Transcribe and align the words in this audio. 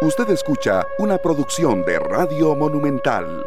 Usted 0.00 0.30
escucha 0.30 0.86
una 0.98 1.18
producción 1.18 1.84
de 1.84 1.98
Radio 1.98 2.54
Monumental. 2.54 3.44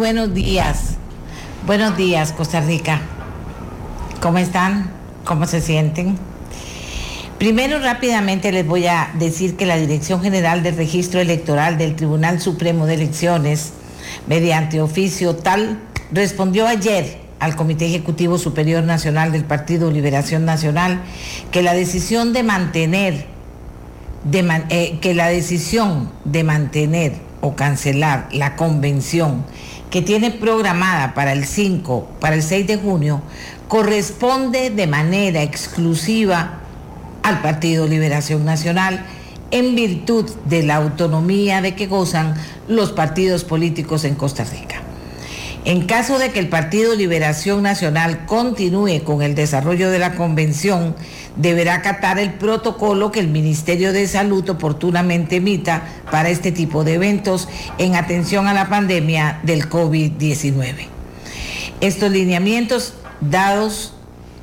Buenos 0.00 0.32
días. 0.32 0.96
Buenos 1.66 1.94
días, 1.94 2.32
Costa 2.32 2.62
Rica. 2.62 3.02
¿Cómo 4.22 4.38
están? 4.38 4.90
¿Cómo 5.26 5.46
se 5.46 5.60
sienten? 5.60 6.16
Primero, 7.38 7.78
rápidamente 7.80 8.50
les 8.50 8.66
voy 8.66 8.86
a 8.86 9.10
decir 9.18 9.58
que 9.58 9.66
la 9.66 9.76
Dirección 9.76 10.22
General 10.22 10.62
del 10.62 10.78
Registro 10.78 11.20
Electoral 11.20 11.76
del 11.76 11.96
Tribunal 11.96 12.40
Supremo 12.40 12.86
de 12.86 12.94
Elecciones, 12.94 13.74
mediante 14.26 14.80
oficio 14.80 15.36
tal, 15.36 15.78
respondió 16.12 16.66
ayer 16.66 17.18
al 17.38 17.54
Comité 17.54 17.84
Ejecutivo 17.84 18.38
Superior 18.38 18.82
Nacional 18.82 19.32
del 19.32 19.44
Partido 19.44 19.90
Liberación 19.90 20.46
Nacional 20.46 21.02
que 21.50 21.60
la 21.60 21.74
decisión 21.74 22.32
de 22.32 22.42
mantener, 22.42 23.26
eh, 24.32 24.98
que 25.02 25.12
la 25.12 25.28
decisión 25.28 26.10
de 26.24 26.42
mantener 26.42 27.12
o 27.42 27.54
cancelar 27.54 28.28
la 28.32 28.56
convención 28.56 29.44
que 29.90 30.02
tiene 30.02 30.30
programada 30.30 31.14
para 31.14 31.32
el 31.32 31.44
5, 31.44 32.08
para 32.20 32.36
el 32.36 32.42
6 32.42 32.66
de 32.66 32.76
junio, 32.76 33.22
corresponde 33.68 34.70
de 34.70 34.86
manera 34.86 35.42
exclusiva 35.42 36.60
al 37.22 37.42
Partido 37.42 37.86
Liberación 37.86 38.44
Nacional 38.44 39.04
en 39.50 39.74
virtud 39.74 40.30
de 40.44 40.62
la 40.62 40.76
autonomía 40.76 41.60
de 41.60 41.74
que 41.74 41.86
gozan 41.86 42.34
los 42.68 42.92
partidos 42.92 43.44
políticos 43.44 44.04
en 44.04 44.14
Costa 44.14 44.44
Rica. 44.44 44.76
En 45.64 45.86
caso 45.86 46.18
de 46.18 46.30
que 46.30 46.38
el 46.38 46.48
Partido 46.48 46.94
Liberación 46.94 47.62
Nacional 47.62 48.24
continúe 48.26 49.02
con 49.04 49.20
el 49.20 49.34
desarrollo 49.34 49.90
de 49.90 49.98
la 49.98 50.14
convención, 50.14 50.94
deberá 51.36 51.74
acatar 51.74 52.18
el 52.18 52.34
protocolo 52.34 53.12
que 53.12 53.20
el 53.20 53.28
Ministerio 53.28 53.92
de 53.92 54.06
Salud 54.06 54.48
oportunamente 54.48 55.36
emita 55.36 55.82
para 56.10 56.28
este 56.28 56.52
tipo 56.52 56.84
de 56.84 56.94
eventos 56.94 57.48
en 57.78 57.96
atención 57.96 58.46
a 58.46 58.54
la 58.54 58.68
pandemia 58.68 59.40
del 59.42 59.68
COVID-19. 59.68 60.86
Estos 61.80 62.10
lineamientos 62.10 62.94
dados 63.20 63.94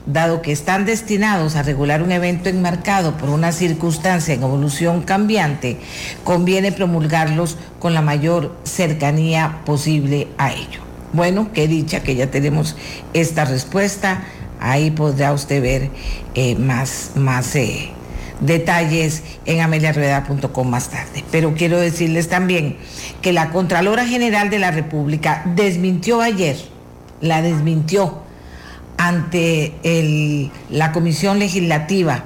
dado 0.07 0.41
que 0.41 0.53
están 0.53 0.85
destinados 0.85 1.55
a 1.55 1.63
regular 1.63 2.01
un 2.01 2.11
evento 2.11 2.49
enmarcado 2.49 3.17
por 3.17 3.29
una 3.29 3.51
circunstancia 3.51 4.33
en 4.33 4.41
evolución 4.41 5.01
cambiante, 5.01 5.77
conviene 6.23 6.71
promulgarlos 6.71 7.57
con 7.79 7.93
la 7.93 8.01
mayor 8.01 8.55
cercanía 8.63 9.59
posible 9.65 10.29
a 10.37 10.53
ello. 10.53 10.81
Bueno, 11.13 11.49
qué 11.53 11.67
dicha 11.67 12.01
que 12.01 12.15
ya 12.15 12.31
tenemos 12.31 12.75
esta 13.13 13.45
respuesta. 13.45 14.23
Ahí 14.59 14.91
podrá 14.91 15.33
usted 15.33 15.61
ver 15.61 15.89
eh, 16.35 16.55
más, 16.55 17.11
más 17.15 17.55
eh, 17.55 17.91
detalles 18.39 19.23
en 19.45 19.61
ameliarrueda.com 19.61 20.69
más 20.69 20.89
tarde. 20.89 21.23
Pero 21.31 21.53
quiero 21.55 21.79
decirles 21.79 22.29
también 22.29 22.77
que 23.21 23.33
la 23.33 23.49
Contralora 23.49 24.05
General 24.05 24.49
de 24.49 24.59
la 24.59 24.71
República 24.71 25.43
desmintió 25.55 26.21
ayer, 26.21 26.57
la 27.21 27.41
desmintió 27.41 28.21
ante 28.97 30.49
la 30.69 30.91
Comisión 30.91 31.39
Legislativa 31.39 32.23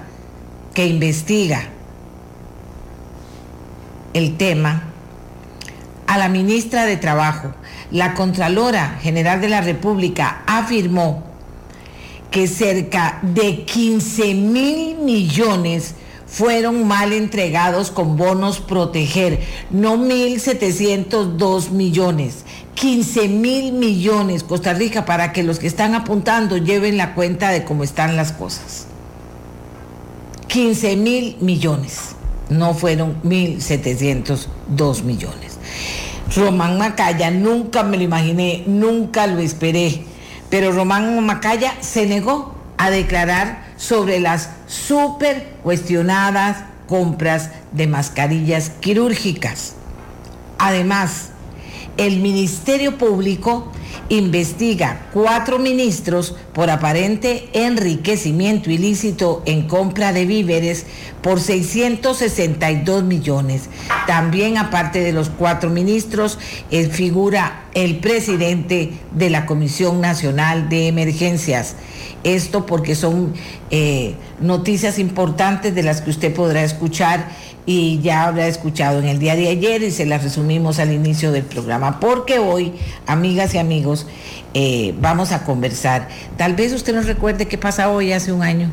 que 0.73 0.87
investiga 0.87 1.63
el 4.13 4.37
tema 4.37 4.83
a 6.07 6.17
la 6.17 6.29
ministra 6.29 6.85
de 6.85 6.97
Trabajo, 6.97 7.53
la 7.91 8.13
Contralora 8.13 8.97
General 9.01 9.39
de 9.39 9.49
la 9.49 9.61
República 9.61 10.41
afirmó 10.45 11.30
que 12.31 12.47
cerca 12.47 13.19
de 13.21 13.65
15 13.65 14.33
mil 14.33 14.95
millones 14.97 15.95
fueron 16.25 16.87
mal 16.87 17.11
entregados 17.11 17.91
con 17.91 18.15
bonos 18.15 18.61
proteger, 18.61 19.41
no 19.69 19.97
1.702 19.97 21.71
millones, 21.71 22.45
15 22.75 23.27
mil 23.27 23.73
millones, 23.73 24.43
Costa 24.43 24.73
Rica, 24.73 25.03
para 25.03 25.33
que 25.33 25.43
los 25.43 25.59
que 25.59 25.67
están 25.67 25.93
apuntando 25.93 26.55
lleven 26.55 26.95
la 26.95 27.15
cuenta 27.15 27.49
de 27.49 27.65
cómo 27.65 27.83
están 27.83 28.15
las 28.15 28.31
cosas. 28.31 28.87
15 30.47 30.95
mil 30.95 31.35
millones, 31.41 32.15
no 32.49 32.73
fueron 32.73 33.21
1.702 33.23 35.03
millones. 35.03 35.57
Román 36.33 36.77
Macaya, 36.77 37.29
nunca 37.29 37.83
me 37.83 37.97
lo 37.97 38.03
imaginé, 38.03 38.63
nunca 38.67 39.27
lo 39.27 39.39
esperé, 39.39 40.05
pero 40.51 40.71
Román 40.73 41.25
Macaya 41.25 41.73
se 41.79 42.05
negó 42.05 42.53
a 42.77 42.91
declarar 42.91 43.63
sobre 43.77 44.19
las 44.19 44.49
súper 44.67 45.53
cuestionadas 45.63 46.57
compras 46.87 47.49
de 47.71 47.87
mascarillas 47.87 48.69
quirúrgicas. 48.81 49.73
Además, 50.59 51.30
el 51.97 52.19
Ministerio 52.19 52.97
Público 52.97 53.71
investiga 54.09 55.07
cuatro 55.13 55.59
ministros 55.59 56.35
por 56.53 56.69
aparente 56.69 57.49
enriquecimiento 57.53 58.69
ilícito 58.69 59.41
en 59.45 59.67
compra 59.67 60.11
de 60.11 60.25
víveres 60.25 60.85
por 61.21 61.39
662 61.39 63.03
millones. 63.03 63.69
También 64.07 64.57
aparte 64.57 64.99
de 64.99 65.13
los 65.13 65.29
cuatro 65.29 65.69
ministros 65.69 66.39
eh, 66.71 66.89
figura 66.89 67.65
el 67.73 67.99
presidente 67.99 68.91
de 69.11 69.29
la 69.29 69.45
Comisión 69.45 70.01
Nacional 70.01 70.67
de 70.67 70.87
Emergencias. 70.87 71.75
Esto 72.23 72.65
porque 72.65 72.95
son 72.95 73.33
eh, 73.71 74.15
noticias 74.39 74.99
importantes 74.99 75.73
de 75.73 75.83
las 75.83 76.01
que 76.01 76.11
usted 76.11 76.33
podrá 76.33 76.63
escuchar 76.63 77.27
y 77.65 77.99
ya 78.01 78.25
habrá 78.25 78.47
escuchado 78.47 78.99
en 78.99 79.05
el 79.05 79.19
día 79.19 79.35
de 79.35 79.47
ayer 79.47 79.83
y 79.83 79.91
se 79.91 80.05
las 80.05 80.23
resumimos 80.23 80.79
al 80.79 80.91
inicio 80.91 81.31
del 81.31 81.43
programa, 81.43 81.99
porque 81.99 82.39
hoy, 82.39 82.73
amigas 83.07 83.53
y 83.53 83.59
amigos, 83.59 84.07
eh, 84.53 84.95
vamos 84.99 85.31
a 85.31 85.43
conversar. 85.43 86.09
Tal 86.37 86.55
vez 86.55 86.73
usted 86.73 86.93
nos 86.93 87.05
recuerde 87.05 87.47
qué 87.47 87.57
pasa 87.57 87.89
hoy 87.89 88.13
hace 88.13 88.31
un 88.31 88.43
año, 88.43 88.71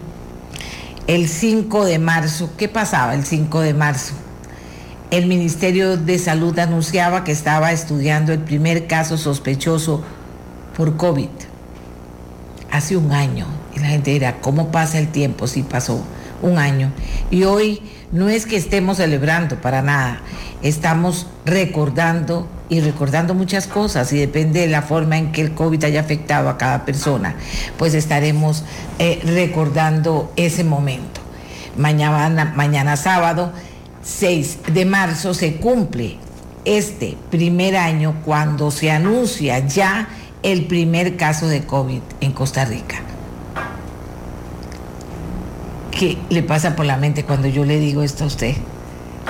el 1.06 1.28
5 1.28 1.84
de 1.84 1.98
marzo. 1.98 2.50
¿Qué 2.56 2.68
pasaba 2.68 3.14
el 3.14 3.24
5 3.24 3.60
de 3.60 3.74
marzo? 3.74 4.14
El 5.10 5.26
Ministerio 5.26 5.96
de 5.96 6.18
Salud 6.18 6.58
anunciaba 6.58 7.24
que 7.24 7.32
estaba 7.32 7.72
estudiando 7.72 8.32
el 8.32 8.40
primer 8.40 8.86
caso 8.86 9.16
sospechoso 9.16 10.02
por 10.76 10.96
COVID. 10.96 11.47
Hace 12.70 12.96
un 12.96 13.12
año. 13.12 13.46
Y 13.74 13.80
la 13.80 13.88
gente 13.88 14.10
dirá, 14.10 14.40
¿cómo 14.40 14.70
pasa 14.70 14.98
el 14.98 15.08
tiempo? 15.08 15.46
si 15.46 15.62
pasó 15.62 16.02
un 16.42 16.58
año. 16.58 16.92
Y 17.30 17.44
hoy 17.44 17.82
no 18.12 18.28
es 18.28 18.46
que 18.46 18.56
estemos 18.56 18.98
celebrando 18.98 19.60
para 19.60 19.82
nada, 19.82 20.20
estamos 20.62 21.26
recordando 21.44 22.48
y 22.68 22.80
recordando 22.80 23.34
muchas 23.34 23.66
cosas 23.66 24.12
y 24.12 24.18
depende 24.18 24.60
de 24.60 24.68
la 24.68 24.82
forma 24.82 25.16
en 25.16 25.32
que 25.32 25.40
el 25.40 25.54
COVID 25.54 25.84
haya 25.84 26.00
afectado 26.00 26.48
a 26.48 26.58
cada 26.58 26.84
persona, 26.84 27.34
pues 27.76 27.94
estaremos 27.94 28.64
eh, 28.98 29.20
recordando 29.24 30.32
ese 30.36 30.64
momento. 30.64 31.20
Mañana, 31.76 32.52
mañana 32.56 32.96
sábado 32.96 33.52
6 34.02 34.60
de 34.72 34.84
marzo 34.84 35.34
se 35.34 35.56
cumple 35.56 36.16
este 36.64 37.16
primer 37.30 37.76
año 37.76 38.16
cuando 38.24 38.70
se 38.70 38.90
anuncia 38.90 39.60
ya 39.66 40.08
el 40.42 40.66
primer 40.66 41.16
caso 41.16 41.48
de 41.48 41.64
COVID 41.64 42.00
en 42.20 42.32
Costa 42.32 42.64
Rica. 42.64 43.02
¿Qué 45.90 46.16
le 46.30 46.42
pasa 46.42 46.76
por 46.76 46.86
la 46.86 46.96
mente 46.96 47.24
cuando 47.24 47.48
yo 47.48 47.64
le 47.64 47.80
digo 47.80 48.02
esto 48.02 48.24
a 48.24 48.28
usted? 48.28 48.54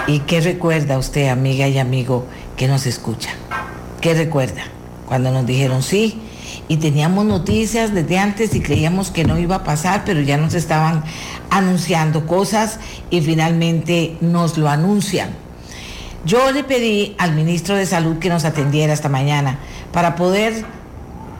¿Y 0.07 0.21
qué 0.21 0.41
recuerda 0.41 0.99
usted, 0.99 1.29
amiga 1.29 1.67
y 1.69 1.79
amigo, 1.79 2.27
que 2.57 2.69
nos 2.69 2.87
escucha? 2.87 3.31
¿Qué 4.01 4.15
recuerda? 4.15 4.63
Cuando 5.07 5.31
nos 5.31 5.47
dijeron 5.47 5.83
sí 5.83 6.21
y 6.69 6.77
teníamos 6.77 7.25
noticias 7.25 7.95
desde 7.95 8.19
antes 8.19 8.55
y 8.55 8.61
creíamos 8.61 9.11
que 9.11 9.25
no 9.25 9.39
iba 9.39 9.57
a 9.57 9.65
pasar, 9.65 10.03
pero 10.05 10.21
ya 10.21 10.37
nos 10.37 10.55
estaban 10.55 11.03
anunciando 11.51 12.27
cosas 12.27 12.79
y 13.11 13.23
finalmente 13.23 14.19
nos 14.21 14.59
lo 14.59 14.69
anuncian. 14.69 15.31
Yo 16.27 16.53
le 16.53 16.65
pedí 16.65 17.15
al 17.19 17.35
ministro 17.35 17.77
de 17.77 17.87
Salud 17.87 18.19
que 18.19 18.29
nos 18.29 18.45
atendiera 18.45 18.93
esta 18.93 19.09
mañana 19.09 19.59
para 19.93 20.15
poder 20.17 20.65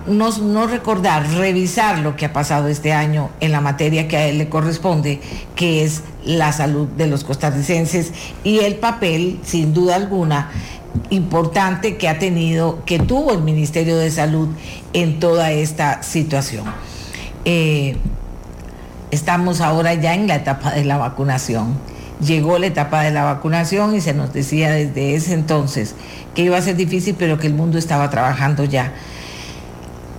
no, 0.09 0.67
recordar, 0.67 1.29
revisar 1.35 1.99
lo 1.99 2.17
que 2.17 2.27
ha 2.27 2.33
pasado 2.33 2.69
este 2.69 2.93
año 2.93 3.31
en 3.41 3.53
la 3.53 3.61
materia 3.61 4.09
que 4.09 4.17
a 4.17 4.27
él 4.27 4.39
le 4.39 4.49
corresponde, 4.49 5.21
que 5.55 5.85
es 5.85 6.03
la 6.25 6.53
salud 6.53 6.89
de 6.89 7.07
los 7.07 7.25
costarricenses 7.25 8.13
y 8.45 8.61
el 8.61 8.77
papel, 8.77 9.41
sin 9.45 9.75
duda 9.75 9.97
alguna, 9.97 10.51
importante 11.11 11.97
que 11.97 12.09
ha 12.09 12.19
tenido, 12.19 12.85
que 12.85 12.99
tuvo 12.99 13.33
el 13.33 13.43
Ministerio 13.43 13.97
de 13.97 14.11
Salud 14.11 14.49
en 14.93 15.21
toda 15.21 15.53
esta 15.53 16.03
situación. 16.03 16.65
Eh, 17.45 17.97
estamos 19.11 19.61
ahora 19.61 19.95
ya 19.95 20.15
en 20.15 20.27
la 20.27 20.37
etapa 20.37 20.73
de 20.73 20.85
la 20.85 20.99
vacunación. 20.99 21.77
Llegó 22.21 22.59
la 22.59 22.67
etapa 22.67 23.03
de 23.03 23.13
la 23.13 23.23
vacunación 23.23 23.95
y 23.95 24.01
se 24.01 24.13
nos 24.13 24.33
decía 24.33 24.73
desde 24.73 25.15
ese 25.15 25.35
entonces 25.35 25.95
que 26.35 26.43
iba 26.43 26.57
a 26.57 26.63
ser 26.63 26.75
difícil, 26.75 27.15
pero 27.17 27.39
que 27.39 27.47
el 27.47 27.55
mundo 27.55 27.79
estaba 27.79 28.11
trabajando 28.11 28.65
ya 28.65 28.93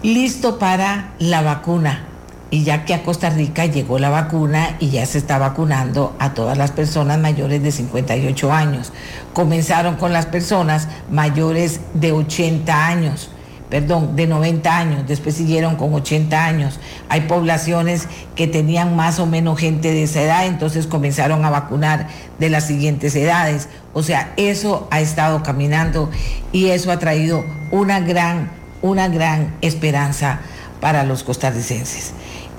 listo 0.03 0.59
para 0.59 1.11
la 1.19 1.41
vacuna. 1.41 2.05
Y 2.51 2.63
ya 2.63 2.83
que 2.83 2.95
a 2.95 3.03
Costa 3.03 3.29
Rica 3.29 3.67
llegó 3.67 3.99
la 3.99 4.09
vacuna 4.09 4.75
y 4.79 4.89
ya 4.89 5.05
se 5.05 5.19
está 5.19 5.37
vacunando 5.37 6.15
a 6.17 6.33
todas 6.33 6.57
las 6.57 6.71
personas 6.71 7.19
mayores 7.19 7.61
de 7.61 7.71
58 7.71 8.51
años. 8.51 8.91
Comenzaron 9.33 9.97
con 9.97 10.13
las 10.13 10.25
personas 10.25 10.87
mayores 11.11 11.79
de 11.93 12.11
80 12.11 12.87
años, 12.87 13.29
perdón, 13.69 14.15
de 14.15 14.25
90 14.25 14.75
años, 14.75 15.07
después 15.07 15.35
siguieron 15.35 15.75
con 15.75 15.93
80 15.93 16.43
años. 16.43 16.79
Hay 17.07 17.21
poblaciones 17.21 18.07
que 18.35 18.47
tenían 18.47 18.95
más 18.95 19.19
o 19.19 19.27
menos 19.27 19.59
gente 19.59 19.91
de 19.91 20.03
esa 20.03 20.23
edad, 20.23 20.47
entonces 20.47 20.87
comenzaron 20.87 21.45
a 21.45 21.51
vacunar 21.51 22.07
de 22.39 22.49
las 22.49 22.65
siguientes 22.65 23.15
edades. 23.15 23.69
O 23.93 24.01
sea, 24.01 24.33
eso 24.37 24.87
ha 24.89 25.01
estado 25.01 25.43
caminando 25.43 26.09
y 26.51 26.69
eso 26.69 26.91
ha 26.91 26.97
traído 26.97 27.45
una 27.69 27.99
gran 27.99 28.58
una 28.81 29.07
gran 29.07 29.55
esperanza 29.61 30.39
para 30.79 31.03
los 31.03 31.23
costarricenses. 31.23 32.11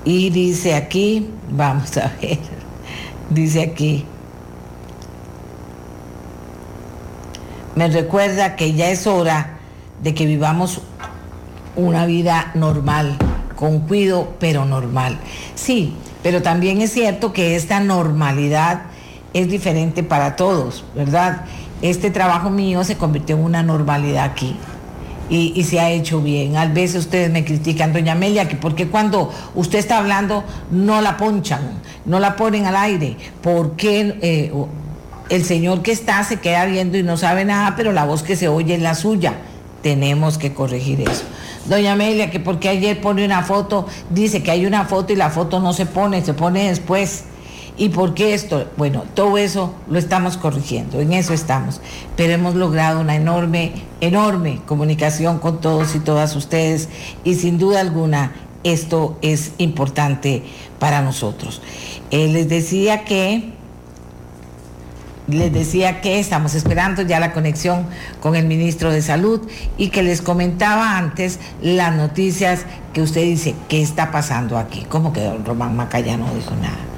Y 0.05 0.29
dice 0.29 0.75
aquí, 0.75 1.29
vamos 1.49 1.97
a 1.97 2.11
ver, 2.21 2.39
dice 3.29 3.61
aquí, 3.61 4.05
me 7.75 7.87
recuerda 7.87 8.55
que 8.55 8.73
ya 8.73 8.89
es 8.89 9.07
hora 9.07 9.57
de 10.03 10.13
que 10.13 10.25
vivamos 10.25 10.81
una 11.75 12.05
vida 12.05 12.51
normal, 12.53 13.17
con 13.55 13.79
cuido, 13.81 14.33
pero 14.39 14.65
normal. 14.65 15.17
Sí, 15.55 15.93
pero 16.21 16.41
también 16.41 16.81
es 16.81 16.91
cierto 16.91 17.31
que 17.31 17.55
esta 17.55 17.79
normalidad 17.79 18.83
es 19.33 19.49
diferente 19.49 20.03
para 20.03 20.35
todos, 20.35 20.83
¿verdad? 20.95 21.45
Este 21.81 22.11
trabajo 22.11 22.49
mío 22.49 22.83
se 22.83 22.97
convirtió 22.97 23.37
en 23.37 23.43
una 23.43 23.63
normalidad 23.63 24.25
aquí 24.25 24.57
y, 25.31 25.63
se 25.63 25.79
ha 25.79 25.89
hecho 25.89 26.21
bien. 26.21 26.57
A 26.57 26.65
veces 26.65 27.05
ustedes 27.05 27.31
me 27.31 27.45
critican, 27.45 27.93
doña 27.93 28.11
Amelia, 28.11 28.49
que 28.49 28.57
porque 28.57 28.87
cuando 28.87 29.31
usted 29.55 29.79
está 29.79 29.97
hablando 29.97 30.43
no 30.71 30.99
la 30.99 31.15
ponchan, 31.15 31.61
no 32.05 32.19
la 32.19 32.35
ponen 32.35 32.65
al 32.65 32.75
aire, 32.75 33.15
porque 33.41 34.17
eh, 34.21 34.51
el 35.29 35.45
señor 35.45 35.83
que 35.83 35.93
está 35.93 36.21
se 36.25 36.41
queda 36.41 36.65
viendo 36.65 36.97
y 36.97 37.03
no 37.03 37.15
sabe 37.15 37.45
nada, 37.45 37.75
pero 37.77 37.93
la 37.93 38.03
voz 38.03 38.23
que 38.23 38.35
se 38.35 38.49
oye 38.49 38.75
es 38.75 38.81
la 38.81 38.93
suya. 38.93 39.35
Tenemos 39.81 40.37
que 40.37 40.53
corregir 40.53 41.01
eso. 41.01 41.23
Doña 41.65 41.93
Amelia, 41.93 42.29
que 42.29 42.39
porque 42.39 42.67
ayer 42.67 42.99
pone 42.99 43.23
una 43.23 43.41
foto, 43.41 43.87
dice 44.09 44.43
que 44.43 44.51
hay 44.51 44.65
una 44.65 44.83
foto 44.85 45.13
y 45.13 45.15
la 45.15 45.29
foto 45.29 45.61
no 45.61 45.71
se 45.71 45.85
pone, 45.85 46.23
se 46.23 46.33
pone 46.33 46.67
después. 46.67 47.23
¿Y 47.81 47.89
por 47.89 48.13
qué 48.13 48.35
esto? 48.35 48.69
Bueno, 48.77 49.05
todo 49.15 49.39
eso 49.39 49.73
lo 49.89 49.97
estamos 49.97 50.37
corrigiendo, 50.37 51.01
en 51.01 51.13
eso 51.13 51.33
estamos. 51.33 51.81
Pero 52.15 52.31
hemos 52.31 52.53
logrado 52.53 52.99
una 52.99 53.15
enorme, 53.15 53.71
enorme 54.01 54.61
comunicación 54.67 55.39
con 55.39 55.61
todos 55.61 55.95
y 55.95 55.99
todas 55.99 56.35
ustedes 56.35 56.89
y 57.23 57.33
sin 57.33 57.57
duda 57.57 57.79
alguna 57.79 58.33
esto 58.63 59.17
es 59.23 59.53
importante 59.57 60.43
para 60.77 61.01
nosotros. 61.01 61.63
Eh, 62.11 62.27
les 62.27 62.47
decía 62.47 63.03
que 63.03 63.51
les 65.27 65.51
decía 65.51 66.01
que 66.01 66.19
estamos 66.19 66.53
esperando 66.53 67.01
ya 67.01 67.19
la 67.19 67.33
conexión 67.33 67.87
con 68.19 68.35
el 68.35 68.45
ministro 68.45 68.91
de 68.91 69.01
Salud 69.01 69.41
y 69.79 69.89
que 69.89 70.03
les 70.03 70.21
comentaba 70.21 70.99
antes 70.99 71.39
las 71.63 71.95
noticias 71.95 72.67
que 72.93 73.01
usted 73.01 73.23
dice, 73.23 73.55
¿qué 73.69 73.81
está 73.81 74.11
pasando 74.11 74.59
aquí? 74.59 74.85
¿Cómo 74.87 75.13
que 75.13 75.23
don 75.23 75.43
Román 75.43 75.75
Macaya 75.75 76.15
no 76.15 76.31
dijo 76.35 76.53
nada? 76.61 76.90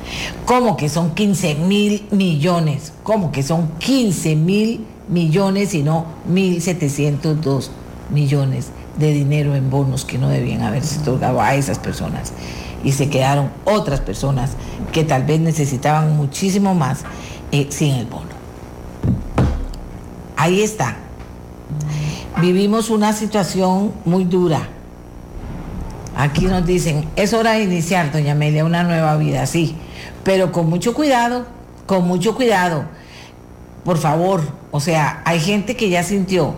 ¿Cómo 0.46 0.76
que 0.78 0.90
son 0.90 1.12
15 1.16 1.56
mil 1.56 2.06
millones? 2.12 2.94
¿Cómo 3.04 3.32
que 3.32 3.44
son 3.44 3.70
15 3.80 4.36
mil 4.36 4.86
millones 5.08 5.74
y 5.74 5.84
no 5.84 6.06
1.702 6.30 7.70
millones 8.10 8.68
de 8.98 9.14
dinero 9.14 9.56
en 9.56 9.70
bonos 9.70 10.06
que 10.06 10.18
no 10.18 10.30
debían 10.30 10.62
haberse 10.62 11.00
otorgado 11.00 11.42
a 11.42 11.56
esas 11.56 11.80
personas? 11.80 12.34
Y 12.84 12.92
se 12.92 13.10
quedaron 13.10 13.50
otras 13.64 14.02
personas 14.02 14.52
que 14.92 15.06
tal 15.06 15.24
vez 15.24 15.40
necesitaban 15.40 16.16
muchísimo 16.18 16.76
más 16.76 17.04
eh, 17.52 17.68
sin 17.70 17.96
el 17.96 18.06
bono. 18.06 18.34
Ahí 20.36 20.62
está. 20.62 20.98
Vivimos 22.42 22.90
una 22.90 23.14
situación 23.14 23.94
muy 24.04 24.26
dura. 24.26 24.68
Aquí 26.18 26.46
nos 26.46 26.66
dicen, 26.66 27.06
es 27.16 27.34
hora 27.34 27.54
de 27.54 27.64
iniciar, 27.64 28.12
doña 28.12 28.34
Amelia, 28.34 28.66
una 28.66 28.84
nueva 28.84 29.16
vida, 29.16 29.46
sí 29.46 29.76
pero 30.24 30.52
con 30.52 30.70
mucho 30.70 30.94
cuidado, 30.94 31.46
con 31.86 32.08
mucho 32.08 32.36
cuidado. 32.36 32.86
Por 33.84 33.98
favor, 33.98 34.42
o 34.72 34.80
sea, 34.80 35.22
hay 35.26 35.40
gente 35.40 35.76
que 35.76 35.90
ya 35.90 36.04
sintió. 36.04 36.56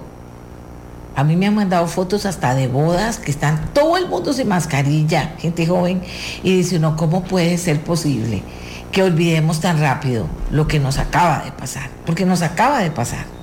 A 1.15 1.23
mí 1.23 1.35
me 1.35 1.47
han 1.47 1.55
mandado 1.55 1.87
fotos 1.87 2.25
hasta 2.25 2.53
de 2.55 2.67
bodas 2.67 3.19
que 3.19 3.31
están 3.31 3.69
todo 3.73 3.97
el 3.97 4.07
mundo 4.07 4.33
sin 4.33 4.47
mascarilla, 4.47 5.35
gente 5.39 5.65
joven, 5.65 6.01
y 6.43 6.57
dice 6.57 6.77
uno, 6.77 6.97
¿cómo 6.97 7.23
puede 7.23 7.57
ser 7.57 7.81
posible 7.81 8.43
que 8.91 9.01
olvidemos 9.01 9.61
tan 9.61 9.79
rápido 9.79 10.27
lo 10.51 10.67
que 10.67 10.79
nos 10.79 10.97
acaba 10.97 11.43
de 11.43 11.51
pasar? 11.51 11.89
Porque 12.05 12.25
nos 12.25 12.41
acaba 12.41 12.79
de 12.79 12.91
pasar 12.91 13.34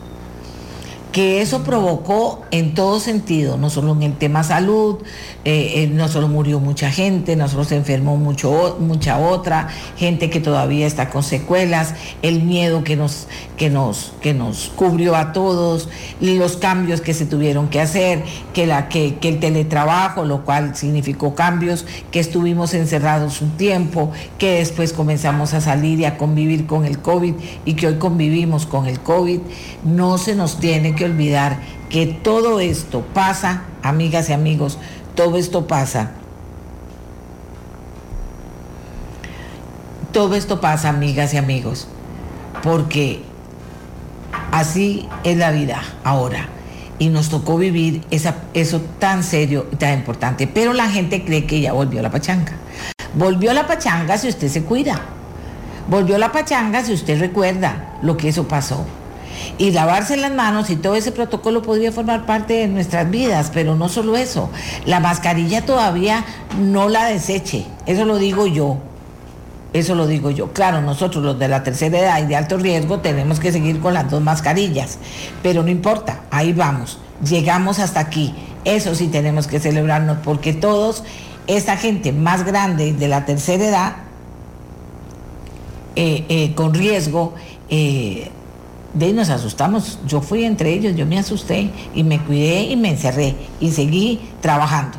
que 1.13 1.43
eso 1.43 1.63
provocó 1.63 2.43
en 2.51 2.75
todo 2.75 2.99
sentido, 2.99 3.59
no 3.59 3.69
solo 3.69 3.93
en 3.93 4.03
el 4.03 4.17
tema 4.17 4.43
salud, 4.43 4.97
eh, 5.45 5.83
eh, 5.83 5.87
no 5.93 6.09
solo 6.09 6.27
murió 6.27 6.59
mucha 6.59 6.91
gente, 6.91 7.37
no 7.37 7.49
solo 7.49 7.65
se 7.65 7.77
enfermó 7.77 8.17
mucha 8.17 9.19
otra, 9.19 9.69
gente 9.99 10.31
que 10.31 10.41
todavía 10.41 10.87
está 10.87 11.11
con 11.11 11.23
secuelas, 11.23 11.95
el 12.23 12.43
miedo 12.43 12.83
que 12.83 12.97
nos, 12.97 13.29
que, 13.63 13.71
nos, 13.71 14.13
que 14.21 14.35
nos 14.35 14.73
cubrió 14.75 15.15
a 15.15 15.33
todos, 15.33 15.89
los 16.21 16.57
cambios 16.57 17.01
que 17.01 17.15
se 17.15 17.27
tuvieron 17.27 17.69
que 17.69 17.81
hacer, 17.81 18.25
que, 18.53 18.67
la, 18.67 18.89
que, 18.89 19.19
que 19.21 19.29
el 19.29 19.39
teletrabajo, 19.39 20.25
lo 20.25 20.45
cual 20.45 20.75
significó 20.75 21.37
cambios, 21.37 21.87
que 22.11 22.19
estuvimos 22.19 22.75
encerrados 22.75 23.41
un 23.41 23.53
tiempo, 23.53 24.11
que 24.37 24.55
después 24.55 24.93
comenzamos 24.93 25.55
a 25.55 25.61
salir 25.61 26.01
y 26.01 26.07
a 26.07 26.19
convivir 26.19 26.67
con 26.67 26.85
el 26.85 26.99
COVID 26.99 27.35
y 27.65 27.75
que 27.75 27.87
hoy 27.87 27.99
convivimos 27.99 28.67
con 28.67 28.89
el 28.89 28.99
COVID, 28.99 29.39
no 29.85 30.19
se 30.19 30.35
nos 30.35 30.59
tiene 30.59 30.97
que 30.97 31.05
olvidar 31.05 31.61
que 31.89 32.07
todo 32.07 32.59
esto 32.59 33.05
pasa, 33.15 33.63
amigas 33.85 34.29
y 34.29 34.33
amigos, 34.33 34.77
todo 35.15 35.37
esto 35.37 35.69
pasa. 35.69 36.11
Todo 40.11 40.35
esto 40.35 40.61
pasa, 40.61 40.89
amigas 40.89 41.33
y 41.33 41.37
amigos, 41.37 41.87
porque 42.65 43.31
así 44.51 45.09
es 45.25 45.37
la 45.37 45.51
vida 45.51 45.83
ahora. 46.05 46.49
y 46.99 47.09
nos 47.09 47.31
tocó 47.31 47.59
vivir 47.59 48.03
esa, 48.13 48.37
eso 48.55 48.81
tan 49.01 49.25
serio 49.25 49.67
y 49.73 49.77
tan 49.77 49.99
importante. 49.99 50.47
Pero 50.47 50.73
la 50.73 50.89
gente 50.89 51.25
cree 51.25 51.47
que 51.47 51.61
ya 51.61 51.73
volvió 51.73 52.01
la 52.01 52.11
pachanga. 52.11 52.53
Volvió 53.15 53.53
la 53.53 53.67
pachanga 53.67 54.17
si 54.19 54.29
usted 54.29 54.49
se 54.49 54.63
cuida. 54.63 55.01
Volvió 55.89 56.17
la 56.17 56.31
pachanga 56.31 56.85
si 56.85 56.93
usted 56.93 57.19
recuerda 57.19 57.99
lo 58.03 58.17
que 58.17 58.29
eso 58.29 58.47
pasó. 58.47 58.87
Y 59.59 59.73
lavarse 59.73 60.17
las 60.17 60.33
manos 60.33 60.71
y 60.71 60.77
todo 60.77 60.95
ese 60.95 61.11
protocolo 61.11 61.63
podría 61.63 61.91
formar 61.91 62.25
parte 62.25 62.55
de 62.55 62.69
nuestras 62.69 63.11
vidas, 63.11 63.51
pero 63.53 63.75
no 63.75 63.89
solo 63.89 64.17
eso. 64.17 64.51
La 64.87 65.01
mascarilla 65.01 65.67
todavía 65.67 66.25
no 66.61 66.89
la 66.89 67.07
deseche, 67.07 67.67
eso 67.87 68.05
lo 68.05 68.19
digo 68.19 68.47
yo. 68.47 68.79
Eso 69.73 69.95
lo 69.95 70.07
digo 70.07 70.31
yo. 70.31 70.53
Claro, 70.53 70.83
nosotros 70.83 71.25
los 71.25 71.39
de 71.39 71.49
la 71.49 71.63
tercera 71.63 71.99
edad 71.99 72.23
y 72.23 72.27
de 72.27 72.37
alto 72.37 72.59
riesgo 72.59 73.01
tenemos 73.01 73.41
que 73.41 73.53
seguir 73.53 73.81
con 73.81 73.95
las 73.95 74.11
dos 74.11 74.21
mascarillas, 74.21 74.99
pero 75.43 75.63
no 75.63 75.71
importa, 75.71 76.21
ahí 76.31 76.53
vamos, 76.53 76.99
llegamos 77.27 77.79
hasta 77.79 78.01
aquí. 78.01 78.35
Eso 78.65 78.95
sí 78.95 79.09
tenemos 79.09 79.47
que 79.47 79.61
celebrarnos 79.61 80.19
porque 80.19 80.53
todos, 80.53 81.05
esta 81.47 81.77
gente 81.77 82.13
más 82.13 82.45
grande 82.45 82.93
de 82.93 83.09
la 83.09 83.25
tercera 83.25 83.65
edad, 83.65 83.97
eh, 85.97 86.25
eh, 86.29 86.55
con 86.55 86.75
riesgo, 86.75 87.35
eh, 87.71 88.31
de 88.93 89.07
ahí 89.07 89.13
nos 89.15 89.31
asustamos. 89.31 89.99
Yo 90.07 90.21
fui 90.21 90.45
entre 90.45 90.71
ellos, 90.75 90.95
yo 90.95 91.07
me 91.07 91.19
asusté 91.19 91.71
y 91.95 92.05
me 92.05 92.21
cuidé 92.21 92.65
y 92.65 92.77
me 92.77 92.91
encerré 92.91 93.35
y 93.59 93.71
seguí 93.71 94.21
trabajando. 94.43 94.99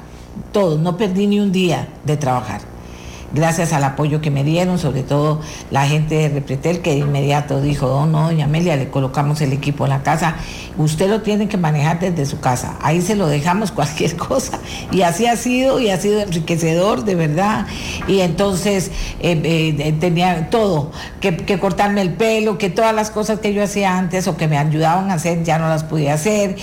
Todos, 0.52 0.80
no 0.80 0.98
perdí 0.98 1.28
ni 1.28 1.40
un 1.40 1.52
día 1.52 1.88
de 2.06 2.18
trabajar 2.18 2.73
gracias 3.34 3.74
al 3.74 3.84
apoyo 3.84 4.22
que 4.22 4.32
me 4.32 4.44
dieron, 4.44 4.78
sobre 4.78 5.04
todo 5.04 5.42
la 5.72 5.88
gente 5.88 6.16
de 6.16 6.30
Repretel 6.30 6.82
que 6.82 6.92
de 6.92 6.98
inmediato 6.98 7.62
dijo, 7.62 7.88
oh, 7.88 8.06
no, 8.06 8.28
doña 8.28 8.46
Amelia, 8.46 8.76
le 8.76 8.90
colocamos 8.90 9.42
el 9.42 9.52
equipo 9.54 9.86
en 9.86 9.90
la 9.90 10.04
casa, 10.04 10.36
usted 10.78 11.10
lo 11.10 11.22
tiene 11.22 11.48
que 11.48 11.58
manejar 11.58 12.00
desde 12.00 12.26
su 12.26 12.40
casa, 12.40 12.78
ahí 12.82 13.02
se 13.02 13.16
lo 13.16 13.28
dejamos 13.28 13.72
cualquier 13.74 14.16
cosa. 14.16 14.60
Y 14.92 15.02
así 15.02 15.26
ha 15.26 15.36
sido 15.36 15.80
y 15.80 15.90
ha 15.90 15.98
sido 15.98 16.22
enriquecedor, 16.22 17.04
de 17.04 17.16
verdad. 17.16 17.66
Y 18.08 18.20
entonces 18.20 18.92
eh, 19.20 19.42
eh, 19.44 19.96
tenía 20.00 20.50
todo, 20.50 20.92
que, 21.20 21.36
que 21.36 21.60
cortarme 21.60 22.02
el 22.02 22.14
pelo, 22.14 22.58
que 22.58 22.70
todas 22.70 22.94
las 22.94 23.10
cosas 23.10 23.40
que 23.40 23.54
yo 23.54 23.64
hacía 23.64 23.98
antes 23.98 24.28
o 24.28 24.38
que 24.38 24.48
me 24.48 24.58
ayudaban 24.58 25.12
a 25.12 25.16
hacer 25.16 25.44
ya 25.44 25.58
no 25.58 25.68
las 25.68 25.84
podía 25.84 26.14
hacer 26.14 26.56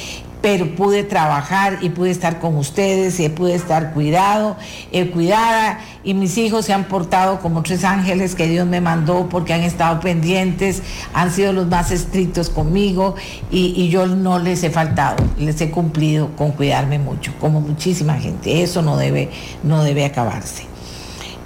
pero 0.42 0.75
pude 0.75 1.04
trabajar 1.04 1.78
y 1.82 1.90
pude 1.90 2.11
estar 2.11 2.38
con 2.38 2.56
ustedes 2.56 3.20
y 3.20 3.28
pude 3.28 3.54
estar 3.54 3.92
cuidado, 3.92 4.56
eh, 4.92 5.11
cuidada 5.11 5.80
y 6.02 6.14
mis 6.14 6.38
hijos 6.38 6.64
se 6.64 6.73
han 6.73 6.85
portado 6.85 7.40
como 7.40 7.62
tres 7.62 7.85
ángeles 7.85 8.35
que 8.35 8.49
Dios 8.49 8.66
me 8.66 8.80
mandó 8.80 9.28
porque 9.28 9.52
han 9.52 9.62
estado 9.62 10.00
pendientes, 10.00 10.82
han 11.12 11.30
sido 11.30 11.52
los 11.52 11.66
más 11.66 11.90
estrictos 11.90 12.49
conmigo 12.49 13.14
y, 13.50 13.88
yo 13.90 14.06
no 14.06 14.38
les 14.38 14.62
he 14.62 14.70
faltado, 14.70 15.25
les 15.37 15.61
he 15.61 15.70
cumplido 15.70 16.30
con 16.37 16.52
cuidarme 16.52 16.99
mucho, 16.99 17.32
como 17.40 17.61
muchísima 17.61 18.14
gente. 18.14 18.62
Eso 18.62 18.82
no 18.82 18.97
debe, 18.97 19.30
no 19.64 19.82
debe 19.82 20.04
acabarse. 20.04 20.64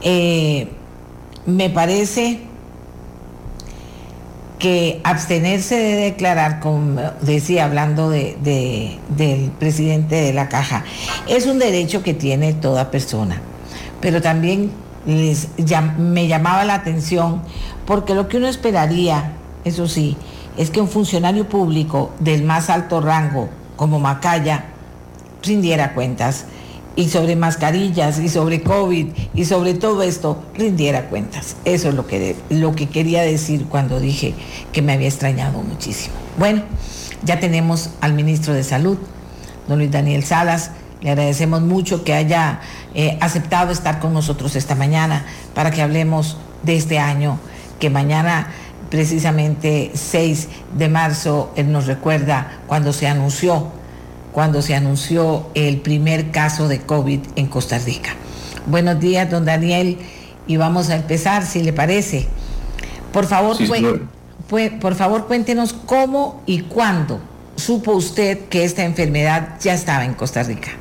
Eh, 0.02 0.68
me 1.46 1.70
parece 1.70 2.40
que 4.58 5.00
abstenerse 5.04 5.76
de 5.76 5.96
declarar, 5.96 6.60
como 6.60 7.00
decía 7.20 7.64
hablando 7.64 8.08
de, 8.10 8.98
del 9.08 9.50
presidente 9.50 10.14
de 10.16 10.32
la 10.32 10.48
caja, 10.48 10.84
es 11.28 11.46
un 11.46 11.58
derecho 11.58 12.02
que 12.02 12.14
tiene 12.14 12.52
toda 12.52 12.90
persona. 12.90 13.40
Pero 14.00 14.22
también 14.22 14.70
les, 15.06 15.48
me 15.98 16.28
llamaba 16.28 16.64
la 16.64 16.74
atención 16.74 17.42
porque 17.86 18.14
lo 18.14 18.28
que 18.28 18.36
uno 18.36 18.48
esperaría, 18.48 19.32
eso 19.64 19.88
sí, 19.88 20.16
es 20.56 20.70
que 20.70 20.80
un 20.80 20.88
funcionario 20.88 21.48
público 21.48 22.12
del 22.20 22.44
más 22.44 22.70
alto 22.70 23.00
rango, 23.00 23.48
como 23.76 23.98
Macaya, 23.98 24.66
rindiera 25.42 25.94
cuentas 25.94 26.46
y 26.96 27.08
sobre 27.08 27.36
mascarillas 27.36 28.18
y 28.18 28.28
sobre 28.28 28.62
COVID 28.62 29.08
y 29.34 29.44
sobre 29.44 29.74
todo 29.74 30.02
esto 30.02 30.42
rindiera 30.54 31.08
cuentas. 31.08 31.56
Eso 31.64 31.88
es 31.88 31.94
lo 31.94 32.06
que, 32.06 32.36
lo 32.50 32.74
que 32.74 32.88
quería 32.88 33.22
decir 33.22 33.66
cuando 33.66 34.00
dije 34.00 34.34
que 34.72 34.82
me 34.82 34.92
había 34.92 35.08
extrañado 35.08 35.62
muchísimo. 35.62 36.14
Bueno, 36.38 36.62
ya 37.24 37.40
tenemos 37.40 37.90
al 38.00 38.12
ministro 38.12 38.54
de 38.54 38.62
Salud, 38.62 38.98
don 39.68 39.78
Luis 39.78 39.90
Daniel 39.90 40.24
Salas. 40.24 40.70
Le 41.00 41.10
agradecemos 41.10 41.60
mucho 41.60 42.04
que 42.04 42.14
haya 42.14 42.60
eh, 42.94 43.18
aceptado 43.20 43.72
estar 43.72 43.98
con 43.98 44.14
nosotros 44.14 44.56
esta 44.56 44.74
mañana 44.74 45.26
para 45.54 45.70
que 45.70 45.82
hablemos 45.82 46.38
de 46.62 46.76
este 46.76 46.98
año, 46.98 47.38
que 47.78 47.90
mañana 47.90 48.48
precisamente 48.88 49.90
6 49.94 50.48
de 50.78 50.88
marzo 50.88 51.52
él 51.56 51.72
nos 51.72 51.86
recuerda 51.86 52.58
cuando 52.66 52.92
se 52.92 53.06
anunció 53.06 53.72
cuando 54.34 54.62
se 54.62 54.74
anunció 54.74 55.46
el 55.54 55.80
primer 55.80 56.32
caso 56.32 56.66
de 56.66 56.80
COVID 56.80 57.20
en 57.36 57.46
Costa 57.46 57.78
Rica. 57.78 58.16
Buenos 58.66 58.98
días, 58.98 59.30
don 59.30 59.44
Daniel, 59.44 59.96
y 60.48 60.56
vamos 60.56 60.90
a 60.90 60.96
empezar, 60.96 61.46
si 61.46 61.62
le 61.62 61.72
parece. 61.72 62.26
Por 63.12 63.26
favor, 63.26 63.56
por 64.80 64.94
favor, 64.96 65.26
cuéntenos 65.28 65.72
cómo 65.72 66.42
y 66.46 66.62
cuándo 66.62 67.20
supo 67.54 67.92
usted 67.92 68.48
que 68.48 68.64
esta 68.64 68.82
enfermedad 68.82 69.50
ya 69.60 69.72
estaba 69.72 70.04
en 70.04 70.14
Costa 70.14 70.42
Rica. 70.42 70.72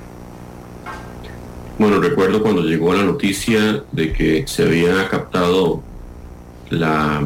Bueno, 1.78 2.00
recuerdo 2.00 2.42
cuando 2.42 2.64
llegó 2.64 2.92
la 2.96 3.04
noticia 3.04 3.84
de 3.92 4.14
que 4.14 4.46
se 4.48 4.64
había 4.64 5.08
captado 5.10 5.84
la 6.72 7.24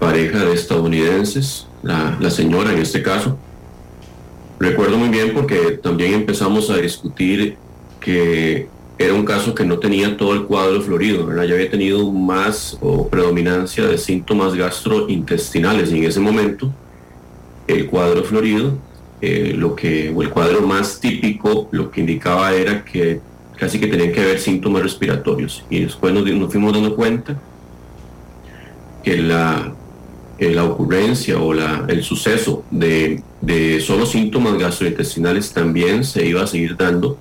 pareja 0.00 0.40
de 0.40 0.54
estadounidenses, 0.54 1.68
la 1.82 2.30
señora 2.30 2.72
en 2.72 2.78
este 2.78 3.04
caso, 3.04 3.38
Recuerdo 4.58 4.98
muy 4.98 5.08
bien 5.08 5.32
porque 5.34 5.78
también 5.82 6.14
empezamos 6.14 6.68
a 6.70 6.76
discutir 6.76 7.56
que 8.00 8.66
era 8.98 9.14
un 9.14 9.24
caso 9.24 9.54
que 9.54 9.64
no 9.64 9.78
tenía 9.78 10.16
todo 10.16 10.34
el 10.34 10.44
cuadro 10.44 10.82
florido, 10.82 11.32
ya 11.44 11.54
había 11.54 11.70
tenido 11.70 12.10
más 12.10 12.76
o 12.80 13.08
predominancia 13.08 13.86
de 13.86 13.96
síntomas 13.96 14.54
gastrointestinales 14.54 15.92
y 15.92 15.98
en 15.98 16.04
ese 16.04 16.18
momento 16.18 16.72
el 17.68 17.86
cuadro 17.86 18.24
florido, 18.24 18.76
eh, 19.20 19.54
lo 19.56 19.76
que, 19.76 20.12
o 20.14 20.22
el 20.22 20.30
cuadro 20.30 20.62
más 20.62 20.98
típico, 20.98 21.68
lo 21.70 21.90
que 21.90 22.00
indicaba 22.00 22.52
era 22.52 22.84
que 22.84 23.20
casi 23.56 23.78
que 23.78 23.86
tenían 23.86 24.12
que 24.12 24.20
haber 24.20 24.38
síntomas 24.38 24.82
respiratorios. 24.82 25.64
Y 25.68 25.80
después 25.80 26.14
nos 26.14 26.50
fuimos 26.50 26.72
dando 26.72 26.96
cuenta 26.96 27.36
que 29.02 29.18
la 29.18 29.74
la 30.38 30.64
ocurrencia 30.64 31.38
o 31.38 31.52
la, 31.52 31.84
el 31.88 32.02
suceso 32.02 32.64
de, 32.70 33.22
de 33.40 33.80
solo 33.80 34.06
síntomas 34.06 34.58
gastrointestinales 34.58 35.52
también 35.52 36.04
se 36.04 36.26
iba 36.26 36.42
a 36.42 36.46
seguir 36.46 36.76
dando 36.76 37.18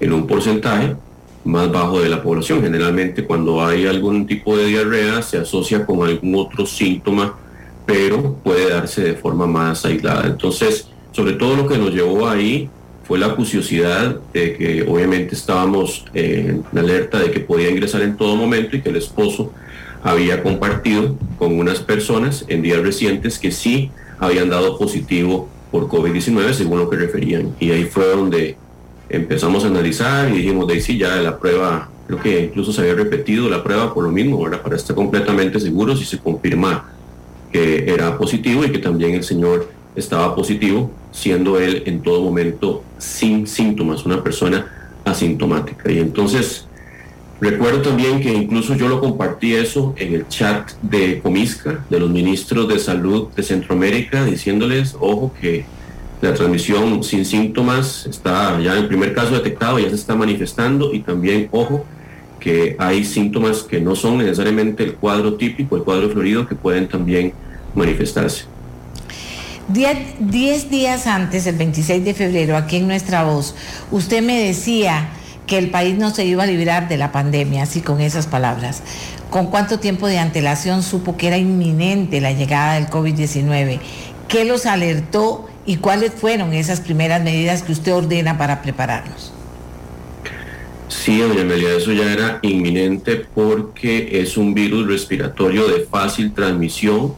en 0.00 0.12
un 0.12 0.26
porcentaje 0.26 0.96
más 1.44 1.70
bajo 1.70 2.00
de 2.00 2.08
la 2.08 2.22
población. 2.22 2.62
Generalmente 2.62 3.24
cuando 3.24 3.64
hay 3.64 3.86
algún 3.86 4.26
tipo 4.26 4.56
de 4.56 4.66
diarrea 4.66 5.22
se 5.22 5.38
asocia 5.38 5.86
con 5.86 6.06
algún 6.06 6.34
otro 6.34 6.66
síntoma, 6.66 7.36
pero 7.86 8.34
puede 8.42 8.70
darse 8.70 9.02
de 9.02 9.14
forma 9.14 9.46
más 9.46 9.84
aislada. 9.84 10.26
Entonces, 10.26 10.88
sobre 11.12 11.34
todo 11.34 11.56
lo 11.56 11.68
que 11.68 11.78
nos 11.78 11.94
llevó 11.94 12.28
ahí 12.28 12.68
fue 13.04 13.18
la 13.18 13.36
curiosidad 13.36 14.16
de 14.34 14.56
que 14.56 14.82
obviamente 14.82 15.36
estábamos 15.36 16.04
eh, 16.12 16.60
en 16.72 16.78
alerta 16.78 17.20
de 17.20 17.30
que 17.30 17.38
podía 17.38 17.70
ingresar 17.70 18.02
en 18.02 18.16
todo 18.16 18.34
momento 18.34 18.76
y 18.76 18.82
que 18.82 18.88
el 18.88 18.96
esposo 18.96 19.52
había 20.06 20.40
compartido 20.40 21.16
con 21.36 21.58
unas 21.58 21.80
personas 21.80 22.44
en 22.46 22.62
días 22.62 22.80
recientes 22.80 23.40
que 23.40 23.50
sí 23.50 23.90
habían 24.20 24.48
dado 24.48 24.78
positivo 24.78 25.48
por 25.72 25.88
COVID-19 25.88 26.52
según 26.52 26.78
lo 26.78 26.88
que 26.88 26.96
referían. 26.96 27.56
Y 27.58 27.72
ahí 27.72 27.86
fue 27.86 28.06
donde 28.06 28.56
empezamos 29.08 29.64
a 29.64 29.66
analizar 29.66 30.30
y 30.30 30.36
dijimos, 30.36 30.68
de 30.68 30.74
ahí 30.74 30.80
sí, 30.80 30.96
ya 30.96 31.16
la 31.16 31.36
prueba, 31.40 31.90
creo 32.06 32.20
que 32.20 32.44
incluso 32.44 32.72
se 32.72 32.82
había 32.82 32.94
repetido 32.94 33.48
la 33.50 33.64
prueba 33.64 33.92
por 33.92 34.04
lo 34.04 34.12
mismo, 34.12 34.36
ahora 34.36 34.62
para 34.62 34.76
estar 34.76 34.94
completamente 34.94 35.58
seguros 35.58 36.00
y 36.00 36.04
se 36.04 36.18
confirma 36.18 36.88
que 37.50 37.92
era 37.92 38.16
positivo 38.16 38.64
y 38.64 38.70
que 38.70 38.78
también 38.78 39.16
el 39.16 39.24
señor 39.24 39.68
estaba 39.96 40.36
positivo, 40.36 40.88
siendo 41.10 41.58
él 41.58 41.82
en 41.86 42.00
todo 42.02 42.22
momento 42.22 42.84
sin 42.98 43.48
síntomas, 43.48 44.06
una 44.06 44.22
persona 44.22 44.92
asintomática. 45.04 45.90
Y 45.90 45.98
entonces 45.98 46.68
Recuerdo 47.40 47.82
también 47.82 48.20
que 48.20 48.32
incluso 48.32 48.74
yo 48.74 48.88
lo 48.88 49.00
compartí 49.00 49.54
eso 49.54 49.94
en 49.98 50.14
el 50.14 50.28
chat 50.28 50.72
de 50.80 51.20
Comisca, 51.20 51.84
de 51.90 52.00
los 52.00 52.08
ministros 52.08 52.66
de 52.66 52.78
salud 52.78 53.28
de 53.36 53.42
Centroamérica, 53.42 54.24
diciéndoles, 54.24 54.96
ojo, 54.98 55.32
que 55.38 55.66
la 56.22 56.32
transmisión 56.32 57.04
sin 57.04 57.26
síntomas 57.26 58.06
está 58.06 58.58
ya 58.60 58.72
en 58.72 58.78
el 58.78 58.88
primer 58.88 59.14
caso 59.14 59.34
detectado, 59.34 59.78
ya 59.78 59.90
se 59.90 59.96
está 59.96 60.14
manifestando 60.14 60.94
y 60.94 61.00
también, 61.00 61.48
ojo, 61.52 61.84
que 62.40 62.74
hay 62.78 63.04
síntomas 63.04 63.62
que 63.62 63.80
no 63.80 63.94
son 63.94 64.18
necesariamente 64.18 64.84
el 64.84 64.94
cuadro 64.94 65.34
típico, 65.34 65.76
el 65.76 65.82
cuadro 65.82 66.08
florido, 66.08 66.48
que 66.48 66.54
pueden 66.54 66.88
también 66.88 67.34
manifestarse. 67.74 68.44
Diez, 69.68 70.70
días 70.70 71.06
antes, 71.06 71.46
el 71.46 71.56
26 71.56 72.04
de 72.04 72.14
febrero, 72.14 72.56
aquí 72.56 72.76
en 72.76 72.86
Nuestra 72.86 73.24
Voz, 73.24 73.54
usted 73.90 74.22
me 74.22 74.38
decía 74.40 75.10
que 75.46 75.58
el 75.58 75.70
país 75.70 75.96
no 75.96 76.10
se 76.10 76.24
iba 76.24 76.42
a 76.42 76.46
librar 76.46 76.88
de 76.88 76.96
la 76.96 77.12
pandemia, 77.12 77.62
así 77.62 77.80
con 77.80 78.00
esas 78.00 78.26
palabras. 78.26 78.82
¿Con 79.30 79.46
cuánto 79.46 79.78
tiempo 79.78 80.06
de 80.06 80.18
antelación 80.18 80.82
supo 80.82 81.16
que 81.16 81.28
era 81.28 81.38
inminente 81.38 82.20
la 82.20 82.32
llegada 82.32 82.74
del 82.74 82.86
COVID-19? 82.88 83.78
¿Qué 84.28 84.44
los 84.44 84.66
alertó 84.66 85.48
¿Y 85.66 85.76
cuáles 85.78 86.12
fueron 86.12 86.52
esas 86.52 86.80
primeras 86.80 87.22
medidas 87.22 87.62
que 87.62 87.72
usted 87.72 87.92
ordena 87.92 88.38
para 88.38 88.62
prepararnos? 88.62 89.32
Sí, 90.88 91.18
doña 91.18 91.42
Amelia, 91.42 91.74
eso 91.76 91.92
ya 91.92 92.12
era 92.12 92.38
inminente 92.42 93.26
porque 93.34 94.20
es 94.22 94.36
un 94.36 94.54
virus 94.54 94.86
respiratorio 94.86 95.66
de 95.66 95.80
fácil 95.80 96.32
transmisión 96.32 97.14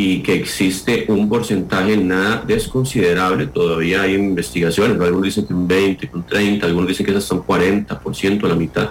y 0.00 0.20
que 0.20 0.32
existe 0.32 1.06
un 1.08 1.28
porcentaje 1.28 1.96
nada 1.96 2.44
desconsiderable. 2.46 3.48
Todavía 3.48 4.02
hay 4.02 4.14
investigaciones, 4.14 4.98
algunos 5.00 5.24
dicen 5.24 5.44
que 5.44 5.52
un 5.52 5.66
20, 5.66 6.10
un 6.14 6.22
30, 6.22 6.66
algunos 6.66 6.88
dicen 6.88 7.04
que 7.04 7.16
hasta 7.16 7.34
un 7.34 7.42
40%, 7.42 8.46
la 8.46 8.54
mitad 8.54 8.90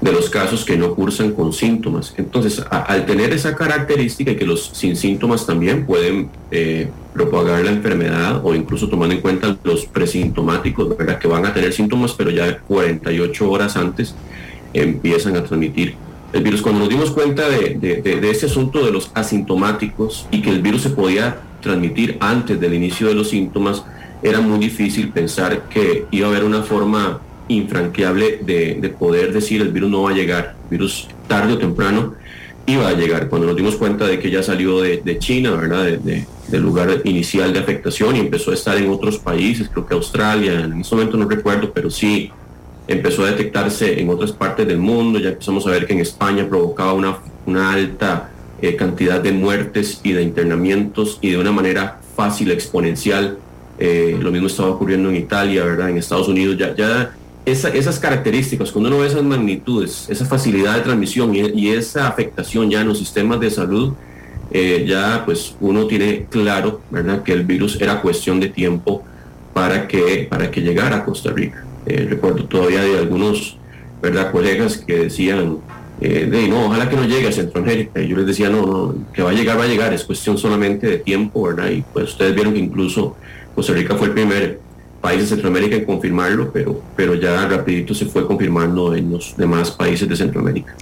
de 0.00 0.12
los 0.12 0.30
casos 0.30 0.64
que 0.64 0.78
no 0.78 0.94
cursan 0.94 1.32
con 1.32 1.52
síntomas. 1.52 2.14
Entonces, 2.16 2.64
al 2.70 3.04
tener 3.04 3.34
esa 3.34 3.54
característica 3.54 4.30
y 4.30 4.36
que 4.36 4.46
los 4.46 4.70
sin 4.72 4.96
síntomas 4.96 5.44
también 5.44 5.84
pueden 5.84 6.30
eh, 6.50 6.88
propagar 7.12 7.62
la 7.62 7.72
enfermedad 7.72 8.40
o 8.42 8.54
incluso 8.54 8.88
tomando 8.88 9.14
en 9.14 9.20
cuenta 9.20 9.58
los 9.62 9.84
presintomáticos, 9.84 10.96
¿verdad? 10.96 11.18
que 11.18 11.28
van 11.28 11.44
a 11.44 11.52
tener 11.52 11.74
síntomas, 11.74 12.14
pero 12.14 12.30
ya 12.30 12.60
48 12.60 13.50
horas 13.50 13.76
antes 13.76 14.14
empiezan 14.72 15.36
a 15.36 15.44
transmitir 15.44 15.96
el 16.34 16.42
virus. 16.42 16.60
Cuando 16.60 16.80
nos 16.80 16.88
dimos 16.88 17.12
cuenta 17.12 17.48
de, 17.48 17.78
de, 17.78 18.30
ese 18.30 18.46
asunto 18.46 18.84
de 18.84 18.90
los 18.90 19.10
asintomáticos 19.14 20.26
y 20.30 20.42
que 20.42 20.50
el 20.50 20.60
virus 20.60 20.82
se 20.82 20.90
podía 20.90 21.38
transmitir 21.62 22.18
antes 22.20 22.60
del 22.60 22.74
inicio 22.74 23.06
de 23.06 23.14
los 23.14 23.30
síntomas, 23.30 23.84
era 24.22 24.40
muy 24.40 24.58
difícil 24.58 25.10
pensar 25.10 25.68
que 25.68 26.06
iba 26.10 26.26
a 26.26 26.30
haber 26.30 26.44
una 26.44 26.62
forma 26.62 27.20
infranqueable 27.48 28.40
de, 28.42 28.94
poder 28.98 29.32
decir 29.32 29.60
el 29.62 29.70
virus 29.70 29.90
no 29.90 30.02
va 30.02 30.10
a 30.10 30.14
llegar, 30.14 30.56
el 30.64 30.70
virus 30.70 31.08
tarde 31.28 31.52
o 31.52 31.58
temprano 31.58 32.14
iba 32.66 32.88
a 32.88 32.94
llegar. 32.94 33.28
Cuando 33.28 33.46
nos 33.46 33.56
dimos 33.56 33.76
cuenta 33.76 34.06
de 34.06 34.18
que 34.18 34.30
ya 34.30 34.42
salió 34.42 34.80
de, 34.80 35.18
China, 35.18 35.52
¿verdad? 35.52 35.84
De, 35.84 36.26
del 36.48 36.62
lugar 36.62 37.00
inicial 37.04 37.52
de 37.52 37.60
afectación 37.60 38.16
y 38.16 38.20
empezó 38.20 38.50
a 38.50 38.54
estar 38.54 38.76
en 38.76 38.90
otros 38.90 39.18
países, 39.18 39.68
creo 39.68 39.86
que 39.86 39.94
Australia, 39.94 40.60
en 40.60 40.80
ese 40.80 40.94
momento 40.94 41.16
no 41.16 41.28
recuerdo, 41.28 41.72
pero 41.72 41.90
sí 41.90 42.32
empezó 42.86 43.24
a 43.24 43.30
detectarse 43.30 44.00
en 44.00 44.08
otras 44.10 44.32
partes 44.32 44.66
del 44.66 44.78
mundo, 44.78 45.18
ya 45.18 45.30
empezamos 45.30 45.66
a 45.66 45.70
ver 45.70 45.86
que 45.86 45.94
en 45.94 46.00
España 46.00 46.46
provocaba 46.48 46.92
una, 46.92 47.18
una 47.46 47.72
alta 47.72 48.30
eh, 48.60 48.76
cantidad 48.76 49.20
de 49.20 49.32
muertes 49.32 50.00
y 50.02 50.12
de 50.12 50.22
internamientos 50.22 51.18
y 51.20 51.30
de 51.30 51.38
una 51.38 51.52
manera 51.52 52.00
fácil, 52.16 52.50
exponencial. 52.50 53.38
Eh, 53.78 54.16
lo 54.20 54.30
mismo 54.30 54.46
estaba 54.46 54.70
ocurriendo 54.70 55.08
en 55.08 55.16
Italia, 55.16 55.64
¿verdad? 55.64 55.90
En 55.90 55.98
Estados 55.98 56.28
Unidos 56.28 56.56
ya, 56.56 56.74
ya 56.74 57.12
esas 57.44 57.98
características, 57.98 58.72
cuando 58.72 58.88
uno 58.88 59.00
ve 59.00 59.08
esas 59.08 59.22
magnitudes, 59.22 60.06
esa 60.08 60.24
facilidad 60.24 60.76
de 60.76 60.80
transmisión 60.80 61.34
y, 61.34 61.68
esa 61.68 62.08
afectación 62.08 62.70
ya 62.70 62.80
en 62.80 62.88
los 62.88 62.98
sistemas 62.98 63.38
de 63.38 63.50
salud, 63.50 63.92
eh, 64.50 64.84
ya 64.88 65.24
pues 65.26 65.54
uno 65.60 65.86
tiene 65.86 66.26
claro, 66.30 66.80
¿verdad?, 66.90 67.22
que 67.22 67.32
el 67.32 67.44
virus 67.44 67.80
era 67.80 68.00
cuestión 68.00 68.40
de 68.40 68.48
tiempo 68.48 69.04
para 69.52 69.86
que, 69.86 70.26
para 70.30 70.50
que 70.50 70.62
llegara 70.62 70.96
a 70.96 71.04
Costa 71.04 71.32
Rica. 71.32 71.64
Eh, 71.86 72.06
recuerdo 72.08 72.44
todavía 72.44 72.82
de 72.82 72.98
algunos, 72.98 73.58
¿verdad?, 74.02 74.32
colegas 74.32 74.78
que 74.78 74.98
decían, 75.00 75.58
eh, 76.00 76.26
de, 76.26 76.48
no, 76.48 76.66
ojalá 76.66 76.88
que 76.88 76.96
no 76.96 77.04
llegue 77.04 77.28
a 77.28 77.32
Centroamérica. 77.32 78.00
Y 78.00 78.08
yo 78.08 78.16
les 78.16 78.26
decía, 78.26 78.48
no, 78.48 78.66
no, 78.66 78.94
que 79.12 79.22
va 79.22 79.30
a 79.30 79.34
llegar, 79.34 79.58
va 79.58 79.64
a 79.64 79.68
llegar, 79.68 79.92
es 79.92 80.04
cuestión 80.04 80.38
solamente 80.38 80.86
de 80.86 80.98
tiempo, 80.98 81.42
¿verdad? 81.42 81.70
Y 81.70 81.82
pues 81.92 82.10
ustedes 82.10 82.34
vieron 82.34 82.54
que 82.54 82.60
incluso 82.60 83.16
Costa 83.54 83.72
Rica 83.72 83.94
fue 83.94 84.08
el 84.08 84.14
primer 84.14 84.60
país 85.00 85.20
de 85.20 85.26
Centroamérica 85.26 85.76
en 85.76 85.84
confirmarlo, 85.84 86.50
pero, 86.50 86.80
pero 86.96 87.14
ya 87.14 87.46
rapidito 87.46 87.94
se 87.94 88.06
fue 88.06 88.26
confirmando 88.26 88.94
en 88.94 89.10
los 89.10 89.36
demás 89.36 89.70
países 89.70 90.08
de 90.08 90.16
Centroamérica. 90.16 90.74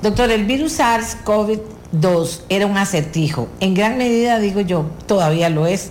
Doctor, 0.00 0.30
el 0.30 0.44
virus 0.44 0.78
SARS-CoV-2 0.78 2.42
era 2.48 2.66
un 2.66 2.76
acertijo. 2.76 3.48
En 3.58 3.74
gran 3.74 3.98
medida, 3.98 4.38
digo 4.38 4.60
yo, 4.60 4.86
todavía 5.06 5.50
lo 5.50 5.66
es. 5.66 5.90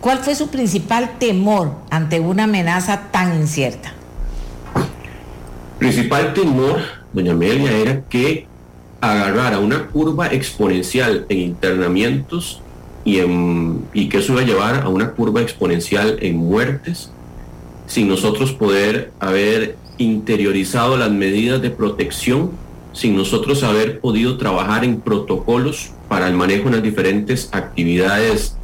¿Cuál 0.00 0.18
fue 0.18 0.34
su 0.34 0.48
principal 0.48 1.18
temor 1.18 1.72
ante 1.90 2.20
una 2.20 2.44
amenaza 2.44 3.10
tan 3.10 3.38
incierta? 3.38 3.92
Principal 5.78 6.32
temor, 6.32 6.80
doña 7.12 7.32
Amelia, 7.32 7.70
era 7.70 8.02
que 8.08 8.46
agarrara 9.00 9.58
una 9.58 9.88
curva 9.88 10.28
exponencial 10.28 11.26
en 11.28 11.38
internamientos 11.38 12.62
y, 13.04 14.08
que 14.08 14.18
eso 14.18 14.32
iba 14.32 14.42
a 14.42 14.44
llevar 14.44 14.82
a 14.82 14.88
una 14.88 15.12
curva 15.12 15.42
exponencial 15.42 16.18
en 16.20 16.36
muertes 16.36 17.10
sin 17.86 18.08
nosotros 18.08 18.52
poder 18.52 19.10
haber 19.20 19.76
interiorizado 19.98 20.96
las 20.96 21.10
medidas 21.10 21.60
de 21.60 21.70
protección, 21.70 22.52
sin 22.92 23.16
nosotros 23.16 23.64
haber 23.64 24.00
podido 24.00 24.38
trabajar 24.38 24.84
en 24.84 25.00
protocolos 25.00 25.90
para 26.08 26.28
el 26.28 26.34
manejo 26.34 26.66
de 26.66 26.76
las 26.76 26.82
diferentes 26.82 27.48
actividades 27.52 28.56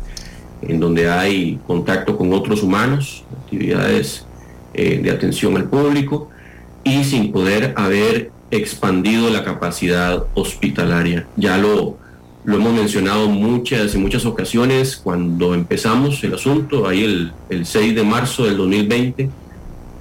en 0.63 0.81
donde 0.81 1.09
hay 1.09 1.59
contacto 1.67 2.17
con 2.17 2.33
otros 2.33 2.63
humanos, 2.63 3.25
actividades 3.45 4.27
eh, 4.75 5.01
de 5.03 5.11
atención 5.11 5.57
al 5.57 5.65
público, 5.65 6.31
y 6.85 7.05
sin 7.05 7.33
poder 7.33 7.75
haber 7.77 8.31
expandido 8.51 9.31
la 9.31 9.45
capacidad 9.45 10.25
hospitalaria. 10.35 11.27
Ya 11.37 11.59
lo, 11.59 11.99
lo 12.45 12.57
hemos 12.57 12.73
mencionado 12.73 13.29
muchas 13.29 13.95
y 13.95 13.99
muchas 13.99 14.25
ocasiones 14.25 14.97
cuando 14.97 15.53
empezamos 15.55 16.23
el 16.23 16.35
asunto, 16.35 16.87
ahí 16.87 17.05
el, 17.05 17.33
el 17.49 17.67
6 17.67 17.95
de 17.95 18.03
marzo 18.05 18.45
del 18.45 18.57
2020, 18.57 19.31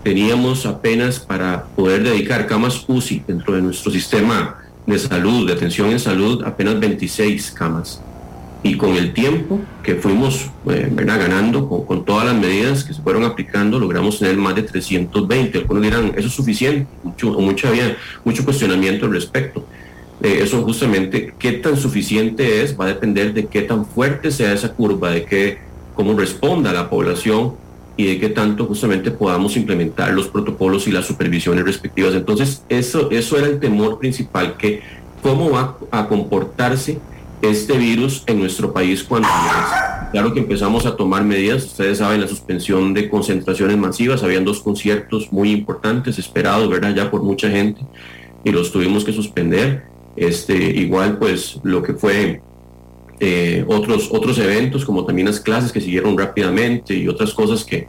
teníamos 0.03 0.67
apenas 0.67 1.19
para 1.19 1.63
poder 1.75 2.03
dedicar 2.03 2.45
camas 2.45 2.85
UCI 2.87 3.23
dentro 3.27 3.55
de 3.55 3.63
nuestro 3.63 3.91
sistema 3.91 4.57
de 4.85 4.99
salud, 4.99 5.47
de 5.47 5.53
atención 5.53 5.89
en 5.89 5.99
salud, 5.99 6.43
apenas 6.43 6.79
26 6.79 7.51
camas. 7.51 7.99
Y 8.63 8.77
con 8.77 8.95
el 8.95 9.13
tiempo 9.13 9.61
que 9.83 9.95
fuimos 9.95 10.49
eh, 10.69 10.89
ganando, 10.91 11.69
con, 11.69 12.03
todas 12.03 12.25
las 12.25 12.35
medidas 12.35 12.83
que 12.83 12.93
se 12.93 13.01
fueron 13.01 13.23
aplicando, 13.23 13.79
logramos 13.79 14.17
tener 14.17 14.37
más 14.37 14.55
de 14.55 14.63
320. 14.63 15.59
Algunos 15.59 15.83
dirán, 15.83 16.13
eso 16.17 16.27
es 16.27 16.33
suficiente, 16.33 16.87
mucho, 17.03 17.29
mucho, 17.39 17.67
había 17.67 17.95
mucho 18.23 18.43
cuestionamiento 18.43 19.05
al 19.05 19.13
respecto 19.13 19.65
eso 20.21 20.63
justamente, 20.63 21.33
qué 21.37 21.53
tan 21.53 21.77
suficiente 21.77 22.61
es, 22.63 22.79
va 22.79 22.85
a 22.85 22.89
depender 22.89 23.33
de 23.33 23.47
qué 23.47 23.61
tan 23.61 23.85
fuerte 23.85 24.31
sea 24.31 24.53
esa 24.53 24.73
curva, 24.73 25.11
de 25.11 25.25
qué, 25.25 25.57
cómo 25.93 26.17
responda 26.17 26.71
la 26.73 26.89
población 26.89 27.55
y 27.97 28.05
de 28.05 28.19
qué 28.19 28.29
tanto 28.29 28.65
justamente 28.65 29.11
podamos 29.11 29.55
implementar 29.57 30.13
los 30.13 30.27
protocolos 30.27 30.87
y 30.87 30.91
las 30.91 31.05
supervisiones 31.05 31.65
respectivas. 31.65 32.13
Entonces, 32.13 32.63
eso, 32.69 33.11
eso 33.11 33.37
era 33.37 33.47
el 33.47 33.59
temor 33.59 33.99
principal, 33.99 34.57
que 34.57 34.81
cómo 35.21 35.51
va 35.51 35.77
a 35.91 36.07
comportarse 36.07 36.99
este 37.41 37.77
virus 37.77 38.23
en 38.27 38.39
nuestro 38.39 38.73
país 38.73 39.03
cuando 39.03 39.27
Claro 40.11 40.33
que 40.33 40.39
empezamos 40.39 40.85
a 40.85 40.95
tomar 40.95 41.25
medidas, 41.25 41.65
ustedes 41.65 41.97
saben, 41.97 42.21
la 42.21 42.27
suspensión 42.27 42.93
de 42.93 43.09
concentraciones 43.09 43.77
masivas, 43.77 44.23
habían 44.23 44.45
dos 44.45 44.61
conciertos 44.61 45.31
muy 45.31 45.51
importantes, 45.51 46.17
esperados, 46.17 46.69
¿verdad? 46.69 46.95
Ya 46.95 47.11
por 47.11 47.21
mucha 47.21 47.49
gente, 47.49 47.81
y 48.43 48.51
los 48.51 48.71
tuvimos 48.71 49.03
que 49.03 49.11
suspender 49.11 49.83
este, 50.15 50.55
igual 50.55 51.17
pues 51.17 51.59
lo 51.63 51.83
que 51.83 51.93
fue 51.93 52.41
eh, 53.19 53.65
otros, 53.67 54.09
otros 54.11 54.37
eventos 54.37 54.85
como 54.85 55.05
también 55.05 55.27
las 55.27 55.39
clases 55.39 55.71
que 55.71 55.81
siguieron 55.81 56.17
rápidamente 56.17 56.93
y 56.93 57.07
otras 57.07 57.33
cosas 57.33 57.65
que, 57.65 57.87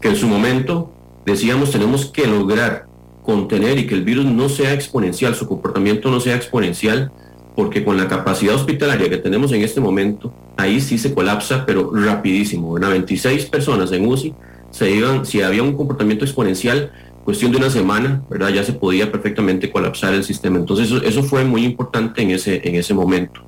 que 0.00 0.08
en 0.08 0.16
su 0.16 0.28
momento 0.28 0.90
decíamos 1.24 1.70
tenemos 1.70 2.06
que 2.06 2.26
lograr 2.26 2.86
contener 3.22 3.78
y 3.78 3.86
que 3.86 3.94
el 3.94 4.04
virus 4.04 4.24
no 4.24 4.48
sea 4.48 4.72
exponencial, 4.72 5.34
su 5.34 5.48
comportamiento 5.48 6.10
no 6.10 6.20
sea 6.20 6.36
exponencial, 6.36 7.10
porque 7.56 7.82
con 7.82 7.96
la 7.96 8.06
capacidad 8.06 8.54
hospitalaria 8.54 9.08
que 9.08 9.16
tenemos 9.16 9.50
en 9.52 9.62
este 9.62 9.80
momento, 9.80 10.32
ahí 10.58 10.80
sí 10.80 10.98
se 10.98 11.14
colapsa, 11.14 11.64
pero 11.64 11.90
rapidísimo. 11.92 12.74
26 12.74 13.46
personas 13.46 13.90
en 13.92 14.06
UCI 14.06 14.34
se 14.70 14.90
iban, 14.90 15.24
si 15.24 15.40
había 15.40 15.62
un 15.62 15.74
comportamiento 15.74 16.26
exponencial, 16.26 16.92
cuestión 17.24 17.50
de 17.52 17.58
una 17.58 17.70
semana, 17.70 18.22
¿verdad? 18.28 18.50
Ya 18.50 18.62
se 18.62 18.74
podía 18.74 19.10
perfectamente 19.10 19.72
colapsar 19.72 20.12
el 20.12 20.22
sistema. 20.22 20.58
Entonces 20.58 20.92
eso, 21.02 21.22
fue 21.22 21.44
muy 21.44 21.64
importante 21.64 22.20
en 22.20 22.30
ese, 22.30 22.60
en 22.62 22.74
ese 22.74 22.92
momento. 22.92 23.40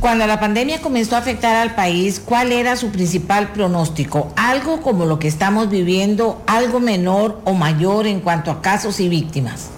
Cuando 0.00 0.24
la 0.28 0.38
pandemia 0.38 0.80
comenzó 0.80 1.16
a 1.16 1.18
afectar 1.18 1.56
al 1.56 1.74
país, 1.74 2.22
¿cuál 2.24 2.52
era 2.52 2.76
su 2.76 2.90
principal 2.90 3.52
pronóstico? 3.52 4.32
¿Algo 4.36 4.80
como 4.80 5.04
lo 5.04 5.18
que 5.18 5.26
estamos 5.26 5.68
viviendo, 5.68 6.40
algo 6.46 6.78
menor 6.78 7.40
o 7.44 7.54
mayor 7.54 8.06
en 8.06 8.20
cuanto 8.20 8.52
a 8.52 8.62
casos 8.62 9.00
y 9.00 9.08
víctimas? 9.08 9.70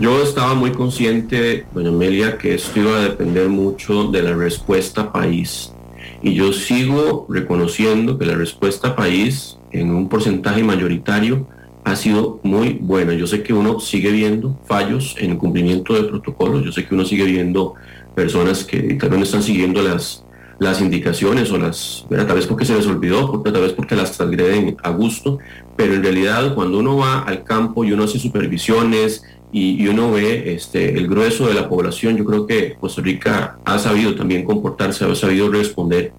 Yo 0.00 0.22
estaba 0.22 0.54
muy 0.54 0.72
consciente, 0.72 1.66
doña 1.74 1.90
Amelia, 1.90 2.38
que 2.38 2.54
esto 2.54 2.80
iba 2.80 2.96
a 2.96 3.02
depender 3.02 3.50
mucho 3.50 4.04
de 4.04 4.22
la 4.22 4.34
respuesta 4.34 5.12
país. 5.12 5.74
Y 6.22 6.32
yo 6.32 6.54
sigo 6.54 7.26
reconociendo 7.28 8.16
que 8.16 8.24
la 8.24 8.34
respuesta 8.34 8.96
país 8.96 9.58
en 9.72 9.90
un 9.90 10.08
porcentaje 10.08 10.64
mayoritario 10.64 11.46
ha 11.84 11.96
sido 11.96 12.40
muy 12.42 12.78
buena. 12.80 13.12
Yo 13.12 13.26
sé 13.26 13.42
que 13.42 13.52
uno 13.52 13.78
sigue 13.78 14.10
viendo 14.10 14.58
fallos 14.64 15.16
en 15.18 15.32
el 15.32 15.36
cumplimiento 15.36 15.92
de 15.92 16.04
protocolos, 16.04 16.64
yo 16.64 16.72
sé 16.72 16.86
que 16.86 16.94
uno 16.94 17.04
sigue 17.04 17.26
viendo 17.26 17.74
personas 18.14 18.64
que 18.64 18.94
tal 18.94 19.10
vez 19.10 19.18
no 19.18 19.24
están 19.26 19.42
siguiendo 19.42 19.82
las, 19.82 20.24
las 20.58 20.80
indicaciones 20.80 21.50
o 21.52 21.58
las, 21.58 22.06
tal 22.08 22.36
vez 22.36 22.46
porque 22.46 22.64
se 22.64 22.74
les 22.74 22.86
olvidó, 22.86 23.42
tal 23.42 23.60
vez 23.60 23.74
porque 23.74 23.96
las 23.96 24.16
transgreden 24.16 24.78
a 24.82 24.90
gusto, 24.90 25.38
pero 25.76 25.92
en 25.92 26.02
realidad 26.02 26.54
cuando 26.54 26.78
uno 26.78 26.96
va 26.96 27.20
al 27.20 27.44
campo 27.44 27.84
y 27.84 27.92
uno 27.92 28.04
hace 28.04 28.18
supervisiones 28.18 29.24
y, 29.52 29.86
uno 29.88 30.12
ve 30.12 30.54
este, 30.54 30.96
el 30.96 31.08
grueso 31.08 31.48
de 31.48 31.54
la 31.54 31.68
población, 31.68 32.16
yo 32.16 32.24
creo 32.24 32.46
que 32.46 32.74
Costa 32.80 33.02
Rica 33.02 33.58
ha 33.64 33.78
sabido 33.78 34.14
también 34.14 34.44
comportarse, 34.44 35.04
ha 35.04 35.14
sabido 35.14 35.50
responder 35.50 36.12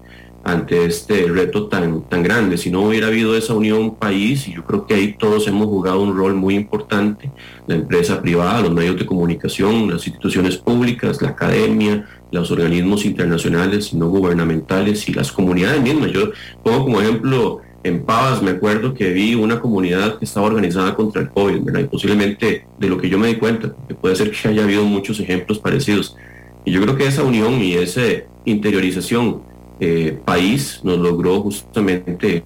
ante 0.44 0.84
este 0.84 1.28
reto 1.28 1.68
tan, 1.68 2.02
tan 2.02 2.22
grande. 2.22 2.58
Si 2.58 2.70
no 2.70 2.82
hubiera 2.82 3.06
habido 3.06 3.36
esa 3.36 3.54
unión 3.54 3.94
país, 3.94 4.48
y 4.48 4.54
yo 4.54 4.64
creo 4.64 4.86
que 4.86 4.94
ahí 4.94 5.14
todos 5.14 5.46
hemos 5.46 5.66
jugado 5.66 6.02
un 6.02 6.16
rol 6.16 6.34
muy 6.34 6.54
importante, 6.54 7.30
la 7.66 7.76
empresa 7.76 8.20
privada, 8.20 8.60
los 8.60 8.72
medios 8.72 8.98
de 8.98 9.06
comunicación, 9.06 9.90
las 9.90 10.06
instituciones 10.06 10.56
públicas, 10.56 11.22
la 11.22 11.30
academia, 11.30 12.06
los 12.32 12.50
organismos 12.50 13.04
internacionales 13.04 13.94
no 13.94 14.08
gubernamentales 14.08 15.08
y 15.08 15.12
las 15.12 15.30
comunidades 15.30 15.80
mismas. 15.80 16.12
Yo 16.12 16.32
pongo 16.62 16.84
como 16.84 17.00
ejemplo 17.00 17.60
en 17.84 18.04
Pavas, 18.04 18.42
me 18.42 18.52
acuerdo 18.52 18.94
que 18.94 19.12
vi 19.12 19.34
una 19.34 19.60
comunidad 19.60 20.18
que 20.18 20.24
estaba 20.24 20.46
organizada 20.46 20.94
contra 20.94 21.22
el 21.22 21.30
COVID, 21.30 21.62
¿verdad? 21.62 21.80
Y 21.80 21.84
posiblemente 21.84 22.66
de 22.78 22.88
lo 22.88 22.98
que 22.98 23.08
yo 23.08 23.18
me 23.18 23.28
di 23.28 23.36
cuenta, 23.36 23.74
puede 24.00 24.14
ser 24.14 24.30
que 24.30 24.48
haya 24.48 24.62
habido 24.62 24.84
muchos 24.84 25.18
ejemplos 25.18 25.58
parecidos. 25.58 26.16
Y 26.64 26.70
yo 26.70 26.80
creo 26.80 26.96
que 26.96 27.06
esa 27.06 27.24
unión 27.24 27.60
y 27.60 27.74
esa 27.74 28.02
interiorización 28.44 29.42
eh, 29.80 30.16
país 30.24 30.80
nos 30.84 30.98
logró 30.98 31.40
justamente 31.40 32.44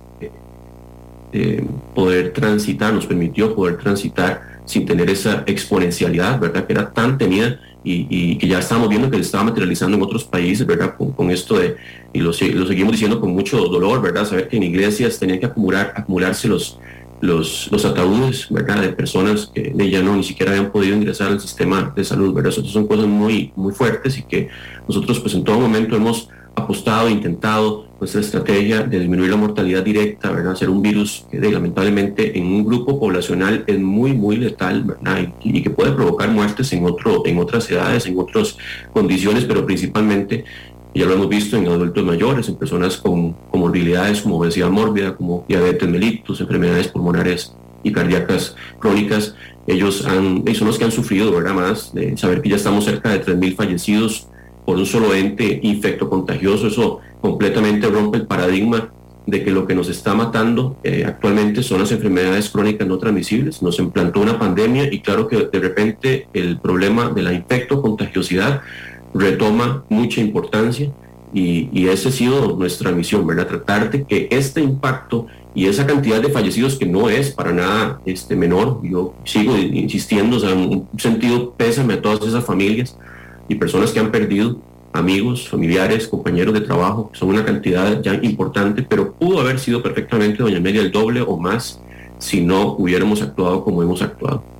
eh, 1.32 1.64
poder 1.94 2.32
transitar, 2.32 2.94
nos 2.94 3.06
permitió 3.06 3.54
poder 3.54 3.76
transitar 3.76 4.60
sin 4.64 4.86
tener 4.86 5.10
esa 5.10 5.44
exponencialidad, 5.46 6.40
¿verdad? 6.40 6.66
Que 6.66 6.72
era 6.72 6.92
tan 6.92 7.18
tenida 7.18 7.60
y, 7.88 8.36
que 8.36 8.48
ya 8.48 8.58
estamos 8.58 8.88
viendo 8.88 9.08
que 9.08 9.16
se 9.16 9.22
estaba 9.22 9.44
materializando 9.44 9.96
en 9.96 10.02
otros 10.02 10.24
países, 10.24 10.66
¿verdad? 10.66 10.96
Con, 10.96 11.30
esto 11.30 11.58
de, 11.58 11.76
y 12.12 12.18
lo, 12.18 12.32
seguimos 12.32 12.92
diciendo 12.92 13.20
con 13.20 13.30
mucho 13.30 13.58
dolor, 13.68 14.02
¿verdad? 14.02 14.26
Saber 14.26 14.48
que 14.48 14.56
en 14.56 14.64
iglesias 14.64 15.18
tenían 15.18 15.38
que 15.38 15.46
acumular, 15.46 15.92
acumularse 15.94 16.48
los, 16.48 16.80
los, 17.20 17.68
los 17.70 17.84
ataúdes, 17.84 18.48
¿verdad? 18.50 18.80
De 18.80 18.88
personas 18.88 19.52
que 19.54 19.72
ya 19.88 20.02
no 20.02 20.16
ni 20.16 20.24
siquiera 20.24 20.50
habían 20.52 20.72
podido 20.72 20.96
ingresar 20.96 21.28
al 21.28 21.40
sistema 21.40 21.92
de 21.94 22.02
salud, 22.02 22.34
¿verdad? 22.34 22.50
Eso 22.50 22.64
son 22.64 22.88
cosas 22.88 23.06
muy, 23.06 23.52
muy 23.54 23.72
fuertes 23.72 24.18
y 24.18 24.22
que 24.22 24.48
nosotros 24.88 25.20
pues 25.20 25.34
en 25.34 25.44
todo 25.44 25.60
momento 25.60 25.94
hemos 25.94 26.28
apostado, 26.56 27.08
intentado 27.08 27.85
nuestra 27.98 28.20
estrategia 28.20 28.82
de 28.82 29.00
disminuir 29.00 29.30
la 29.30 29.36
mortalidad 29.36 29.82
directa, 29.82 30.30
¿verdad? 30.30 30.54
Ser 30.54 30.68
un 30.68 30.82
virus 30.82 31.26
que 31.30 31.38
lamentablemente 31.38 32.38
en 32.38 32.44
un 32.46 32.64
grupo 32.64 33.00
poblacional 33.00 33.64
es 33.66 33.78
muy, 33.78 34.12
muy 34.12 34.36
letal. 34.36 34.96
Y, 35.42 35.62
que 35.62 35.70
puede 35.70 35.92
provocar 35.92 36.30
muertes 36.30 36.72
en, 36.72 36.84
otro, 36.84 37.22
en 37.26 37.38
otras 37.38 37.70
edades, 37.70 38.06
en 38.06 38.18
otras 38.18 38.58
condiciones, 38.92 39.44
pero 39.44 39.64
principalmente, 39.64 40.44
ya 40.94 41.06
lo 41.06 41.14
hemos 41.14 41.28
visto 41.28 41.56
en 41.56 41.66
adultos 41.68 42.04
mayores, 42.04 42.48
en 42.48 42.56
personas 42.56 42.98
con 42.98 43.32
comorbilidades 43.50 44.20
como 44.20 44.36
obesidad 44.36 44.70
mórbida, 44.70 45.16
como 45.16 45.44
diabetes 45.48 45.88
mellitus, 45.88 46.40
enfermedades 46.40 46.88
pulmonares 46.88 47.54
y 47.82 47.92
cardíacas 47.92 48.56
crónicas. 48.78 49.34
Ellos, 49.66 50.06
han, 50.06 50.44
son 50.54 50.68
los 50.68 50.78
que 50.78 50.84
han 50.84 50.92
sufrido, 50.92 51.32
¿verdad? 51.32 51.54
Más 51.54 51.94
de 51.94 52.16
saber 52.16 52.42
que 52.42 52.50
ya 52.50 52.56
estamos 52.56 52.84
cerca 52.84 53.10
de 53.10 53.24
3.000 53.24 53.56
fallecidos 53.56 54.28
por 54.66 54.76
un 54.76 54.86
solo 54.86 55.14
ente 55.14 55.60
infecto 55.62 56.10
contagioso. 56.10 56.66
Eso 56.66 57.00
completamente 57.26 57.88
rompe 57.88 58.18
el 58.18 58.26
paradigma 58.26 58.90
de 59.26 59.42
que 59.42 59.50
lo 59.50 59.66
que 59.66 59.74
nos 59.74 59.88
está 59.88 60.14
matando 60.14 60.76
eh, 60.84 61.02
actualmente 61.04 61.64
son 61.64 61.80
las 61.80 61.90
enfermedades 61.90 62.48
crónicas 62.50 62.86
no 62.86 62.98
transmisibles. 62.98 63.62
Nos 63.62 63.80
implantó 63.80 64.20
una 64.20 64.38
pandemia 64.38 64.92
y 64.92 65.00
claro 65.00 65.26
que 65.26 65.48
de 65.52 65.58
repente 65.58 66.28
el 66.32 66.60
problema 66.60 67.08
de 67.08 67.22
la 67.22 67.32
infecto 67.32 67.82
contagiosidad 67.82 68.62
retoma 69.12 69.82
mucha 69.88 70.20
importancia 70.20 70.92
y, 71.34 71.68
y 71.72 71.88
esa 71.88 72.10
ha 72.10 72.12
sido 72.12 72.56
nuestra 72.56 72.92
misión, 72.92 73.26
¿verdad? 73.26 73.48
Tratar 73.48 73.90
de 73.90 74.04
que 74.04 74.28
este 74.30 74.60
impacto 74.60 75.26
y 75.52 75.66
esa 75.66 75.84
cantidad 75.84 76.20
de 76.20 76.28
fallecidos 76.28 76.76
que 76.76 76.86
no 76.86 77.10
es 77.10 77.30
para 77.30 77.52
nada 77.52 78.00
este, 78.06 78.36
menor, 78.36 78.80
yo 78.84 79.14
sigo 79.24 79.56
insistiendo, 79.56 80.36
o 80.36 80.40
sea, 80.40 80.50
en 80.50 80.58
un 80.58 80.88
sentido 80.96 81.54
pésame 81.56 81.94
a 81.94 82.02
todas 82.02 82.22
esas 82.24 82.44
familias, 82.44 82.96
y 83.48 83.56
personas 83.56 83.90
que 83.90 83.98
han 83.98 84.10
perdido 84.10 84.58
amigos, 84.98 85.48
familiares, 85.48 86.08
compañeros 86.08 86.54
de 86.54 86.60
trabajo, 86.60 87.10
son 87.12 87.30
una 87.30 87.44
cantidad 87.44 88.00
ya 88.02 88.14
importante, 88.14 88.82
pero 88.82 89.12
pudo 89.12 89.40
haber 89.40 89.58
sido 89.58 89.82
perfectamente, 89.82 90.42
doña 90.42 90.58
Amelia, 90.58 90.82
el 90.82 90.92
doble 90.92 91.20
o 91.20 91.36
más 91.36 91.80
si 92.18 92.40
no 92.40 92.72
hubiéramos 92.78 93.22
actuado 93.22 93.62
como 93.62 93.82
hemos 93.82 94.02
actuado. 94.02 94.55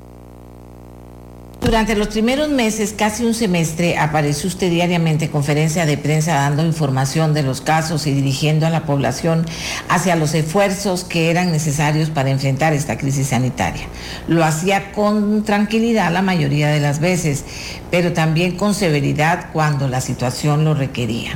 Durante 1.60 1.96
los 1.96 2.08
primeros 2.08 2.48
meses, 2.50 2.94
casi 2.96 3.24
un 3.24 3.34
semestre, 3.34 3.98
apareció 3.98 4.46
usted 4.46 4.70
diariamente 4.70 5.24
en 5.24 5.30
conferencia 5.32 5.84
de 5.84 5.96
prensa 5.96 6.34
dando 6.34 6.64
información 6.64 7.34
de 7.34 7.42
los 7.42 7.60
casos 7.60 8.06
y 8.06 8.12
dirigiendo 8.12 8.66
a 8.66 8.70
la 8.70 8.84
población 8.84 9.46
hacia 9.88 10.16
los 10.16 10.34
esfuerzos 10.34 11.02
que 11.02 11.30
eran 11.30 11.50
necesarios 11.50 12.10
para 12.10 12.30
enfrentar 12.30 12.72
esta 12.72 12.98
crisis 12.98 13.28
sanitaria. 13.28 13.86
Lo 14.28 14.44
hacía 14.44 14.92
con 14.92 15.44
tranquilidad 15.44 16.12
la 16.12 16.22
mayoría 16.22 16.68
de 16.68 16.78
las 16.78 17.00
veces, 17.00 17.44
pero 17.90 18.12
también 18.12 18.56
con 18.56 18.74
severidad 18.74 19.46
cuando 19.52 19.88
la 19.88 20.00
situación 20.00 20.64
lo 20.64 20.74
requería. 20.74 21.32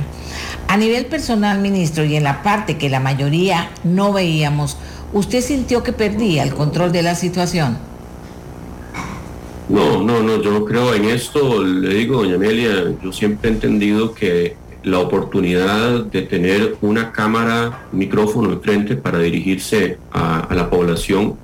A 0.67 0.77
nivel 0.77 1.07
personal, 1.07 1.59
ministro, 1.59 2.05
y 2.05 2.15
en 2.15 2.23
la 2.23 2.41
parte 2.43 2.77
que 2.77 2.89
la 2.89 3.01
mayoría 3.01 3.71
no 3.83 4.13
veíamos, 4.13 4.77
¿usted 5.13 5.41
sintió 5.41 5.83
que 5.83 5.93
perdía 5.93 6.43
el 6.43 6.53
control 6.53 6.91
de 6.91 7.01
la 7.01 7.15
situación? 7.15 7.90
No, 9.71 10.03
no, 10.03 10.21
no, 10.21 10.41
yo 10.41 10.65
creo 10.65 10.93
en 10.93 11.05
esto. 11.05 11.63
Le 11.63 11.93
digo, 11.93 12.17
doña 12.17 12.35
Amelia, 12.35 12.93
yo 13.01 13.13
siempre 13.13 13.49
he 13.49 13.53
entendido 13.53 14.13
que 14.13 14.57
la 14.83 14.99
oportunidad 14.99 16.03
de 16.03 16.23
tener 16.23 16.75
una 16.81 17.13
cámara, 17.13 17.87
micrófono 17.93 18.51
enfrente 18.51 18.97
para 18.97 19.19
dirigirse 19.19 19.97
a, 20.11 20.53
la 20.53 20.69
población 20.69 21.35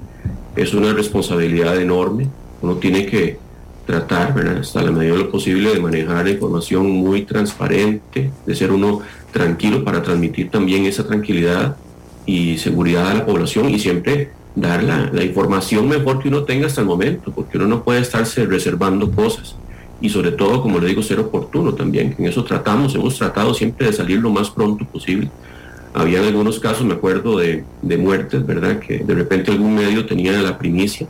es 0.57 0.73
una 0.73 0.91
responsabilidad 0.91 1.79
enorme. 1.79 2.27
Uno 2.61 2.75
tiene 2.75 3.05
que 3.05 3.39
tratar, 3.85 4.37
hasta 4.59 4.81
la 4.81 4.91
medida 4.91 5.13
de 5.13 5.19
lo 5.19 5.31
posible, 5.31 5.73
de 5.73 5.79
manejar 5.79 6.27
información 6.27 6.91
muy 6.91 7.21
transparente, 7.21 8.29
de 8.45 8.55
ser 8.55 8.73
uno 8.73 9.03
tranquilo 9.31 9.85
para 9.85 10.03
transmitir 10.03 10.51
también 10.51 10.85
esa 10.85 11.07
tranquilidad 11.07 11.77
y 12.25 12.57
seguridad 12.57 13.09
a 13.09 13.13
la 13.13 13.25
población 13.25 13.69
y 13.69 13.79
siempre 13.79 14.31
dar 14.57 14.83
la, 14.83 15.23
información 15.23 15.87
mejor 15.87 16.19
que 16.19 16.29
uno 16.29 16.43
tenga 16.43 16.65
hasta 16.65 16.81
el 16.81 16.87
momento, 16.87 17.31
porque 17.31 17.57
uno 17.57 17.67
no 17.67 17.83
puede 17.83 18.01
estarse 18.01 18.45
reservando 18.45 19.11
cosas. 19.11 19.55
Y 20.01 20.09
sobre 20.09 20.31
todo, 20.31 20.61
como 20.61 20.79
le 20.79 20.87
digo, 20.87 21.03
ser 21.03 21.19
oportuno 21.19 21.73
también, 21.73 22.15
en 22.17 22.25
eso 22.25 22.43
tratamos, 22.43 22.95
hemos 22.95 23.17
tratado 23.17 23.53
siempre 23.53 23.87
de 23.87 23.93
salir 23.93 24.19
lo 24.19 24.31
más 24.31 24.49
pronto 24.49 24.83
posible. 24.85 25.29
Había 25.93 26.21
algunos 26.21 26.59
casos, 26.59 26.85
me 26.85 26.95
acuerdo, 26.95 27.37
de, 27.37 27.63
de 27.83 27.97
muertes, 27.97 28.45
¿verdad? 28.45 28.79
Que 28.79 28.99
de 28.99 29.13
repente 29.13 29.51
algún 29.51 29.75
medio 29.75 30.05
tenía 30.05 30.33
la 30.41 30.57
primicia 30.57 31.07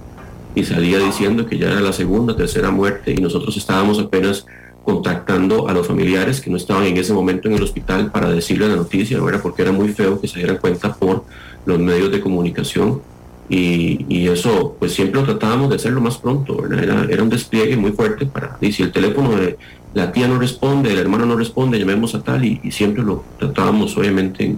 y 0.54 0.64
salía 0.64 1.00
diciendo 1.00 1.46
que 1.46 1.58
ya 1.58 1.72
era 1.72 1.80
la 1.80 1.94
segunda, 1.94 2.36
tercera 2.36 2.70
muerte 2.70 3.12
y 3.12 3.18
nosotros 3.18 3.56
estábamos 3.56 4.00
apenas 4.00 4.46
contactando 4.84 5.68
a 5.68 5.74
los 5.74 5.88
familiares 5.88 6.40
que 6.40 6.50
no 6.50 6.58
estaban 6.58 6.86
en 6.86 6.98
ese 6.98 7.14
momento 7.14 7.48
en 7.48 7.56
el 7.56 7.64
hospital 7.64 8.12
para 8.12 8.30
decirle 8.30 8.70
la 8.70 8.76
noticia, 8.76 9.22
¿verdad? 9.22 9.42
Porque 9.42 9.62
era 9.62 9.72
muy 9.72 9.90
feo 9.90 10.20
que 10.20 10.28
se 10.28 10.40
dieran 10.40 10.58
cuenta 10.58 10.94
por 10.94 11.26
los 11.66 11.80
medios 11.80 12.12
de 12.12 12.22
comunicación 12.22 13.02
y, 13.50 14.28
eso, 14.28 14.76
pues 14.78 14.94
siempre 14.94 15.22
lo 15.22 15.26
tratábamos 15.26 15.70
de 15.70 15.78
hacerlo 15.78 16.02
más 16.02 16.18
pronto, 16.18 16.66
Era, 16.66 17.08
era, 17.10 17.24
un 17.24 17.30
despliegue 17.30 17.78
muy 17.78 17.92
fuerte 17.92 18.26
para, 18.26 18.58
y 18.60 18.74
si 18.74 18.84
el 18.84 18.92
teléfono 18.92 19.32
de 19.38 19.58
la 19.94 20.12
tía 20.12 20.28
no 20.28 20.38
responde, 20.38 20.92
el 20.92 21.00
hermano 21.00 21.26
no 21.26 21.36
responde, 21.36 21.80
llamemos 21.80 22.14
a 22.14 22.22
tal, 22.22 22.44
y, 22.44 22.60
siempre 22.72 23.04
lo 23.04 23.24
tratábamos 23.40 23.98
obviamente 23.98 24.56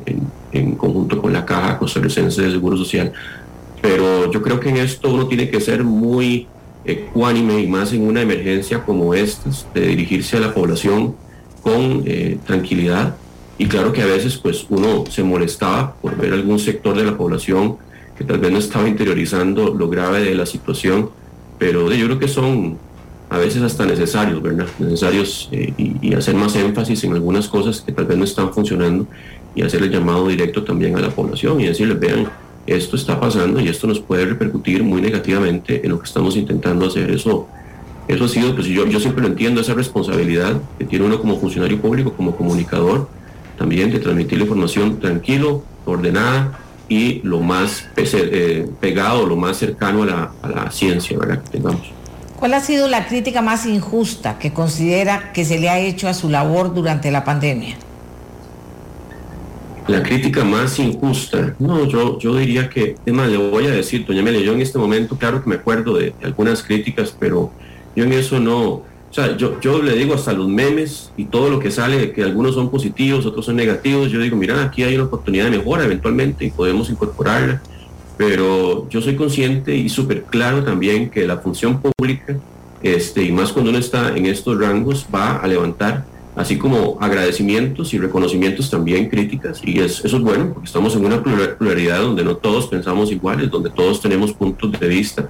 en, 0.51 0.75
conjunto 0.75 1.21
con 1.21 1.31
la 1.31 1.45
Caja 1.45 1.77
Costarricense 1.77 2.41
de 2.41 2.51
Seguro 2.51 2.77
Social. 2.77 3.13
Pero 3.81 4.31
yo 4.31 4.41
creo 4.41 4.59
que 4.59 4.69
en 4.69 4.77
esto 4.77 5.13
uno 5.13 5.27
tiene 5.27 5.49
que 5.49 5.61
ser 5.61 5.83
muy 5.83 6.47
ecuánime 6.83 7.61
y 7.61 7.67
más 7.67 7.93
en 7.93 8.01
una 8.01 8.21
emergencia 8.21 8.83
como 8.83 9.13
esta, 9.13 9.49
de 9.73 9.87
dirigirse 9.87 10.37
a 10.37 10.39
la 10.41 10.53
población 10.53 11.15
con 11.61 12.03
eh, 12.05 12.37
tranquilidad. 12.45 13.15
Y 13.57 13.67
claro 13.67 13.93
que 13.93 14.01
a 14.01 14.05
veces 14.05 14.37
pues 14.37 14.65
uno 14.69 15.05
se 15.09 15.23
molestaba 15.23 15.93
por 16.01 16.17
ver 16.17 16.33
algún 16.33 16.59
sector 16.59 16.97
de 16.97 17.03
la 17.03 17.17
población 17.17 17.77
que 18.19 18.25
tal 18.25 18.37
vez 18.37 18.51
no 18.51 18.57
estaba 18.57 18.85
interiorizando 18.89 19.73
lo 19.73 19.89
grave 19.89 20.19
de 20.19 20.35
la 20.35 20.45
situación, 20.45 21.09
pero 21.57 21.89
yo 21.89 22.05
creo 22.05 22.19
que 22.19 22.27
son 22.27 22.77
a 23.29 23.37
veces 23.37 23.61
hasta 23.61 23.85
necesarios, 23.85 24.41
¿verdad? 24.41 24.67
Necesarios 24.77 25.47
eh, 25.53 25.73
y, 25.77 26.13
hacer 26.13 26.35
más 26.35 26.53
énfasis 26.57 27.01
en 27.05 27.13
algunas 27.13 27.47
cosas 27.47 27.79
que 27.79 27.93
tal 27.93 28.05
vez 28.05 28.17
no 28.17 28.25
están 28.25 28.53
funcionando 28.53 29.07
y 29.55 29.61
hacer 29.61 29.83
el 29.83 29.89
llamado 29.89 30.27
directo 30.27 30.65
también 30.65 30.97
a 30.97 30.99
la 30.99 31.11
población 31.11 31.61
y 31.61 31.67
decirles, 31.67 31.97
vean, 31.97 32.27
esto 32.67 32.97
está 32.97 33.17
pasando 33.21 33.61
y 33.61 33.69
esto 33.69 33.87
nos 33.87 34.01
puede 34.01 34.25
repercutir 34.25 34.83
muy 34.83 35.01
negativamente 35.01 35.79
en 35.81 35.91
lo 35.91 35.99
que 35.99 36.05
estamos 36.05 36.35
intentando 36.35 36.87
hacer. 36.87 37.09
Eso, 37.11 37.47
eso 38.09 38.25
ha 38.25 38.27
sido, 38.27 38.53
pues 38.53 38.67
yo, 38.67 38.85
yo 38.85 38.99
siempre 38.99 39.21
lo 39.21 39.29
entiendo, 39.29 39.61
esa 39.61 39.75
responsabilidad 39.75 40.59
que 40.77 40.83
tiene 40.83 41.05
uno 41.05 41.21
como 41.21 41.39
funcionario 41.39 41.79
público, 41.79 42.11
como 42.11 42.35
comunicador, 42.35 43.07
también 43.57 43.91
de 43.91 43.99
transmitir 43.99 44.39
la 44.39 44.43
información 44.43 44.99
tranquilo, 44.99 45.63
ordenada, 45.85 46.59
y 46.89 47.21
lo 47.23 47.39
más 47.39 47.87
eh, 47.95 48.67
pegado, 48.81 49.25
lo 49.25 49.35
más 49.35 49.57
cercano 49.57 50.03
a 50.03 50.05
la, 50.07 50.31
a 50.41 50.49
la 50.49 50.71
ciencia 50.71 51.17
¿verdad? 51.17 51.43
que 51.43 51.51
tengamos. 51.51 51.93
¿Cuál 52.39 52.53
ha 52.53 52.61
sido 52.61 52.87
la 52.87 53.05
crítica 53.05 53.41
más 53.41 53.65
injusta 53.65 54.39
que 54.39 54.51
considera 54.51 55.31
que 55.33 55.45
se 55.45 55.59
le 55.59 55.69
ha 55.69 55.79
hecho 55.79 56.07
a 56.07 56.13
su 56.13 56.29
labor 56.29 56.73
durante 56.73 57.11
la 57.11 57.23
pandemia? 57.23 57.75
La 59.89 60.03
crítica 60.03 60.43
más 60.43 60.77
injusta, 60.79 61.55
no, 61.57 61.85
yo, 61.85 62.19
yo 62.19 62.35
diría 62.35 62.69
que, 62.69 62.95
es 63.03 63.13
más, 63.13 63.27
le 63.27 63.37
voy 63.37 63.65
a 63.65 63.71
decir, 63.71 64.05
doña 64.05 64.21
Amelia, 64.21 64.41
yo 64.41 64.53
en 64.53 64.61
este 64.61 64.77
momento, 64.77 65.17
claro 65.17 65.43
que 65.43 65.49
me 65.49 65.55
acuerdo 65.55 65.97
de, 65.97 66.13
algunas 66.23 66.61
críticas, 66.61 67.13
pero 67.19 67.51
yo 67.95 68.03
en 68.03 68.13
eso 68.13 68.39
no, 68.39 68.83
o 69.09 69.13
sea, 69.13 69.35
yo, 69.35 69.59
yo 69.59 69.81
le 69.81 69.93
digo 69.95 70.13
hasta 70.13 70.33
los 70.33 70.47
memes 70.47 71.11
y 71.17 71.25
todo 71.25 71.49
lo 71.49 71.59
que 71.59 71.71
sale, 71.71 72.11
que 72.11 72.23
algunos 72.23 72.53
son 72.53 72.69
positivos, 72.69 73.25
otros 73.25 73.45
son 73.45 73.55
negativos, 73.55 74.11
yo 74.11 74.19
digo, 74.19 74.37
mira, 74.37 74.63
aquí 74.63 74.83
hay 74.83 74.95
una 74.95 75.05
oportunidad 75.05 75.45
de 75.45 75.57
mejora 75.57 75.83
eventualmente 75.83 76.45
y 76.45 76.51
podemos 76.51 76.89
incorporarla, 76.91 77.61
pero 78.17 78.87
yo 78.89 79.01
soy 79.01 79.15
consciente 79.15 79.75
y 79.75 79.89
súper 79.89 80.23
claro 80.23 80.63
también 80.63 81.09
que 81.09 81.25
la 81.25 81.37
función 81.37 81.81
pública, 81.81 82.37
este, 82.83 83.23
y 83.23 83.31
más 83.31 83.51
cuando 83.51 83.71
uno 83.71 83.79
está 83.79 84.15
en 84.15 84.27
estos 84.27 84.59
rangos, 84.59 85.07
va 85.13 85.37
a 85.37 85.47
levantar 85.47 86.05
así 86.35 86.57
como 86.57 86.97
agradecimientos 87.01 87.93
y 87.93 87.97
reconocimientos 87.97 88.69
también 88.69 89.09
críticas, 89.09 89.59
y 89.63 89.79
eso 89.79 90.05
es 90.05 90.21
bueno, 90.21 90.53
porque 90.53 90.67
estamos 90.67 90.95
en 90.95 91.05
una 91.05 91.21
pluralidad 91.23 92.01
donde 92.01 92.23
no 92.23 92.37
todos 92.37 92.67
pensamos 92.67 93.11
iguales, 93.11 93.49
donde 93.49 93.71
todos 93.71 93.99
tenemos 94.01 94.33
puntos 94.33 94.71
de 94.79 94.87
vista, 94.87 95.27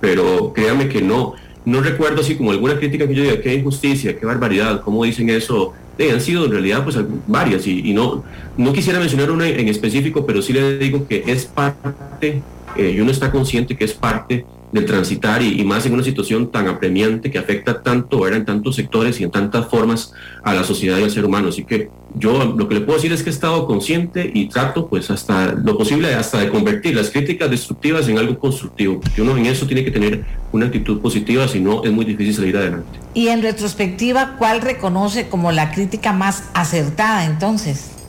pero 0.00 0.52
créame 0.52 0.88
que 0.88 1.00
no, 1.00 1.34
no 1.64 1.80
recuerdo 1.80 2.20
así 2.20 2.36
como 2.36 2.50
alguna 2.50 2.78
crítica 2.78 3.06
que 3.06 3.14
yo 3.14 3.22
diga, 3.22 3.40
qué 3.40 3.54
injusticia, 3.54 4.18
qué 4.18 4.26
barbaridad, 4.26 4.82
cómo 4.82 5.04
dicen 5.04 5.30
eso, 5.30 5.74
han 5.98 6.20
sido 6.20 6.46
en 6.46 6.52
realidad 6.52 6.82
pues 6.82 6.96
varias, 7.26 7.66
y, 7.66 7.92
no, 7.92 8.24
no 8.56 8.72
quisiera 8.72 8.98
mencionar 8.98 9.30
una 9.30 9.46
en 9.48 9.68
específico, 9.68 10.24
pero 10.24 10.40
sí 10.40 10.52
le 10.52 10.78
digo 10.78 11.06
que 11.06 11.24
es 11.26 11.44
parte, 11.44 12.42
eh, 12.76 12.94
y 12.96 13.00
uno 13.00 13.10
está 13.10 13.30
consciente 13.30 13.76
que 13.76 13.84
es 13.84 13.92
parte 13.92 14.46
del 14.72 14.86
transitar 14.86 15.42
y, 15.42 15.64
más 15.64 15.86
en 15.86 15.94
una 15.94 16.02
situación 16.02 16.50
tan 16.50 16.68
apremiante 16.68 17.30
que 17.30 17.38
afecta 17.38 17.82
tanto, 17.82 18.26
era 18.26 18.36
en 18.36 18.44
tantos 18.44 18.76
sectores 18.76 19.20
y 19.20 19.24
en 19.24 19.30
tantas 19.30 19.66
formas 19.68 20.12
a 20.42 20.54
la 20.54 20.64
sociedad 20.64 20.98
y 20.98 21.02
al 21.02 21.10
ser 21.10 21.24
humano. 21.24 21.48
Así 21.48 21.64
que 21.64 21.90
yo 22.14 22.54
lo 22.56 22.68
que 22.68 22.74
le 22.74 22.80
puedo 22.80 22.96
decir 22.96 23.12
es 23.12 23.22
que 23.22 23.30
he 23.30 23.32
estado 23.32 23.66
consciente 23.66 24.30
y 24.32 24.48
trato 24.48 24.88
pues 24.88 25.10
hasta 25.10 25.52
lo 25.52 25.76
posible 25.76 26.14
hasta 26.14 26.38
de 26.38 26.48
convertir 26.48 26.94
las 26.94 27.10
críticas 27.10 27.50
destructivas 27.50 28.08
en 28.08 28.18
algo 28.18 28.38
constructivo, 28.38 29.00
porque 29.00 29.22
uno 29.22 29.36
en 29.36 29.46
eso 29.46 29.66
tiene 29.66 29.84
que 29.84 29.90
tener 29.90 30.24
una 30.52 30.66
actitud 30.66 31.00
positiva, 31.00 31.46
si 31.48 31.60
no 31.60 31.84
es 31.84 31.92
muy 31.92 32.04
difícil 32.04 32.34
salir 32.34 32.56
adelante. 32.56 32.98
Y 33.14 33.28
en 33.28 33.42
retrospectiva, 33.42 34.36
¿cuál 34.38 34.60
reconoce 34.60 35.28
como 35.28 35.52
la 35.52 35.72
crítica 35.72 36.12
más 36.12 36.44
acertada 36.54 37.24
entonces? 37.24 37.99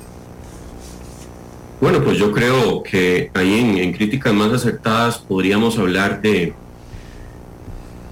Bueno, 1.81 2.03
pues 2.03 2.19
yo 2.19 2.31
creo 2.31 2.83
que 2.83 3.31
ahí 3.33 3.59
en, 3.79 3.91
críticas 3.91 4.31
más 4.35 4.53
acertadas 4.53 5.17
podríamos 5.17 5.79
hablar 5.79 6.21
de 6.21 6.53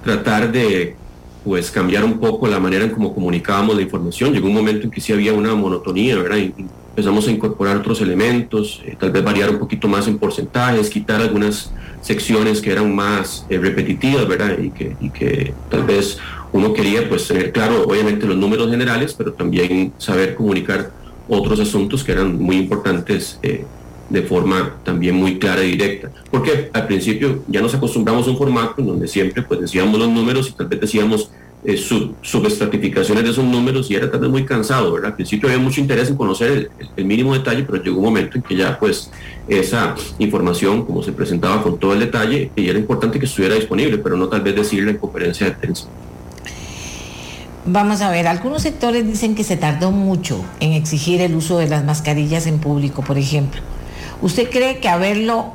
tratar 0.04 0.52
de 0.52 0.96
pues 1.44 1.70
cambiar 1.70 2.04
un 2.04 2.20
poco 2.20 2.48
la 2.48 2.60
manera 2.60 2.84
en 2.86 2.90
cómo 2.90 3.14
comunicábamos 3.14 3.76
la 3.76 3.84
información. 3.84 4.34
Llegó 4.34 4.48
un 4.48 4.56
momento 4.56 4.86
en 4.86 4.92
que 4.92 5.00
sí 5.00 5.14
había 5.14 5.34
una 5.34 5.54
monotonía, 5.54 6.18
¿verdad? 6.18 6.38
Y 6.38 6.54
empezamos 6.90 7.28
a 7.28 7.32
incorporar 7.32 7.78
otros 7.78 8.02
elementos, 8.02 8.82
eh, 8.86 8.98
tal 9.00 9.12
vez 9.12 9.24
variar 9.24 9.52
un 9.52 9.60
poquito 9.60 9.88
más 9.88 10.08
en 10.08 10.18
porcentajes, 10.18 10.90
quitar 10.90 11.22
algunas 11.22 11.72
secciones 12.02 12.62
que 12.62 12.72
eran 12.72 12.94
más 12.94 13.46
eh, 13.50 13.60
repetitivas, 13.60 14.28
¿verdad? 14.28 14.58
Y 14.58 14.72
que, 14.72 14.96
y 15.00 15.12
que 15.12 15.54
tal 15.70 15.84
vez 15.84 16.18
uno 16.52 16.74
quería 16.74 17.08
pues 17.08 17.28
tener 17.28 17.52
claro, 17.52 17.84
obviamente, 17.84 18.26
los 18.26 18.36
números 18.36 18.72
generales, 18.72 19.14
pero 19.14 19.34
también 19.34 19.94
saber 20.00 20.34
comunicar 20.34 20.92
otros 21.30 21.60
asuntos 21.60 22.04
que 22.04 22.12
eran 22.12 22.38
muy 22.42 22.58
importantes 22.58 23.40
eh, 23.44 23.64
de 24.10 24.22
forma 24.24 24.76
también 24.84 25.16
muy 25.16 25.38
clara 25.38 25.64
y 25.64 25.72
directa. 25.72 26.12
Porque 26.32 26.70
al 26.74 26.88
principio 26.88 27.44
ya 27.48 27.62
nos 27.62 27.74
acostumbramos 27.76 28.28
a 28.28 28.32
un 28.32 28.38
formato 28.38 28.76
en 28.82 28.88
donde 28.88 29.08
siempre 29.08 29.44
pues 29.44 29.62
decíamos 29.62 30.00
los 30.00 30.10
números 30.10 30.50
y 30.50 30.54
tal 30.54 30.68
vez 30.68 30.82
decíamos 30.82 31.30
eh, 31.64 31.76
sub, 31.76 32.16
subestratificaciones 32.22 33.24
de 33.24 33.32
esos 33.32 33.44
números 33.44 33.92
y 33.92 33.96
era 33.96 34.10
tal 34.10 34.22
vez 34.22 34.30
muy 34.30 34.46
cansado, 34.46 34.94
¿verdad? 34.94 35.12
Al 35.12 35.16
principio 35.16 35.50
había 35.50 35.62
mucho 35.62 35.82
interés 35.82 36.10
en 36.10 36.16
conocer 36.16 36.72
el, 36.96 37.06
mínimo 37.06 37.34
detalle, 37.34 37.64
pero 37.64 37.84
llegó 37.84 37.98
un 37.98 38.06
momento 38.06 38.38
en 38.38 38.44
que 38.44 38.56
ya 38.56 38.80
pues 38.80 39.12
esa 39.48 39.94
información, 40.20 40.86
como 40.86 41.04
se 41.04 41.12
presentaba 41.12 41.62
con 41.62 41.78
todo 41.78 41.94
el 41.94 42.00
detalle, 42.00 42.50
y 42.56 42.70
era 42.70 42.80
importante 42.80 43.20
que 43.20 43.26
estuviera 43.26 43.56
disponible, 43.56 43.98
pero 43.98 44.16
no 44.16 44.30
tal 44.30 44.42
vez 44.42 44.56
decirla 44.56 44.92
en 44.92 44.98
conferencia 44.98 45.48
de 45.48 45.52
prensa. 45.52 45.88
Vamos 47.72 48.02
a 48.02 48.10
ver, 48.10 48.26
algunos 48.26 48.64
sectores 48.64 49.06
dicen 49.06 49.36
que 49.36 49.44
se 49.44 49.56
tardó 49.56 49.92
mucho 49.92 50.44
en 50.60 50.72
exigir 50.72 51.22
el 51.22 51.36
uso 51.36 51.60
de 51.60 51.68
las 51.68 51.86
mascarillas 51.86 52.48
en 52.48 52.58
público, 52.58 53.04
por 53.04 53.20
ejemplo. 53.20 53.62
¿Usted 54.24 54.50
cree 54.50 54.80
que 54.80 54.90
haberlo 54.90 55.54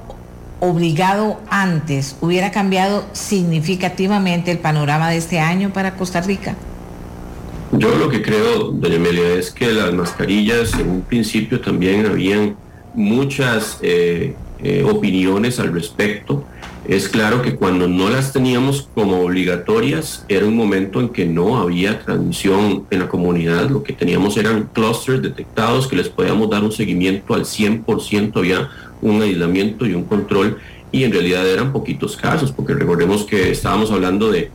obligado 0.61 1.41
antes 1.51 2.15
hubiera 2.21 2.53
cambiado 2.53 3.05
significativamente 3.15 4.53
el 4.53 4.59
panorama 4.59 5.11
de 5.11 5.17
este 5.17 5.41
año 5.41 5.73
para 5.73 5.97
Costa 5.97 6.21
Rica? 6.21 6.55
Yo 7.73 7.93
lo 7.97 8.09
que 8.09 8.23
creo, 8.23 8.71
doña 8.71 8.95
Amelia, 8.95 9.35
es 9.35 9.51
que 9.51 9.73
las 9.73 9.93
mascarillas 9.93 10.73
en 10.75 10.89
un 10.91 11.01
principio 11.01 11.61
también 11.61 12.07
habían 12.07 12.55
muchas 12.95 13.79
eh, 13.83 14.37
eh, 14.63 14.85
opiniones 14.89 15.59
al 15.59 15.73
respecto 15.73 16.45
es 16.87 17.09
claro 17.09 17.41
que 17.41 17.55
cuando 17.55 17.89
no 17.89 18.11
las 18.11 18.33
teníamos 18.33 18.89
como 18.95 19.21
obligatorias, 19.21 20.25
era 20.29 20.45
un 20.45 20.55
momento 20.55 21.01
en 21.01 21.09
que 21.09 21.25
no 21.25 21.57
había 21.57 22.01
transmisión 22.01 22.85
en 22.91 22.99
la 22.99 23.09
comunidad, 23.09 23.71
lo 23.71 23.83
que 23.83 23.95
teníamos 23.95 24.37
eran 24.37 24.69
clusters 24.73 25.23
detectados 25.23 25.89
que 25.89 25.97
les 25.97 26.11
podíamos 26.11 26.51
dar 26.51 26.63
un 26.63 26.73
seguimiento 26.73 27.35
al 27.35 27.45
100%, 27.45 28.37
había 28.37 28.69
un 29.01 29.23
aislamiento 29.23 29.87
y 29.87 29.95
un 29.95 30.05
control, 30.05 30.59
y 30.93 31.05
en 31.05 31.13
realidad 31.13 31.49
eran 31.49 31.73
poquitos 31.73 32.17
casos, 32.17 32.53
porque 32.53 32.75
recordemos 32.75 33.25
que 33.25 33.51
estábamos 33.51 33.91
hablando 33.91 34.31
de, 34.31 34.51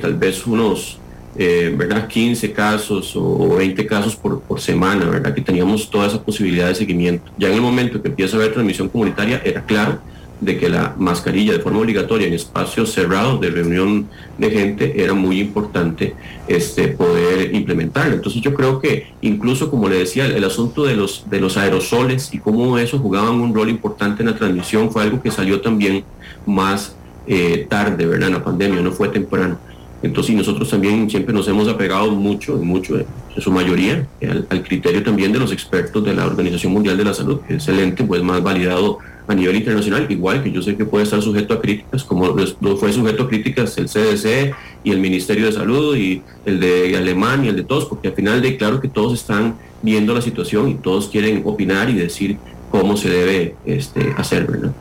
tal 0.00 0.14
vez 0.14 0.44
unos 0.46 0.98
eh, 1.36 1.72
¿verdad? 1.76 2.08
15 2.08 2.52
casos 2.52 3.14
o 3.14 3.54
20 3.56 3.86
casos 3.86 4.16
por, 4.16 4.40
por, 4.40 4.60
semana, 4.60 5.08
¿verdad? 5.08 5.32
que 5.32 5.40
teníamos 5.40 5.88
toda 5.88 6.08
esa 6.08 6.20
posibilidad 6.20 6.66
de 6.66 6.74
seguimiento. 6.74 7.30
Ya 7.38 7.46
en 7.46 7.54
el 7.54 7.60
momento 7.60 8.02
que 8.02 8.08
empieza 8.08 8.36
a 8.36 8.40
haber 8.40 8.52
transmisión 8.52 8.88
comunitaria, 8.88 9.40
era 9.44 9.62
claro 9.64 10.00
de 10.40 10.56
que 10.56 10.68
la 10.68 10.94
mascarilla 10.98 11.52
de 11.52 11.58
forma 11.58 11.80
obligatoria 11.80 12.26
en 12.26 12.34
espacios 12.34 12.92
cerrados 12.92 13.40
de 13.40 13.50
reunión 13.50 14.08
de 14.38 14.50
gente 14.50 15.02
era 15.02 15.14
muy 15.14 15.40
importante 15.40 16.14
este, 16.46 16.88
poder 16.88 17.54
implementarla. 17.54 18.14
Entonces 18.14 18.40
yo 18.40 18.54
creo 18.54 18.80
que 18.80 19.08
incluso 19.20 19.70
como 19.70 19.88
le 19.88 19.98
decía, 19.98 20.26
el, 20.26 20.44
asunto 20.44 20.84
de 20.84 20.94
los, 20.94 21.28
de 21.28 21.40
los 21.40 21.56
aerosoles 21.56 22.32
y 22.32 22.38
cómo 22.38 22.78
eso 22.78 22.98
jugaban 22.98 23.34
un 23.34 23.54
rol 23.54 23.68
importante 23.68 24.22
en 24.22 24.30
la 24.30 24.36
transmisión 24.36 24.90
fue 24.90 25.02
algo 25.02 25.20
que 25.20 25.30
salió 25.30 25.60
también 25.60 26.04
más 26.46 26.94
eh, 27.26 27.66
tarde, 27.68 28.06
¿verdad? 28.06 28.28
En 28.28 28.34
la 28.34 28.44
pandemia, 28.44 28.80
no 28.80 28.92
fue 28.92 29.08
temprano. 29.08 29.58
Entonces, 30.00 30.34
nosotros 30.36 30.70
también 30.70 31.10
siempre 31.10 31.34
nos 31.34 31.48
hemos 31.48 31.66
apegado 31.66 32.12
mucho, 32.12 32.56
mucho, 32.56 32.96
en 32.98 33.06
su 33.42 33.50
mayoría, 33.50 34.06
al, 34.22 34.46
al 34.48 34.62
criterio 34.62 35.02
también 35.02 35.32
de 35.32 35.40
los 35.40 35.50
expertos 35.50 36.04
de 36.04 36.14
la 36.14 36.24
Organización 36.24 36.72
Mundial 36.72 36.96
de 36.96 37.04
la 37.04 37.12
Salud, 37.12 37.40
que 37.40 37.54
es 37.54 37.66
excelente, 37.66 38.04
pues 38.04 38.22
más 38.22 38.40
validado 38.40 39.00
a 39.28 39.34
nivel 39.34 39.56
internacional, 39.56 40.06
igual 40.08 40.42
que 40.42 40.50
yo 40.50 40.62
sé 40.62 40.74
que 40.74 40.86
puede 40.86 41.04
estar 41.04 41.20
sujeto 41.20 41.52
a 41.52 41.60
críticas, 41.60 42.02
como 42.02 42.34
fue 42.76 42.92
sujeto 42.92 43.24
a 43.24 43.28
críticas 43.28 43.76
el 43.76 43.86
CDC 43.86 44.54
y 44.82 44.90
el 44.90 45.00
Ministerio 45.00 45.46
de 45.46 45.52
Salud 45.52 45.94
y 45.96 46.22
el 46.46 46.58
de 46.58 46.96
Alemania 46.96 47.50
el 47.50 47.56
de 47.56 47.64
todos, 47.64 47.84
porque 47.84 48.08
al 48.08 48.14
final 48.14 48.40
de 48.40 48.56
claro 48.56 48.80
que 48.80 48.88
todos 48.88 49.12
están 49.12 49.56
viendo 49.82 50.14
la 50.14 50.22
situación 50.22 50.70
y 50.70 50.74
todos 50.74 51.08
quieren 51.08 51.42
opinar 51.44 51.90
y 51.90 51.94
decir 51.94 52.38
cómo 52.70 52.96
se 52.96 53.10
debe 53.10 53.54
este, 53.66 54.14
hacer, 54.16 54.46
¿verdad? 54.46 54.72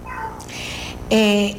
Eh, 1.09 1.57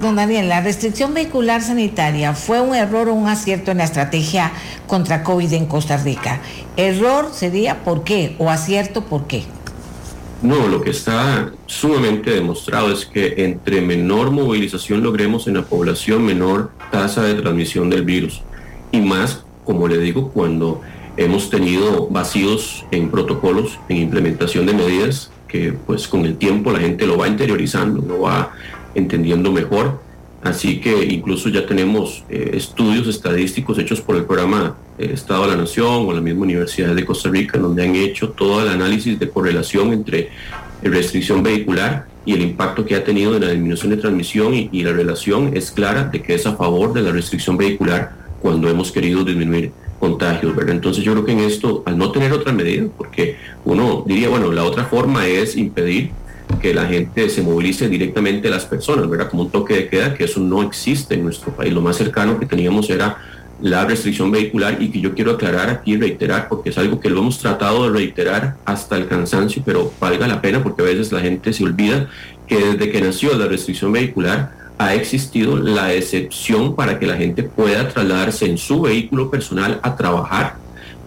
don 0.00 0.16
Daniel, 0.16 0.48
¿la 0.48 0.60
restricción 0.60 1.14
vehicular 1.14 1.62
sanitaria 1.62 2.34
fue 2.34 2.60
un 2.60 2.74
error 2.74 3.08
o 3.08 3.14
un 3.14 3.28
acierto 3.28 3.70
en 3.70 3.78
la 3.78 3.84
estrategia 3.84 4.52
contra 4.88 5.22
COVID 5.22 5.52
en 5.52 5.66
Costa 5.66 5.96
Rica? 5.96 6.40
Error 6.76 7.30
sería 7.32 7.84
por 7.84 8.02
qué 8.02 8.34
o 8.38 8.50
acierto 8.50 9.04
por 9.04 9.28
qué. 9.28 9.44
No, 10.42 10.68
lo 10.68 10.82
que 10.82 10.90
está 10.90 11.50
sumamente 11.64 12.30
demostrado 12.30 12.92
es 12.92 13.06
que 13.06 13.34
entre 13.38 13.80
menor 13.80 14.30
movilización 14.30 15.02
logremos 15.02 15.46
en 15.46 15.54
la 15.54 15.62
población, 15.62 16.24
menor 16.24 16.70
tasa 16.90 17.22
de 17.22 17.34
transmisión 17.34 17.88
del 17.88 18.02
virus. 18.02 18.42
Y 18.92 19.00
más, 19.00 19.44
como 19.64 19.88
le 19.88 19.98
digo, 19.98 20.30
cuando 20.32 20.82
hemos 21.16 21.48
tenido 21.48 22.08
vacíos 22.08 22.84
en 22.90 23.10
protocolos, 23.10 23.78
en 23.88 23.96
implementación 23.96 24.66
de 24.66 24.74
medidas, 24.74 25.30
que 25.48 25.72
pues 25.72 26.06
con 26.06 26.26
el 26.26 26.36
tiempo 26.36 26.70
la 26.70 26.80
gente 26.80 27.06
lo 27.06 27.16
va 27.16 27.28
interiorizando, 27.28 28.02
lo 28.06 28.20
va 28.20 28.52
entendiendo 28.94 29.50
mejor 29.50 30.00
Así 30.42 30.80
que 30.80 31.04
incluso 31.06 31.48
ya 31.48 31.66
tenemos 31.66 32.24
eh, 32.28 32.50
estudios 32.54 33.08
estadísticos 33.08 33.78
hechos 33.78 34.00
por 34.00 34.16
el 34.16 34.24
programa 34.24 34.76
Estado 34.98 35.42
de 35.42 35.48
la 35.48 35.56
Nación 35.56 36.06
o 36.06 36.12
la 36.12 36.20
misma 36.20 36.42
Universidad 36.42 36.94
de 36.94 37.04
Costa 37.04 37.28
Rica, 37.28 37.58
donde 37.58 37.84
han 37.84 37.94
hecho 37.94 38.30
todo 38.30 38.62
el 38.62 38.68
análisis 38.68 39.18
de 39.18 39.28
correlación 39.28 39.92
entre 39.92 40.30
restricción 40.82 41.42
vehicular 41.42 42.06
y 42.24 42.34
el 42.34 42.42
impacto 42.42 42.84
que 42.84 42.96
ha 42.96 43.04
tenido 43.04 43.36
en 43.36 43.42
la 43.42 43.50
disminución 43.50 43.90
de 43.90 43.98
transmisión 43.98 44.52
y, 44.54 44.82
la 44.82 44.92
relación 44.92 45.56
es 45.56 45.70
clara 45.70 46.04
de 46.04 46.22
que 46.22 46.34
es 46.34 46.46
a 46.46 46.56
favor 46.56 46.92
de 46.92 47.02
la 47.02 47.12
restricción 47.12 47.56
vehicular 47.56 48.12
cuando 48.40 48.68
hemos 48.68 48.90
querido 48.90 49.24
disminuir 49.24 49.72
contagios. 50.00 50.52
Entonces 50.66 51.04
yo 51.04 51.12
creo 51.12 51.24
que 51.24 51.32
en 51.32 51.40
esto, 51.40 51.82
al 51.86 51.96
no 51.96 52.10
tener 52.10 52.32
otra 52.32 52.52
medida, 52.52 52.88
porque 52.96 53.36
uno 53.64 54.04
diría, 54.06 54.28
bueno, 54.28 54.50
la 54.50 54.64
otra 54.64 54.84
forma 54.84 55.26
es 55.26 55.56
impedir 55.56 56.10
que 56.60 56.72
la 56.72 56.86
gente 56.86 57.28
se 57.28 57.42
movilice 57.42 57.88
directamente 57.88 58.48
a 58.48 58.50
las 58.50 58.64
personas, 58.64 59.08
¿verdad? 59.08 59.28
Como 59.28 59.42
un 59.42 59.50
toque 59.50 59.74
de 59.74 59.88
queda, 59.88 60.14
que 60.14 60.24
eso 60.24 60.40
no 60.40 60.62
existe 60.62 61.14
en 61.14 61.24
nuestro 61.24 61.52
país. 61.52 61.72
Lo 61.72 61.80
más 61.80 61.96
cercano 61.96 62.38
que 62.38 62.46
teníamos 62.46 62.88
era 62.90 63.18
la 63.60 63.84
restricción 63.84 64.30
vehicular 64.30 64.76
y 64.80 64.90
que 64.90 65.00
yo 65.00 65.14
quiero 65.14 65.32
aclarar 65.32 65.70
aquí 65.70 65.92
y 65.92 65.96
reiterar 65.96 66.48
porque 66.48 66.70
es 66.70 66.78
algo 66.78 67.00
que 67.00 67.08
lo 67.08 67.20
hemos 67.20 67.38
tratado 67.38 67.84
de 67.84 67.98
reiterar 67.98 68.56
hasta 68.64 68.96
el 68.96 69.06
cansancio, 69.08 69.62
pero 69.64 69.92
valga 69.98 70.26
la 70.26 70.42
pena 70.42 70.62
porque 70.62 70.82
a 70.82 70.86
veces 70.86 71.10
la 71.12 71.20
gente 71.20 71.52
se 71.52 71.64
olvida 71.64 72.08
que 72.46 72.56
desde 72.56 72.90
que 72.90 73.00
nació 73.00 73.36
la 73.36 73.46
restricción 73.46 73.92
vehicular 73.92 74.52
ha 74.78 74.94
existido 74.94 75.56
la 75.56 75.94
excepción 75.94 76.76
para 76.76 76.98
que 76.98 77.06
la 77.06 77.16
gente 77.16 77.42
pueda 77.42 77.88
trasladarse 77.88 78.44
en 78.44 78.58
su 78.58 78.82
vehículo 78.82 79.30
personal 79.30 79.80
a 79.82 79.96
trabajar 79.96 80.56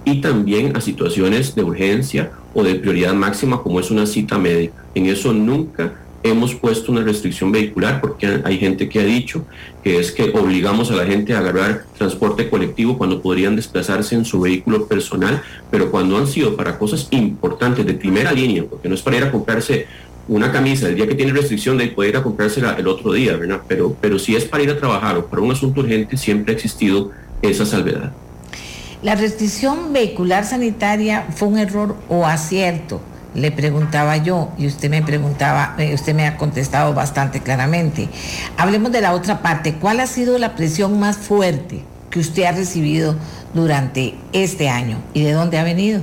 y 0.05 0.21
también 0.21 0.75
a 0.75 0.81
situaciones 0.81 1.55
de 1.55 1.63
urgencia 1.63 2.31
o 2.53 2.63
de 2.63 2.75
prioridad 2.75 3.13
máxima 3.13 3.61
como 3.61 3.79
es 3.79 3.91
una 3.91 4.05
cita 4.05 4.37
médica. 4.37 4.83
En 4.95 5.05
eso 5.05 5.33
nunca 5.33 5.93
hemos 6.23 6.53
puesto 6.53 6.91
una 6.91 7.01
restricción 7.01 7.51
vehicular 7.51 8.01
porque 8.01 8.41
hay 8.43 8.57
gente 8.57 8.89
que 8.89 8.99
ha 8.99 9.05
dicho 9.05 9.45
que 9.83 9.99
es 9.99 10.11
que 10.11 10.31
obligamos 10.31 10.91
a 10.91 10.95
la 10.95 11.05
gente 11.05 11.33
a 11.33 11.39
agarrar 11.39 11.85
transporte 11.97 12.49
colectivo 12.49 12.97
cuando 12.97 13.21
podrían 13.21 13.55
desplazarse 13.55 14.15
en 14.15 14.25
su 14.25 14.41
vehículo 14.41 14.87
personal, 14.87 15.41
pero 15.71 15.89
cuando 15.91 16.17
han 16.17 16.27
sido 16.27 16.55
para 16.55 16.77
cosas 16.77 17.07
importantes 17.11 17.85
de 17.85 17.93
primera 17.93 18.31
línea, 18.33 18.65
porque 18.69 18.89
no 18.89 18.95
es 18.95 19.01
para 19.01 19.17
ir 19.17 19.23
a 19.23 19.31
comprarse 19.31 19.87
una 20.27 20.51
camisa 20.51 20.87
el 20.87 20.95
día 20.95 21.07
que 21.07 21.15
tiene 21.15 21.33
restricción 21.33 21.77
de 21.77 21.87
poder 21.87 22.11
ir 22.11 22.17
a 22.17 22.23
comprársela 22.23 22.75
el 22.77 22.87
otro 22.87 23.13
día, 23.13 23.35
¿verdad? 23.35 23.61
Pero, 23.67 23.95
pero 23.99 24.19
si 24.19 24.35
es 24.35 24.45
para 24.45 24.63
ir 24.63 24.69
a 24.69 24.77
trabajar 24.77 25.17
o 25.17 25.25
para 25.25 25.41
un 25.41 25.51
asunto 25.51 25.81
urgente, 25.81 26.17
siempre 26.17 26.53
ha 26.53 26.55
existido 26.55 27.11
esa 27.41 27.65
salvedad. 27.65 28.13
¿La 29.01 29.15
restricción 29.15 29.93
vehicular 29.93 30.43
sanitaria 30.43 31.25
fue 31.33 31.47
un 31.47 31.57
error 31.57 31.95
o 32.09 32.25
acierto? 32.25 32.99
Le 33.33 33.49
preguntaba 33.49 34.17
yo 34.17 34.49
y 34.57 34.67
usted 34.67 34.89
me 34.89 35.01
preguntaba, 35.01 35.73
eh, 35.77 35.93
usted 35.93 36.13
me 36.13 36.27
ha 36.27 36.35
contestado 36.35 36.93
bastante 36.93 37.39
claramente. 37.39 38.09
Hablemos 38.57 38.91
de 38.91 38.99
la 38.99 39.13
otra 39.13 39.41
parte. 39.41 39.75
¿Cuál 39.75 40.01
ha 40.01 40.07
sido 40.07 40.37
la 40.37 40.53
presión 40.53 40.99
más 40.99 41.15
fuerte 41.15 41.81
que 42.09 42.19
usted 42.19 42.43
ha 42.43 42.51
recibido 42.51 43.15
durante 43.53 44.15
este 44.33 44.67
año 44.67 44.97
y 45.13 45.23
de 45.23 45.31
dónde 45.31 45.59
ha 45.59 45.63
venido? 45.63 46.01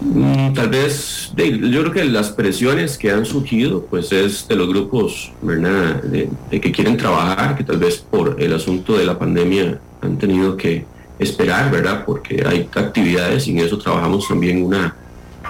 Mm, 0.00 0.52
tal 0.52 0.68
vez, 0.68 1.32
yo 1.36 1.80
creo 1.80 1.92
que 1.92 2.04
las 2.04 2.30
presiones 2.30 2.96
que 2.96 3.10
han 3.10 3.26
surgido, 3.26 3.84
pues 3.84 4.12
es 4.12 4.46
de 4.46 4.54
los 4.54 4.68
grupos, 4.68 5.32
¿verdad?, 5.42 6.02
de, 6.02 6.30
que 6.50 6.70
quieren 6.70 6.96
trabajar, 6.96 7.56
que 7.56 7.64
tal 7.64 7.78
vez 7.78 7.98
por 7.98 8.40
el 8.40 8.52
asunto 8.52 8.96
de 8.96 9.04
la 9.04 9.18
pandemia 9.18 9.80
han 10.00 10.16
tenido 10.16 10.56
que 10.56 10.84
esperar, 11.18 11.70
¿verdad?, 11.72 12.04
porque 12.06 12.44
hay 12.46 12.68
actividades 12.74 13.48
y 13.48 13.50
en 13.52 13.58
eso 13.58 13.76
trabajamos 13.78 14.28
también 14.28 14.64
una, 14.64 14.94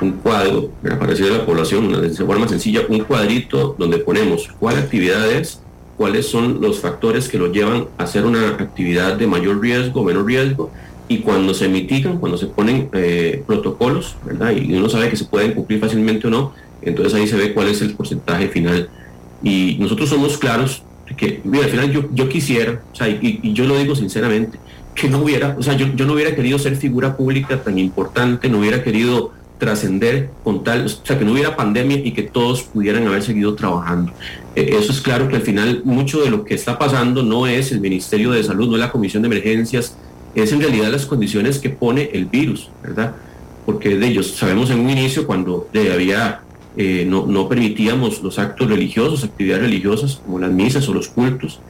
un 0.01 0.13
cuadro, 0.13 0.71
para 0.83 1.09
decirle 1.09 1.37
la 1.37 1.45
población, 1.45 2.01
de 2.01 2.11
forma 2.11 2.49
sencilla, 2.49 2.83
un 2.89 3.01
cuadrito 3.01 3.77
donde 3.79 3.99
ponemos 3.99 4.49
cuál 4.59 4.79
actividad 4.79 5.31
es, 5.31 5.61
cuáles 5.99 6.27
son 6.27 6.61
los 6.63 6.81
factores 6.81 7.29
que 7.29 7.37
lo 7.37 7.53
llevan 7.53 7.89
a 7.99 8.05
hacer 8.05 8.25
una 8.25 8.49
actividad 8.49 9.17
de 9.17 9.27
mayor 9.27 9.61
riesgo, 9.61 10.05
menor 10.05 10.25
riesgo, 10.25 10.71
y 11.09 11.19
cuando 11.19 11.55
se 11.55 11.69
mitigan, 11.69 12.19
cuando 12.19 12.37
se 12.37 12.47
ponen 12.47 12.91
eh, 12.93 13.43
protocolos, 13.47 14.17
¿verdad? 14.25 14.53
Y 14.53 14.75
uno 14.75 14.89
sabe 14.89 15.09
que 15.09 15.17
se 15.17 15.25
pueden 15.25 15.53
cumplir 15.53 15.81
fácilmente 15.81 16.27
o 16.27 16.31
no, 16.31 16.53
entonces 16.83 17.15
ahí 17.15 17.27
se 17.27 17.37
ve 17.37 17.55
cuál 17.55 17.69
es 17.69 17.81
el 17.81 17.95
porcentaje 17.95 18.49
final. 18.49 18.91
Y 19.43 19.77
nosotros 19.81 20.11
somos 20.11 20.37
claros 20.37 20.83
que, 21.17 21.41
mira, 21.45 21.65
al 21.65 21.71
final 21.71 21.91
yo, 21.91 22.09
yo 22.13 22.29
quisiera, 22.29 22.83
o 22.93 22.95
sea, 22.95 23.09
y, 23.09 23.41
yo 23.55 23.65
lo 23.65 23.79
digo 23.79 23.97
sinceramente, 23.97 24.59
que 24.95 25.09
no 25.09 25.19
hubiera, 25.19 25.57
o 25.59 25.63
sea, 25.63 25.75
yo, 25.75 25.87
yo 25.95 26.05
no 26.05 26.13
hubiera 26.13 26.35
querido 26.35 26.59
ser 26.59 26.77
figura 26.77 27.17
pública 27.17 27.63
tan 27.63 27.79
importante, 27.79 28.51
no 28.51 28.59
hubiera 28.59 28.83
querido 28.83 29.33
trascender 29.59 30.31
con 30.45 30.63
tal, 30.63 30.87
o 30.87 30.89
sea, 30.89 31.19
que 31.19 31.25
no 31.25 31.33
hubiera 31.33 31.57
pandemia 31.57 31.99
y 31.99 32.13
que 32.13 32.23
todos 32.23 32.63
pudieran 32.63 33.07
haber 33.07 33.23
seguido 33.23 33.55
trabajando. 33.55 34.13
Eh, 34.55 34.77
eso 34.79 34.93
es 34.93 35.01
claro 35.01 35.29
que 35.29 35.37
al 35.37 35.43
final 35.43 35.83
mucho 35.85 36.21
de 36.21 36.31
lo 36.31 36.45
que 36.45 36.55
está 36.55 36.79
pasando 36.79 37.23
no 37.23 37.47
es 37.47 37.73
el 37.73 37.81
Ministerio 37.81 38.31
de 38.33 38.43
Salud, 38.45 38.69
no 38.69 38.75
es 38.75 38.81
la 38.81 38.93
Comisión 38.93 39.23
de 39.23 39.29
Emergencias, 39.29 39.97
es 40.35 40.53
en 40.53 40.61
realidad 40.61 40.91
las 40.91 41.07
condiciones 41.07 41.59
que 41.59 41.71
pone 41.71 42.11
el 42.13 42.27
virus, 42.27 42.71
¿verdad? 42.83 43.15
Porque 43.67 43.97
de 43.97 44.07
ellos 44.07 44.35
sabemos 44.37 44.71
en 44.71 44.81
un 44.81 44.91
inicio 44.91 45.27
cuando 45.27 45.69
había, 45.93 46.41
eh, 46.77 47.05
no, 47.07 47.27
no, 47.27 47.49
permitíamos 47.49 48.23
los 48.23 48.39
actos 48.39 48.69
religiosos, 48.69 49.25
actividades 49.25 49.65
religiosas 49.65 50.21
como 50.25 50.39
las 50.39 50.51
misas 50.51 50.89
o 50.89 50.95
los 50.95 51.09
cultos. 51.09 51.61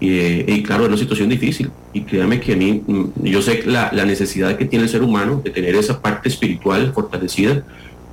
Eh, 0.00 0.44
y 0.46 0.62
claro, 0.62 0.84
era 0.84 0.94
una 0.94 1.00
situación 1.00 1.28
difícil. 1.28 1.70
Y 1.92 2.02
créame 2.02 2.40
que 2.40 2.54
a 2.54 2.56
mí, 2.56 2.82
mm, 2.86 3.24
yo 3.24 3.42
sé 3.42 3.62
la, 3.66 3.90
la 3.92 4.04
necesidad 4.04 4.56
que 4.56 4.64
tiene 4.64 4.84
el 4.84 4.90
ser 4.90 5.02
humano 5.02 5.40
de 5.44 5.50
tener 5.50 5.74
esa 5.74 6.00
parte 6.00 6.28
espiritual 6.28 6.92
fortalecida. 6.94 7.64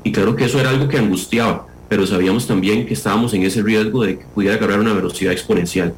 Y 0.04 0.12
claro 0.12 0.36
que 0.36 0.46
eso 0.46 0.60
era 0.60 0.70
algo 0.70 0.88
que 0.88 0.98
angustiaba, 0.98 1.68
pero 1.90 2.06
sabíamos 2.06 2.48
también 2.48 2.86
que 2.86 2.94
estábamos 2.94 3.34
en 3.34 3.44
ese 3.44 3.62
riesgo 3.62 4.04
de 4.04 4.20
que 4.20 4.26
pudiera 4.34 4.56
agarrar 4.56 4.80
una 4.80 4.94
velocidad 4.94 5.32
exponencial. 5.32 5.94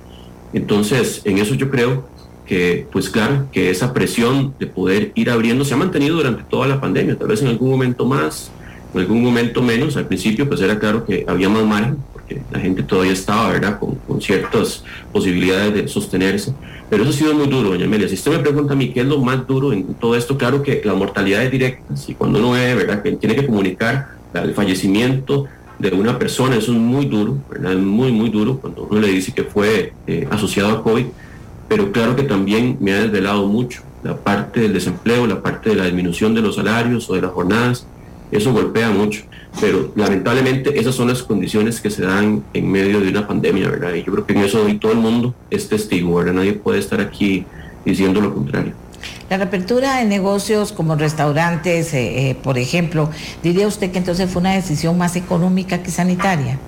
Entonces, 0.54 1.22
en 1.26 1.38
eso 1.38 1.54
yo 1.56 1.70
creo 1.70 2.08
que, 2.50 2.88
pues 2.92 3.12
claro, 3.12 3.46
que 3.52 3.70
esa 3.70 3.94
presión 3.94 4.56
de 4.58 4.66
poder 4.66 5.12
ir 5.14 5.30
abriendo 5.30 5.64
se 5.64 5.76
ha 5.76 5.78
mantenido 5.78 6.16
durante 6.16 6.42
toda 6.42 6.68
la 6.68 6.82
pandemia, 6.82 7.16
tal 7.16 7.28
vez 7.28 7.44
en 7.44 7.50
algún 7.50 7.70
momento 7.70 8.06
más, 8.06 8.50
en 8.92 9.02
algún 9.02 9.22
momento 9.22 9.62
menos. 9.62 9.96
Al 9.98 10.08
principio, 10.08 10.50
pues 10.50 10.60
era 10.60 10.80
claro 10.80 11.06
que 11.06 11.24
había 11.28 11.48
más 11.48 11.64
margen, 11.64 11.98
porque 12.12 12.42
la 12.52 12.60
gente 12.60 12.82
todavía 12.82 13.12
estaba, 13.12 13.52
¿verdad?, 13.52 13.80
con, 13.80 14.20
ciertas 14.20 14.84
posibilidades 15.14 15.76
de 15.76 15.88
sostenerse. 15.88 16.52
Pero 16.90 17.04
eso 17.04 17.12
ha 17.12 17.16
sido 17.16 17.36
muy 17.36 17.46
duro, 17.46 17.70
doña 17.70 17.86
Amelia. 17.86 18.10
Si 18.10 18.16
usted 18.16 18.32
me 18.32 18.40
pregunta 18.40 18.74
a 18.74 18.76
mí 18.76 18.92
qué 18.94 19.02
es 19.02 19.06
lo 19.06 19.20
más 19.20 19.46
duro 19.46 19.72
en 19.72 19.94
todo 19.94 20.16
esto, 20.16 20.36
claro 20.36 20.64
que 20.64 20.82
la 20.84 20.96
mortalidad 20.96 21.44
es 21.44 21.52
directa. 21.52 21.84
Y 22.08 22.16
cuando 22.16 22.40
uno 22.40 22.52
ve, 22.52 22.74
¿verdad?, 22.74 23.04
que 23.04 23.12
tiene 23.12 23.36
que 23.36 23.46
comunicar 23.46 24.08
el 24.34 24.56
fallecimiento 24.56 25.46
de 25.78 25.92
una 25.92 26.18
persona, 26.18 26.56
eso 26.56 26.72
es 26.72 26.80
muy 26.80 27.06
duro, 27.06 27.38
¿verdad? 27.48 27.74
Es 27.74 27.80
muy, 27.80 28.12
muy 28.12 28.32
duro 28.32 28.58
cuando 28.58 28.88
uno 28.90 29.00
le 29.00 29.10
dice 29.10 29.34
que 29.34 29.44
fue 29.44 29.94
eh, 30.08 30.28
asociado 30.32 30.72
a 30.72 30.84
COVID 30.84 31.06
pero 31.70 31.92
claro 31.94 32.16
que 32.16 32.24
también 32.24 32.78
me 32.82 32.92
ha 32.92 33.02
desvelado 33.02 33.48
mucho 33.48 33.84
la 34.04 34.18
parte 34.18 34.62
del 34.62 34.74
desempleo, 34.74 35.28
la 35.28 35.42
parte 35.42 35.70
de 35.70 35.76
la 35.76 35.86
disminución 35.86 36.34
de 36.34 36.42
los 36.42 36.56
salarios 36.56 37.10
o 37.10 37.14
de 37.14 37.22
las 37.22 37.32
jornadas, 37.32 37.86
eso 38.32 38.54
golpea 38.54 38.90
mucho, 38.90 39.24
pero 39.60 39.92
lamentablemente 39.96 40.80
esas 40.80 40.96
son 40.96 41.08
las 41.08 41.24
condiciones 41.24 41.82
que 41.82 41.90
se 41.90 42.04
dan 42.04 42.44
en 42.54 42.72
medio 42.72 43.00
de 43.00 43.10
una 43.10 43.28
pandemia, 43.28 43.70
¿verdad? 43.70 43.94
Y 43.94 44.04
yo 44.04 44.12
creo 44.12 44.26
que 44.26 44.34
en 44.34 44.40
eso 44.40 44.64
hoy 44.64 44.78
todo 44.78 44.92
el 44.92 45.00
mundo 45.00 45.34
es 45.50 45.68
testigo, 45.68 46.16
¿verdad? 46.16 46.34
Nadie 46.34 46.54
puede 46.54 46.80
estar 46.80 47.02
aquí 47.02 47.46
diciendo 47.86 48.22
lo 48.22 48.34
contrario. 48.34 48.74
La 49.30 49.38
reapertura 49.38 49.98
de 49.98 50.06
negocios 50.06 50.72
como 50.72 50.96
restaurantes, 50.96 51.94
eh, 51.94 52.30
eh, 52.30 52.36
por 52.36 52.58
ejemplo, 52.58 53.10
¿diría 53.42 53.68
usted 53.68 53.92
que 53.92 53.98
entonces 53.98 54.30
fue 54.30 54.42
una 54.42 54.54
decisión 54.54 54.98
más 54.98 55.16
económica 55.16 55.82
que 55.82 55.92
sanitaria? 55.92 56.60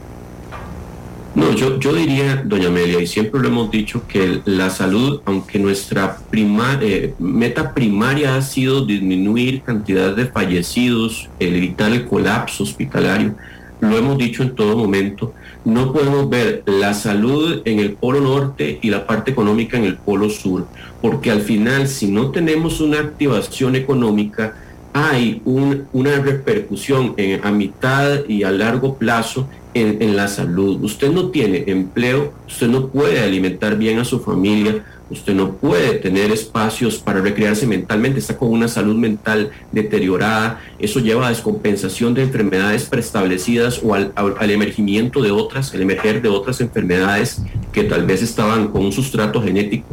No, 1.33 1.53
yo, 1.53 1.79
yo 1.79 1.93
diría, 1.93 2.43
doña 2.43 2.67
Amelia, 2.67 3.01
y 3.01 3.07
siempre 3.07 3.39
lo 3.39 3.47
hemos 3.47 3.71
dicho, 3.71 4.05
que 4.05 4.41
la 4.43 4.69
salud, 4.69 5.21
aunque 5.23 5.59
nuestra 5.59 6.17
eh, 6.33 7.13
meta 7.19 7.73
primaria 7.73 8.35
ha 8.35 8.41
sido 8.41 8.85
disminuir 8.85 9.61
cantidad 9.61 10.13
de 10.13 10.25
fallecidos, 10.25 11.29
evitar 11.39 11.93
el 11.93 12.05
colapso 12.05 12.63
hospitalario, 12.63 13.35
lo 13.79 13.97
hemos 13.97 14.17
dicho 14.17 14.43
en 14.43 14.55
todo 14.55 14.75
momento, 14.75 15.33
no 15.63 15.93
podemos 15.93 16.29
ver 16.29 16.63
la 16.65 16.93
salud 16.93 17.61
en 17.63 17.79
el 17.79 17.93
polo 17.93 18.19
norte 18.19 18.79
y 18.81 18.89
la 18.89 19.07
parte 19.07 19.31
económica 19.31 19.77
en 19.77 19.85
el 19.85 19.95
polo 19.95 20.29
sur, 20.29 20.67
porque 21.01 21.31
al 21.31 21.41
final, 21.41 21.87
si 21.87 22.11
no 22.11 22.31
tenemos 22.31 22.81
una 22.81 22.99
activación 22.99 23.77
económica, 23.77 24.55
hay 24.93 25.41
una 25.45 26.19
repercusión 26.19 27.15
a 27.41 27.51
mitad 27.51 28.25
y 28.27 28.43
a 28.43 28.51
largo 28.51 28.97
plazo 28.97 29.47
en, 29.73 30.15
la 30.15 30.27
salud. 30.27 30.83
Usted 30.83 31.11
no 31.11 31.29
tiene 31.29 31.63
empleo, 31.67 32.33
usted 32.47 32.67
no 32.67 32.87
puede 32.87 33.21
alimentar 33.21 33.77
bien 33.77 33.99
a 33.99 34.05
su 34.05 34.19
familia, 34.19 34.83
usted 35.09 35.33
no 35.33 35.53
puede 35.53 35.93
tener 35.99 36.31
espacios 36.31 36.97
para 36.97 37.21
recrearse 37.21 37.67
mentalmente, 37.67 38.19
está 38.19 38.37
con 38.37 38.49
una 38.49 38.67
salud 38.67 38.95
mental 38.95 39.51
deteriorada, 39.71 40.61
eso 40.79 40.99
lleva 40.99 41.27
a 41.27 41.29
descompensación 41.29 42.13
de 42.13 42.23
enfermedades 42.23 42.85
preestablecidas 42.85 43.81
o 43.83 43.93
al, 43.93 44.11
al, 44.15 44.51
emergimiento 44.51 45.21
de 45.21 45.31
otras, 45.31 45.73
el 45.73 45.81
emerger 45.81 46.21
de 46.21 46.29
otras 46.29 46.61
enfermedades 46.61 47.41
que 47.71 47.83
tal 47.83 48.05
vez 48.05 48.21
estaban 48.21 48.69
con 48.69 48.85
un 48.85 48.91
sustrato 48.91 49.41
genético 49.41 49.87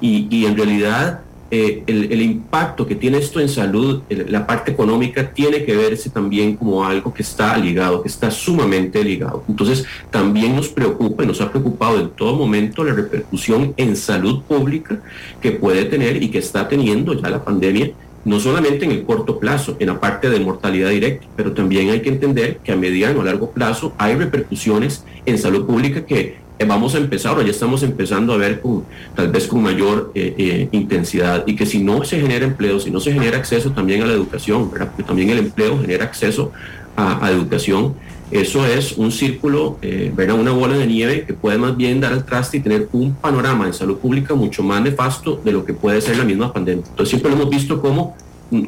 y, 0.00 0.26
y 0.30 0.46
en 0.46 0.56
realidad 0.56 1.20
eh, 1.50 1.82
el, 1.86 2.22
impacto 2.22 2.86
que 2.86 2.94
tiene 2.94 3.18
esto 3.18 3.40
en 3.40 3.48
salud, 3.48 4.02
la 4.08 4.46
parte 4.46 4.70
económica, 4.70 5.32
tiene 5.32 5.64
que 5.64 5.76
verse 5.76 6.08
también 6.08 6.56
como 6.56 6.84
algo 6.84 7.12
que 7.12 7.22
está 7.22 7.56
ligado, 7.58 8.02
que 8.02 8.08
está 8.08 8.30
sumamente 8.30 9.02
ligado. 9.02 9.42
Entonces, 9.48 9.84
también 10.10 10.54
nos 10.54 10.68
preocupa 10.68 11.24
y 11.24 11.26
nos 11.26 11.40
ha 11.40 11.50
preocupado 11.50 11.98
en 11.98 12.10
todo 12.10 12.36
momento 12.36 12.84
la 12.84 12.94
repercusión 12.94 13.74
en 13.76 13.96
salud 13.96 14.42
pública 14.42 15.00
que 15.40 15.52
puede 15.52 15.86
tener 15.86 16.22
y 16.22 16.30
que 16.30 16.38
está 16.38 16.68
teniendo 16.68 17.14
ya 17.14 17.30
la 17.30 17.44
pandemia 17.44 17.92
no 18.24 18.38
solamente 18.38 18.84
en 18.84 18.90
el 18.90 19.04
corto 19.04 19.38
plazo, 19.38 19.76
en 19.78 19.88
la 19.88 19.98
parte 19.98 20.28
de 20.28 20.40
mortalidad 20.40 20.90
directa, 20.90 21.26
pero 21.36 21.52
también 21.52 21.90
hay 21.90 22.02
que 22.02 22.10
entender 22.10 22.58
que 22.58 22.72
a 22.72 22.76
mediano 22.76 23.20
o 23.20 23.22
largo 23.24 23.50
plazo 23.50 23.94
hay 23.98 24.14
repercusiones 24.14 25.04
en 25.24 25.38
salud 25.38 25.66
pública 25.66 26.04
que 26.04 26.36
vamos 26.66 26.94
a 26.94 26.98
empezar 26.98 27.38
o 27.38 27.42
ya 27.42 27.50
estamos 27.50 27.82
empezando 27.82 28.32
a 28.32 28.36
ver 28.36 28.60
con, 28.60 28.84
tal 29.14 29.28
vez 29.28 29.46
con 29.46 29.62
mayor 29.62 30.12
eh, 30.14 30.34
eh, 30.36 30.68
intensidad 30.72 31.44
y 31.46 31.56
que 31.56 31.66
si 31.66 31.82
no 31.82 32.04
se 32.04 32.20
genera 32.20 32.44
empleo, 32.44 32.80
si 32.80 32.90
no 32.90 33.00
se 33.00 33.12
genera 33.12 33.38
acceso 33.38 33.72
también 33.72 34.02
a 34.02 34.06
la 34.06 34.12
educación, 34.12 34.68
porque 34.70 35.02
también 35.02 35.30
el 35.30 35.38
empleo 35.38 35.80
genera 35.80 36.04
acceso 36.04 36.52
a, 36.96 37.30
educación, 37.30 37.94
eso 38.30 38.66
es 38.66 38.92
un 38.92 39.10
círculo, 39.10 39.78
eh, 39.80 40.12
una 40.38 40.52
bola 40.52 40.76
de 40.76 40.86
nieve 40.86 41.24
que 41.24 41.32
puede 41.32 41.56
más 41.56 41.76
bien 41.76 42.00
dar 42.00 42.12
al 42.12 42.24
traste 42.24 42.58
y 42.58 42.60
tener 42.60 42.88
un 42.92 43.14
panorama 43.14 43.66
de 43.66 43.72
salud 43.72 43.96
pública 43.96 44.34
mucho 44.34 44.62
más 44.62 44.82
nefasto 44.82 45.40
de 45.42 45.52
lo 45.52 45.64
que 45.64 45.72
puede 45.72 46.00
ser 46.00 46.18
la 46.18 46.24
misma 46.24 46.52
pandemia. 46.52 46.84
Entonces 46.86 47.08
siempre 47.08 47.30
lo 47.30 47.36
hemos 47.36 47.50
visto 47.50 47.80
como 47.80 48.16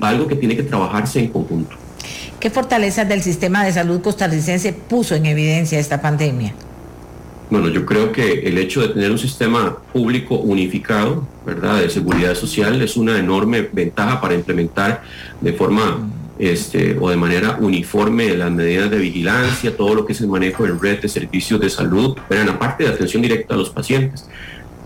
algo 0.00 0.26
que 0.26 0.36
tiene 0.36 0.56
que 0.56 0.62
trabajarse 0.62 1.20
en 1.20 1.28
conjunto. 1.28 1.76
¿Qué 2.40 2.50
fortalezas 2.50 3.08
del 3.08 3.22
sistema 3.22 3.64
de 3.64 3.72
salud 3.72 4.00
costarricense 4.00 4.72
puso 4.72 5.14
en 5.14 5.26
evidencia 5.26 5.78
esta 5.78 6.00
pandemia? 6.00 6.54
Bueno, 7.52 7.68
yo 7.68 7.84
creo 7.84 8.12
que 8.12 8.48
el 8.48 8.56
hecho 8.56 8.80
de 8.80 8.88
tener 8.94 9.10
un 9.10 9.18
sistema 9.18 9.76
público 9.92 10.36
unificado, 10.36 11.28
¿verdad?, 11.44 11.82
de 11.82 11.90
seguridad 11.90 12.34
social 12.34 12.80
es 12.80 12.96
una 12.96 13.18
enorme 13.18 13.68
ventaja 13.70 14.22
para 14.22 14.34
implementar 14.34 15.02
de 15.38 15.52
forma 15.52 15.98
este, 16.38 16.96
o 16.98 17.10
de 17.10 17.16
manera 17.18 17.58
uniforme 17.60 18.34
las 18.38 18.50
medidas 18.50 18.90
de 18.90 18.96
vigilancia, 18.96 19.76
todo 19.76 19.94
lo 19.94 20.06
que 20.06 20.14
es 20.14 20.22
el 20.22 20.28
manejo 20.28 20.62
del 20.62 20.80
red 20.80 21.02
de 21.02 21.08
servicios 21.10 21.60
de 21.60 21.68
salud, 21.68 22.16
pero 22.26 22.40
en 22.40 22.46
la 22.46 22.58
parte 22.58 22.84
de 22.84 22.88
atención 22.88 23.20
directa 23.20 23.52
a 23.52 23.58
los 23.58 23.68
pacientes. 23.68 24.26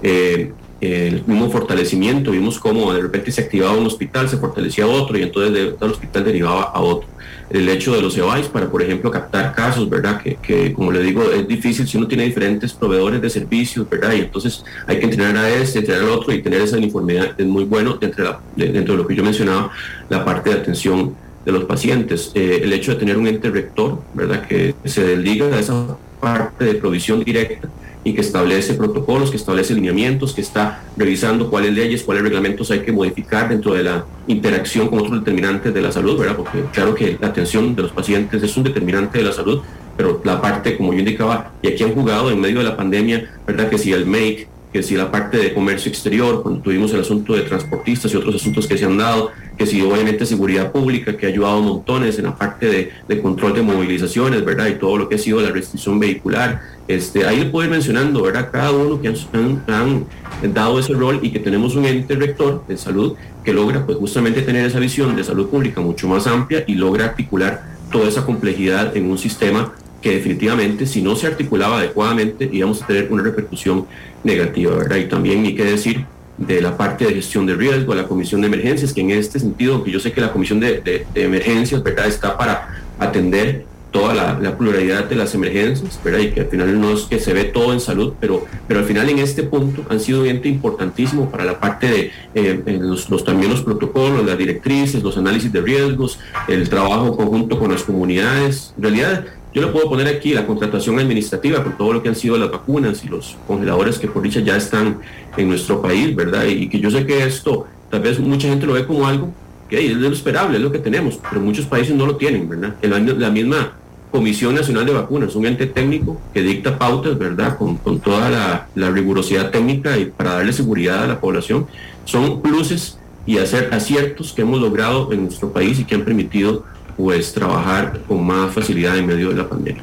Eh, 0.02 0.50
el 0.80 1.24
mismo 1.26 1.50
fortalecimiento, 1.50 2.30
vimos 2.30 2.58
cómo 2.58 2.92
de 2.92 3.00
repente 3.00 3.32
se 3.32 3.42
activaba 3.42 3.76
un 3.76 3.86
hospital, 3.86 4.28
se 4.28 4.36
fortalecía 4.36 4.86
otro 4.86 5.18
y 5.18 5.22
entonces 5.22 5.52
de, 5.52 5.72
del 5.72 5.90
hospital 5.90 6.24
derivaba 6.24 6.62
a 6.62 6.80
otro. 6.80 7.08
El 7.48 7.68
hecho 7.68 7.94
de 7.94 8.02
los 8.02 8.16
EVAIS 8.18 8.48
para, 8.48 8.68
por 8.68 8.82
ejemplo, 8.82 9.10
captar 9.10 9.54
casos, 9.54 9.88
¿verdad? 9.88 10.20
Que, 10.20 10.34
que, 10.34 10.72
como 10.72 10.90
le 10.90 11.00
digo, 11.00 11.22
es 11.30 11.46
difícil 11.46 11.86
si 11.86 11.96
uno 11.96 12.08
tiene 12.08 12.24
diferentes 12.24 12.72
proveedores 12.72 13.22
de 13.22 13.30
servicios, 13.30 13.88
¿verdad? 13.88 14.12
Y 14.14 14.20
entonces 14.20 14.64
hay 14.86 14.98
que 14.98 15.04
entrenar 15.04 15.36
a 15.36 15.48
este, 15.48 15.78
entrenar 15.78 16.04
al 16.04 16.10
otro 16.10 16.34
y 16.34 16.42
tener 16.42 16.60
esa 16.60 16.76
uniformidad 16.76 17.34
es 17.38 17.46
muy 17.46 17.64
bueno 17.64 17.94
dentro 17.94 18.40
de, 18.56 18.68
dentro 18.72 18.94
de 18.94 19.02
lo 19.02 19.06
que 19.06 19.14
yo 19.14 19.22
mencionaba, 19.22 19.70
la 20.08 20.24
parte 20.24 20.50
de 20.50 20.56
atención 20.56 21.14
de 21.44 21.52
los 21.52 21.64
pacientes. 21.64 22.32
Eh, 22.34 22.60
el 22.64 22.72
hecho 22.72 22.92
de 22.92 22.98
tener 22.98 23.16
un 23.16 23.28
ente 23.28 23.48
rector, 23.48 24.02
¿verdad? 24.12 24.44
Que 24.46 24.74
se 24.84 25.04
desliga 25.04 25.46
de 25.46 25.60
esa 25.60 25.96
parte 26.20 26.64
de 26.64 26.74
provisión 26.74 27.22
directa 27.22 27.68
y 28.06 28.14
que 28.14 28.20
establece 28.20 28.74
protocolos, 28.74 29.32
que 29.32 29.36
establece 29.36 29.74
lineamientos, 29.74 30.32
que 30.32 30.40
está 30.40 30.84
revisando 30.96 31.50
cuáles 31.50 31.72
leyes, 31.74 32.04
cuáles 32.04 32.22
reglamentos 32.22 32.70
hay 32.70 32.82
que 32.82 32.92
modificar 32.92 33.48
dentro 33.48 33.74
de 33.74 33.82
la 33.82 34.04
interacción 34.28 34.86
con 34.86 35.00
otros 35.00 35.18
determinantes 35.18 35.74
de 35.74 35.82
la 35.82 35.90
salud, 35.90 36.16
¿verdad? 36.16 36.36
Porque 36.36 36.62
claro 36.72 36.94
que 36.94 37.18
la 37.20 37.26
atención 37.26 37.74
de 37.74 37.82
los 37.82 37.90
pacientes 37.90 38.40
es 38.40 38.56
un 38.56 38.62
determinante 38.62 39.18
de 39.18 39.24
la 39.24 39.32
salud, 39.32 39.60
pero 39.96 40.20
la 40.22 40.40
parte, 40.40 40.76
como 40.76 40.92
yo 40.92 41.00
indicaba, 41.00 41.50
y 41.60 41.66
aquí 41.66 41.82
han 41.82 41.94
jugado 41.94 42.30
en 42.30 42.40
medio 42.40 42.58
de 42.58 42.64
la 42.66 42.76
pandemia, 42.76 43.28
¿verdad? 43.44 43.68
Que 43.68 43.76
si 43.76 43.92
el 43.92 44.06
MAKE, 44.06 44.46
que 44.76 44.82
si 44.82 44.94
la 44.94 45.10
parte 45.10 45.38
de 45.38 45.54
comercio 45.54 45.88
exterior, 45.88 46.42
cuando 46.42 46.60
tuvimos 46.60 46.92
el 46.92 47.00
asunto 47.00 47.32
de 47.32 47.40
transportistas 47.40 48.12
y 48.12 48.16
otros 48.18 48.34
asuntos 48.34 48.66
que 48.66 48.76
se 48.76 48.84
han 48.84 48.98
dado, 48.98 49.30
que 49.56 49.64
si 49.64 49.80
obviamente 49.80 50.26
seguridad 50.26 50.70
pública, 50.70 51.16
que 51.16 51.24
ha 51.24 51.30
ayudado 51.30 51.62
montones 51.62 52.18
en 52.18 52.26
la 52.26 52.36
parte 52.36 52.92
de, 53.08 53.22
control 53.22 53.54
de 53.54 53.62
movilizaciones, 53.62 54.44
¿verdad? 54.44 54.66
Y 54.66 54.74
todo 54.74 54.98
lo 54.98 55.08
que 55.08 55.14
ha 55.14 55.18
sido 55.18 55.40
la 55.40 55.48
restricción 55.48 55.98
vehicular. 55.98 56.60
Este, 56.88 57.26
ahí 57.26 57.38
le 57.38 57.46
puedo 57.46 57.64
ir 57.64 57.70
mencionando, 57.70 58.20
¿verdad? 58.20 58.50
Cada 58.52 58.70
uno 58.72 59.00
que 59.00 59.08
han, 59.08 60.04
dado 60.52 60.78
ese 60.78 60.92
rol 60.92 61.20
y 61.22 61.30
que 61.30 61.38
tenemos 61.38 61.74
un 61.74 61.86
ente 61.86 62.14
rector 62.14 62.62
de 62.68 62.76
salud 62.76 63.14
que 63.44 63.54
logra 63.54 63.86
pues 63.86 63.96
justamente 63.96 64.42
tener 64.42 64.66
esa 64.66 64.78
visión 64.78 65.16
de 65.16 65.24
salud 65.24 65.48
pública 65.48 65.80
mucho 65.80 66.06
más 66.06 66.26
amplia 66.26 66.64
y 66.66 66.74
logra 66.74 67.06
articular 67.06 67.62
toda 67.90 68.08
esa 68.08 68.26
complejidad 68.26 68.94
en 68.94 69.10
un 69.10 69.16
sistema 69.16 69.72
que 70.00 70.16
definitivamente 70.16 70.86
si 70.86 71.02
no 71.02 71.16
se 71.16 71.26
articulaba 71.26 71.78
adecuadamente 71.78 72.48
íbamos 72.52 72.82
a 72.82 72.86
tener 72.86 73.08
una 73.10 73.22
repercusión 73.22 73.86
negativa, 74.24 74.76
¿verdad? 74.76 74.96
Y 74.96 75.04
también 75.06 75.44
hay 75.44 75.54
que 75.54 75.64
decir 75.64 76.04
de 76.38 76.60
la 76.60 76.76
parte 76.76 77.06
de 77.06 77.14
gestión 77.14 77.46
de 77.46 77.54
riesgo, 77.54 77.94
la 77.94 78.06
comisión 78.06 78.40
de 78.42 78.48
emergencias, 78.48 78.92
que 78.92 79.00
en 79.00 79.10
este 79.10 79.40
sentido, 79.40 79.74
aunque 79.74 79.90
yo 79.90 80.00
sé 80.00 80.12
que 80.12 80.20
la 80.20 80.32
comisión 80.32 80.60
de, 80.60 81.06
emergencias, 81.14 81.82
¿verdad?, 81.82 82.06
está 82.06 82.36
para 82.36 82.82
atender 82.98 83.64
toda 83.90 84.14
la, 84.14 84.58
pluralidad 84.58 85.04
de 85.04 85.16
las 85.16 85.34
emergencias, 85.34 85.98
¿verdad? 86.04 86.18
Y 86.18 86.30
que 86.32 86.40
al 86.40 86.48
final 86.48 86.78
no 86.78 86.92
es 86.92 87.04
que 87.04 87.18
se 87.18 87.32
ve 87.32 87.44
todo 87.44 87.72
en 87.72 87.80
salud, 87.80 88.12
pero, 88.20 88.44
pero 88.68 88.80
al 88.80 88.86
final 88.86 89.08
en 89.08 89.20
este 89.20 89.42
punto 89.42 89.86
han 89.88 90.00
sido 90.00 90.20
un 90.20 90.26
ente 90.26 90.48
importantísimo 90.48 91.30
para 91.30 91.46
la 91.46 91.58
parte 91.58 91.86
de 91.86 92.12
eh, 92.34 92.78
los, 92.78 93.08
los, 93.08 93.24
también 93.24 93.50
los 93.50 93.62
protocolos, 93.62 94.26
las 94.26 94.36
directrices, 94.36 95.02
los 95.02 95.16
análisis 95.16 95.50
de 95.50 95.62
riesgos, 95.62 96.18
el 96.46 96.68
trabajo 96.68 97.16
conjunto 97.16 97.58
con 97.58 97.72
las 97.72 97.84
comunidades. 97.84 98.74
En 98.76 98.82
realidad, 98.82 99.24
yo 99.56 99.62
le 99.62 99.68
puedo 99.68 99.88
poner 99.88 100.06
aquí 100.06 100.34
la 100.34 100.46
contratación 100.46 100.98
administrativa 100.98 101.64
con 101.64 101.78
todo 101.78 101.94
lo 101.94 102.02
que 102.02 102.10
han 102.10 102.14
sido 102.14 102.36
las 102.36 102.50
vacunas 102.50 103.02
y 103.02 103.08
los 103.08 103.38
congeladores 103.46 103.98
que 103.98 104.06
por 104.06 104.20
dicha 104.20 104.40
ya 104.40 104.54
están 104.54 104.98
en 105.34 105.48
nuestro 105.48 105.80
país, 105.80 106.14
¿verdad? 106.14 106.44
Y 106.44 106.68
que 106.68 106.78
yo 106.78 106.90
sé 106.90 107.06
que 107.06 107.24
esto, 107.24 107.66
tal 107.90 108.02
vez 108.02 108.20
mucha 108.20 108.48
gente 108.48 108.66
lo 108.66 108.74
ve 108.74 108.86
como 108.86 109.06
algo 109.06 109.32
que 109.70 109.86
es 109.86 109.96
lo 109.96 110.08
esperable, 110.08 110.58
es 110.58 110.62
lo 110.62 110.70
que 110.70 110.78
tenemos, 110.78 111.18
pero 111.30 111.40
muchos 111.40 111.64
países 111.64 111.96
no 111.96 112.04
lo 112.04 112.16
tienen, 112.16 112.46
¿verdad? 112.46 112.74
La 112.82 113.30
misma 113.30 113.72
Comisión 114.10 114.54
Nacional 114.54 114.84
de 114.84 114.92
Vacunas, 114.92 115.34
un 115.34 115.46
ente 115.46 115.64
técnico 115.64 116.20
que 116.34 116.42
dicta 116.42 116.76
pautas, 116.76 117.16
¿verdad? 117.16 117.56
Con, 117.56 117.78
toda 118.00 118.28
la, 118.28 118.68
la, 118.74 118.90
rigurosidad 118.90 119.50
técnica 119.50 119.96
y 119.96 120.04
para 120.04 120.34
darle 120.34 120.52
seguridad 120.52 121.04
a 121.04 121.06
la 121.06 121.18
población, 121.18 121.66
son 122.04 122.42
pluses 122.42 122.98
y 123.24 123.38
hacer 123.38 123.72
aciertos 123.72 124.34
que 124.34 124.42
hemos 124.42 124.60
logrado 124.60 125.10
en 125.14 125.24
nuestro 125.24 125.50
país 125.50 125.80
y 125.80 125.84
que 125.84 125.94
han 125.94 126.04
permitido 126.04 126.64
pues 126.96 127.32
trabajar 127.32 128.00
con 128.06 128.24
más 128.26 128.52
facilidad 128.54 128.96
en 128.96 129.06
medio 129.06 129.30
de 129.30 129.36
la 129.36 129.48
pandemia. 129.48 129.82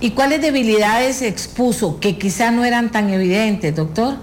¿Y 0.00 0.10
cuáles 0.10 0.42
debilidades 0.42 1.22
expuso 1.22 1.98
que 2.00 2.18
quizá 2.18 2.50
no 2.50 2.64
eran 2.64 2.92
tan 2.92 3.10
evidentes, 3.10 3.74
doctor? 3.74 4.16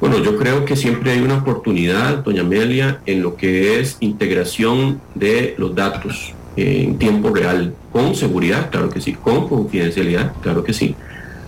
Bueno, 0.00 0.18
yo 0.18 0.36
creo 0.36 0.64
que 0.64 0.76
siempre 0.76 1.12
hay 1.12 1.20
una 1.20 1.38
oportunidad, 1.38 2.18
doña 2.18 2.42
Amelia, 2.42 3.00
en 3.06 3.22
lo 3.22 3.36
que 3.36 3.80
es 3.80 3.96
integración 4.00 5.00
de 5.14 5.54
los 5.56 5.74
datos 5.74 6.34
en 6.56 6.98
tiempo 6.98 7.30
real, 7.30 7.74
con 7.92 8.14
seguridad, 8.14 8.70
claro 8.70 8.90
que 8.90 9.00
sí, 9.00 9.14
con 9.14 9.48
confidencialidad, 9.48 10.32
claro 10.42 10.62
que 10.62 10.72
sí, 10.72 10.94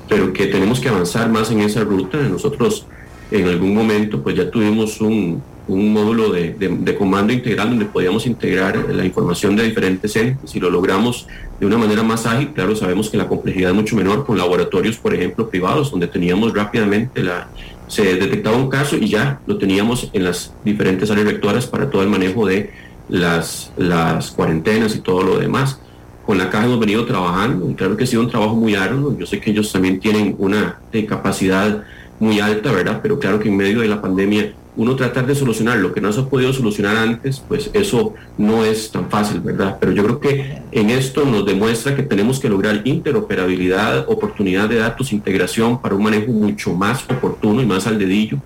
pero 0.09 0.33
que 0.33 0.47
tenemos 0.47 0.81
que 0.81 0.89
avanzar 0.89 1.29
más 1.29 1.51
en 1.51 1.61
esa 1.61 1.83
ruta. 1.83 2.18
Nosotros 2.18 2.87
en 3.31 3.47
algún 3.49 3.74
momento 3.74 4.22
pues 4.22 4.37
ya 4.37 4.51
tuvimos 4.51 5.01
un, 5.01 5.43
un 5.68 5.92
módulo 5.92 6.30
de, 6.30 6.54
de, 6.58 6.94
comando 6.94 7.32
integral 7.32 7.70
donde 7.70 7.86
podíamos 7.86 8.26
integrar 8.26 8.76
la 8.88 9.04
información 9.04 9.56
de 9.56 9.64
diferentes 9.64 10.14
entes. 10.14 10.50
Si 10.50 10.60
lo 10.60 10.70
logramos 10.70 11.26
de 11.58 11.66
una 11.66 11.76
manera 11.76 12.02
más 12.02 12.26
ágil, 12.26 12.52
claro, 12.52 12.76
sabemos 12.76 13.10
que 13.10 13.16
la 13.16 13.26
complejidad 13.26 13.70
es 13.70 13.76
mucho 13.76 13.96
menor 13.96 14.24
con 14.24 14.38
laboratorios, 14.38 14.96
por 14.96 15.14
ejemplo, 15.14 15.48
privados, 15.48 15.90
donde 15.90 16.06
teníamos 16.06 16.52
rápidamente 16.54 17.22
la... 17.22 17.48
Se 17.88 18.16
detectaba 18.16 18.56
un 18.56 18.68
caso 18.68 18.96
y 18.96 19.08
ya 19.08 19.40
lo 19.46 19.58
teníamos 19.58 20.10
en 20.12 20.24
las 20.24 20.52
diferentes 20.64 21.10
áreas 21.10 21.26
rectoras 21.26 21.66
para 21.66 21.88
todo 21.88 22.02
el 22.02 22.08
manejo 22.08 22.44
de 22.46 22.70
las, 23.08 23.72
las 23.76 24.32
cuarentenas 24.32 24.96
y 24.96 25.00
todo 25.00 25.22
lo 25.22 25.38
demás. 25.38 25.80
Con 26.24 26.38
la 26.38 26.50
caja 26.50 26.64
hemos 26.64 26.80
venido 26.80 27.06
trabajando 27.06 27.72
claro 27.76 27.96
que 27.96 28.02
ha 28.02 28.06
sido 28.08 28.22
un 28.22 28.28
trabajo 28.28 28.56
muy 28.56 28.74
arduo. 28.74 29.16
Yo 29.16 29.24
sé 29.24 29.40
que 29.40 29.52
ellos 29.52 29.70
también 29.70 30.00
tienen 30.00 30.34
una 30.38 30.80
capacidad 31.08 31.84
muy 32.18 32.40
alta, 32.40 32.72
¿verdad? 32.72 32.98
Pero 33.02 33.20
claro 33.20 33.38
que 33.38 33.48
en 33.48 33.56
medio 33.56 33.80
de 33.80 33.88
la 33.88 34.02
pandemia 34.02 34.52
uno 34.77 34.95
tratar 34.95 35.27
de 35.27 35.35
solucionar 35.35 35.79
lo 35.79 35.93
que 35.93 36.01
no 36.01 36.12
se 36.12 36.20
ha 36.20 36.24
podido 36.24 36.53
solucionar 36.53 36.97
antes, 36.97 37.43
pues 37.47 37.70
eso 37.72 38.14
no 38.37 38.64
es 38.64 38.91
tan 38.91 39.09
fácil, 39.09 39.41
¿verdad? 39.41 39.79
Pero 39.81 39.93
yo 39.93 40.05
creo 40.05 40.20
que 40.20 40.59
en 40.70 40.91
esto 40.91 41.24
nos 41.24 41.47
demuestra 41.47 41.97
que 41.97 42.03
tenemos 42.03 42.39
que 42.39 42.49
lograr 42.49 42.83
interoperabilidad, 42.85 44.09
oportunidad 44.09 44.68
de 44.68 44.77
datos, 44.77 45.12
integración 45.12 45.81
para 45.81 45.95
un 45.95 46.03
manejo 46.03 46.31
mucho 46.31 46.74
más 46.74 47.05
oportuno 47.05 47.62
y 47.62 47.66
más 47.66 47.87
al 47.87 47.99
dedillo. 47.99 48.39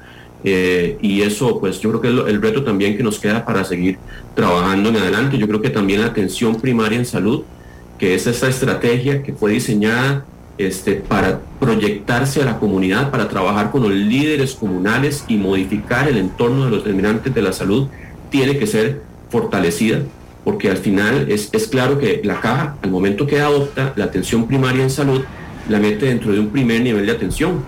Eh, 0.43 0.97
y 1.03 1.21
eso, 1.23 1.61
pues 1.61 1.81
yo 1.81 1.91
creo 1.91 2.01
que 2.01 2.09
es 2.09 2.35
el 2.35 2.41
reto 2.41 2.65
también 2.65 2.97
que 2.97 3.03
nos 3.03 3.19
queda 3.19 3.45
para 3.45 3.65
seguir 3.65 3.99
trabajando 4.35 4.89
en 4.89 4.97
adelante. 4.97 5.37
Yo 5.37 5.49
creo 5.49 5.61
que 5.61 5.71
también 5.71 6.01
la 6.01 6.07
atención 6.07 6.61
primaria 6.61 6.99
en 6.99 7.05
salud, 7.05 7.43
que 7.99 8.15
es 8.15 8.27
esa 8.27 8.49
estrategia 8.49 9.23
que 9.23 9.33
fue 9.33 9.53
diseñada 9.53 10.25
este, 10.67 10.95
para 10.95 11.41
proyectarse 11.59 12.43
a 12.43 12.45
la 12.45 12.59
comunidad, 12.59 13.11
para 13.11 13.29
trabajar 13.29 13.71
con 13.71 13.83
los 13.83 13.93
líderes 13.93 14.55
comunales 14.55 15.25
y 15.29 15.37
modificar 15.37 16.09
el 16.09 16.19
entorno 16.19 16.67
de 16.67 16.71
los 16.71 16.85
determinantes 16.85 17.35
de 17.35 17.43
la 17.43 17.53
salud, 17.53 17.89
tiene 18.31 18.59
que 18.59 18.67
ser 18.67 19.03
fortalecida, 19.31 20.03
porque 20.45 20.71
al 20.71 20.77
final 20.77 21.31
es, 21.31 21.49
es 21.53 21.67
claro 21.69 21.99
que 21.99 22.21
la 22.25 22.41
caja, 22.41 22.77
al 22.83 22.91
momento 22.91 23.27
que 23.27 23.41
adopta 23.41 23.93
la 23.97 24.05
atención 24.05 24.47
primaria 24.47 24.83
en 24.83 24.91
salud, 24.91 25.23
la 25.69 25.79
mete 25.79 26.07
dentro 26.07 26.33
de 26.33 26.41
un 26.41 26.49
primer 26.49 26.83
nivel 26.83 27.07
de 27.07 27.13
atención, 27.13 27.63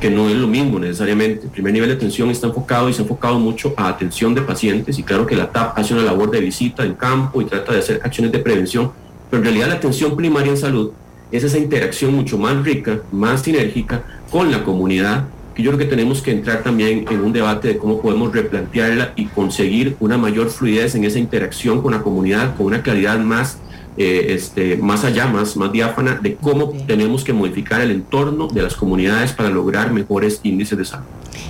que 0.00 0.10
no 0.10 0.28
es 0.28 0.36
lo 0.36 0.46
mismo 0.46 0.78
necesariamente. 0.78 1.44
El 1.44 1.50
primer 1.50 1.72
nivel 1.72 1.88
de 1.88 1.96
atención 1.96 2.30
está 2.30 2.46
enfocado 2.46 2.88
y 2.88 2.92
se 2.92 3.00
ha 3.00 3.02
enfocado 3.02 3.38
mucho 3.38 3.74
a 3.76 3.88
atención 3.88 4.34
de 4.34 4.42
pacientes 4.42 4.98
y 4.98 5.02
claro 5.02 5.26
que 5.26 5.36
la 5.36 5.50
TAP 5.50 5.76
hace 5.76 5.92
una 5.92 6.02
labor 6.02 6.30
de 6.30 6.40
visita 6.40 6.84
en 6.84 6.94
campo 6.94 7.42
y 7.42 7.46
trata 7.46 7.72
de 7.72 7.80
hacer 7.80 8.00
acciones 8.04 8.32
de 8.32 8.38
prevención, 8.38 8.92
pero 9.28 9.42
en 9.42 9.44
realidad 9.44 9.68
la 9.68 9.74
atención 9.74 10.16
primaria 10.16 10.52
en 10.52 10.58
salud 10.58 10.92
es 11.30 11.44
esa 11.44 11.58
interacción 11.58 12.14
mucho 12.14 12.38
más 12.38 12.62
rica, 12.62 13.00
más 13.12 13.42
sinérgica 13.42 14.02
con 14.30 14.50
la 14.50 14.64
comunidad, 14.64 15.24
que 15.54 15.62
yo 15.62 15.70
creo 15.72 15.78
que 15.78 15.96
tenemos 15.96 16.22
que 16.22 16.30
entrar 16.30 16.62
también 16.62 17.04
en 17.10 17.20
un 17.20 17.32
debate 17.32 17.68
de 17.68 17.78
cómo 17.78 18.00
podemos 18.00 18.32
replantearla 18.32 19.12
y 19.16 19.26
conseguir 19.26 19.96
una 20.00 20.16
mayor 20.16 20.50
fluidez 20.50 20.94
en 20.94 21.04
esa 21.04 21.18
interacción 21.18 21.82
con 21.82 21.92
la 21.92 22.02
comunidad, 22.02 22.56
con 22.56 22.66
una 22.66 22.82
claridad 22.82 23.18
más, 23.18 23.58
eh, 23.96 24.26
este, 24.30 24.76
más 24.76 25.04
allá, 25.04 25.26
más, 25.26 25.56
más 25.56 25.72
diáfana 25.72 26.20
de 26.22 26.36
cómo 26.36 26.72
tenemos 26.86 27.24
que 27.24 27.32
modificar 27.32 27.80
el 27.80 27.90
entorno 27.90 28.46
de 28.46 28.62
las 28.62 28.76
comunidades 28.76 29.32
para 29.32 29.50
lograr 29.50 29.92
mejores 29.92 30.40
índices 30.44 30.78
de 30.78 30.84
salud. 30.84 31.06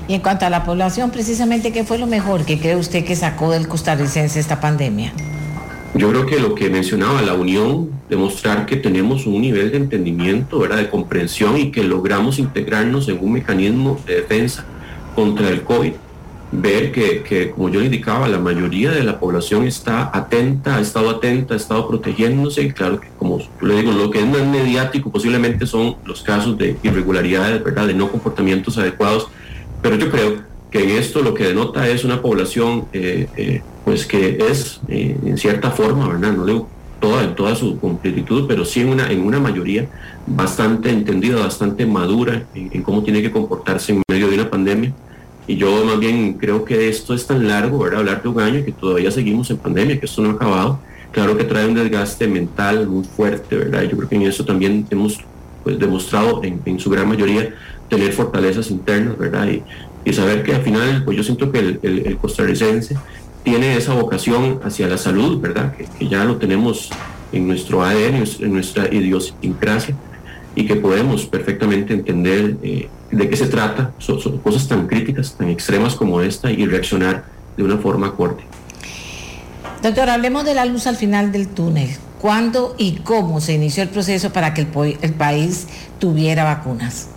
Y 0.08 0.14
en 0.14 0.22
cuanto 0.22 0.46
a 0.46 0.50
la 0.50 0.64
población, 0.64 1.10
precisamente, 1.10 1.70
¿qué 1.70 1.84
fue 1.84 1.98
lo 1.98 2.06
mejor 2.06 2.46
que 2.46 2.58
cree 2.58 2.76
usted 2.76 3.04
que 3.04 3.14
sacó 3.14 3.50
del 3.50 3.68
costarricense 3.68 4.40
esta 4.40 4.58
pandemia? 4.58 5.12
Yo 5.94 6.10
creo 6.10 6.26
que 6.26 6.38
lo 6.38 6.54
que 6.54 6.68
mencionaba, 6.68 7.22
la 7.22 7.34
unión, 7.34 7.90
demostrar 8.08 8.66
que 8.66 8.76
tenemos 8.76 9.26
un 9.26 9.40
nivel 9.40 9.70
de 9.70 9.78
entendimiento, 9.78 10.58
¿verdad? 10.58 10.76
de 10.78 10.90
comprensión 10.90 11.56
y 11.56 11.70
que 11.70 11.82
logramos 11.82 12.38
integrarnos 12.38 13.08
en 13.08 13.18
un 13.20 13.32
mecanismo 13.32 14.00
de 14.06 14.16
defensa 14.16 14.64
contra 15.14 15.48
el 15.48 15.62
COVID. 15.62 15.92
Ver 16.50 16.92
que, 16.92 17.52
como 17.54 17.68
yo 17.68 17.80
le 17.80 17.86
indicaba, 17.86 18.26
la 18.28 18.38
mayoría 18.38 18.90
de 18.90 19.02
la 19.02 19.18
población 19.18 19.66
está 19.66 20.10
atenta, 20.14 20.76
ha 20.76 20.80
estado 20.80 21.10
atenta, 21.10 21.54
ha 21.54 21.56
estado 21.56 21.86
protegiéndose 21.88 22.62
y 22.62 22.72
claro 22.72 23.00
que, 23.00 23.08
como 23.18 23.38
le 23.60 23.76
digo, 23.76 23.92
lo 23.92 24.10
que 24.10 24.20
es 24.20 24.26
más 24.26 24.46
mediático 24.46 25.10
posiblemente 25.10 25.66
son 25.66 25.96
los 26.04 26.22
casos 26.22 26.56
de 26.56 26.76
irregularidades, 26.82 27.62
¿verdad? 27.62 27.86
de 27.86 27.94
no 27.94 28.10
comportamientos 28.10 28.78
adecuados, 28.78 29.28
pero 29.82 29.96
yo 29.96 30.10
creo 30.10 30.42
que 30.70 30.84
en 30.84 30.90
esto 30.90 31.22
lo 31.22 31.34
que 31.34 31.44
denota 31.44 31.88
es 31.88 32.04
una 32.04 32.20
población 32.22 32.86
eh, 32.92 33.28
eh, 33.36 33.62
pues 33.88 34.04
que 34.04 34.36
es 34.50 34.82
eh, 34.88 35.16
en 35.24 35.38
cierta 35.38 35.70
forma, 35.70 36.06
¿verdad? 36.06 36.34
No 36.34 36.44
digo 36.44 36.68
toda, 37.00 37.24
en 37.24 37.34
toda 37.34 37.54
su 37.54 37.78
completitud, 37.78 38.44
pero 38.46 38.66
sí 38.66 38.82
en 38.82 38.90
una, 38.90 39.10
en 39.10 39.20
una 39.20 39.40
mayoría 39.40 39.88
bastante 40.26 40.90
entendida, 40.90 41.40
bastante 41.40 41.86
madura 41.86 42.42
en, 42.54 42.82
cómo 42.82 43.02
tiene 43.02 43.22
que 43.22 43.30
comportarse 43.30 43.92
en 43.92 44.02
medio 44.06 44.28
de 44.28 44.34
una 44.34 44.50
pandemia. 44.50 44.92
Y 45.46 45.56
yo 45.56 45.86
más 45.86 45.98
bien 45.98 46.34
creo 46.34 46.66
que 46.66 46.90
esto 46.90 47.14
es 47.14 47.26
tan 47.26 47.48
largo, 47.48 47.78
¿verdad? 47.78 48.00
Hablar 48.00 48.22
de 48.22 48.28
un 48.28 48.40
año 48.40 48.62
que 48.62 48.72
todavía 48.72 49.10
seguimos 49.10 49.48
en 49.48 49.56
pandemia, 49.56 49.98
que 49.98 50.04
esto 50.04 50.20
no 50.20 50.28
ha 50.28 50.32
acabado. 50.34 50.80
Claro 51.10 51.34
que 51.38 51.44
trae 51.44 51.66
un 51.66 51.72
desgaste 51.72 52.28
mental 52.28 52.86
muy 52.88 53.04
fuerte, 53.04 53.56
¿verdad? 53.56 53.84
Yo 53.84 53.96
creo 53.96 54.08
que 54.10 54.16
en 54.16 54.22
eso 54.24 54.44
también 54.44 54.86
hemos 54.90 55.18
pues, 55.64 55.78
demostrado 55.78 56.44
en, 56.44 56.60
en 56.66 56.78
su 56.78 56.90
gran 56.90 57.08
mayoría 57.08 57.54
tener 57.88 58.12
fortalezas 58.12 58.70
internas, 58.70 59.16
¿verdad? 59.16 59.48
Y, 59.48 59.62
y 60.04 60.12
saber 60.12 60.42
que 60.42 60.54
al 60.54 60.62
final, 60.62 61.04
pues 61.04 61.16
yo 61.16 61.22
siento 61.22 61.50
que 61.50 61.58
el, 61.58 61.80
el, 61.82 62.16
costarricense 62.16 62.96
tiene 63.48 63.78
esa 63.78 63.94
vocación 63.94 64.60
hacia 64.62 64.88
la 64.88 64.98
salud, 64.98 65.40
¿verdad? 65.40 65.74
Que, 65.74 66.06
ya 66.06 66.22
lo 66.24 66.36
tenemos 66.36 66.90
en 67.32 67.46
nuestro 67.46 67.82
ADN, 67.82 68.22
en 68.40 68.52
nuestra 68.52 68.92
idiosincrasia, 68.92 69.94
y 70.54 70.66
que 70.66 70.76
podemos 70.76 71.24
perfectamente 71.24 71.94
entender 71.94 72.58
eh, 72.62 72.90
de 73.10 73.30
qué 73.30 73.36
se 73.36 73.46
trata, 73.46 73.92
son, 73.96 74.38
cosas 74.38 74.68
tan 74.68 74.86
críticas, 74.86 75.34
tan 75.34 75.48
extremas 75.48 75.94
como 75.94 76.20
esta, 76.20 76.50
y 76.50 76.66
reaccionar 76.66 77.24
de 77.56 77.62
una 77.62 77.78
forma 77.78 78.08
acorde. 78.08 78.42
Doctor, 79.82 80.10
hablemos 80.10 80.44
de 80.44 80.54
la 80.54 80.66
luz 80.66 80.86
al 80.86 80.96
final 80.96 81.32
del 81.32 81.48
túnel. 81.48 81.88
¿Cuándo 82.20 82.74
y 82.76 82.96
cómo 82.96 83.40
se 83.40 83.54
inició 83.54 83.82
el 83.82 83.88
proceso 83.88 84.30
para 84.30 84.52
que 84.52 84.62
el, 84.62 84.98
el 85.00 85.14
país 85.14 85.68
tuviera 85.98 86.44
vacunas? 86.44 87.08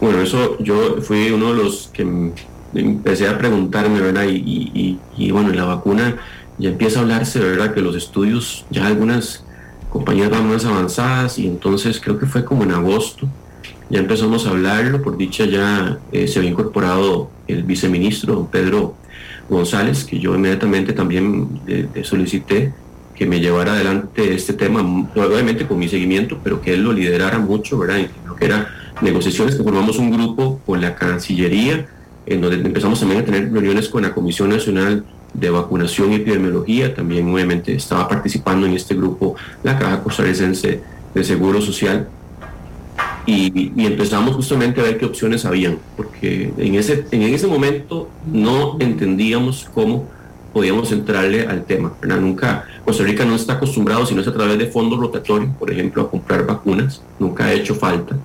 Bueno, 0.00 0.20
eso 0.20 0.58
yo 0.58 1.00
fui 1.00 1.30
uno 1.30 1.52
de 1.52 1.62
los 1.62 1.90
que 1.92 2.32
empecé 2.74 3.28
a 3.28 3.38
preguntarme, 3.38 4.00
¿verdad? 4.00 4.24
Y, 4.28 4.98
y, 5.16 5.30
bueno, 5.30 5.52
la 5.52 5.64
vacuna 5.64 6.16
ya 6.58 6.70
empieza 6.70 6.98
a 6.98 7.02
hablarse, 7.02 7.40
¿verdad? 7.40 7.74
Que 7.74 7.80
los 7.80 7.96
estudios, 7.96 8.66
ya 8.70 8.86
algunas 8.86 9.44
compañías 9.88 10.30
van 10.30 10.48
más 10.48 10.64
avanzadas 10.64 11.38
y 11.38 11.46
entonces 11.46 12.00
creo 12.00 12.18
que 12.18 12.26
fue 12.26 12.44
como 12.44 12.64
en 12.64 12.72
agosto, 12.72 13.28
ya 13.90 14.00
empezamos 14.00 14.46
a 14.46 14.50
hablarlo, 14.50 15.02
por 15.02 15.16
dicha 15.16 15.46
ya 15.46 15.98
eh, 16.12 16.28
se 16.28 16.38
había 16.38 16.50
incorporado 16.50 17.30
el 17.46 17.62
viceministro 17.62 18.46
Pedro 18.50 18.96
González, 19.48 20.04
que 20.04 20.18
yo 20.18 20.34
inmediatamente 20.34 20.92
también 20.92 21.60
le, 21.66 22.04
solicité 22.04 22.72
que 23.14 23.26
me 23.26 23.40
llevara 23.40 23.72
adelante 23.72 24.34
este 24.34 24.52
tema, 24.52 24.80
obviamente 25.16 25.66
con 25.66 25.78
mi 25.78 25.88
seguimiento, 25.88 26.38
pero 26.44 26.60
que 26.60 26.74
él 26.74 26.82
lo 26.82 26.92
liderara 26.92 27.38
mucho, 27.38 27.78
¿verdad? 27.78 28.00
En 28.00 28.10
lo 28.26 28.36
que 28.36 28.44
era 28.44 28.68
negociaciones 29.00 29.56
que 29.56 29.62
formamos 29.62 29.98
un 29.98 30.10
grupo 30.10 30.60
con 30.66 30.80
la 30.80 30.94
Cancillería, 30.94 31.86
en 32.28 32.40
donde 32.40 32.56
empezamos 32.56 33.00
también 33.00 33.22
a 33.22 33.24
tener 33.24 33.52
reuniones 33.52 33.88
con 33.88 34.02
la 34.02 34.14
Comisión 34.14 34.50
Nacional 34.50 35.04
de 35.34 35.50
Vacunación 35.50 36.12
y 36.12 36.16
Epidemiología, 36.16 36.94
también 36.94 37.28
obviamente 37.32 37.74
estaba 37.74 38.08
participando 38.08 38.66
en 38.66 38.74
este 38.74 38.94
grupo 38.94 39.36
la 39.62 39.78
Caja 39.78 40.02
Costarricense 40.02 40.80
de 41.14 41.24
Seguro 41.24 41.60
Social, 41.60 42.08
y, 43.28 43.84
empezamos 43.84 44.34
justamente 44.34 44.80
a 44.80 44.84
ver 44.84 44.96
qué 44.96 45.04
opciones 45.04 45.44
habían, 45.44 45.78
porque 45.98 46.50
en 46.56 46.74
ese, 46.76 47.04
en 47.10 47.22
ese 47.22 47.46
momento 47.46 48.08
no 48.26 48.78
entendíamos 48.80 49.68
cómo 49.74 50.08
podíamos 50.54 50.90
entrarle 50.92 51.46
al 51.46 51.64
tema. 51.64 51.92
Nunca, 52.02 52.64
Costa 52.86 53.04
Rica 53.04 53.26
no 53.26 53.34
está 53.34 53.54
acostumbrado, 53.54 54.06
sino 54.06 54.22
es 54.22 54.28
a 54.28 54.32
través 54.32 54.56
de 54.56 54.66
fondos 54.68 54.98
rotatorios, 54.98 55.50
por 55.58 55.70
ejemplo, 55.70 56.02
a 56.02 56.10
comprar 56.10 56.46
vacunas, 56.46 57.02
nunca 57.18 57.44
ha 57.44 57.52
hecho 57.52 57.74
falta. 57.74 58.16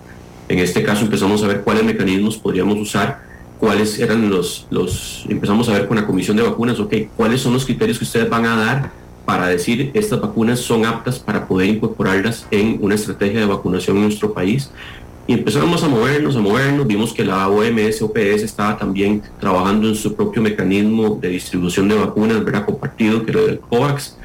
En 0.47 0.59
este 0.59 0.83
caso 0.83 1.03
empezamos 1.03 1.43
a 1.43 1.47
ver 1.47 1.61
cuáles 1.61 1.83
mecanismos 1.83 2.37
podríamos 2.37 2.79
usar, 2.79 3.21
cuáles 3.63 3.97
eran 3.97 4.29
los, 4.29 4.67
los, 4.71 5.25
empezamos 5.29 5.69
a 5.69 5.71
ver 5.71 5.87
con 5.87 5.95
la 5.95 6.05
comisión 6.05 6.35
de 6.35 6.43
vacunas, 6.43 6.81
ok, 6.81 6.93
cuáles 7.15 7.39
son 7.39 7.53
los 7.53 7.63
criterios 7.63 7.97
que 7.97 8.03
ustedes 8.03 8.29
van 8.29 8.45
a 8.45 8.57
dar 8.57 8.91
para 9.23 9.47
decir 9.47 9.89
estas 9.93 10.19
vacunas 10.19 10.59
son 10.59 10.85
aptas 10.85 11.17
para 11.17 11.47
poder 11.47 11.69
incorporarlas 11.69 12.45
en 12.51 12.77
una 12.81 12.95
estrategia 12.95 13.39
de 13.39 13.45
vacunación 13.45 13.95
en 13.95 14.03
nuestro 14.03 14.33
país. 14.33 14.69
Y 15.27 15.33
empezamos 15.35 15.81
a 15.81 15.87
movernos, 15.87 16.35
a 16.35 16.41
movernos, 16.41 16.85
vimos 16.85 17.13
que 17.13 17.23
la 17.23 17.47
OMS, 17.47 18.01
OPS 18.01 18.43
estaba 18.43 18.77
también 18.77 19.23
trabajando 19.39 19.87
en 19.87 19.95
su 19.95 20.13
propio 20.13 20.41
mecanismo 20.41 21.17
de 21.21 21.29
distribución 21.29 21.87
de 21.87 21.95
vacunas, 21.95 22.43
¿verdad? 22.43 22.65
Compartido, 22.65 23.25
que 23.25 23.31
era 23.31 23.41
el 23.43 23.59
COVAX 23.59 24.17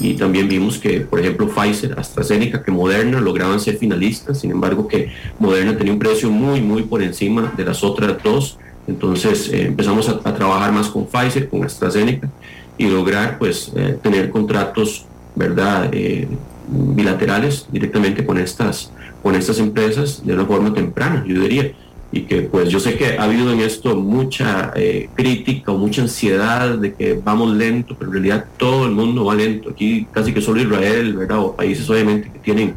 y 0.00 0.14
también 0.14 0.48
vimos 0.48 0.78
que, 0.78 1.00
por 1.00 1.20
ejemplo, 1.20 1.48
Pfizer, 1.48 1.98
AstraZeneca, 1.98 2.62
que 2.62 2.70
Moderna 2.70 3.20
lograban 3.20 3.58
ser 3.58 3.76
finalistas, 3.76 4.40
sin 4.40 4.52
embargo 4.52 4.86
que 4.86 5.12
Moderna 5.38 5.76
tenía 5.76 5.92
un 5.92 5.98
precio 5.98 6.30
muy, 6.30 6.60
muy 6.60 6.84
por 6.84 7.02
encima 7.02 7.52
de 7.56 7.64
las 7.64 7.82
otras 7.82 8.16
dos. 8.22 8.58
Entonces 8.88 9.48
eh, 9.50 9.66
empezamos 9.66 10.08
a, 10.08 10.18
trabajar 10.18 10.72
más 10.72 10.88
con 10.88 11.06
Pfizer, 11.06 11.48
con 11.48 11.64
AstraZeneca 11.64 12.28
y 12.76 12.86
lograr 12.86 13.38
pues 13.38 13.72
eh, 13.76 13.98
tener 14.02 14.30
contratos, 14.30 15.04
¿verdad? 15.34 15.88
Eh, 15.92 16.26
bilaterales 16.68 17.66
directamente 17.70 18.24
con 18.24 18.38
estas, 18.38 18.90
con 19.22 19.34
estas 19.34 19.58
empresas 19.58 20.24
de 20.24 20.34
una 20.34 20.44
forma 20.44 20.72
temprana, 20.74 21.24
yo 21.26 21.40
diría 21.40 21.72
y 22.10 22.22
que 22.22 22.42
pues 22.42 22.70
yo 22.70 22.80
sé 22.80 22.96
que 22.96 23.18
ha 23.18 23.24
habido 23.24 23.52
en 23.52 23.60
esto 23.60 23.94
mucha 23.94 24.72
eh, 24.74 25.10
crítica 25.14 25.72
o 25.72 25.78
mucha 25.78 26.02
ansiedad 26.02 26.78
de 26.78 26.94
que 26.94 27.20
vamos 27.22 27.54
lento, 27.54 27.96
pero 27.98 28.10
en 28.10 28.14
realidad 28.14 28.46
todo 28.56 28.86
el 28.86 28.92
mundo 28.92 29.26
va 29.26 29.34
lento. 29.34 29.70
Aquí 29.70 30.06
casi 30.10 30.32
que 30.32 30.40
solo 30.40 30.60
Israel, 30.60 31.14
¿verdad? 31.14 31.38
O 31.40 31.54
países 31.54 31.88
obviamente 31.90 32.30
que 32.32 32.38
tienen 32.38 32.76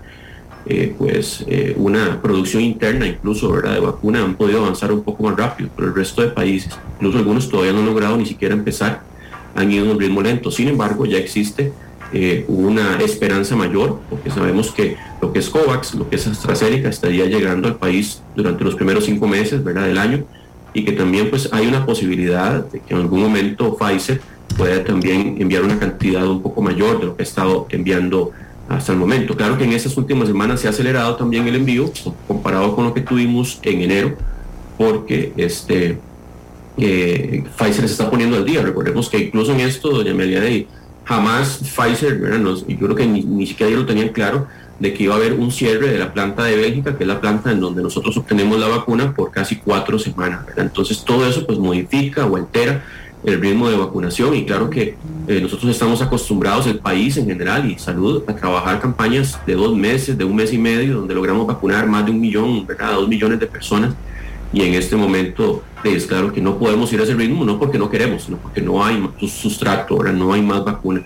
eh, 0.65 0.93
pues 0.97 1.43
eh, 1.47 1.73
una 1.75 2.21
producción 2.21 2.61
interna 2.61 3.07
incluso, 3.07 3.51
¿verdad? 3.51 3.73
De 3.73 3.79
vacuna 3.79 4.23
han 4.23 4.35
podido 4.35 4.59
avanzar 4.59 4.91
un 4.91 5.03
poco 5.03 5.23
más 5.23 5.35
rápido, 5.35 5.69
pero 5.75 5.87
el 5.87 5.95
resto 5.95 6.21
de 6.21 6.29
países, 6.29 6.77
incluso 6.97 7.17
algunos 7.17 7.49
todavía 7.49 7.73
no 7.73 7.79
han 7.79 7.87
logrado 7.87 8.17
ni 8.17 8.25
siquiera 8.25 8.53
empezar, 8.53 9.01
han 9.55 9.71
ido 9.71 9.89
a 9.89 9.93
un 9.93 9.99
ritmo 9.99 10.21
lento. 10.21 10.51
Sin 10.51 10.67
embargo, 10.67 11.05
ya 11.05 11.17
existe 11.17 11.73
eh, 12.13 12.45
una 12.47 12.99
esperanza 12.99 13.55
mayor, 13.55 14.01
porque 14.09 14.29
sabemos 14.29 14.71
que 14.71 14.97
lo 15.21 15.33
que 15.33 15.39
es 15.39 15.49
COVAX, 15.49 15.95
lo 15.95 16.09
que 16.09 16.17
es 16.17 16.27
AstraZeneca, 16.27 16.89
estaría 16.89 17.25
llegando 17.25 17.67
al 17.67 17.77
país 17.77 18.21
durante 18.35 18.63
los 18.63 18.75
primeros 18.75 19.05
cinco 19.05 19.27
meses 19.27 19.63
¿verdad? 19.63 19.87
del 19.87 19.97
año, 19.97 20.25
y 20.73 20.85
que 20.85 20.91
también 20.91 21.29
pues 21.29 21.49
hay 21.51 21.67
una 21.67 21.85
posibilidad 21.85 22.65
de 22.65 22.79
que 22.81 22.93
en 22.93 23.01
algún 23.01 23.21
momento 23.21 23.77
Pfizer 23.77 24.21
pueda 24.57 24.83
también 24.83 25.37
enviar 25.39 25.63
una 25.63 25.79
cantidad 25.79 26.27
un 26.27 26.41
poco 26.41 26.61
mayor 26.61 26.99
de 26.99 27.05
lo 27.07 27.15
que 27.15 27.23
ha 27.23 27.25
estado 27.25 27.67
enviando 27.69 28.31
hasta 28.77 28.91
el 28.91 28.97
momento. 28.97 29.35
Claro 29.35 29.57
que 29.57 29.63
en 29.63 29.73
estas 29.73 29.95
últimas 29.97 30.27
semanas 30.27 30.59
se 30.59 30.67
ha 30.67 30.69
acelerado 30.71 31.15
también 31.15 31.47
el 31.47 31.55
envío 31.55 31.91
comparado 32.27 32.75
con 32.75 32.85
lo 32.85 32.93
que 32.93 33.01
tuvimos 33.01 33.59
en 33.63 33.81
enero, 33.81 34.15
porque 34.77 35.33
este 35.37 35.99
eh, 36.77 37.43
Pfizer 37.57 37.87
se 37.87 37.93
está 37.93 38.09
poniendo 38.09 38.37
al 38.37 38.45
día. 38.45 38.61
Recordemos 38.61 39.09
que 39.09 39.17
incluso 39.17 39.51
en 39.53 39.61
esto, 39.61 39.89
doña 39.89 40.13
de 40.13 40.67
jamás 41.03 41.59
Pfizer, 41.59 42.21
y 42.67 42.77
yo 42.77 42.85
creo 42.85 42.95
que 42.95 43.07
ni, 43.07 43.45
siquiera 43.45 43.69
ellos 43.69 43.81
lo 43.81 43.87
tenían 43.87 44.09
claro, 44.09 44.47
de 44.79 44.93
que 44.93 45.03
iba 45.03 45.13
a 45.13 45.17
haber 45.17 45.33
un 45.33 45.51
cierre 45.51 45.91
de 45.91 45.99
la 45.99 46.11
planta 46.11 46.43
de 46.43 46.55
Bélgica, 46.55 46.97
que 46.97 47.03
es 47.03 47.07
la 47.07 47.21
planta 47.21 47.51
en 47.51 47.59
donde 47.59 47.83
nosotros 47.83 48.17
obtenemos 48.17 48.59
la 48.59 48.67
vacuna 48.67 49.13
por 49.13 49.29
casi 49.29 49.57
cuatro 49.57 49.99
semanas. 49.99 50.45
Entonces 50.57 51.03
todo 51.03 51.27
eso 51.27 51.45
pues 51.45 51.59
modifica 51.59 52.25
o 52.25 52.35
altera 52.35 52.83
el 53.23 53.39
ritmo 53.39 53.69
de 53.69 53.77
vacunación 53.77 54.35
y 54.35 54.45
claro 54.45 54.69
que 54.69 54.95
eh, 55.27 55.39
nosotros 55.41 55.69
estamos 55.71 56.01
acostumbrados, 56.01 56.65
el 56.67 56.79
país 56.79 57.17
en 57.17 57.27
general 57.27 57.69
y 57.69 57.77
salud, 57.77 58.23
a 58.27 58.35
trabajar 58.35 58.79
campañas 58.79 59.39
de 59.45 59.53
dos 59.53 59.75
meses, 59.75 60.17
de 60.17 60.23
un 60.23 60.35
mes 60.35 60.51
y 60.53 60.57
medio, 60.57 60.95
donde 60.95 61.13
logramos 61.13 61.45
vacunar 61.45 61.87
más 61.87 62.05
de 62.05 62.11
un 62.11 62.19
millón, 62.19 62.65
¿verdad? 62.65 62.93
dos 62.93 63.07
millones 63.07 63.39
de 63.39 63.47
personas 63.47 63.93
y 64.53 64.63
en 64.63 64.73
este 64.73 64.95
momento 64.95 65.63
es 65.83 66.05
claro 66.05 66.33
que 66.33 66.41
no 66.41 66.57
podemos 66.57 66.91
ir 66.93 66.99
a 66.99 67.03
ese 67.03 67.13
ritmo, 67.13 67.45
no 67.45 67.57
porque 67.57 67.77
no 67.77 67.89
queremos, 67.89 68.23
sino 68.23 68.37
porque 68.37 68.61
no 68.61 68.83
hay 68.83 69.01
sustrato, 69.27 69.95
ahora 69.95 70.11
no 70.11 70.33
hay 70.33 70.41
más 70.41 70.63
vacuna. 70.63 71.05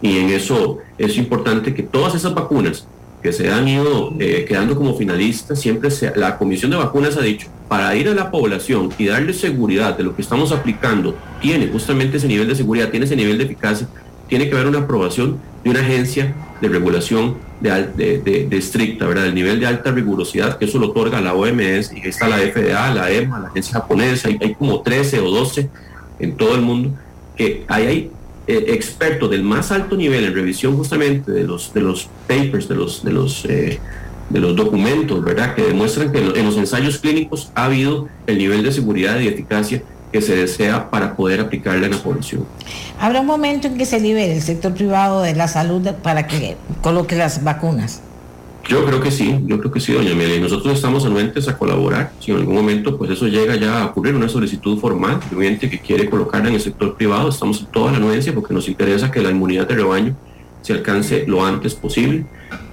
Y 0.00 0.18
en 0.18 0.30
eso 0.30 0.78
es 0.98 1.16
importante 1.16 1.74
que 1.74 1.82
todas 1.82 2.14
esas 2.14 2.34
vacunas 2.34 2.86
que 3.22 3.32
se 3.32 3.50
han 3.50 3.68
ido 3.68 4.14
eh, 4.18 4.44
quedando 4.48 4.76
como 4.76 4.96
finalistas, 4.96 5.60
siempre 5.60 5.90
la 6.16 6.36
Comisión 6.38 6.72
de 6.72 6.76
Vacunas 6.76 7.16
ha 7.16 7.22
dicho, 7.22 7.48
para 7.68 7.94
ir 7.94 8.08
a 8.08 8.14
la 8.14 8.30
población 8.30 8.90
y 8.98 9.06
darle 9.06 9.32
seguridad 9.32 9.96
de 9.96 10.02
lo 10.02 10.16
que 10.16 10.22
estamos 10.22 10.50
aplicando, 10.50 11.16
tiene 11.40 11.68
justamente 11.68 12.16
ese 12.16 12.26
nivel 12.26 12.48
de 12.48 12.56
seguridad, 12.56 12.90
tiene 12.90 13.06
ese 13.06 13.16
nivel 13.16 13.38
de 13.38 13.44
eficacia, 13.44 13.86
tiene 14.28 14.48
que 14.48 14.54
haber 14.54 14.66
una 14.66 14.80
aprobación 14.80 15.38
de 15.62 15.70
una 15.70 15.80
agencia 15.80 16.34
de 16.60 16.68
regulación 16.68 17.36
de, 17.60 18.48
estricta, 18.50 19.06
¿verdad? 19.06 19.26
El 19.26 19.34
nivel 19.34 19.60
de 19.60 19.66
alta 19.66 19.92
rigurosidad 19.92 20.58
que 20.58 20.64
eso 20.64 20.78
lo 20.78 20.88
otorga 20.88 21.20
la 21.20 21.34
OMS, 21.34 21.92
y 21.92 22.08
está 22.08 22.28
la 22.28 22.38
FDA, 22.38 22.92
la 22.92 23.10
EMA, 23.10 23.38
la 23.38 23.48
agencia 23.48 23.74
japonesa, 23.74 24.28
hay, 24.28 24.54
como 24.54 24.82
13 24.82 25.20
o 25.20 25.30
12 25.30 25.70
en 26.18 26.36
todo 26.36 26.54
el 26.56 26.62
mundo, 26.62 26.90
que 27.36 27.64
hay 27.68 28.10
eh, 28.46 28.64
expertos 28.68 29.30
del 29.30 29.42
más 29.42 29.70
alto 29.70 29.96
nivel 29.96 30.24
en 30.24 30.34
revisión 30.34 30.76
justamente 30.76 31.30
de 31.30 31.44
los, 31.44 31.72
de 31.72 31.80
los 31.80 32.08
papers, 32.26 32.68
de 32.68 32.74
los, 32.74 33.04
de 33.04 33.12
los, 33.12 33.44
eh, 33.44 33.78
de 34.30 34.40
los 34.40 34.56
documentos, 34.56 35.22
¿verdad? 35.22 35.54
Que 35.54 35.62
demuestran 35.62 36.10
que 36.10 36.18
en 36.18 36.44
los 36.44 36.56
ensayos 36.56 36.98
clínicos 36.98 37.52
ha 37.54 37.66
habido 37.66 38.08
el 38.26 38.38
nivel 38.38 38.62
de 38.62 38.72
seguridad 38.72 39.20
y 39.20 39.28
eficacia 39.28 39.82
que 40.10 40.20
se 40.20 40.36
desea 40.36 40.90
para 40.90 41.16
poder 41.16 41.40
aplicarla 41.40 41.86
en 41.86 41.92
la 41.92 41.98
población. 41.98 42.44
¿Habrá 43.00 43.20
un 43.20 43.26
momento 43.26 43.68
en 43.68 43.78
que 43.78 43.86
se 43.86 43.98
libere 43.98 44.34
el 44.34 44.42
sector 44.42 44.74
privado 44.74 45.22
de 45.22 45.34
la 45.34 45.48
salud 45.48 45.88
para 46.02 46.26
que 46.26 46.56
coloque 46.82 47.16
las 47.16 47.42
vacunas? 47.42 48.02
Yo 48.68 48.84
creo 48.84 49.00
que 49.00 49.10
sí, 49.10 49.40
yo 49.46 49.58
creo 49.58 49.72
que 49.72 49.80
sí, 49.80 49.92
doña 49.92 50.12
Amelia. 50.12 50.40
Nosotros 50.40 50.74
estamos 50.74 51.04
anuentes 51.04 51.48
a 51.48 51.58
colaborar. 51.58 52.12
Si 52.20 52.30
en 52.30 52.38
algún 52.38 52.54
momento 52.54 52.96
pues 52.96 53.10
eso 53.10 53.26
llega 53.26 53.56
ya 53.56 53.82
a 53.82 53.86
ocurrir, 53.86 54.14
una 54.14 54.28
solicitud 54.28 54.78
formal 54.78 55.20
de 55.30 55.36
un 55.36 55.42
ente 55.42 55.68
que 55.68 55.80
quiere 55.80 56.08
colocarla 56.08 56.48
en 56.48 56.54
el 56.54 56.60
sector 56.60 56.94
privado, 56.94 57.28
estamos 57.28 57.60
en 57.60 57.66
toda 57.66 57.90
la 57.90 57.98
anuencia 57.98 58.32
porque 58.32 58.54
nos 58.54 58.68
interesa 58.68 59.10
que 59.10 59.20
la 59.20 59.30
inmunidad 59.30 59.66
de 59.66 59.74
rebaño 59.74 60.16
se 60.62 60.72
alcance 60.72 61.24
lo 61.26 61.44
antes 61.44 61.74
posible. 61.74 62.24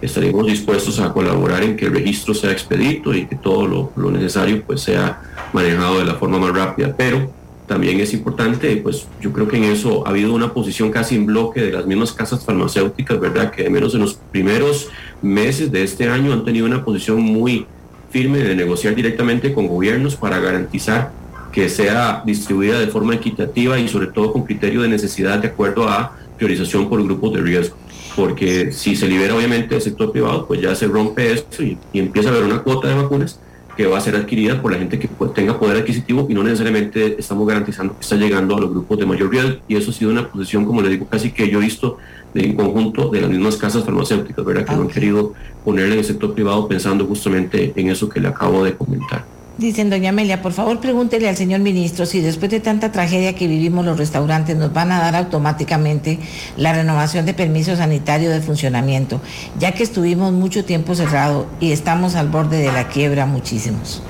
Estaremos 0.01 0.45
dispuestos 0.45 0.99
a 0.99 1.11
colaborar 1.11 1.63
en 1.63 1.75
que 1.75 1.85
el 1.85 1.93
registro 1.93 2.33
sea 2.33 2.51
expedito 2.51 3.13
y 3.13 3.25
que 3.25 3.35
todo 3.35 3.67
lo, 3.67 3.91
lo 3.95 4.11
necesario 4.11 4.61
pues 4.63 4.81
sea 4.81 5.21
manejado 5.53 5.99
de 5.99 6.05
la 6.05 6.15
forma 6.15 6.37
más 6.37 6.55
rápida. 6.55 6.93
Pero 6.95 7.31
también 7.69 7.99
es 7.99 8.13
importante, 8.13 8.75
pues 8.77 9.07
yo 9.21 9.31
creo 9.31 9.47
que 9.47 9.57
en 9.57 9.65
eso 9.65 10.05
ha 10.05 10.09
habido 10.09 10.33
una 10.33 10.53
posición 10.53 10.91
casi 10.91 11.15
en 11.15 11.27
bloque 11.27 11.61
de 11.61 11.71
las 11.71 11.85
mismas 11.85 12.11
casas 12.11 12.43
farmacéuticas, 12.43 13.19
¿verdad? 13.19 13.51
Que 13.51 13.63
de 13.63 13.69
menos 13.69 13.93
en 13.93 14.01
los 14.01 14.15
primeros 14.15 14.89
meses 15.21 15.71
de 15.71 15.83
este 15.83 16.09
año 16.09 16.33
han 16.33 16.45
tenido 16.45 16.65
una 16.65 16.83
posición 16.83 17.21
muy 17.21 17.65
firme 18.09 18.39
de 18.39 18.55
negociar 18.55 18.95
directamente 18.95 19.53
con 19.53 19.67
gobiernos 19.67 20.15
para 20.15 20.39
garantizar 20.39 21.11
que 21.51 21.69
sea 21.69 22.23
distribuida 22.25 22.79
de 22.79 22.87
forma 22.87 23.15
equitativa 23.15 23.79
y 23.79 23.87
sobre 23.87 24.07
todo 24.07 24.31
con 24.33 24.43
criterio 24.43 24.81
de 24.81 24.87
necesidad 24.87 25.39
de 25.39 25.49
acuerdo 25.49 25.87
a 25.87 26.15
priorización 26.37 26.89
por 26.89 27.03
grupos 27.03 27.33
de 27.33 27.41
riesgo. 27.41 27.75
Porque 28.15 28.71
si 28.71 28.95
se 28.95 29.07
libera 29.07 29.35
obviamente 29.35 29.75
el 29.75 29.81
sector 29.81 30.11
privado, 30.11 30.47
pues 30.47 30.61
ya 30.61 30.75
se 30.75 30.87
rompe 30.87 31.31
esto 31.31 31.63
y, 31.63 31.77
y 31.93 31.99
empieza 31.99 32.29
a 32.29 32.31
haber 32.33 32.45
una 32.45 32.59
cuota 32.59 32.87
de 32.87 32.95
vacunas 32.95 33.39
que 33.79 33.87
va 33.87 33.97
a 33.97 34.01
ser 34.01 34.17
adquirida 34.17 34.61
por 34.61 34.73
la 34.73 34.77
gente 34.77 34.99
que 34.99 35.07
tenga 35.33 35.57
poder 35.57 35.77
adquisitivo 35.77 36.27
y 36.29 36.33
no 36.33 36.43
necesariamente 36.43 37.15
estamos 37.17 37.47
garantizando 37.47 37.93
que 37.93 38.01
está 38.01 38.17
llegando 38.17 38.57
a 38.57 38.59
los 38.59 38.71
grupos 38.71 38.99
de 38.99 39.05
mayor 39.05 39.31
riesgo. 39.31 39.61
Y 39.69 39.77
eso 39.77 39.91
ha 39.91 39.93
sido 39.93 40.11
una 40.11 40.29
posición, 40.29 40.65
como 40.65 40.81
le 40.81 40.89
digo, 40.89 41.07
casi 41.07 41.31
que 41.31 41.49
yo 41.49 41.59
he 41.59 41.61
visto 41.61 41.97
de, 42.33 42.43
en 42.43 42.57
conjunto 42.57 43.07
de 43.07 43.21
las 43.21 43.29
mismas 43.29 43.55
casas 43.55 43.85
farmacéuticas, 43.85 44.43
¿verdad? 44.43 44.65
Que 44.65 44.75
no 44.75 44.81
han 44.81 44.89
querido 44.89 45.33
ponerle 45.63 45.93
en 45.93 45.99
el 45.99 46.03
sector 46.03 46.33
privado 46.33 46.67
pensando 46.67 47.05
justamente 47.05 47.71
en 47.73 47.87
eso 47.87 48.09
que 48.09 48.19
le 48.19 48.27
acabo 48.27 48.65
de 48.65 48.73
comentar. 48.73 49.23
Dicen, 49.59 49.89
doña 49.89 50.11
Amelia, 50.11 50.41
por 50.41 50.53
favor 50.53 50.79
pregúntele 50.79 51.27
al 51.27 51.35
señor 51.35 51.59
ministro 51.59 52.05
si 52.05 52.21
después 52.21 52.49
de 52.49 52.61
tanta 52.61 52.93
tragedia 52.93 53.35
que 53.35 53.45
vivimos 53.45 53.83
los 53.83 53.97
restaurantes 53.97 54.55
nos 54.55 54.71
van 54.71 54.89
a 54.93 54.99
dar 54.99 55.17
automáticamente 55.17 56.17
la 56.55 56.71
renovación 56.71 57.25
de 57.25 57.33
permiso 57.33 57.75
sanitario 57.75 58.29
de 58.29 58.39
funcionamiento, 58.39 59.19
ya 59.59 59.73
que 59.73 59.83
estuvimos 59.83 60.31
mucho 60.31 60.63
tiempo 60.63 60.95
cerrado 60.95 61.45
y 61.59 61.73
estamos 61.73 62.15
al 62.15 62.29
borde 62.29 62.59
de 62.59 62.71
la 62.71 62.87
quiebra 62.87 63.25
muchísimos. 63.25 64.01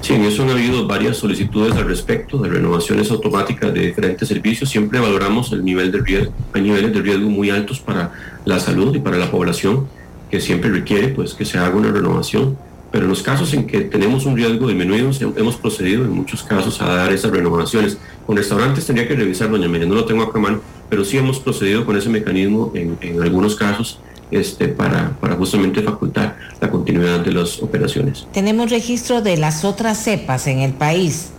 Sí, 0.00 0.14
en 0.14 0.24
eso 0.24 0.42
han 0.42 0.50
habido 0.50 0.88
varias 0.88 1.18
solicitudes 1.18 1.76
al 1.76 1.86
respecto 1.86 2.38
de 2.38 2.48
renovaciones 2.48 3.12
automáticas 3.12 3.72
de 3.72 3.86
diferentes 3.86 4.26
servicios. 4.26 4.68
Siempre 4.68 4.98
valoramos 4.98 5.52
el 5.52 5.64
nivel 5.64 5.92
de 5.92 6.00
riesgo. 6.00 6.32
Hay 6.52 6.62
niveles 6.62 6.92
de 6.92 7.00
riesgo 7.00 7.30
muy 7.30 7.50
altos 7.50 7.78
para 7.78 8.10
la 8.44 8.58
salud 8.58 8.92
y 8.92 8.98
para 8.98 9.18
la 9.18 9.30
población 9.30 9.86
que 10.32 10.40
siempre 10.40 10.68
requiere 10.68 11.08
pues 11.10 11.34
que 11.34 11.44
se 11.44 11.58
haga 11.58 11.76
una 11.76 11.92
renovación 11.92 12.58
pero 12.90 13.04
en 13.04 13.10
los 13.10 13.22
casos 13.22 13.52
en 13.52 13.66
que 13.66 13.82
tenemos 13.82 14.24
un 14.24 14.36
riesgo 14.36 14.68
disminuido, 14.68 15.10
hemos 15.36 15.56
procedido 15.56 16.04
en 16.04 16.12
muchos 16.12 16.42
casos 16.42 16.80
a 16.80 16.86
dar 16.86 17.12
esas 17.12 17.30
renovaciones. 17.30 17.98
Con 18.26 18.36
restaurantes 18.36 18.86
tendría 18.86 19.06
que 19.06 19.14
revisar, 19.14 19.50
doña 19.50 19.68
María, 19.68 19.86
no 19.86 19.94
lo 19.94 20.04
tengo 20.04 20.22
acá 20.22 20.38
a 20.38 20.42
mano, 20.42 20.60
pero 20.88 21.04
sí 21.04 21.18
hemos 21.18 21.38
procedido 21.38 21.84
con 21.84 21.96
ese 21.96 22.08
mecanismo 22.08 22.72
en, 22.74 22.96
en 23.00 23.22
algunos 23.22 23.56
casos 23.56 24.00
este, 24.30 24.68
para, 24.68 25.10
para, 25.20 25.36
justamente 25.36 25.82
facultar 25.82 26.36
la 26.60 26.70
continuidad 26.70 27.20
de 27.20 27.32
las 27.32 27.62
operaciones. 27.62 28.26
¿Tenemos 28.32 28.70
registro 28.70 29.22
de 29.22 29.36
las 29.36 29.64
otras 29.64 30.02
cepas 30.02 30.46
en 30.46 30.60
el 30.60 30.72
país? 30.72 31.30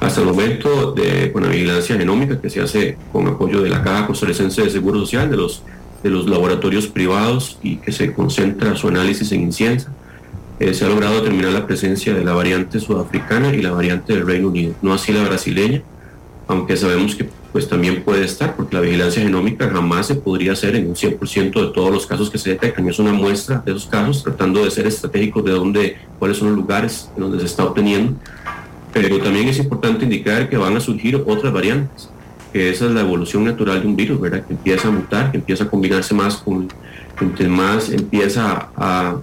Hasta 0.00 0.20
el 0.20 0.26
momento, 0.26 0.92
de, 0.92 1.32
con 1.32 1.42
la 1.42 1.50
vigilancia 1.50 1.96
genómica 1.96 2.40
que 2.40 2.48
se 2.48 2.60
hace 2.60 2.96
con 3.12 3.26
apoyo 3.26 3.60
de 3.60 3.70
la 3.70 3.82
Caja 3.82 4.06
Costarricense 4.06 4.62
de 4.62 4.70
Seguro 4.70 5.00
Social, 5.00 5.30
de 5.30 5.36
los, 5.36 5.62
de 6.02 6.10
los 6.10 6.26
laboratorios 6.28 6.86
privados 6.86 7.58
y 7.62 7.76
que 7.76 7.92
se 7.92 8.12
concentra 8.12 8.74
su 8.76 8.88
análisis 8.88 9.32
en 9.32 9.42
inciensa, 9.42 9.92
eh, 10.58 10.72
se 10.72 10.84
ha 10.84 10.88
logrado 10.88 11.16
determinar 11.16 11.52
la 11.52 11.66
presencia 11.66 12.14
de 12.14 12.24
la 12.24 12.32
variante 12.32 12.80
sudafricana 12.80 13.54
y 13.54 13.60
la 13.60 13.72
variante 13.72 14.14
del 14.14 14.26
Reino 14.26 14.48
Unido, 14.48 14.74
no 14.80 14.94
así 14.94 15.12
la 15.12 15.22
brasileña, 15.22 15.82
aunque 16.48 16.76
sabemos 16.76 17.14
que 17.14 17.28
pues 17.52 17.68
también 17.68 18.02
puede 18.02 18.24
estar, 18.24 18.54
porque 18.54 18.76
la 18.76 18.82
vigilancia 18.82 19.22
genómica 19.22 19.70
jamás 19.70 20.06
se 20.08 20.14
podría 20.14 20.52
hacer 20.52 20.76
en 20.76 20.88
un 20.88 20.94
100% 20.94 21.66
de 21.66 21.72
todos 21.72 21.90
los 21.90 22.06
casos 22.06 22.28
que 22.28 22.36
se 22.36 22.50
detectan. 22.50 22.86
Es 22.86 22.98
una 22.98 23.14
muestra 23.14 23.62
de 23.64 23.72
esos 23.72 23.86
casos, 23.86 24.22
tratando 24.22 24.62
de 24.62 24.70
ser 24.70 24.86
estratégicos 24.86 25.42
de 25.42 25.52
dónde, 25.52 25.96
cuáles 26.18 26.36
son 26.36 26.48
los 26.48 26.56
lugares 26.58 27.10
donde 27.16 27.40
se 27.40 27.46
está 27.46 27.64
obteniendo. 27.64 28.12
Pero 28.92 29.18
también 29.20 29.48
es 29.48 29.58
importante 29.58 30.04
indicar 30.04 30.50
que 30.50 30.58
van 30.58 30.76
a 30.76 30.80
surgir 30.80 31.16
otras 31.26 31.50
variantes, 31.50 32.10
que 32.52 32.68
esa 32.68 32.84
es 32.84 32.90
la 32.90 33.00
evolución 33.00 33.44
natural 33.44 33.80
de 33.80 33.86
un 33.86 33.96
virus, 33.96 34.20
¿verdad? 34.20 34.44
Que 34.46 34.52
empieza 34.52 34.88
a 34.88 34.90
mutar, 34.90 35.30
que 35.30 35.38
empieza 35.38 35.64
a 35.64 35.68
combinarse 35.68 36.12
más 36.12 36.36
con, 36.36 36.68
entre 37.22 37.48
más 37.48 37.88
empieza 37.88 38.68
a 38.76 39.16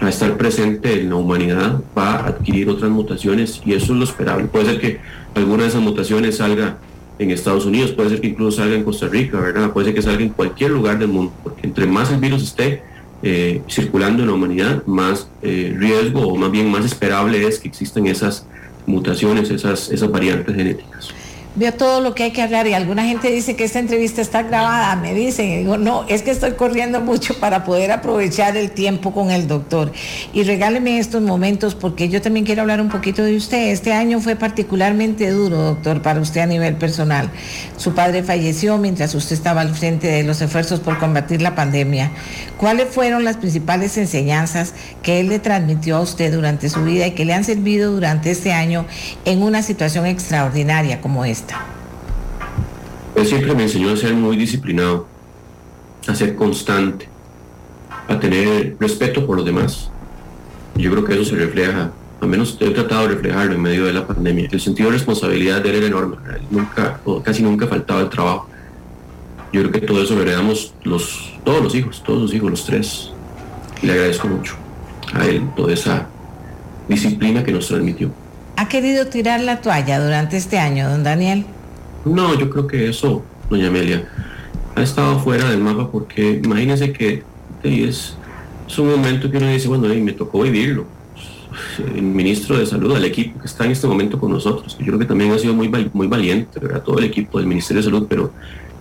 a 0.00 0.08
estar 0.08 0.36
presente 0.36 1.00
en 1.00 1.10
la 1.10 1.16
humanidad 1.16 1.80
va 1.96 2.16
a 2.16 2.26
adquirir 2.28 2.68
otras 2.68 2.90
mutaciones 2.90 3.60
y 3.64 3.74
eso 3.74 3.92
es 3.92 3.98
lo 3.98 4.04
esperable. 4.04 4.46
Puede 4.46 4.66
ser 4.66 4.80
que 4.80 5.00
alguna 5.34 5.64
de 5.64 5.70
esas 5.70 5.82
mutaciones 5.82 6.36
salga 6.36 6.78
en 7.18 7.30
Estados 7.32 7.66
Unidos, 7.66 7.92
puede 7.92 8.10
ser 8.10 8.20
que 8.20 8.28
incluso 8.28 8.58
salga 8.58 8.76
en 8.76 8.84
Costa 8.84 9.08
Rica, 9.08 9.40
¿verdad? 9.40 9.72
Puede 9.72 9.86
ser 9.86 9.94
que 9.94 10.02
salga 10.02 10.22
en 10.22 10.28
cualquier 10.28 10.70
lugar 10.70 10.98
del 10.98 11.08
mundo, 11.08 11.32
porque 11.42 11.66
entre 11.66 11.86
más 11.86 12.12
el 12.12 12.20
virus 12.20 12.44
esté 12.44 12.82
eh, 13.22 13.62
circulando 13.68 14.22
en 14.22 14.28
la 14.28 14.34
humanidad, 14.34 14.86
más 14.86 15.28
eh, 15.42 15.74
riesgo 15.76 16.28
o 16.28 16.36
más 16.36 16.52
bien 16.52 16.70
más 16.70 16.84
esperable 16.84 17.44
es 17.46 17.58
que 17.58 17.66
existan 17.66 18.06
esas 18.06 18.46
mutaciones, 18.86 19.50
esas, 19.50 19.90
esas 19.90 20.10
variantes 20.10 20.54
genéticas 20.54 21.12
veo 21.58 21.74
todo 21.74 22.00
lo 22.00 22.14
que 22.14 22.22
hay 22.22 22.30
que 22.30 22.40
hablar 22.40 22.68
y 22.68 22.74
alguna 22.74 23.04
gente 23.04 23.30
dice 23.32 23.56
que 23.56 23.64
esta 23.64 23.80
entrevista 23.80 24.22
está 24.22 24.42
grabada, 24.42 24.94
me 24.94 25.12
dicen, 25.12 25.50
y 25.50 25.56
digo, 25.58 25.76
no, 25.76 26.04
es 26.08 26.22
que 26.22 26.30
estoy 26.30 26.52
corriendo 26.52 27.00
mucho 27.00 27.34
para 27.40 27.64
poder 27.64 27.90
aprovechar 27.90 28.56
el 28.56 28.70
tiempo 28.70 29.12
con 29.12 29.32
el 29.32 29.48
doctor. 29.48 29.92
Y 30.32 30.44
regáleme 30.44 31.00
estos 31.00 31.20
momentos 31.20 31.74
porque 31.74 32.08
yo 32.08 32.22
también 32.22 32.46
quiero 32.46 32.62
hablar 32.62 32.80
un 32.80 32.88
poquito 32.88 33.24
de 33.24 33.36
usted. 33.36 33.70
Este 33.70 33.92
año 33.92 34.20
fue 34.20 34.36
particularmente 34.36 35.30
duro, 35.30 35.56
doctor, 35.56 36.00
para 36.00 36.20
usted 36.20 36.42
a 36.42 36.46
nivel 36.46 36.76
personal. 36.76 37.28
Su 37.76 37.92
padre 37.92 38.22
falleció 38.22 38.78
mientras 38.78 39.14
usted 39.16 39.34
estaba 39.34 39.62
al 39.62 39.74
frente 39.74 40.06
de 40.06 40.22
los 40.22 40.40
esfuerzos 40.40 40.78
por 40.78 40.98
combatir 40.98 41.42
la 41.42 41.56
pandemia. 41.56 42.12
¿Cuáles 42.56 42.88
fueron 42.88 43.24
las 43.24 43.36
principales 43.36 43.96
enseñanzas 43.98 44.74
que 45.02 45.18
él 45.18 45.28
le 45.28 45.40
transmitió 45.40 45.96
a 45.96 46.00
usted 46.00 46.32
durante 46.32 46.68
su 46.68 46.84
vida 46.84 47.06
y 47.06 47.12
que 47.12 47.24
le 47.24 47.34
han 47.34 47.44
servido 47.44 47.92
durante 47.92 48.30
este 48.30 48.52
año 48.52 48.86
en 49.24 49.42
una 49.42 49.62
situación 49.62 50.06
extraordinaria 50.06 51.00
como 51.00 51.24
esta? 51.24 51.47
Él 53.14 53.26
siempre 53.26 53.54
me 53.54 53.64
enseñó 53.64 53.90
a 53.90 53.96
ser 53.96 54.14
muy 54.14 54.36
disciplinado, 54.36 55.06
a 56.06 56.14
ser 56.14 56.36
constante, 56.36 57.08
a 58.06 58.18
tener 58.18 58.76
respeto 58.78 59.26
por 59.26 59.36
los 59.36 59.44
demás. 59.44 59.90
Yo 60.76 60.90
creo 60.92 61.04
que 61.04 61.14
eso 61.14 61.24
se 61.24 61.36
refleja, 61.36 61.90
al 62.20 62.28
menos 62.28 62.56
he 62.60 62.70
tratado 62.70 63.02
de 63.02 63.14
reflejarlo 63.14 63.54
en 63.54 63.62
medio 63.62 63.84
de 63.86 63.92
la 63.92 64.06
pandemia. 64.06 64.48
El 64.50 64.60
sentido 64.60 64.90
de 64.90 64.96
responsabilidad 64.96 65.62
de 65.62 65.70
él 65.70 65.76
era 65.76 65.86
enorme, 65.86 66.16
nunca, 66.50 67.00
casi 67.24 67.42
nunca 67.42 67.66
faltaba 67.66 68.00
el 68.00 68.08
trabajo. 68.08 68.48
Yo 69.52 69.62
creo 69.62 69.72
que 69.72 69.80
todo 69.80 70.02
eso 70.02 70.14
lo 70.14 70.22
heredamos 70.22 70.74
los, 70.84 71.38
todos 71.44 71.62
los 71.62 71.74
hijos, 71.74 72.02
todos 72.04 72.22
los 72.22 72.34
hijos, 72.34 72.50
los 72.50 72.64
tres. 72.64 73.10
Le 73.82 73.92
agradezco 73.92 74.28
mucho 74.28 74.54
a 75.14 75.26
él 75.26 75.48
toda 75.56 75.72
esa 75.72 76.06
disciplina 76.88 77.42
que 77.42 77.52
nos 77.52 77.66
transmitió. 77.68 78.10
¿Ha 78.58 78.68
querido 78.68 79.06
tirar 79.06 79.40
la 79.40 79.60
toalla 79.60 80.00
durante 80.00 80.36
este 80.36 80.58
año, 80.58 80.90
don 80.90 81.04
Daniel? 81.04 81.46
No, 82.04 82.36
yo 82.36 82.50
creo 82.50 82.66
que 82.66 82.88
eso, 82.88 83.22
doña 83.48 83.68
Amelia, 83.68 84.08
ha 84.74 84.82
estado 84.82 85.20
fuera 85.20 85.48
del 85.48 85.60
mapa 85.60 85.88
porque 85.92 86.40
imagínense 86.42 86.92
que 86.92 87.22
es, 87.62 88.16
un 88.76 88.90
momento 88.90 89.30
que 89.30 89.36
uno 89.36 89.46
dice, 89.46 89.68
bueno, 89.68 89.86
me 89.86 90.12
tocó 90.12 90.40
vivirlo. 90.40 90.86
El 91.78 92.02
ministro 92.02 92.58
de 92.58 92.66
Salud, 92.66 92.96
el 92.96 93.04
equipo 93.04 93.38
que 93.38 93.46
está 93.46 93.64
en 93.64 93.70
este 93.70 93.86
momento 93.86 94.18
con 94.18 94.32
nosotros, 94.32 94.76
yo 94.76 94.86
creo 94.86 94.98
que 94.98 95.04
también 95.04 95.30
ha 95.30 95.38
sido 95.38 95.54
muy, 95.54 95.68
muy 95.92 96.08
valiente, 96.08 96.58
¿verdad? 96.58 96.82
todo 96.82 96.98
el 96.98 97.04
equipo 97.04 97.38
del 97.38 97.46
Ministerio 97.46 97.80
de 97.80 97.84
Salud, 97.84 98.06
pero 98.08 98.32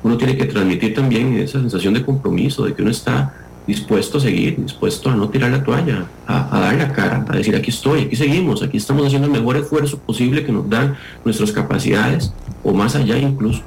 uno 0.01 0.17
tiene 0.17 0.36
que 0.36 0.45
transmitir 0.45 0.95
también 0.95 1.38
esa 1.38 1.59
sensación 1.59 1.93
de 1.93 2.03
compromiso, 2.03 2.65
de 2.65 2.73
que 2.73 2.82
uno 2.82 2.89
está 2.89 3.32
dispuesto 3.68 4.18
a 4.18 4.22
seguir, 4.22 4.55
dispuesto 4.63 5.09
a 5.09 5.15
no 5.15 5.30
tirar 5.30 5.51
la 5.51 5.61
toalla, 5.61 6.05
a, 6.26 6.59
dar 6.59 6.76
la 6.76 6.93
cara, 6.93 7.26
a 7.28 7.36
decir 7.36 7.55
aquí 7.55 7.70
estoy, 7.70 8.03
aquí 8.03 8.15
seguimos, 8.15 8.63
aquí 8.63 8.78
estamos 8.78 9.05
haciendo 9.05 9.28
el 9.28 9.34
mejor 9.34 9.57
esfuerzo 9.57 9.99
posible 9.99 10.45
que 10.45 10.53
nos 10.53 10.70
dan 10.70 10.95
nuestras 11.26 11.51
capacidades 11.51 12.34
o 12.63 12.74
más 12.74 12.95
allá 12.95 13.18
incluso 13.18 13.61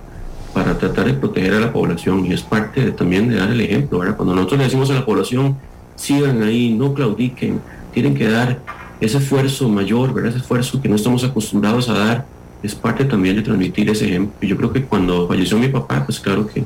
para 0.54 0.76
tratar 0.78 1.04
de 1.04 1.14
proteger 1.14 1.54
a 1.54 1.60
la 1.60 1.72
población 1.72 2.26
y 2.26 2.32
es 2.32 2.42
parte 2.42 2.90
también 2.92 3.28
de 3.28 3.36
dar 3.36 3.50
el 3.50 3.60
ejemplo. 3.60 3.98
¿verdad? 3.98 4.16
Cuando 4.16 4.34
nosotros 4.34 4.58
le 4.58 4.64
decimos 4.64 4.90
a 4.90 4.94
la 4.94 5.04
población, 5.04 5.56
sigan 5.96 6.42
ahí, 6.42 6.70
no 6.70 6.94
claudiquen, 6.94 7.60
tienen 7.92 8.14
que 8.14 8.28
dar 8.28 8.58
ese 9.00 9.18
esfuerzo 9.18 9.68
mayor, 9.68 10.12
¿verdad? 10.14 10.30
ese 10.30 10.40
esfuerzo 10.40 10.80
que 10.80 10.88
no 10.88 10.96
estamos 10.96 11.22
acostumbrados 11.24 11.88
a 11.88 11.94
dar 11.94 12.26
es 12.62 12.74
parte 12.74 13.04
también 13.04 13.36
de 13.36 13.42
transmitir 13.42 13.88
ese 13.88 14.06
ejemplo. 14.06 14.36
Yo 14.46 14.56
creo 14.56 14.72
que 14.72 14.84
cuando 14.84 15.26
falleció 15.26 15.58
mi 15.58 15.68
papá, 15.68 16.04
pues 16.04 16.20
claro 16.20 16.46
que, 16.46 16.64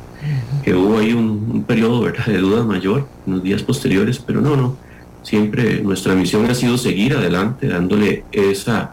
que 0.62 0.74
hubo 0.74 0.99
ahí 0.99 1.12
un, 1.12 1.64
periodo 1.66 2.03
de 2.05 2.38
duda 2.38 2.64
mayor 2.64 3.07
en 3.26 3.34
los 3.34 3.42
días 3.42 3.62
posteriores, 3.62 4.18
pero 4.18 4.40
no, 4.40 4.57
no, 4.57 4.76
siempre 5.22 5.80
nuestra 5.80 6.14
misión 6.14 6.45
ha 6.51 6.55
sido 6.55 6.76
seguir 6.78 7.14
adelante, 7.14 7.68
dándole 7.68 8.24
esa, 8.32 8.92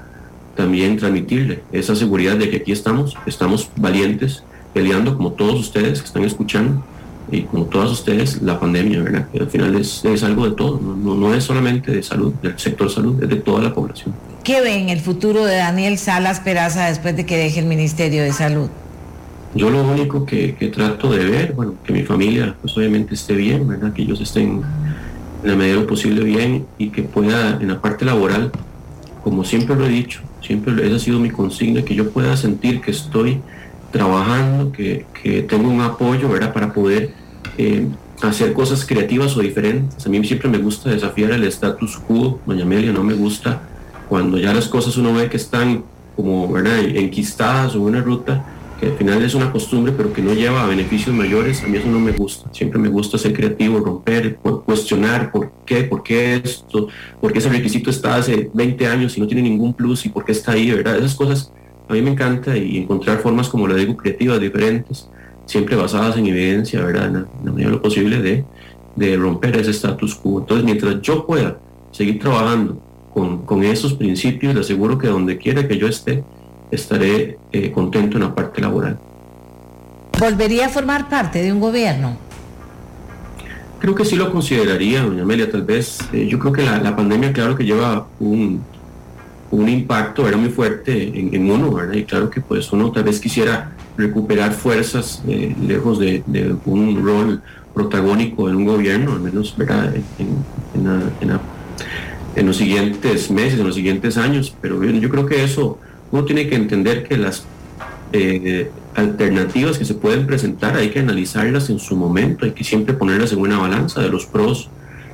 también 0.55 0.97
transmitirle 0.97 1.63
esa 1.71 1.95
seguridad 1.95 2.37
de 2.37 2.49
que 2.49 2.57
aquí 2.57 2.71
estamos, 2.71 3.17
estamos 3.25 3.69
valientes, 3.75 4.43
peleando 4.73 5.17
como 5.17 5.33
todos 5.33 5.59
ustedes 5.59 5.99
que 5.99 6.07
están 6.07 6.23
escuchando 6.23 6.83
y 7.31 7.43
como 7.43 7.65
todas 7.65 7.91
ustedes 7.91 8.41
la 8.41 8.59
pandemia, 8.59 9.01
¿verdad? 9.01 9.27
Que 9.31 9.39
al 9.39 9.49
final 9.49 9.75
es, 9.75 10.03
es 10.05 10.23
algo 10.23 10.49
de 10.49 10.55
todo, 10.55 10.79
no, 10.79 11.15
no, 11.15 11.33
es 11.33 11.43
solamente 11.43 11.91
de 11.91 12.03
salud, 12.03 12.33
del 12.41 12.57
sector 12.57 12.89
salud, 12.89 13.21
es 13.21 13.29
de 13.29 13.37
toda 13.37 13.61
la 13.61 13.73
población. 13.73 14.13
¿Qué 14.43 14.59
ve 14.59 14.75
en 14.75 14.89
el 14.89 14.99
futuro 14.99 15.45
de 15.45 15.57
Daniel 15.57 15.99
Salas 15.99 16.39
Peraza 16.39 16.87
después 16.87 17.15
de 17.15 17.27
que 17.27 17.37
deje 17.37 17.59
el 17.59 17.67
Ministerio 17.67 18.23
de 18.23 18.33
Salud? 18.33 18.69
Yo 19.53 19.69
lo 19.69 19.83
único 19.83 20.25
que, 20.25 20.55
que, 20.55 20.69
trato 20.69 21.11
de 21.11 21.25
ver, 21.25 21.53
bueno, 21.53 21.75
que 21.83 21.93
mi 21.93 22.01
familia 22.01 22.55
pues 22.59 22.75
obviamente 22.75 23.13
esté 23.13 23.35
bien, 23.35 23.67
¿verdad? 23.67 23.93
Que 23.93 24.01
ellos 24.01 24.19
estén 24.19 24.63
en 25.43 25.49
la 25.49 25.55
medida 25.55 25.75
de 25.75 25.81
lo 25.81 25.87
posible 25.87 26.23
bien 26.23 26.65
y 26.79 26.89
que 26.89 27.03
pueda 27.03 27.59
en 27.61 27.67
la 27.67 27.81
parte 27.81 28.03
laboral, 28.03 28.51
como 29.23 29.43
siempre 29.43 29.75
lo 29.75 29.85
he 29.85 29.89
dicho, 29.89 30.21
siempre 30.41 30.73
esa 30.87 30.95
ha 30.95 30.99
sido 30.99 31.19
mi 31.19 31.29
consigna, 31.29 31.83
que 31.83 31.93
yo 31.93 32.09
pueda 32.09 32.35
sentir 32.35 32.81
que 32.81 32.91
estoy 32.91 33.41
trabajando, 33.91 34.71
que, 34.71 35.05
que 35.21 35.43
tengo 35.43 35.69
un 35.69 35.81
apoyo, 35.81 36.29
¿verdad? 36.29 36.51
Para 36.51 36.73
poder 36.73 37.13
eh, 37.59 37.85
hacer 38.23 38.53
cosas 38.53 38.85
creativas 38.85 39.37
o 39.37 39.41
diferentes. 39.41 40.03
A 40.03 40.09
mí 40.09 40.25
siempre 40.25 40.49
me 40.49 40.57
gusta 40.57 40.89
desafiar 40.89 41.31
el 41.31 41.43
status 41.43 41.97
quo, 41.97 42.39
doña 42.47 42.63
Amelia, 42.63 42.91
no 42.91 43.03
me 43.03 43.13
gusta 43.13 43.67
cuando 44.11 44.37
ya 44.37 44.53
las 44.53 44.67
cosas 44.67 44.97
uno 44.97 45.13
ve 45.13 45.29
que 45.29 45.37
están 45.37 45.85
como 46.17 46.51
¿verdad? 46.51 46.79
enquistadas 46.79 47.75
o 47.77 47.81
una 47.81 48.01
ruta, 48.01 48.45
que 48.77 48.87
al 48.87 48.91
final 48.97 49.23
es 49.23 49.35
una 49.35 49.53
costumbre 49.53 49.93
pero 49.95 50.11
que 50.11 50.21
no 50.21 50.33
lleva 50.33 50.65
a 50.65 50.67
beneficios 50.67 51.15
mayores, 51.15 51.63
a 51.63 51.67
mí 51.67 51.77
eso 51.77 51.87
no 51.87 51.97
me 51.97 52.11
gusta. 52.11 52.53
Siempre 52.53 52.77
me 52.77 52.89
gusta 52.89 53.17
ser 53.17 53.31
creativo, 53.31 53.79
romper, 53.79 54.35
cuestionar 54.65 55.31
por 55.31 55.53
qué, 55.65 55.85
por 55.85 56.03
qué 56.03 56.41
esto, 56.43 56.89
por 57.21 57.31
qué 57.31 57.39
ese 57.39 57.47
requisito 57.47 57.89
está 57.89 58.15
hace 58.15 58.51
20 58.53 58.85
años 58.85 59.17
y 59.17 59.21
no 59.21 59.27
tiene 59.27 59.43
ningún 59.43 59.73
plus 59.73 60.05
y 60.05 60.09
por 60.09 60.25
qué 60.25 60.33
está 60.33 60.51
ahí, 60.51 60.69
¿verdad? 60.71 60.97
Esas 60.97 61.15
cosas 61.15 61.53
a 61.87 61.93
mí 61.93 62.01
me 62.01 62.11
encanta 62.11 62.57
y 62.57 62.79
encontrar 62.79 63.19
formas, 63.19 63.47
como 63.47 63.65
le 63.65 63.75
digo, 63.75 63.95
creativas, 63.95 64.41
diferentes, 64.41 65.07
siempre 65.45 65.77
basadas 65.77 66.17
en 66.17 66.27
evidencia, 66.27 66.83
¿verdad? 66.83 67.07
En 67.07 67.45
la 67.45 67.51
medida 67.53 67.69
de 67.69 67.75
lo 67.75 67.81
posible 67.81 68.21
de, 68.21 68.43
de 68.93 69.15
romper 69.15 69.55
ese 69.55 69.71
status 69.71 70.15
quo. 70.15 70.41
Entonces, 70.41 70.65
mientras 70.65 71.01
yo 71.01 71.25
pueda 71.25 71.57
seguir 71.93 72.19
trabajando 72.19 72.90
con, 73.13 73.45
con 73.45 73.63
esos 73.63 73.93
principios, 73.93 74.53
le 74.53 74.61
aseguro 74.61 74.97
que 74.97 75.07
donde 75.07 75.37
quiera 75.37 75.67
que 75.67 75.77
yo 75.77 75.87
esté, 75.87 76.23
estaré 76.71 77.37
eh, 77.51 77.71
contento 77.71 78.17
en 78.17 78.23
la 78.23 78.33
parte 78.33 78.61
laboral. 78.61 78.97
¿Volvería 80.19 80.67
a 80.67 80.69
formar 80.69 81.09
parte 81.09 81.41
de 81.41 81.51
un 81.51 81.59
gobierno? 81.59 82.15
Creo 83.79 83.95
que 83.95 84.05
sí 84.05 84.15
lo 84.15 84.31
consideraría, 84.31 85.03
doña 85.03 85.23
Amelia, 85.23 85.49
tal 85.49 85.63
vez. 85.63 85.99
Eh, 86.13 86.27
yo 86.27 86.37
creo 86.37 86.53
que 86.53 86.63
la, 86.63 86.77
la, 86.77 86.95
pandemia, 86.95 87.33
claro 87.33 87.55
que 87.55 87.65
lleva 87.65 88.07
un, 88.19 88.61
un 89.49 89.69
impacto, 89.69 90.27
era 90.27 90.37
muy 90.37 90.49
fuerte 90.49 91.07
en, 91.19 91.33
en, 91.33 91.49
uno, 91.49 91.71
¿verdad? 91.71 91.95
Y 91.95 92.03
claro 92.03 92.29
que 92.29 92.41
pues 92.41 92.71
uno 92.71 92.91
tal 92.91 93.03
vez 93.03 93.19
quisiera 93.19 93.71
recuperar 93.97 94.53
fuerzas 94.53 95.23
eh, 95.27 95.55
lejos 95.65 95.99
de, 95.99 96.23
de, 96.27 96.55
un 96.65 97.03
rol 97.03 97.41
protagónico 97.73 98.49
en 98.49 98.57
un 98.57 98.65
gobierno, 98.65 99.13
al 99.13 99.21
menos, 99.21 99.55
¿verdad? 99.57 99.95
En, 99.95 100.27
en, 100.75 100.91
en, 101.21 101.39
los 102.35 102.57
siguientes 102.57 103.29
meses, 103.29 103.59
en 103.59 103.67
los 103.67 103.75
siguientes 103.75 104.17
años, 104.17 104.55
pero 104.61 104.83
yo 104.83 105.09
creo 105.09 105.25
que 105.25 105.43
eso, 105.43 105.79
uno 106.11 106.25
tiene 106.25 106.47
que 106.47 106.55
entender 106.55 107.03
que 107.03 107.17
las 107.17 107.45
eh, 108.13 108.69
alternativas 108.95 109.77
que 109.77 109.85
se 109.85 109.93
pueden 109.93 110.25
presentar 110.27 110.75
hay 110.75 110.89
que 110.89 110.99
analizarlas 110.99 111.69
en 111.69 111.79
su 111.79 111.95
momento, 111.95 112.45
hay 112.45 112.51
que 112.51 112.63
siempre 112.63 112.93
ponerlas 112.93 113.31
en 113.31 113.39
una 113.39 113.57
balanza 113.57 114.01
de 114.01 114.09
los 114.09 114.25
pros 114.25 114.69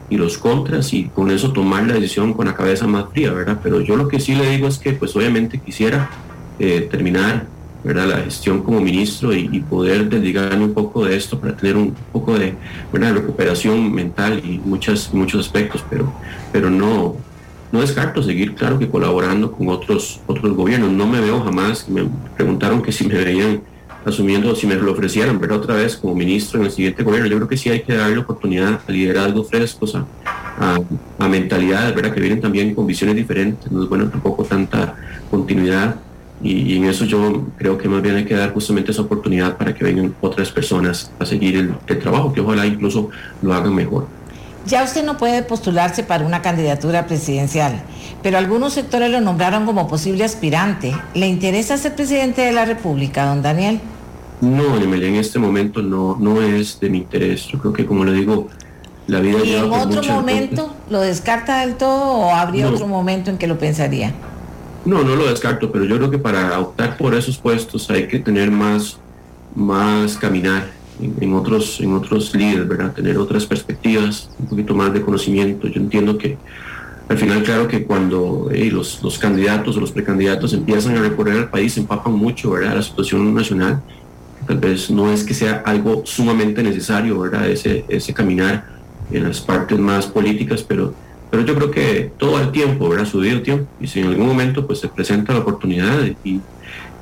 y 0.10 0.18
los 0.18 0.38
contras 0.38 0.94
y 0.94 1.06
con 1.06 1.32
eso 1.32 1.52
tomar 1.52 1.86
la 1.86 1.94
decisión 1.94 2.34
con 2.34 2.48
la 2.48 2.56
cabeza 2.56 2.88
más 2.88 3.06
fría, 3.12 3.34
¿verdad? 3.34 3.60
Pero 3.62 3.82
yo 3.82 3.98
lo 3.98 4.08
que 4.08 4.20
sí 4.20 4.36
le 4.36 4.50
digo 4.50 4.68
es 4.68 4.78
que 4.78 4.94
pues 4.94 5.16
obviamente 5.16 5.60
quisiera 5.60 6.10
eh, 6.60 6.88
terminar, 6.90 7.46
¿verdad? 7.88 8.08
La 8.08 8.18
gestión 8.18 8.62
como 8.64 8.82
ministro 8.82 9.34
y, 9.34 9.62
poder 9.62 10.10
dedicarme 10.10 10.66
un 10.66 10.74
poco 10.74 11.06
de 11.06 11.16
esto 11.16 11.40
para 11.40 11.56
tener 11.56 11.78
un 11.78 11.96
poco 12.12 12.38
de 12.38 12.54
¿verdad? 12.92 13.14
recuperación 13.14 13.94
mental 13.94 14.42
y 14.44 14.60
muchas, 14.60 15.14
muchos 15.14 15.46
aspectos, 15.46 15.84
pero, 15.90 16.12
pero 16.52 16.70
no, 16.70 17.16
no 17.72 17.82
descarto 17.82 18.22
seguir, 18.22 18.56
claro 18.56 18.78
que 18.78 18.90
colaborando 18.90 19.54
con 19.54 19.70
otros, 19.70 20.20
otros 20.28 20.54
gobiernos. 20.54 20.92
No 20.92 21.08
me 21.08 21.22
veo 21.22 21.42
jamás, 21.42 21.88
me 21.88 22.06
preguntaron 22.36 22.82
que 22.82 22.92
si 22.92 23.08
me 23.08 23.16
veían 23.16 23.62
asumiendo, 24.04 24.54
si 24.54 24.68
me 24.68 24.76
lo 24.76 24.92
ofrecieran, 24.92 25.40
pero 25.40 25.56
otra 25.56 25.76
vez 25.76 25.96
como 25.96 26.14
ministro 26.14 26.60
en 26.60 26.66
el 26.66 26.72
siguiente 26.72 27.04
gobierno, 27.04 27.28
yo 27.28 27.38
creo 27.38 27.48
que 27.48 27.58
sí 27.58 27.70
hay 27.70 27.82
que 27.84 27.94
darle 27.94 28.18
oportunidad 28.18 28.82
a 28.86 28.92
liderazgo 28.92 29.46
frescos, 29.46 29.96
a, 29.96 30.06
a, 31.20 31.28
mentalidades, 31.28 31.96
¿verdad? 31.96 32.14
Que 32.14 32.20
vienen 32.20 32.42
también 32.42 32.76
con 32.76 32.86
visiones 32.86 33.16
diferentes, 33.16 33.72
no 33.72 33.84
es 33.84 33.90
bueno 33.90 34.10
tampoco 34.10 34.44
tanta 34.44 34.96
continuidad 35.30 35.96
y, 36.42 36.78
en 36.78 36.86
eso 36.86 37.06
yo 37.06 37.46
creo 37.58 37.78
que 37.78 37.90
más 37.90 38.02
bien 38.02 38.16
hay 38.16 38.26
que 38.26 38.36
dar 38.36 38.54
justamente 38.54 38.92
esa 38.92 39.02
oportunidad 39.02 39.58
para 39.58 39.74
que 39.74 39.84
vengan 39.84 40.16
otras 40.22 40.52
personas 40.52 41.12
a 41.20 41.26
seguir 41.26 41.58
el, 41.58 41.76
el 41.88 42.00
trabajo, 42.00 42.32
que 42.34 42.42
ojalá 42.42 42.66
incluso 42.66 43.10
lo 43.42 43.54
hagan 43.54 43.74
mejor. 43.74 44.08
Ya 44.68 44.84
usted 44.84 45.04
no 45.06 45.18
puede 45.18 45.44
postularse 45.44 46.04
para 46.04 46.26
una 46.26 46.42
candidatura 46.42 47.08
presidencial, 47.08 47.82
pero 48.22 48.38
algunos 48.38 48.74
sectores 48.74 49.10
lo 49.10 49.22
nombraron 49.22 49.66
como 49.66 49.88
posible 49.88 50.26
aspirante. 50.26 50.94
¿Le 51.14 51.28
interesa 51.28 51.78
ser 51.78 51.96
presidente 51.96 52.42
de 52.42 52.52
la 52.52 52.66
República, 52.66 53.26
don 53.26 53.42
Daniel? 53.42 53.80
No, 54.42 54.78
en 54.78 55.16
este 55.16 55.40
momento 55.40 55.82
no, 55.82 56.18
no 56.20 56.42
es 56.42 56.80
de 56.80 56.90
mi 56.90 57.00
interés. 57.00 57.48
Yo 57.48 57.60
creo 57.60 57.74
que, 57.74 57.86
como 57.86 58.04
le 58.04 58.12
digo, 58.12 58.50
la 59.08 59.20
vida... 59.22 59.40
¿Y 59.44 59.56
en 59.56 59.72
otro 59.72 60.04
momento 60.04 60.76
lo 60.90 61.00
descarta 61.00 61.62
del 61.62 61.76
todo 61.76 62.14
o 62.18 62.32
habría 62.32 62.70
otro 62.70 62.88
momento 62.88 63.32
en 63.32 63.38
que 63.38 63.48
lo 63.48 63.58
pensaría? 63.58 64.14
No, 64.86 65.04
no 65.04 65.16
lo 65.16 65.28
descarto, 65.28 65.72
pero 65.72 65.86
yo 65.86 65.98
creo 65.98 66.10
que 66.10 66.18
para 66.18 66.60
optar 66.60 66.98
por 66.98 67.14
esos 67.14 67.38
puestos 67.38 67.90
hay 67.90 68.08
que 68.08 68.20
tener 68.20 68.52
más, 68.52 68.98
más 69.56 70.18
caminar 70.18 70.72
en, 71.00 71.34
otros, 71.34 71.80
en 71.80 71.94
otros 71.94 72.34
líderes, 72.34 72.68
¿verdad? 72.68 72.94
Tener 72.94 73.18
otras 73.18 73.46
perspectivas, 73.46 74.30
un 74.40 74.48
poquito 74.48 74.74
más 74.74 74.94
de 74.94 75.02
conocimiento. 75.02 75.68
Yo 75.68 75.82
entiendo 75.82 76.18
que 76.18 76.38
al 77.10 77.18
final, 77.18 77.44
claro 77.44 77.68
que 77.68 77.86
cuando 77.86 78.50
los, 78.52 79.20
candidatos 79.20 79.78
o 79.78 79.80
los 79.80 79.92
precandidatos 79.92 80.54
empiezan 80.54 80.98
a 80.98 81.02
recorrer 81.02 81.38
el 81.38 81.50
país, 81.50 81.78
empapan 81.78 82.14
mucho, 82.14 82.52
¿verdad? 82.52 82.76
La 82.76 82.84
situación 82.84 83.34
nacional 83.34 83.82
tal 84.46 84.60
vez 84.60 84.90
no 84.90 85.12
es 85.12 85.24
que 85.24 85.34
sea 85.34 85.62
algo 85.66 86.04
sumamente 86.06 86.64
necesario, 86.64 87.20
¿verdad? 87.20 87.50
Ese, 87.50 87.86
ese 87.88 88.14
caminar 88.14 88.66
en 89.12 89.24
las 89.24 89.40
partes 89.40 89.80
más 89.80 90.08
políticas, 90.08 90.64
pero, 90.64 90.94
pero 91.30 91.44
yo 91.44 91.56
creo 91.56 91.72
que 91.72 92.12
todo 92.18 92.40
el 92.40 92.52
tiempo, 92.52 92.90
¿verdad? 92.90 93.06
Su 93.06 93.22
debido 93.22 93.42
tiempo. 93.42 93.68
Y 93.80 93.88
si 93.88 94.00
en 94.00 94.08
algún 94.08 94.28
momento 94.28 94.66
pues 94.66 94.80
se 94.80 94.88
presenta 94.88 95.34
la 95.34 95.40
oportunidad 95.40 96.00
y 96.24 96.42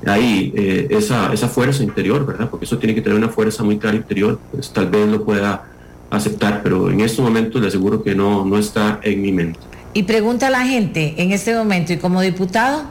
hay 0.06 0.54
eh, 0.56 0.88
esa, 0.92 1.34
esa 1.34 1.48
fuerza 1.48 1.84
interior, 1.84 2.26
¿verdad? 2.26 2.50
Porque 2.50 2.66
eso 2.66 2.78
tiene 2.78 2.94
que 2.94 3.02
tener 3.02 3.18
una 3.18 3.30
fuerza 3.30 3.64
muy 3.64 3.78
clara 3.78 3.98
interior, 3.98 4.40
pues 4.52 4.72
tal 4.72 4.90
vez 4.90 5.08
lo 5.08 5.24
pueda 5.24 5.66
aceptar, 6.10 6.62
pero 6.64 6.90
en 6.90 7.02
estos 7.02 7.24
momentos 7.24 7.62
le 7.62 7.68
aseguro 7.68 8.04
que 8.04 8.16
no, 8.16 8.46
no 8.46 8.58
está 8.58 9.00
en 9.04 9.22
mi 9.22 9.32
mente. 9.32 9.60
Y 9.94 10.04
pregunta 10.04 10.48
a 10.48 10.50
la 10.50 10.66
gente 10.66 11.16
en 11.18 11.32
este 11.32 11.56
momento, 11.56 11.94
¿y 11.94 11.98
como 11.98 12.22
diputado? 12.22 12.84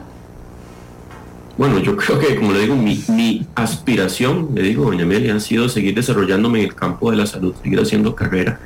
Bueno, 1.56 1.78
yo 1.78 1.96
creo 1.98 2.18
que, 2.18 2.34
como 2.36 2.52
le 2.52 2.60
digo, 2.60 2.76
mi, 2.76 3.46
aspiración, 3.54 4.50
le 4.54 4.62
digo, 4.62 4.84
doña 4.84 5.04
Amelia, 5.04 5.36
ha 5.36 5.40
sido 5.40 5.68
seguir 5.68 5.94
desarrollándome 5.94 6.60
en 6.60 6.64
el 6.66 6.74
campo 6.74 7.10
de 7.10 7.16
la 7.16 7.26
salud, 7.26 7.54
seguir 7.62 7.80
haciendo 7.80 8.14
carrera 8.14 8.60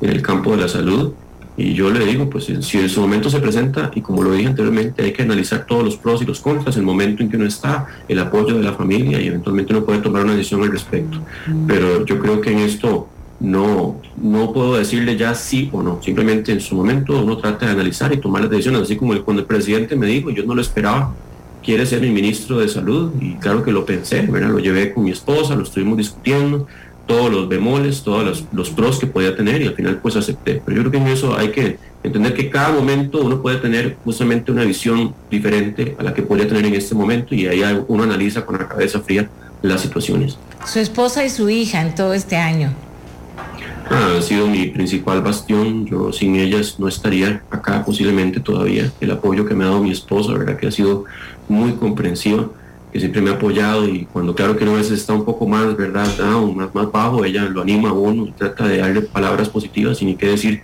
en 0.00 0.10
el 0.10 0.22
campo 0.22 0.50
de 0.50 0.62
la 0.62 0.68
salud. 0.68 1.12
Y 1.56 1.74
yo 1.74 1.88
le 1.90 2.04
digo, 2.04 2.28
pues 2.28 2.46
si 2.46 2.78
en 2.78 2.88
su 2.88 3.00
momento 3.00 3.30
se 3.30 3.38
presenta, 3.38 3.90
y 3.94 4.00
como 4.00 4.22
lo 4.22 4.32
dije 4.32 4.48
anteriormente, 4.48 5.02
hay 5.02 5.12
que 5.12 5.22
analizar 5.22 5.66
todos 5.66 5.84
los 5.84 5.96
pros 5.96 6.20
y 6.22 6.24
los 6.24 6.40
contras, 6.40 6.76
el 6.76 6.82
momento 6.82 7.22
en 7.22 7.30
que 7.30 7.36
uno 7.36 7.46
está, 7.46 7.86
el 8.08 8.18
apoyo 8.18 8.56
de 8.56 8.62
la 8.62 8.72
familia 8.72 9.20
y 9.20 9.28
eventualmente 9.28 9.72
uno 9.72 9.84
puede 9.84 10.00
tomar 10.00 10.24
una 10.24 10.34
decisión 10.34 10.62
al 10.62 10.72
respecto. 10.72 11.18
Pero 11.66 12.04
yo 12.04 12.18
creo 12.18 12.40
que 12.40 12.50
en 12.50 12.58
esto 12.58 13.08
no, 13.38 14.00
no 14.16 14.52
puedo 14.52 14.76
decirle 14.76 15.16
ya 15.16 15.34
sí 15.34 15.68
o 15.72 15.82
no, 15.82 16.02
simplemente 16.02 16.52
en 16.52 16.60
su 16.60 16.74
momento 16.74 17.22
uno 17.22 17.36
trata 17.38 17.66
de 17.66 17.72
analizar 17.72 18.12
y 18.12 18.16
tomar 18.16 18.42
las 18.42 18.50
decisiones, 18.50 18.82
así 18.82 18.96
como 18.96 19.20
cuando 19.22 19.42
el 19.42 19.46
presidente 19.46 19.96
me 19.96 20.06
dijo, 20.06 20.30
yo 20.30 20.44
no 20.44 20.54
lo 20.54 20.60
esperaba, 20.60 21.14
quiere 21.62 21.86
ser 21.86 22.00
mi 22.00 22.10
ministro 22.10 22.58
de 22.58 22.68
salud 22.68 23.12
y 23.20 23.34
claro 23.34 23.62
que 23.62 23.72
lo 23.72 23.86
pensé, 23.86 24.22
¿verdad? 24.22 24.50
lo 24.50 24.58
llevé 24.58 24.92
con 24.92 25.04
mi 25.04 25.10
esposa, 25.10 25.54
lo 25.54 25.62
estuvimos 25.62 25.96
discutiendo, 25.96 26.66
todos 27.06 27.30
los 27.30 27.48
bemoles, 27.48 28.02
todos 28.02 28.46
los, 28.52 28.70
pros 28.70 28.98
que 28.98 29.06
podía 29.06 29.36
tener 29.36 29.62
y 29.62 29.66
al 29.66 29.74
final 29.74 29.98
pues 29.98 30.16
acepté. 30.16 30.62
Pero 30.64 30.76
yo 30.76 30.82
creo 30.82 30.92
que 30.92 30.98
en 30.98 31.08
eso 31.08 31.36
hay 31.36 31.48
que 31.48 31.78
entender 32.02 32.34
que 32.34 32.50
cada 32.50 32.72
momento 32.72 33.20
uno 33.22 33.40
puede 33.40 33.58
tener 33.58 33.96
justamente 34.04 34.52
una 34.52 34.64
visión 34.64 35.14
diferente 35.30 35.96
a 35.98 36.02
la 36.02 36.14
que 36.14 36.22
podría 36.22 36.48
tener 36.48 36.64
en 36.66 36.74
este 36.74 36.94
momento 36.94 37.34
y 37.34 37.46
ahí 37.46 37.62
uno 37.88 38.04
analiza 38.04 38.44
con 38.44 38.58
la 38.58 38.68
cabeza 38.68 39.00
fría 39.00 39.28
las 39.62 39.80
situaciones. 39.80 40.38
Su 40.66 40.78
esposa 40.78 41.24
y 41.24 41.30
su 41.30 41.48
hija 41.48 41.80
en 41.82 41.94
todo 41.94 42.14
este 42.14 42.36
año. 42.36 42.72
Ah, 43.90 44.16
ha 44.18 44.22
sido 44.22 44.46
mi 44.46 44.66
principal 44.68 45.20
bastión. 45.22 45.84
Yo 45.86 46.12
sin 46.12 46.36
ellas 46.36 46.76
no 46.78 46.88
estaría 46.88 47.42
acá 47.50 47.84
posiblemente 47.84 48.40
todavía. 48.40 48.90
El 49.00 49.10
apoyo 49.10 49.44
que 49.44 49.54
me 49.54 49.64
ha 49.64 49.68
dado 49.68 49.82
mi 49.82 49.90
esposa, 49.90 50.32
verdad 50.32 50.56
que 50.56 50.68
ha 50.68 50.70
sido 50.70 51.04
muy 51.48 51.72
comprensiva. 51.72 52.48
Que 52.94 53.00
siempre 53.00 53.20
me 53.20 53.30
ha 53.30 53.32
apoyado 53.32 53.88
y 53.88 54.04
cuando 54.04 54.36
claro 54.36 54.56
que 54.56 54.62
uno 54.62 54.74
a 54.74 54.76
veces 54.76 55.00
está 55.00 55.14
un 55.14 55.24
poco 55.24 55.48
más, 55.48 55.76
¿verdad? 55.76 56.06
Down, 56.16 56.56
más, 56.56 56.72
más 56.72 56.92
bajo, 56.92 57.24
ella 57.24 57.42
lo 57.46 57.62
anima 57.62 57.88
a 57.88 57.92
uno 57.92 58.32
trata 58.38 58.68
de 58.68 58.78
darle 58.78 59.00
palabras 59.00 59.48
positivas 59.48 60.00
y 60.00 60.04
ni 60.04 60.14
qué 60.14 60.28
decir 60.28 60.62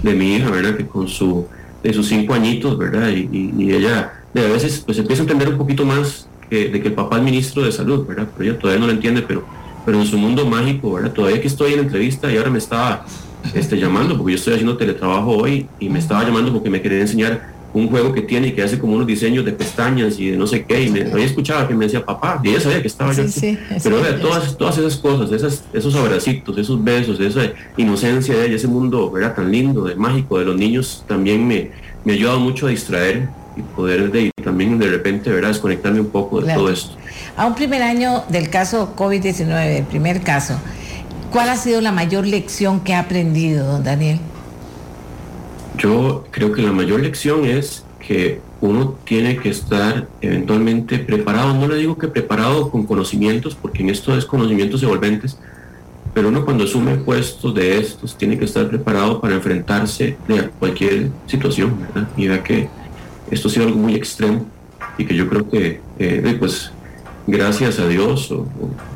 de 0.00 0.14
mi 0.14 0.36
hija, 0.36 0.50
¿verdad? 0.52 0.76
Que 0.76 0.86
con 0.86 1.08
su, 1.08 1.48
de 1.82 1.92
sus 1.92 2.06
cinco 2.06 2.32
añitos, 2.32 2.78
¿verdad? 2.78 3.08
Y, 3.10 3.72
ella 3.72 4.22
de 4.32 4.46
a 4.46 4.50
veces 4.50 4.84
pues 4.86 4.98
empieza 4.98 5.22
a 5.22 5.24
entender 5.24 5.48
un 5.48 5.58
poquito 5.58 5.84
más 5.84 6.28
que, 6.48 6.68
de 6.68 6.80
que 6.80 6.86
el 6.86 6.94
papá 6.94 7.16
es 7.16 7.24
ministro 7.24 7.64
de 7.64 7.72
salud, 7.72 8.06
¿verdad? 8.06 8.28
Pero 8.38 8.50
ella 8.50 8.58
todavía 8.60 8.80
no 8.80 8.86
lo 8.86 8.92
entiende, 8.92 9.22
pero, 9.22 9.44
pero 9.84 9.98
en 9.98 10.06
su 10.06 10.16
mundo 10.16 10.46
mágico, 10.46 10.92
¿verdad? 10.92 11.10
Todavía 11.10 11.40
que 11.40 11.48
estoy 11.48 11.72
en 11.72 11.80
entrevista 11.80 12.32
y 12.32 12.36
ahora 12.36 12.50
me 12.50 12.58
estaba 12.58 13.04
este, 13.52 13.78
llamando, 13.78 14.16
porque 14.16 14.34
yo 14.34 14.36
estoy 14.36 14.54
haciendo 14.54 14.76
teletrabajo 14.76 15.38
hoy 15.38 15.66
y 15.80 15.88
me 15.88 15.98
estaba 15.98 16.22
llamando 16.22 16.52
porque 16.52 16.70
me 16.70 16.80
quería 16.80 17.00
enseñar 17.00 17.53
un 17.74 17.88
juego 17.88 18.12
que 18.12 18.22
tiene 18.22 18.48
y 18.48 18.52
que 18.52 18.62
hace 18.62 18.78
como 18.78 18.94
unos 18.94 19.06
diseños 19.06 19.44
de 19.44 19.52
pestañas 19.52 20.18
y 20.18 20.30
de 20.30 20.36
no 20.36 20.46
sé 20.46 20.64
qué, 20.64 20.84
y 20.84 20.90
me 20.90 21.02
había 21.02 21.26
escuchado 21.26 21.66
que 21.66 21.74
me 21.74 21.86
decía 21.86 22.04
papá, 22.04 22.40
y 22.42 22.50
ella 22.50 22.60
sabía 22.60 22.80
que 22.80 22.86
estaba 22.86 23.12
yo. 23.12 23.24
Pero 23.82 24.00
vea, 24.00 24.18
todas, 24.20 24.56
todas 24.56 24.78
esas 24.78 24.96
cosas, 24.96 25.32
esas, 25.32 25.64
esos 25.72 25.94
abracitos, 25.96 26.56
esos 26.56 26.82
besos, 26.82 27.18
esa 27.18 27.52
inocencia 27.76 28.36
de 28.36 28.46
ella, 28.46 28.56
ese 28.56 28.68
mundo 28.68 29.10
¿verdad? 29.10 29.34
tan 29.34 29.50
lindo, 29.50 29.84
de 29.84 29.96
mágico 29.96 30.38
de 30.38 30.44
los 30.44 30.56
niños, 30.56 31.04
también 31.08 31.46
me, 31.46 31.72
me 32.04 32.12
ha 32.12 32.14
ayudado 32.14 32.38
mucho 32.38 32.68
a 32.68 32.70
distraer 32.70 33.28
y 33.56 33.62
poder 33.62 34.10
de, 34.12 34.22
y 34.22 34.30
también 34.42 34.78
de 34.78 34.88
repente 34.88 35.30
¿verdad? 35.30 35.48
desconectarme 35.48 36.00
un 36.00 36.10
poco 36.10 36.40
de 36.40 36.54
todo 36.54 36.70
esto. 36.70 36.96
A 37.36 37.46
un 37.46 37.56
primer 37.56 37.82
año 37.82 38.22
del 38.28 38.50
caso 38.50 38.94
COVID-19, 38.96 39.78
el 39.78 39.84
primer 39.84 40.20
caso, 40.20 40.56
¿cuál 41.32 41.48
ha 41.48 41.56
sido 41.56 41.80
la 41.80 41.90
mayor 41.90 42.24
lección 42.24 42.80
que 42.80 42.94
ha 42.94 43.00
aprendido, 43.00 43.66
don 43.66 43.82
Daniel? 43.82 44.20
Yo 45.76 46.24
creo 46.30 46.52
que 46.52 46.62
la 46.62 46.72
mayor 46.72 47.00
lección 47.00 47.44
es 47.44 47.84
que 48.06 48.40
uno 48.60 48.96
tiene 49.04 49.36
que 49.36 49.50
estar 49.50 50.08
eventualmente 50.20 50.98
preparado. 50.98 51.54
No 51.54 51.68
le 51.68 51.76
digo 51.76 51.98
que 51.98 52.08
preparado 52.08 52.70
con 52.70 52.86
conocimientos, 52.86 53.54
porque 53.54 53.82
en 53.82 53.90
esto 53.90 54.16
es 54.16 54.24
conocimientos 54.24 54.82
envolventes, 54.82 55.38
pero 56.12 56.28
uno 56.28 56.44
cuando 56.44 56.64
asume 56.64 56.96
puestos 56.96 57.54
de 57.54 57.78
estos 57.78 58.16
tiene 58.16 58.38
que 58.38 58.44
estar 58.44 58.68
preparado 58.68 59.20
para 59.20 59.34
enfrentarse 59.34 60.16
a 60.28 60.48
cualquier 60.58 61.10
situación, 61.26 61.76
¿verdad? 61.80 62.08
Y 62.16 62.28
vea 62.28 62.42
que 62.42 62.68
esto 63.30 63.48
ha 63.48 63.50
sido 63.50 63.66
algo 63.66 63.78
muy 63.78 63.94
extremo 63.94 64.46
y 64.96 65.04
que 65.04 65.16
yo 65.16 65.28
creo 65.28 65.50
que, 65.50 65.80
eh, 65.98 66.36
pues, 66.38 66.70
gracias 67.26 67.80
a 67.80 67.88
Dios 67.88 68.30
o, 68.30 68.46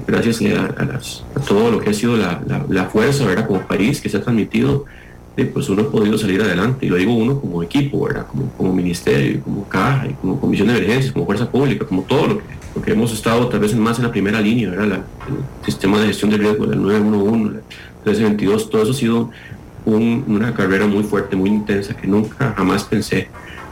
gracias 0.06 0.40
a, 0.42 1.40
todo 1.46 1.72
lo 1.72 1.80
que 1.80 1.90
ha 1.90 1.94
sido 1.94 2.16
la, 2.16 2.40
la 2.68 2.84
fuerza, 2.84 3.26
¿verdad? 3.26 3.46
Como 3.48 3.66
país 3.66 4.00
que 4.00 4.08
se 4.08 4.18
ha 4.18 4.22
transmitido 4.22 4.84
pues 5.44 5.68
uno 5.68 5.82
ha 5.82 5.90
podido 5.90 6.18
salir 6.18 6.42
adelante. 6.42 6.86
Y 6.86 6.88
lo 6.88 6.96
digo 6.96 7.14
uno 7.14 7.40
como 7.40 7.62
equipo, 7.62 8.04
¿verdad? 8.04 8.26
Como, 8.26 8.50
como 8.52 8.72
ministerio, 8.72 9.40
como 9.42 9.68
caja, 9.68 10.06
y 10.08 10.14
como 10.14 10.40
comisión 10.40 10.68
de 10.68 10.76
emergencias, 10.76 11.12
como 11.12 11.26
fuerza 11.26 11.50
pública, 11.50 11.86
como 11.86 12.02
todo 12.02 12.26
lo 12.26 12.38
que, 12.82 12.92
hemos 12.92 13.12
estado 13.12 13.48
tal 13.48 13.58
vez 13.58 13.74
más 13.74 13.98
en 13.98 14.04
la 14.04 14.12
primera 14.12 14.40
línea, 14.40 14.70
¿verdad? 14.70 15.02
el 15.26 15.64
sistema 15.64 16.00
de 16.00 16.06
gestión 16.06 16.30
de 16.30 16.36
riesgo, 16.36 16.64
el 16.64 16.80
911, 16.80 17.56
el 17.56 17.62
1322, 18.04 18.70
todo 18.70 18.82
eso 18.82 18.92
ha 18.92 18.94
sido 18.94 19.30
una 19.84 20.54
carrera 20.54 20.86
muy 20.86 21.02
fuerte, 21.02 21.34
muy 21.34 21.50
intensa, 21.50 21.94
que 21.96 22.06
nunca 22.06 22.54
jamás 22.56 22.84
pensé 22.84 23.28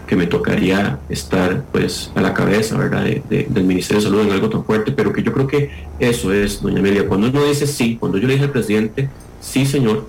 que 0.07 0.17
me 0.17 0.27
tocaría 0.27 0.99
estar 1.09 1.65
pues 1.73 2.11
a 2.15 2.21
la 2.21 2.33
cabeza 2.33 2.79
¿verdad? 2.79 3.05
del 3.05 3.65
Ministerio 3.65 4.01
de 4.01 4.09
Salud 4.09 4.23
en 4.23 4.33
algo 4.33 4.49
tan 4.49 4.65
fuerte, 4.65 4.93
pero 4.93 5.13
que 5.13 5.23
yo 5.23 5.33
creo 5.33 5.47
que 5.47 5.71
eso 5.99 6.33
es, 6.33 6.63
doña 6.63 6.79
Amelia, 6.79 7.07
cuando 7.07 7.29
uno 7.29 7.45
dice 7.45 7.67
sí, 7.67 7.97
cuando 7.99 8.19
yo 8.19 8.27
le 8.27 8.35
dije 8.35 8.47
al 8.47 8.53
presidente, 8.53 9.09
sí 9.41 9.67
señor, 9.67 10.07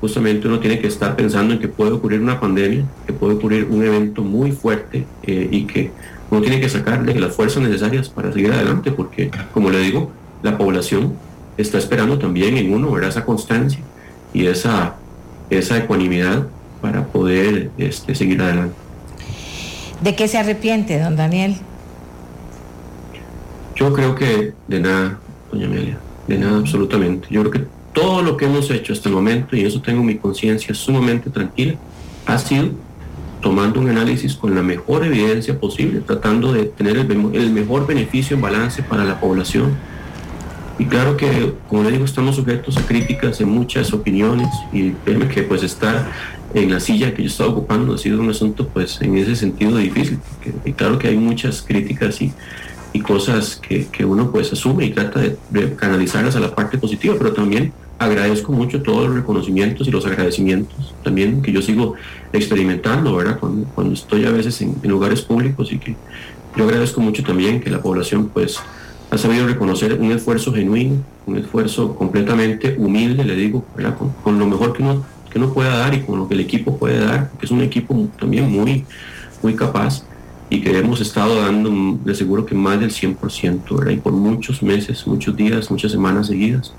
justamente 0.00 0.48
uno 0.48 0.60
tiene 0.60 0.78
que 0.78 0.86
estar 0.86 1.14
pensando 1.14 1.54
en 1.54 1.60
que 1.60 1.68
puede 1.68 1.92
ocurrir 1.92 2.20
una 2.20 2.40
pandemia, 2.40 2.84
que 3.06 3.12
puede 3.12 3.34
ocurrir 3.34 3.66
un 3.70 3.84
evento 3.84 4.22
muy 4.22 4.52
fuerte 4.52 5.06
eh, 5.22 5.48
y 5.50 5.64
que 5.64 5.90
uno 6.30 6.40
tiene 6.40 6.60
que 6.60 6.68
sacarle 6.68 7.18
las 7.18 7.34
fuerzas 7.34 7.62
necesarias 7.62 8.08
para 8.08 8.32
seguir 8.32 8.52
adelante, 8.52 8.92
porque, 8.92 9.30
como 9.52 9.70
le 9.70 9.80
digo, 9.80 10.10
la 10.42 10.56
población 10.56 11.14
está 11.56 11.78
esperando 11.78 12.18
también 12.18 12.56
en 12.56 12.72
uno, 12.72 12.90
¿verdad? 12.90 13.10
Esa 13.10 13.24
constancia 13.24 13.80
y 14.32 14.46
esa, 14.46 14.94
esa 15.50 15.76
ecuanimidad 15.76 16.46
para 16.80 17.04
poder 17.06 17.70
este, 17.76 18.14
seguir 18.14 18.40
adelante. 18.40 18.74
¿De 20.00 20.14
qué 20.16 20.28
se 20.28 20.38
arrepiente, 20.38 20.98
don 20.98 21.16
Daniel? 21.16 21.56
Yo 23.74 23.92
creo 23.92 24.14
que 24.14 24.54
de 24.68 24.80
nada, 24.80 25.18
doña 25.52 25.66
Amelia, 25.66 25.98
de 26.26 26.38
nada 26.38 26.58
absolutamente. 26.58 27.28
Yo 27.30 27.40
creo 27.42 27.52
que 27.52 27.79
todo 27.92 28.22
lo 28.22 28.36
que 28.36 28.46
hemos 28.46 28.70
hecho 28.70 28.92
hasta 28.92 29.08
el 29.08 29.14
momento, 29.14 29.56
y 29.56 29.64
eso 29.64 29.80
tengo 29.80 30.02
mi 30.02 30.16
conciencia 30.16 30.74
sumamente 30.74 31.30
tranquila, 31.30 31.74
ha 32.26 32.38
sido 32.38 32.70
tomando 33.40 33.80
un 33.80 33.88
análisis 33.88 34.34
con 34.34 34.54
la 34.54 34.62
mejor 34.62 35.04
evidencia 35.04 35.58
posible, 35.58 36.00
tratando 36.00 36.52
de 36.52 36.66
tener 36.66 36.96
el, 36.98 37.50
mejor 37.50 37.86
beneficio 37.86 38.36
en 38.36 38.42
balance 38.42 38.82
para 38.82 39.04
la 39.04 39.18
población. 39.18 39.76
Y 40.78 40.86
claro 40.86 41.16
que, 41.16 41.52
como 41.68 41.82
le 41.82 41.92
digo, 41.92 42.04
estamos 42.04 42.36
sujetos 42.36 42.76
a 42.76 42.82
críticas 42.82 43.40
en 43.40 43.48
muchas 43.48 43.92
opiniones 43.92 44.48
y 44.72 44.90
créeme 44.92 45.28
que 45.28 45.42
pues 45.42 45.62
estar 45.62 46.10
en 46.54 46.70
la 46.70 46.80
silla 46.80 47.14
que 47.14 47.22
yo 47.22 47.28
estaba 47.28 47.50
ocupando 47.50 47.94
ha 47.94 47.98
sido 47.98 48.20
un 48.20 48.30
asunto 48.30 48.66
pues 48.68 49.00
en 49.02 49.16
ese 49.16 49.36
sentido 49.36 49.76
difícil. 49.76 50.18
y 50.64 50.72
claro 50.72 50.98
que 50.98 51.08
hay 51.08 51.16
muchas 51.16 51.62
críticas 51.62 52.20
y 52.22 52.32
y 52.92 53.00
cosas 53.00 53.56
que, 53.56 53.86
que, 53.86 54.04
uno 54.04 54.30
pues 54.30 54.52
asume 54.52 54.86
y 54.86 54.90
trata 54.90 55.20
de, 55.20 55.74
canalizarlas 55.74 56.36
a 56.36 56.40
la 56.40 56.54
parte 56.54 56.78
positiva, 56.78 57.14
pero 57.18 57.32
también 57.32 57.72
agradezco 57.98 58.52
mucho 58.52 58.82
todos 58.82 59.06
los 59.06 59.14
reconocimientos 59.14 59.86
y 59.86 59.90
los 59.90 60.06
agradecimientos 60.06 60.94
también 61.04 61.42
que 61.42 61.52
yo 61.52 61.60
sigo 61.62 61.94
experimentando, 62.32 63.14
¿verdad? 63.14 63.38
Cuando, 63.38 63.66
cuando 63.74 63.94
estoy 63.94 64.24
a 64.24 64.30
veces 64.30 64.60
en, 64.62 64.76
lugares 64.84 65.20
públicos 65.22 65.72
y 65.72 65.78
que 65.78 65.96
yo 66.56 66.64
agradezco 66.64 67.00
mucho 67.00 67.22
también 67.22 67.60
que 67.60 67.70
la 67.70 67.80
población 67.80 68.30
pues 68.32 68.58
ha 69.10 69.18
sabido 69.18 69.46
reconocer 69.46 69.94
un 70.00 70.12
esfuerzo 70.12 70.52
genuino, 70.52 70.96
un 71.26 71.36
esfuerzo 71.36 71.94
completamente 71.94 72.76
humilde, 72.78 73.24
le 73.24 73.34
digo, 73.34 73.64
¿verdad? 73.76 73.96
Con, 74.22 74.38
lo 74.38 74.46
mejor 74.46 74.72
que 74.72 74.82
uno, 74.82 75.04
que 75.30 75.38
uno 75.38 75.52
pueda 75.52 75.76
dar 75.76 75.94
y 75.94 76.00
con 76.00 76.18
lo 76.18 76.28
que 76.28 76.34
el 76.34 76.40
equipo 76.40 76.78
puede 76.78 77.00
dar, 77.00 77.30
que 77.38 77.46
es 77.46 77.52
un 77.52 77.60
equipo 77.60 78.08
también 78.18 78.50
muy, 78.50 78.84
muy 79.42 79.54
capaz 79.54 80.04
y 80.50 80.60
que 80.60 80.76
hemos 80.76 81.00
estado 81.00 81.40
dando 81.40 81.98
de 82.04 82.14
seguro 82.14 82.44
que 82.44 82.56
más 82.56 82.80
del 82.80 82.90
100%, 82.90 83.78
¿verdad? 83.78 83.92
Y 83.92 83.98
por 83.98 84.12
muchos 84.12 84.62
meses, 84.62 85.06
muchos 85.06 85.36
días, 85.36 85.70
muchas 85.70 85.92
semanas 85.92 86.26
seguidas, 86.26 86.74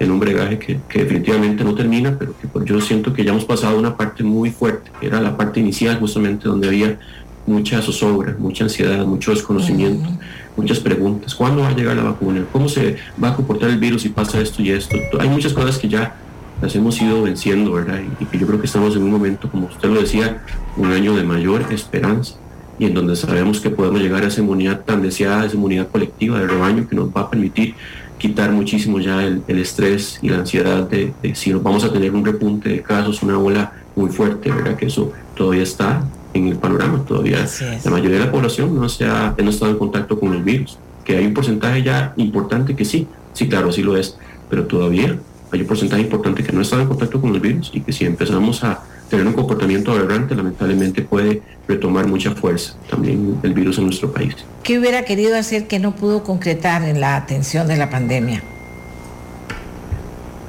en 0.00 0.10
un 0.10 0.18
bregaje 0.18 0.58
que, 0.58 0.80
definitivamente 0.98 1.62
no 1.62 1.76
termina, 1.76 2.16
pero 2.18 2.34
que 2.36 2.48
yo 2.64 2.80
siento 2.80 3.12
que 3.12 3.24
ya 3.24 3.30
hemos 3.30 3.44
pasado 3.44 3.78
una 3.78 3.96
parte 3.96 4.24
muy 4.24 4.50
fuerte, 4.50 4.90
que 5.00 5.06
era 5.06 5.20
la 5.20 5.36
parte 5.36 5.60
inicial 5.60 6.00
justamente 6.00 6.48
donde 6.48 6.66
había 6.66 6.98
mucha 7.46 7.80
zozobra, 7.80 8.34
mucha 8.38 8.64
ansiedad, 8.64 9.06
mucho 9.06 9.30
desconocimiento, 9.30 10.08
muchas 10.56 10.80
preguntas. 10.80 11.32
¿Cuándo 11.36 11.62
va 11.62 11.68
a 11.68 11.76
llegar 11.76 11.96
la 11.96 12.02
vacuna? 12.02 12.44
¿Cómo 12.50 12.68
se 12.68 12.96
va 13.22 13.28
a 13.28 13.36
comportar 13.36 13.70
el 13.70 13.78
virus 13.78 14.02
si 14.02 14.08
pasa 14.08 14.40
esto 14.40 14.62
y 14.62 14.70
esto? 14.70 14.96
Hay 15.20 15.28
muchas 15.28 15.52
cosas 15.52 15.78
que 15.78 15.88
ya 15.88 16.16
las 16.60 16.74
hemos 16.74 17.00
ido 17.00 17.22
venciendo, 17.22 17.72
¿verdad? 17.72 18.00
Y 18.20 18.24
que 18.24 18.38
yo 18.38 18.48
creo 18.48 18.58
que 18.58 18.66
estamos 18.66 18.96
en 18.96 19.02
un 19.04 19.12
momento, 19.12 19.48
como 19.48 19.66
usted 19.66 19.88
lo 19.88 20.00
decía, 20.00 20.42
un 20.76 20.90
año 20.90 21.14
de 21.14 21.22
mayor 21.22 21.66
esperanza 21.70 22.41
y 22.82 22.86
en 22.86 22.94
donde 22.94 23.14
sabemos 23.14 23.60
que 23.60 23.70
podemos 23.70 24.00
llegar 24.00 24.24
a 24.24 24.26
esa 24.26 24.40
inmunidad 24.40 24.80
tan 24.80 25.02
deseada, 25.02 25.46
esa 25.46 25.54
inmunidad 25.54 25.86
colectiva 25.86 26.40
del 26.40 26.48
rebaño 26.48 26.88
que 26.88 26.96
nos 26.96 27.10
va 27.10 27.20
a 27.20 27.30
permitir 27.30 27.76
quitar 28.18 28.50
muchísimo 28.50 28.98
ya 28.98 29.22
el, 29.22 29.44
estrés 29.46 30.18
y 30.20 30.28
la 30.28 30.38
ansiedad 30.38 30.88
de, 30.88 31.14
si 31.36 31.52
nos 31.52 31.62
vamos 31.62 31.84
a 31.84 31.92
tener 31.92 32.12
un 32.12 32.24
repunte 32.24 32.70
de 32.70 32.82
casos, 32.82 33.22
una 33.22 33.38
ola 33.38 33.72
muy 33.94 34.10
fuerte, 34.10 34.50
¿verdad? 34.50 34.74
Que 34.74 34.86
eso 34.86 35.12
todavía 35.36 35.62
está 35.62 36.04
en 36.34 36.48
el 36.48 36.56
panorama, 36.56 37.04
todavía 37.06 37.46
la 37.84 37.90
mayoría 37.92 38.18
de 38.18 38.24
la 38.24 38.32
población 38.32 38.74
no, 38.74 38.88
se 38.88 39.04
ha, 39.04 39.32
no 39.40 39.50
estado 39.50 39.70
en 39.70 39.78
contacto 39.78 40.18
con 40.18 40.32
el 40.32 40.42
virus, 40.42 40.76
que 41.04 41.16
hay 41.16 41.24
un 41.24 41.34
porcentaje 41.34 41.84
ya 41.84 42.14
importante 42.16 42.74
que 42.74 42.84
sí, 42.84 43.06
sí, 43.32 43.48
claro, 43.48 43.70
sí 43.70 43.84
lo 43.84 43.96
es, 43.96 44.18
pero 44.50 44.66
todavía 44.66 45.16
hay 45.52 45.60
un 45.60 45.66
porcentaje 45.66 46.02
importante 46.02 46.42
que 46.42 46.50
no 46.50 46.60
ha 46.60 46.62
estado 46.62 46.82
en 46.82 46.88
contacto 46.88 47.20
con 47.20 47.34
el 47.34 47.40
virus 47.40 47.70
y 47.74 47.82
que 47.82 47.92
si 47.92 48.06
empezamos 48.06 48.64
a 48.64 48.82
tener 49.10 49.26
un 49.26 49.34
comportamiento 49.34 49.92
aberrante, 49.92 50.34
lamentablemente 50.34 51.02
puede 51.02 51.42
retomar 51.68 52.06
mucha 52.06 52.34
fuerza 52.34 52.74
también 52.88 53.38
el 53.42 53.52
virus 53.52 53.76
en 53.76 53.84
nuestro 53.84 54.10
país. 54.10 54.34
¿Qué 54.62 54.78
hubiera 54.78 55.04
querido 55.04 55.36
hacer 55.36 55.66
que 55.66 55.78
no 55.78 55.94
pudo 55.94 56.24
concretar 56.24 56.82
en 56.82 57.00
la 57.00 57.16
atención 57.16 57.68
de 57.68 57.76
la 57.76 57.90
pandemia? 57.90 58.42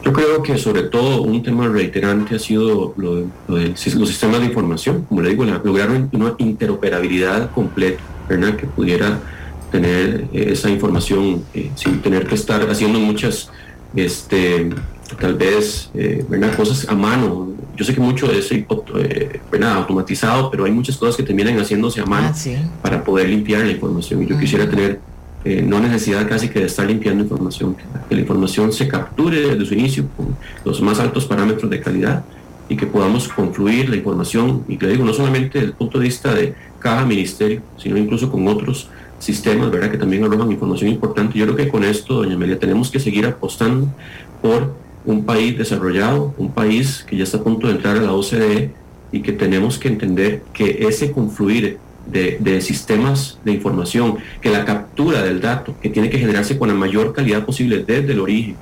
Yo 0.05 0.13
creo 0.13 0.41
que 0.41 0.57
sobre 0.57 0.83
todo 0.83 1.21
un 1.21 1.43
tema 1.43 1.67
reiterante 1.67 2.35
ha 2.35 2.39
sido 2.39 2.93
lo, 2.95 3.15
de, 3.15 3.69
los 3.95 4.09
sistemas 4.09 4.39
de 4.39 4.45
información, 4.45 5.03
como 5.03 5.21
le 5.21 5.31
digo, 5.31 5.43
lograr 5.45 5.89
una 5.89 6.35
interoperabilidad 6.37 7.51
completa, 7.51 8.01
¿verdad? 8.29 8.55
que 8.55 8.67
pudiera 8.67 9.19
tener 9.71 10.27
esa 10.31 10.69
información 10.69 11.43
eh, 11.53 11.71
sin 11.75 12.01
tener 12.01 12.27
que 12.27 12.35
estar 12.35 12.69
haciendo 12.69 12.99
muchas 12.99 13.49
este, 13.95 14.69
tal 15.19 15.35
vez 15.35 15.89
eh, 15.93 16.25
cosas 16.55 16.87
a 16.89 16.95
mano. 16.95 17.53
Yo 17.75 17.85
sé 17.85 17.93
que 17.93 18.01
mucho 18.01 18.31
es 18.31 18.51
eh, 18.51 18.65
automatizado, 19.63 20.51
pero 20.51 20.65
hay 20.65 20.71
muchas 20.71 20.97
cosas 20.97 21.15
que 21.15 21.23
terminan 21.23 21.57
haciéndose 21.57 22.01
a 22.01 22.05
mano 22.05 22.31
ah, 22.33 22.69
para 22.81 23.03
poder 23.03 23.29
limpiar 23.29 23.65
la 23.65 23.71
información. 23.71 24.23
Y 24.23 24.27
yo 24.27 24.39
quisiera 24.39 24.69
tener 24.69 24.99
eh, 25.45 25.61
no 25.61 25.79
necesidad 25.79 26.27
casi 26.27 26.49
que 26.49 26.59
de 26.59 26.65
estar 26.67 26.85
limpiando 26.85 27.23
información, 27.23 27.75
que 28.07 28.15
la 28.15 28.21
información 28.21 28.71
se 28.71 28.87
capture 28.87 29.41
desde 29.41 29.65
su 29.65 29.73
inicio 29.73 30.05
con 30.15 30.35
los 30.63 30.81
más 30.81 30.99
altos 30.99 31.25
parámetros 31.25 31.69
de 31.69 31.81
calidad 31.81 32.23
y 32.69 32.77
que 32.77 32.85
podamos 32.85 33.27
confluir 33.27 33.89
la 33.89 33.97
información, 33.97 34.63
y 34.69 34.77
que 34.77 34.87
digo, 34.87 35.03
no 35.03 35.13
solamente 35.13 35.59
desde 35.59 35.71
el 35.71 35.73
punto 35.75 35.99
de 35.99 36.05
vista 36.05 36.33
de 36.33 36.55
cada 36.79 37.05
ministerio, 37.05 37.61
sino 37.77 37.97
incluso 37.97 38.31
con 38.31 38.47
otros 38.47 38.87
sistemas, 39.19 39.69
¿verdad? 39.69 39.91
Que 39.91 39.97
también 39.97 40.23
arrojan 40.23 40.51
información 40.51 40.91
importante. 40.91 41.37
Yo 41.37 41.45
creo 41.45 41.57
que 41.57 41.67
con 41.67 41.83
esto, 41.83 42.15
doña 42.15 42.35
Amelia, 42.35 42.57
tenemos 42.57 42.89
que 42.89 42.99
seguir 42.99 43.25
apostando 43.25 43.87
por 44.41 44.73
un 45.05 45.25
país 45.25 45.57
desarrollado, 45.57 46.33
un 46.37 46.51
país 46.51 47.05
que 47.07 47.17
ya 47.17 47.23
está 47.23 47.37
a 47.37 47.43
punto 47.43 47.67
de 47.67 47.73
entrar 47.73 47.97
a 47.97 48.01
la 48.01 48.13
OCDE 48.13 48.71
y 49.11 49.21
que 49.21 49.31
tenemos 49.33 49.77
que 49.77 49.87
entender 49.87 50.43
que 50.53 50.85
ese 50.87 51.11
confluir 51.11 51.77
de, 52.05 52.61
sistemas 52.61 53.39
de 53.43 53.51
información, 53.51 54.17
que 54.41 54.49
la 54.49 54.65
captura 54.65 55.23
del 55.23 55.39
dato, 55.39 55.75
que 55.81 55.89
tiene 55.89 56.09
que 56.09 56.17
generarse 56.17 56.57
con 56.57 56.67
la 56.67 56.73
mayor 56.73 57.13
calidad 57.13 57.45
posible 57.45 57.83
desde 57.85 58.13
el 58.13 58.19
origen, 58.19 58.55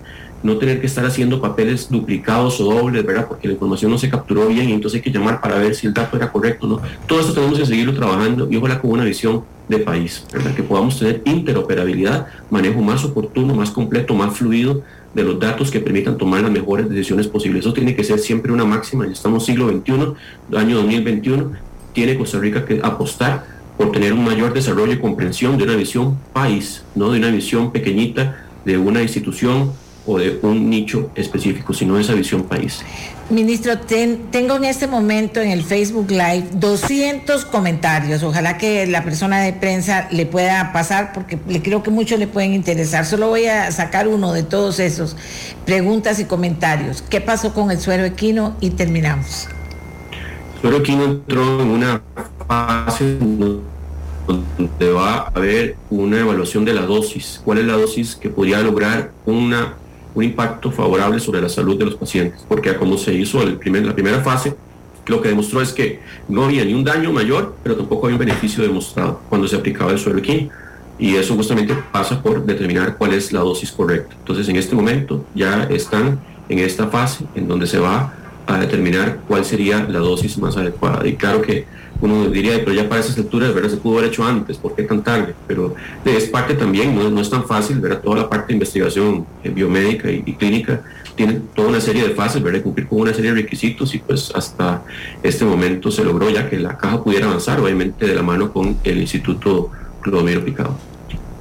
no 0.43 0.57
tener 0.57 0.81
que 0.81 0.87
estar 0.87 1.05
haciendo 1.05 1.39
papeles 1.39 1.87
duplicados 1.89 2.59
o 2.59 2.65
dobles, 2.65 3.05
¿verdad? 3.05 3.27
Porque 3.27 3.47
la 3.47 3.53
información 3.53 3.91
no 3.91 3.97
se 3.99 4.09
capturó 4.09 4.47
bien 4.47 4.69
y 4.69 4.73
entonces 4.73 4.97
hay 4.97 5.03
que 5.03 5.11
llamar 5.11 5.39
para 5.39 5.59
ver 5.59 5.75
si 5.75 5.85
el 5.85 5.93
dato 5.93 6.17
era 6.17 6.31
correcto, 6.31 6.65
¿no? 6.65 6.81
Todo 7.07 7.19
esto 7.19 7.33
tenemos 7.33 7.59
que 7.59 7.65
seguirlo 7.65 7.93
trabajando 7.93 8.47
y 8.49 8.57
ojalá 8.57 8.81
con 8.81 8.91
una 8.91 9.03
visión 9.03 9.43
de 9.69 9.77
país, 9.77 10.25
¿verdad? 10.33 10.55
Que 10.55 10.63
podamos 10.63 10.97
tener 10.97 11.21
interoperabilidad, 11.25 12.27
manejo 12.49 12.81
más 12.81 13.03
oportuno, 13.05 13.53
más 13.53 13.69
completo, 13.69 14.15
más 14.15 14.35
fluido 14.35 14.81
de 15.13 15.23
los 15.23 15.39
datos 15.39 15.71
que 15.71 15.79
permitan 15.79 16.17
tomar 16.17 16.41
las 16.41 16.51
mejores 16.51 16.89
decisiones 16.89 17.27
posibles. 17.27 17.61
Eso 17.61 17.73
tiene 17.73 17.95
que 17.95 18.03
ser 18.03 18.19
siempre 18.19 18.51
una 18.51 18.65
máxima. 18.65 19.05
Ya 19.05 19.13
estamos 19.13 19.45
siglo 19.45 19.69
XXI, 19.69 19.93
año 20.57 20.77
2021, 20.77 21.51
tiene 21.93 22.17
Costa 22.17 22.39
Rica 22.39 22.65
que 22.65 22.79
apostar 22.81 23.45
por 23.77 23.91
tener 23.91 24.13
un 24.13 24.23
mayor 24.23 24.53
desarrollo 24.53 24.93
y 24.93 24.99
comprensión 24.99 25.57
de 25.57 25.63
una 25.63 25.75
visión 25.75 26.17
país, 26.33 26.83
no 26.95 27.11
de 27.11 27.19
una 27.19 27.31
visión 27.31 27.71
pequeñita 27.71 28.45
de 28.63 28.77
una 28.77 29.01
institución 29.01 29.71
o 30.11 30.19
de 30.19 30.39
un 30.41 30.69
nicho 30.69 31.09
específico, 31.15 31.73
sino 31.73 31.97
esa 31.97 32.13
visión 32.13 32.43
país. 32.43 32.81
Ministro, 33.29 33.77
tengo 33.77 34.57
en 34.57 34.65
este 34.65 34.87
momento 34.87 35.39
en 35.39 35.51
el 35.51 35.63
Facebook 35.63 36.11
Live 36.11 36.49
200 36.55 37.45
comentarios. 37.45 38.23
Ojalá 38.23 38.57
que 38.57 38.85
la 38.87 39.05
persona 39.05 39.39
de 39.39 39.53
prensa 39.53 40.09
le 40.11 40.25
pueda 40.25 40.73
pasar 40.73 41.13
porque 41.13 41.39
le 41.47 41.61
creo 41.61 41.81
que 41.81 41.91
muchos 41.91 42.19
le 42.19 42.27
pueden 42.27 42.53
interesar. 42.53 43.05
Solo 43.05 43.29
voy 43.29 43.45
a 43.45 43.71
sacar 43.71 44.09
uno 44.09 44.33
de 44.33 44.43
todos 44.43 44.81
esos 44.81 45.15
preguntas 45.65 46.19
y 46.19 46.25
comentarios. 46.25 47.01
¿Qué 47.01 47.21
pasó 47.21 47.53
con 47.53 47.71
el 47.71 47.79
suero 47.79 48.03
equino? 48.03 48.57
Y 48.59 48.71
terminamos. 48.71 49.47
El 50.55 50.61
suero 50.61 50.77
equino 50.77 51.05
entró 51.05 51.61
en 51.61 51.69
una 51.69 52.01
fase 52.49 53.17
donde 53.17 54.91
va 54.91 55.15
a 55.15 55.27
haber 55.33 55.77
una 55.89 56.19
evaluación 56.19 56.65
de 56.65 56.73
la 56.73 56.81
dosis. 56.81 57.39
¿Cuál 57.45 57.59
es 57.59 57.65
la 57.65 57.73
dosis 57.73 58.17
que 58.17 58.29
podría 58.29 58.59
lograr 58.59 59.11
una 59.25 59.75
un 60.13 60.23
impacto 60.23 60.71
favorable 60.71 61.19
sobre 61.19 61.41
la 61.41 61.49
salud 61.49 61.77
de 61.77 61.85
los 61.85 61.95
pacientes, 61.95 62.45
porque 62.47 62.75
como 62.75 62.97
se 62.97 63.13
hizo 63.13 63.41
el 63.41 63.57
primer, 63.57 63.85
la 63.85 63.93
primera 63.93 64.21
fase, 64.21 64.55
lo 65.07 65.21
que 65.21 65.29
demostró 65.29 65.61
es 65.61 65.73
que 65.73 65.99
no 66.27 66.43
había 66.45 66.63
ni 66.63 66.73
un 66.73 66.83
daño 66.83 67.11
mayor, 67.11 67.55
pero 67.63 67.75
tampoco 67.75 68.05
había 68.05 68.15
un 68.15 68.25
beneficio 68.25 68.63
demostrado 68.63 69.21
cuando 69.29 69.47
se 69.47 69.55
aplicaba 69.55 69.91
el 69.91 69.99
suero 69.99 70.21
Y 70.99 71.15
eso 71.15 71.35
justamente 71.35 71.75
pasa 71.91 72.21
por 72.21 72.45
determinar 72.45 72.97
cuál 72.97 73.13
es 73.13 73.31
la 73.31 73.39
dosis 73.39 73.71
correcta. 73.71 74.15
Entonces, 74.19 74.47
en 74.49 74.57
este 74.57 74.75
momento 74.75 75.25
ya 75.33 75.63
están 75.63 76.19
en 76.49 76.59
esta 76.59 76.87
fase 76.87 77.25
en 77.35 77.47
donde 77.47 77.65
se 77.65 77.79
va 77.79 78.13
a 78.45 78.59
determinar 78.59 79.21
cuál 79.27 79.45
sería 79.45 79.83
la 79.89 79.99
dosis 79.99 80.37
más 80.37 80.57
adecuada. 80.57 81.07
Y 81.07 81.15
claro 81.15 81.41
que 81.41 81.65
uno 82.01 82.29
diría, 82.29 82.59
pero 82.59 82.73
ya 82.73 82.89
para 82.89 83.01
esas 83.01 83.17
alturas, 83.17 83.53
verdad, 83.53 83.69
se 83.69 83.77
pudo 83.77 83.99
haber 83.99 84.09
hecho 84.09 84.25
antes, 84.25 84.57
¿por 84.57 84.75
qué 84.75 84.83
tan 84.83 85.03
tarde? 85.03 85.33
Pero 85.47 85.75
es 86.03 86.25
parte 86.25 86.55
también, 86.55 86.95
no, 86.95 87.09
no 87.09 87.21
es 87.21 87.29
tan 87.29 87.45
fácil, 87.45 87.79
¿verdad? 87.79 88.01
Toda 88.01 88.17
la 88.17 88.29
parte 88.29 88.47
de 88.47 88.53
investigación 88.53 89.25
eh, 89.43 89.49
biomédica 89.49 90.11
y, 90.11 90.21
clínica 90.33 90.81
tiene 91.15 91.39
toda 91.53 91.69
una 91.69 91.81
serie 91.81 92.07
de 92.07 92.15
fases, 92.15 92.41
¿verdad? 92.41 92.61
Cumplir 92.61 92.87
con 92.87 93.01
una 93.01 93.13
serie 93.13 93.31
de 93.31 93.41
requisitos 93.41 93.93
y 93.93 93.99
pues 93.99 94.31
hasta 94.33 94.81
este 95.21 95.45
momento 95.45 95.91
se 95.91 96.03
logró 96.03 96.29
ya 96.29 96.49
que 96.49 96.57
la 96.57 96.77
caja 96.77 97.03
pudiera 97.03 97.27
avanzar, 97.27 97.59
obviamente 97.59 98.07
de 98.07 98.15
la 98.15 98.23
mano 98.23 98.51
con 98.51 98.77
el 98.83 98.99
Instituto 98.99 99.69
Clodomiro 100.01 100.43
Picado. 100.43 100.90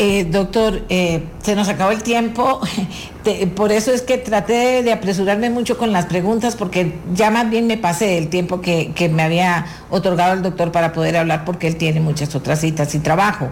Eh, 0.02 0.24
doctor, 0.24 0.86
eh, 0.88 1.24
se 1.42 1.54
nos 1.54 1.68
acabó 1.68 1.90
el 1.90 2.02
tiempo, 2.02 2.58
por 3.54 3.70
eso 3.70 3.92
es 3.92 4.00
que 4.00 4.16
traté 4.16 4.82
de 4.82 4.92
apresurarme 4.94 5.50
mucho 5.50 5.76
con 5.76 5.92
las 5.92 6.06
preguntas, 6.06 6.56
porque 6.56 6.94
ya 7.12 7.30
más 7.30 7.50
bien 7.50 7.66
me 7.66 7.76
pasé 7.76 8.16
el 8.16 8.28
tiempo 8.28 8.62
que, 8.62 8.92
que, 8.94 9.10
me 9.10 9.22
había 9.22 9.66
otorgado 9.90 10.32
el 10.32 10.40
doctor 10.40 10.72
para 10.72 10.94
poder 10.94 11.18
hablar, 11.18 11.44
porque 11.44 11.66
él 11.66 11.76
tiene 11.76 12.00
muchas 12.00 12.34
otras 12.34 12.62
citas 12.62 12.94
y 12.94 13.00
trabajo. 13.00 13.50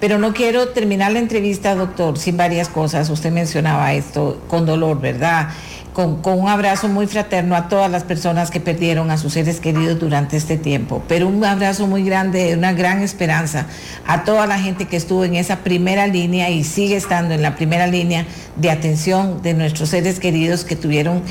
Pero 0.00 0.16
no 0.16 0.32
quiero 0.32 0.68
terminar 0.68 1.12
la 1.12 1.18
entrevista, 1.18 1.74
doctor, 1.74 2.16
sin 2.16 2.38
varias 2.38 2.70
cosas. 2.70 3.10
Usted 3.10 3.30
mencionaba 3.30 3.92
esto 3.92 4.40
con 4.48 4.64
dolor, 4.64 5.02
¿verdad? 5.02 5.50
Con, 5.92 6.20
un 6.24 6.48
abrazo 6.48 6.88
muy 6.88 7.06
fraterno 7.06 7.56
a 7.56 7.68
todas 7.68 7.90
las 7.90 8.04
personas 8.04 8.50
que 8.50 8.60
perdieron 8.60 9.10
a 9.10 9.18
sus 9.18 9.32
seres 9.32 9.60
queridos 9.60 9.98
durante 9.98 10.36
este 10.36 10.56
tiempo, 10.56 11.02
pero 11.08 11.28
un 11.28 11.44
abrazo 11.44 11.86
muy 11.86 12.04
grande, 12.04 12.54
una 12.56 12.72
gran 12.72 13.02
esperanza 13.02 13.66
a 14.06 14.24
toda 14.24 14.46
la 14.46 14.58
gente 14.58 14.86
que 14.86 14.96
estuvo 14.96 15.24
en 15.24 15.34
esa 15.34 15.58
primera 15.58 16.06
línea 16.06 16.50
y 16.50 16.64
sigue 16.64 16.96
estando 16.96 17.34
en 17.34 17.42
la 17.42 17.56
primera 17.56 17.86
línea 17.86 18.26
de 18.56 18.70
atención 18.70 19.42
de 19.42 19.54
nuestros 19.54 19.88
seres 19.88 20.20
queridos 20.20 20.64
que 20.64 20.76
tuvieron 20.76 21.22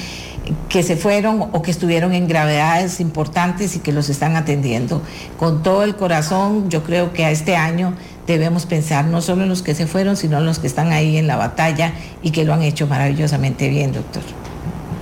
que 0.67 0.81
se 0.81 0.95
fueron 0.95 1.43
o 1.51 1.61
que 1.61 1.69
estuvieron 1.69 2.13
en 2.13 2.27
gravedades 2.27 2.99
importantes 2.99 3.75
y 3.75 3.79
que 3.79 3.91
los 3.91 4.09
están 4.09 4.35
atendiendo. 4.35 5.01
Con 5.37 5.61
todo 5.61 5.83
el 5.83 5.95
corazón, 5.95 6.71
yo 6.71 6.83
creo 6.83 7.13
que 7.13 7.23
a 7.23 7.29
este 7.29 7.55
año 7.55 7.93
debemos 8.25 8.65
pensar 8.65 9.05
no 9.05 9.21
solo 9.21 9.43
en 9.43 9.49
los 9.49 9.61
que 9.61 9.75
se 9.75 9.85
fueron, 9.85 10.17
sino 10.17 10.39
en 10.39 10.45
los 10.45 10.57
que 10.57 10.67
están 10.67 10.91
ahí 10.91 11.17
en 11.17 11.27
la 11.27 11.35
batalla 11.35 11.93
y 12.23 12.31
que 12.31 12.45
lo 12.45 12.53
han 12.53 12.63
hecho 12.63 12.87
maravillosamente 12.87 13.69
bien, 13.69 13.91
doctor. 13.91 14.23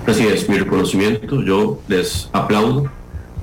Así 0.07 0.25
es, 0.25 0.47
mi 0.47 0.57
reconocimiento, 0.57 1.43
yo 1.43 1.81
les 1.89 2.29
aplaudo 2.31 2.89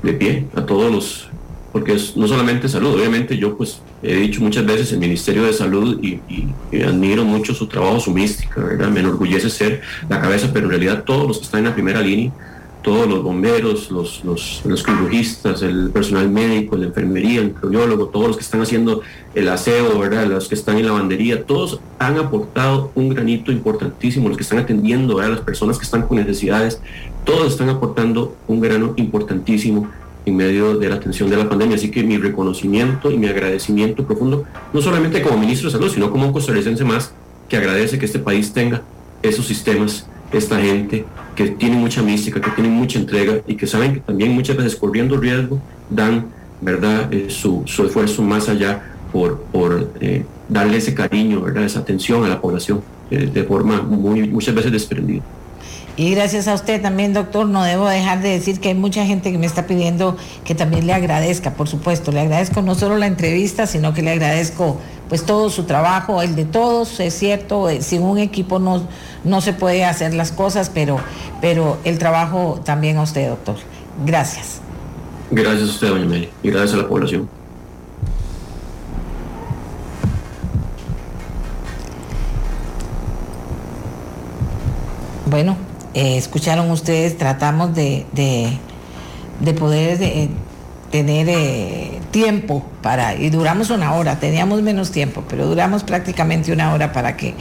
de 0.03 0.15
pie 0.15 0.47
a 0.57 0.65
todos 0.65 0.91
los, 0.91 1.29
porque 1.73 1.93
es 1.93 2.17
no 2.17 2.27
solamente 2.27 2.71
salud, 2.71 2.95
obviamente 2.95 3.37
yo 3.37 3.55
pues 3.55 3.83
he 4.03 4.17
dicho 4.17 4.41
muchas 4.41 4.65
veces 4.65 4.91
el 4.93 4.99
Ministerio 4.99 5.45
de 5.45 5.53
Salud 5.53 6.03
y, 6.03 6.21
admiro 6.83 7.23
mucho 7.23 7.53
su 7.53 7.67
trabajo, 7.67 8.01
su 8.01 8.13
mística, 8.13 8.63
¿verdad? 8.63 8.89
Me 8.89 9.01
enorgullece 9.01 9.51
ser 9.51 9.83
la 10.09 10.23
cabeza, 10.23 10.49
pero 10.55 10.65
en 10.65 10.71
realidad 10.71 11.05
todos 11.05 11.29
los 11.29 11.39
que 11.39 11.45
están 11.45 11.59
en 11.59 11.67
la 11.67 11.75
primera 11.75 12.01
línea 12.01 12.33
todos 12.85 13.09
los 13.09 13.23
bomberos, 13.23 13.91
los, 13.91 14.23
los, 14.25 14.63
los 14.67 14.85
el 15.63 15.91
personal 15.91 16.29
médico, 16.29 16.77
la 16.77 16.85
enfermería, 16.85 17.41
el 17.41 17.47
microbiólogo, 17.47 18.09
todos 18.09 18.29
los 18.29 18.37
que 18.37 18.43
están 18.43 18.61
haciendo 18.61 19.01
el 19.35 19.49
aseo, 19.49 19.99
¿verdad? 19.99 20.27
los 20.27 20.49
que 20.49 20.55
están 20.55 20.77
en 20.77 20.87
lavandería, 20.87 21.45
todos 21.45 21.81
han 21.99 22.19
aportado 22.19 22.93
un 22.95 23.09
granito 23.09 23.51
importantísimo, 23.51 24.29
los 24.29 24.37
que 24.37 24.43
están 24.43 24.59
atendiendo 24.59 25.19
a 25.19 25.29
las 25.29 25.41
personas 25.41 25.79
que 25.79 25.85
están 25.85 26.03
con 26.03 26.19
necesidades, 26.19 26.79
todos 27.25 27.53
están 27.53 27.71
aportando 27.71 28.37
un 28.49 28.61
grano 28.61 28.93
importantísimo 28.97 29.89
en 30.27 30.37
medio 30.37 30.77
de 30.77 30.89
la 30.91 30.97
atención 30.97 31.31
de 31.31 31.39
la 31.39 31.49
pandemia. 31.49 31.77
Así 31.77 31.91
que 31.91 32.05
mi 32.05 32.19
reconocimiento 32.19 33.11
y 33.11 33.17
mi 33.17 33.29
agradecimiento 33.29 34.05
profundo, 34.05 34.45
no 34.75 34.83
solamente 34.83 35.23
como 35.23 35.39
ministro 35.39 35.71
de 35.71 35.73
Salud, 35.73 35.91
sino 35.91 36.11
como 36.11 36.27
un 36.27 36.35
costarricense 36.35 36.85
más 36.85 37.15
que 37.49 37.57
agradece 37.57 37.99
que 37.99 38.05
este 38.05 38.19
país 38.19 38.53
tenga 38.53 38.83
esos 39.23 39.47
sistemas 39.47 40.07
esta 40.37 40.61
gente 40.61 41.05
que 41.35 41.49
tiene 41.49 41.77
mucha 41.77 42.03
mística, 42.03 42.41
que 42.41 42.51
tiene 42.51 42.71
mucha 42.71 42.99
entrega 42.99 43.41
y 43.47 43.57
que 43.57 43.67
saben 43.67 43.95
que 43.95 44.01
también 44.01 44.33
muchas 44.33 44.57
veces 44.57 44.77
corriendo 44.77 45.17
riesgo 45.17 45.61
dan 45.91 46.27
verdad 46.61 47.13
eh, 47.13 47.27
su, 47.29 47.65
esfuerzo 47.67 48.23
más 48.23 48.49
allá 48.49 48.83
por, 49.13 49.41
por 49.53 49.91
eh, 50.01 50.25
darle 50.49 50.79
ese 50.79 50.95
cariño, 50.95 51.41
¿verdad? 51.41 51.65
esa 51.65 51.81
atención 51.81 52.25
a 52.25 52.29
la 52.29 52.41
población 52.41 52.83
eh, 53.11 53.29
de 53.33 53.45
forma 53.45 53.83
muy, 53.83 54.29
muchas 54.29 54.55
veces 54.55 54.73
desprendida. 54.73 55.23
Y 55.97 56.11
gracias 56.13 56.49
a 56.49 56.55
usted 56.55 56.83
también, 56.83 57.13
doctor, 57.13 57.47
no 57.47 57.63
debo 57.63 57.89
dejar 57.89 58.21
de 58.21 58.31
decir 58.31 58.59
que 58.59 58.71
hay 58.71 58.75
mucha 58.75 59.07
gente 59.07 59.31
que 59.31 59.39
me 59.39 59.47
está 59.47 59.67
pidiendo 59.67 60.17
que 60.45 60.57
también 60.57 60.89
le 60.89 60.93
agradezca, 60.93 61.53
por 61.53 61.69
supuesto, 61.69 62.11
le 62.11 62.21
agradezco 62.21 62.63
no 62.63 62.75
solo 62.75 62.97
la 62.99 63.07
entrevista, 63.07 63.69
sino 63.69 63.95
que 63.95 64.03
le 64.03 64.11
agradezco 64.11 64.79
pues 65.09 65.25
todo 65.25 65.51
su 65.51 65.65
trabajo, 65.65 66.21
el 66.23 66.35
de 66.35 66.47
todos, 66.47 66.99
es 66.99 67.15
cierto, 67.15 67.69
eh, 67.69 67.81
sin 67.81 68.03
un 68.03 68.19
equipo 68.19 68.59
no, 68.59 68.83
no 69.23 69.41
se 69.41 69.53
puede 69.53 69.85
hacer 69.85 70.15
las 70.15 70.33
cosas, 70.33 70.71
pero, 70.73 70.99
pero 71.41 71.79
el 71.85 71.99
trabajo 71.99 72.61
también 72.65 72.97
a 72.97 73.03
usted, 73.03 73.29
doctor. 73.29 73.57
Gracias. 74.05 74.61
Gracias 75.31 75.69
a 75.69 75.73
usted, 75.73 75.89
doña 75.89 76.07
Mary, 76.07 76.29
y 76.43 76.51
gracias 76.51 76.75
a 76.75 76.77
la 76.79 76.89
población. 76.89 77.29
Bueno, 85.27 85.57
eh, 85.95 86.17
escucharon 86.17 86.71
ustedes, 86.71 87.17
tratamos 87.17 87.75
de, 87.75 88.05
de, 88.13 89.55
poder 89.55 89.99
de, 89.99 90.29
tener 90.91 91.29
eh, 91.29 92.01
tiempo 92.11 92.65
para, 92.83 93.15
y 93.15 93.31
duramos 93.31 93.71
una 93.71 93.95
hora, 93.95 94.19
teníamos 94.19 94.63
menos 94.63 94.91
tiempo, 94.91 95.25
pero 95.29 95.47
duramos 95.47 95.85
prácticamente 95.85 96.53
una 96.53 96.73
hora 96.73 96.93
para 96.93 97.17
que 97.17 97.35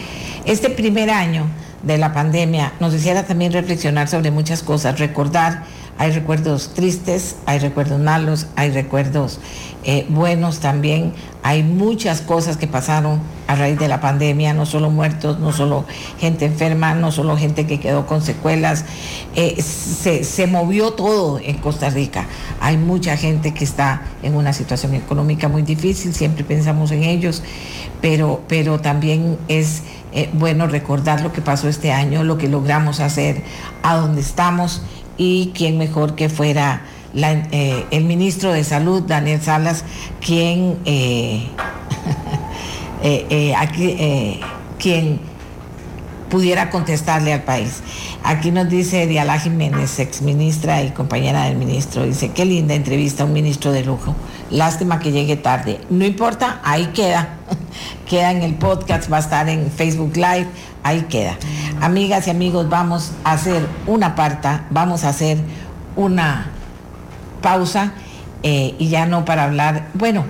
este 0.46 0.70
primer 0.70 1.10
año 1.10 1.46
de 1.84 1.98
la 1.98 2.14
pandemia 2.14 2.74
nos 2.80 2.94
hiciera 2.94 3.24
también 3.24 3.52
reflexionar 3.52 4.08
sobre 4.08 4.32
muchas 4.32 4.64
cosas, 4.64 5.00
recordar, 5.00 5.64
hay 5.98 6.12
recuerdos 6.12 6.74
tristes, 6.74 7.36
hay 7.46 7.60
recuerdos 7.60 8.00
malos, 8.00 8.48
hay 8.56 8.72
recuerdos 8.72 9.40
eh, 9.84 10.06
buenos 10.10 10.60
también, 10.60 11.14
hay 11.44 11.64
muchas 11.64 12.22
cosas 12.22 12.58
que 12.58 12.68
pasaron 12.68 13.20
a 13.54 13.56
raíz 13.56 13.80
de 13.80 13.88
la 13.88 14.02
pandemia, 14.02 14.54
no 14.54 14.66
solo 14.66 14.90
muertos, 14.90 15.40
no 15.40 15.52
solo 15.52 15.86
gente 16.20 16.46
enferma, 16.46 16.94
no 16.96 17.12
solo 17.12 17.38
gente 17.38 17.66
que 17.66 17.80
quedó 17.80 18.06
con 18.06 18.22
secuelas, 18.22 18.86
eh, 19.36 19.62
se, 19.62 20.24
se, 20.24 20.48
movió 20.48 20.92
todo 20.94 21.40
en 21.40 21.58
Costa 21.58 21.90
Rica. 21.90 22.26
Hay 22.60 22.78
mucha 22.78 23.16
gente 23.16 23.54
que 23.54 23.64
está 23.64 24.02
en 24.24 24.36
una 24.36 24.54
situación 24.54 24.94
económica 24.96 25.48
muy 25.48 25.62
difícil, 25.62 26.14
siempre 26.14 26.44
pensamos 26.44 26.92
en 26.92 27.04
ellos, 27.04 27.44
pero, 28.02 28.42
pero 28.48 28.80
también 28.80 29.38
es 29.48 29.84
eh, 30.12 30.30
bueno 30.34 30.68
recordar 30.68 31.22
lo 31.22 31.32
que 31.32 31.42
pasó 31.42 31.70
este 31.70 31.92
año, 31.92 32.24
lo 32.24 32.38
que 32.38 32.50
logramos 32.50 33.00
hacer, 33.00 33.44
a 33.84 33.96
dónde 33.96 34.22
estamos 34.22 34.82
y 35.18 35.52
quién 35.56 35.78
mejor 35.78 36.16
que 36.16 36.30
fuera 36.30 36.82
eh, 37.16 37.86
el 37.92 38.06
ministro 38.06 38.52
de 38.52 38.64
Salud, 38.64 39.04
Daniel 39.04 39.42
Salas, 39.42 39.86
quien, 40.20 40.80
aquí, 43.58 44.40
quien 44.80 45.20
pudiera 46.34 46.72
contestarle 46.72 47.32
al 47.32 47.44
país. 47.44 47.84
Aquí 48.24 48.50
nos 48.50 48.68
dice 48.68 49.06
Diala 49.06 49.38
Jiménez, 49.38 50.00
ex 50.00 50.24
ministra 50.24 50.82
y 50.82 50.90
compañera 50.90 51.44
del 51.44 51.58
ministro, 51.58 52.06
dice, 52.06 52.32
qué 52.32 52.44
linda 52.44 52.74
entrevista 52.74 53.24
un 53.24 53.34
ministro 53.34 53.72
de 53.72 53.84
lujo. 53.84 54.16
Lástima 54.50 54.98
que 54.98 55.12
llegue 55.12 55.36
tarde. 55.36 55.80
No 55.92 56.06
importa, 56.06 56.60
ahí 56.64 56.88
queda. 56.88 57.38
queda 58.10 58.32
en 58.32 58.42
el 58.42 58.56
podcast, 58.56 59.12
va 59.14 59.18
a 59.18 59.20
estar 59.20 59.48
en 59.48 59.70
Facebook 59.70 60.16
Live, 60.16 60.48
ahí 60.82 61.02
queda. 61.04 61.38
Amigas 61.82 62.26
y 62.26 62.32
amigos, 62.32 62.68
vamos 62.68 63.12
a 63.24 63.34
hacer 63.34 63.68
una 63.86 64.16
parta, 64.16 64.66
vamos 64.72 65.04
a 65.04 65.10
hacer 65.10 65.38
una 65.96 66.50
pausa 67.44 67.94
eh, 68.42 68.74
y 68.80 68.88
ya 68.88 69.06
no 69.06 69.24
para 69.24 69.44
hablar, 69.44 69.90
bueno, 69.94 70.26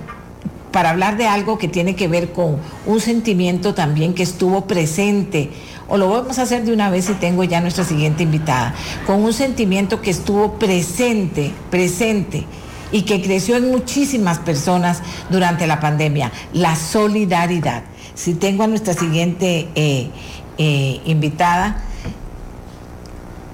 para 0.74 0.90
hablar 0.90 1.16
de 1.16 1.28
algo 1.28 1.56
que 1.56 1.68
tiene 1.68 1.94
que 1.94 2.08
ver 2.08 2.32
con 2.32 2.58
un 2.84 3.00
sentimiento 3.00 3.74
también 3.74 4.12
que 4.12 4.24
estuvo 4.24 4.66
presente, 4.66 5.50
o 5.86 5.96
lo 5.96 6.08
vamos 6.08 6.40
a 6.40 6.42
hacer 6.42 6.64
de 6.64 6.72
una 6.72 6.90
vez 6.90 7.08
y 7.08 7.12
tengo 7.12 7.44
ya 7.44 7.60
nuestra 7.60 7.84
siguiente 7.84 8.24
invitada, 8.24 8.74
con 9.06 9.22
un 9.22 9.32
sentimiento 9.32 10.02
que 10.02 10.10
estuvo 10.10 10.54
presente, 10.54 11.52
presente 11.70 12.44
y 12.90 13.02
que 13.02 13.22
creció 13.22 13.54
en 13.54 13.70
muchísimas 13.70 14.40
personas 14.40 15.00
durante 15.30 15.68
la 15.68 15.78
pandemia, 15.78 16.32
la 16.52 16.74
solidaridad. 16.74 17.84
Si 18.16 18.34
tengo 18.34 18.64
a 18.64 18.66
nuestra 18.66 18.94
siguiente 18.94 19.68
eh, 19.76 20.10
eh, 20.58 21.00
invitada, 21.04 21.84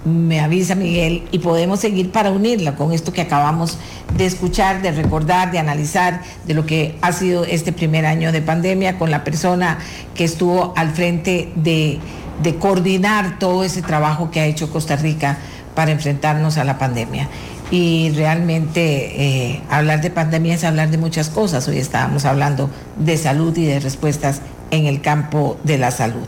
me 0.04 0.40
avisa 0.40 0.74
Miguel 0.74 1.24
y 1.30 1.38
podemos 1.40 1.80
seguir 1.80 2.10
para 2.10 2.30
unirla 2.30 2.76
con 2.76 2.92
esto 2.92 3.12
que 3.12 3.20
acabamos 3.20 3.78
de 4.16 4.26
escuchar, 4.26 4.82
de 4.82 4.92
recordar, 4.92 5.52
de 5.52 5.58
analizar 5.58 6.22
de 6.46 6.54
lo 6.54 6.66
que 6.66 6.96
ha 7.02 7.12
sido 7.12 7.44
este 7.44 7.72
primer 7.72 8.06
año 8.06 8.32
de 8.32 8.42
pandemia 8.42 8.98
con 8.98 9.10
la 9.10 9.24
persona 9.24 9.78
que 10.14 10.24
estuvo 10.24 10.72
al 10.76 10.90
frente 10.90 11.52
de, 11.56 11.98
de 12.42 12.54
coordinar 12.56 13.38
todo 13.38 13.64
ese 13.64 13.82
trabajo 13.82 14.30
que 14.30 14.40
ha 14.40 14.46
hecho 14.46 14.70
Costa 14.70 14.96
Rica 14.96 15.38
para 15.74 15.92
enfrentarnos 15.92 16.56
a 16.56 16.64
la 16.64 16.78
pandemia 16.78 17.28
y 17.70 18.10
realmente 18.10 19.52
eh, 19.52 19.60
hablar 19.70 20.00
de 20.00 20.10
pandemia 20.10 20.54
es 20.54 20.64
hablar 20.64 20.90
de 20.90 20.98
muchas 20.98 21.28
cosas. 21.28 21.68
Hoy 21.68 21.78
estábamos 21.78 22.24
hablando 22.24 22.68
de 22.98 23.16
salud 23.16 23.56
y 23.56 23.64
de 23.64 23.78
respuestas 23.78 24.42
en 24.70 24.86
el 24.86 25.00
campo 25.00 25.56
de 25.62 25.78
la 25.78 25.90
salud. 25.90 26.26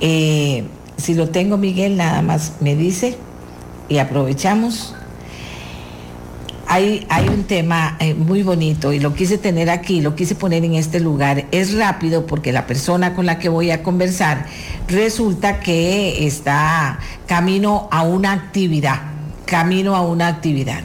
Eh, 0.00 0.64
si 0.96 1.14
lo 1.14 1.28
tengo, 1.30 1.56
Miguel, 1.56 1.96
nada 1.96 2.22
más 2.22 2.54
me 2.60 2.74
dice 2.74 3.16
y 3.88 3.98
aprovechamos. 3.98 4.94
Hay, 6.68 7.06
hay 7.08 7.28
un 7.28 7.44
tema 7.44 7.96
eh, 8.00 8.14
muy 8.14 8.42
bonito 8.42 8.92
y 8.92 8.98
lo 8.98 9.14
quise 9.14 9.38
tener 9.38 9.70
aquí, 9.70 10.00
lo 10.00 10.16
quise 10.16 10.34
poner 10.34 10.64
en 10.64 10.74
este 10.74 10.98
lugar. 10.98 11.46
Es 11.52 11.74
rápido 11.74 12.26
porque 12.26 12.52
la 12.52 12.66
persona 12.66 13.14
con 13.14 13.24
la 13.24 13.38
que 13.38 13.48
voy 13.48 13.70
a 13.70 13.84
conversar 13.84 14.46
resulta 14.88 15.60
que 15.60 16.26
está 16.26 16.98
camino 17.26 17.88
a 17.92 18.02
una 18.02 18.32
actividad 18.32 19.16
camino 19.46 19.96
a 19.96 20.02
una 20.02 20.26
actividad. 20.26 20.82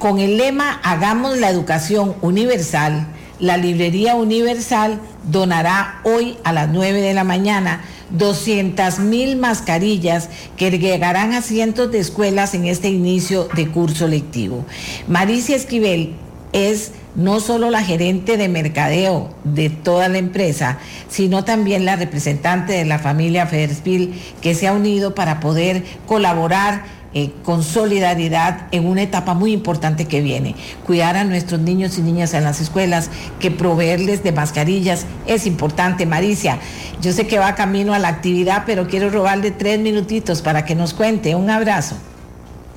Con 0.00 0.18
el 0.18 0.36
lema 0.36 0.80
Hagamos 0.82 1.38
la 1.38 1.50
educación 1.50 2.16
universal, 2.22 3.06
la 3.38 3.56
Librería 3.56 4.16
Universal 4.16 5.00
donará 5.24 6.00
hoy 6.02 6.36
a 6.42 6.52
las 6.52 6.68
9 6.70 7.00
de 7.00 7.14
la 7.14 7.22
mañana 7.22 7.82
200 8.12 8.98
mil 9.00 9.36
mascarillas 9.36 10.28
que 10.56 10.70
llegarán 10.70 11.32
a 11.32 11.42
cientos 11.42 11.90
de 11.90 11.98
escuelas 11.98 12.54
en 12.54 12.66
este 12.66 12.88
inicio 12.88 13.48
de 13.54 13.68
curso 13.68 14.06
lectivo. 14.06 14.64
Maricia 15.08 15.56
Esquivel 15.56 16.14
es 16.52 16.92
no 17.14 17.40
solo 17.40 17.70
la 17.70 17.82
gerente 17.82 18.36
de 18.36 18.48
mercadeo 18.48 19.34
de 19.44 19.68
toda 19.70 20.08
la 20.08 20.18
empresa, 20.18 20.78
sino 21.08 21.44
también 21.44 21.84
la 21.84 21.96
representante 21.96 22.72
de 22.72 22.84
la 22.84 22.98
familia 22.98 23.46
Federspil 23.46 24.14
que 24.40 24.54
se 24.54 24.66
ha 24.66 24.72
unido 24.72 25.14
para 25.14 25.40
poder 25.40 25.84
colaborar 26.06 27.01
eh, 27.14 27.30
con 27.44 27.62
solidaridad 27.62 28.68
en 28.70 28.86
una 28.86 29.02
etapa 29.02 29.34
muy 29.34 29.52
importante 29.52 30.06
que 30.06 30.22
viene. 30.22 30.54
Cuidar 30.86 31.16
a 31.16 31.24
nuestros 31.24 31.60
niños 31.60 31.98
y 31.98 32.02
niñas 32.02 32.32
en 32.32 32.42
las 32.42 32.60
escuelas, 32.60 33.10
que 33.38 33.50
proveerles 33.50 34.22
de 34.22 34.32
mascarillas 34.32 35.04
es 35.26 35.46
importante. 35.46 36.06
Maricia, 36.06 36.58
yo 37.02 37.12
sé 37.12 37.26
que 37.26 37.38
va 37.38 37.54
camino 37.54 37.92
a 37.92 37.98
la 37.98 38.08
actividad, 38.08 38.62
pero 38.64 38.86
quiero 38.86 39.10
robarle 39.10 39.50
tres 39.50 39.78
minutitos 39.78 40.40
para 40.40 40.64
que 40.64 40.74
nos 40.74 40.94
cuente. 40.94 41.34
Un 41.34 41.50
abrazo. 41.50 41.96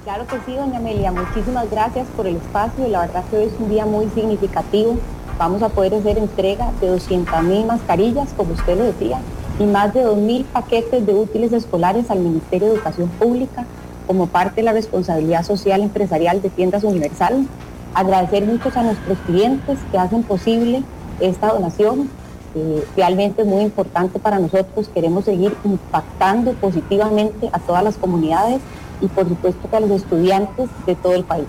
Claro 0.03 0.27
que 0.27 0.35
sí, 0.45 0.55
doña 0.55 0.79
Amelia. 0.79 1.11
Muchísimas 1.11 1.71
gracias 1.71 2.05
por 2.15 2.27
el 2.27 2.35
espacio. 2.35 2.87
La 2.89 3.01
verdad 3.01 3.23
que 3.31 3.37
hoy 3.37 3.45
es 3.45 3.53
un 3.57 3.69
día 3.69 3.85
muy 3.85 4.07
significativo. 4.13 4.97
Vamos 5.39 5.63
a 5.63 5.69
poder 5.69 5.95
hacer 5.95 6.17
entrega 6.17 6.71
de 6.81 6.87
200 6.87 7.41
mil 7.43 7.65
mascarillas, 7.65 8.29
como 8.35 8.53
usted 8.53 8.77
lo 8.77 8.83
decía, 8.83 9.19
y 9.59 9.63
más 9.63 9.93
de 9.93 10.01
2 10.01 10.17
mil 10.17 10.43
paquetes 10.45 11.05
de 11.05 11.13
útiles 11.13 11.53
escolares 11.53 12.11
al 12.11 12.19
Ministerio 12.19 12.67
de 12.67 12.75
Educación 12.75 13.07
Pública 13.09 13.65
como 14.05 14.27
parte 14.27 14.57
de 14.57 14.63
la 14.63 14.73
responsabilidad 14.73 15.43
social 15.43 15.81
empresarial 15.81 16.41
de 16.41 16.49
Tiendas 16.49 16.83
Universal. 16.83 17.47
Agradecer 17.93 18.45
mucho 18.45 18.71
a 18.75 18.83
nuestros 18.83 19.17
clientes 19.19 19.77
que 19.91 19.97
hacen 19.97 20.23
posible 20.23 20.83
esta 21.19 21.47
donación. 21.47 22.09
Eh, 22.55 22.85
realmente 22.95 23.43
muy 23.43 23.63
importante 23.63 24.19
para 24.19 24.39
nosotros. 24.39 24.89
Queremos 24.93 25.25
seguir 25.25 25.55
impactando 25.63 26.53
positivamente 26.53 27.49
a 27.51 27.59
todas 27.59 27.83
las 27.83 27.95
comunidades 27.95 28.61
y 29.01 29.07
por 29.07 29.27
supuesto 29.27 29.69
que 29.69 29.75
a 29.75 29.79
los 29.81 29.91
estudiantes 29.91 30.69
de 30.85 30.95
todo 30.95 31.15
el 31.15 31.23
país. 31.23 31.47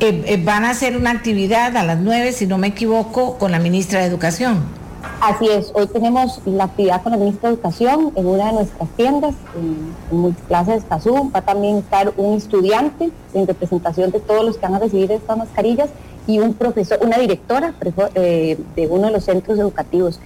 Eh, 0.00 0.24
eh, 0.26 0.42
van 0.42 0.64
a 0.64 0.70
hacer 0.70 0.96
una 0.96 1.10
actividad 1.10 1.76
a 1.76 1.84
las 1.84 2.00
9, 2.00 2.32
si 2.32 2.46
no 2.46 2.56
me 2.56 2.68
equivoco, 2.68 3.36
con 3.38 3.52
la 3.52 3.58
ministra 3.58 4.00
de 4.00 4.06
Educación. 4.06 4.79
Así 5.20 5.46
es, 5.50 5.70
hoy 5.74 5.86
tenemos 5.86 6.40
la 6.46 6.64
actividad 6.64 7.02
con 7.02 7.12
la 7.12 7.18
ministra 7.18 7.50
de 7.50 7.56
Educación 7.56 8.10
en 8.16 8.26
una 8.26 8.46
de 8.46 8.52
nuestras 8.54 8.88
tiendas, 8.96 9.34
en, 9.54 9.94
en 10.10 10.18
Multiplaza 10.18 10.72
de 10.72 10.78
Escazú. 10.78 11.30
Va 11.30 11.40
a 11.40 11.42
también 11.42 11.76
estar 11.76 12.14
un 12.16 12.38
estudiante 12.38 13.10
en 13.34 13.46
representación 13.46 14.12
de 14.12 14.20
todos 14.20 14.42
los 14.46 14.56
que 14.56 14.62
van 14.62 14.76
a 14.76 14.78
recibir 14.78 15.12
estas 15.12 15.36
mascarillas 15.36 15.90
y 16.26 16.38
un 16.38 16.54
profesor, 16.54 17.00
una 17.02 17.18
directora 17.18 17.74
eh, 18.14 18.58
de 18.74 18.88
uno 18.88 19.08
de 19.08 19.12
los 19.12 19.24
centros 19.24 19.58
educativos. 19.58 20.20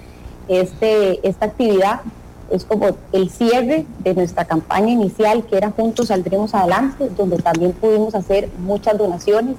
Este, 0.47 1.27
esta 1.27 1.47
actividad 1.47 1.99
es 2.49 2.63
como 2.63 2.95
el 3.11 3.29
cierre 3.29 3.85
de 3.99 4.13
nuestra 4.13 4.45
campaña 4.45 4.91
inicial 4.91 5.45
que 5.45 5.57
era 5.57 5.71
Juntos 5.71 6.07
Saldremos 6.07 6.55
Adelante, 6.55 7.09
donde 7.17 7.37
también 7.39 7.73
pudimos 7.73 8.15
hacer 8.15 8.49
muchas 8.59 8.97
donaciones 8.97 9.57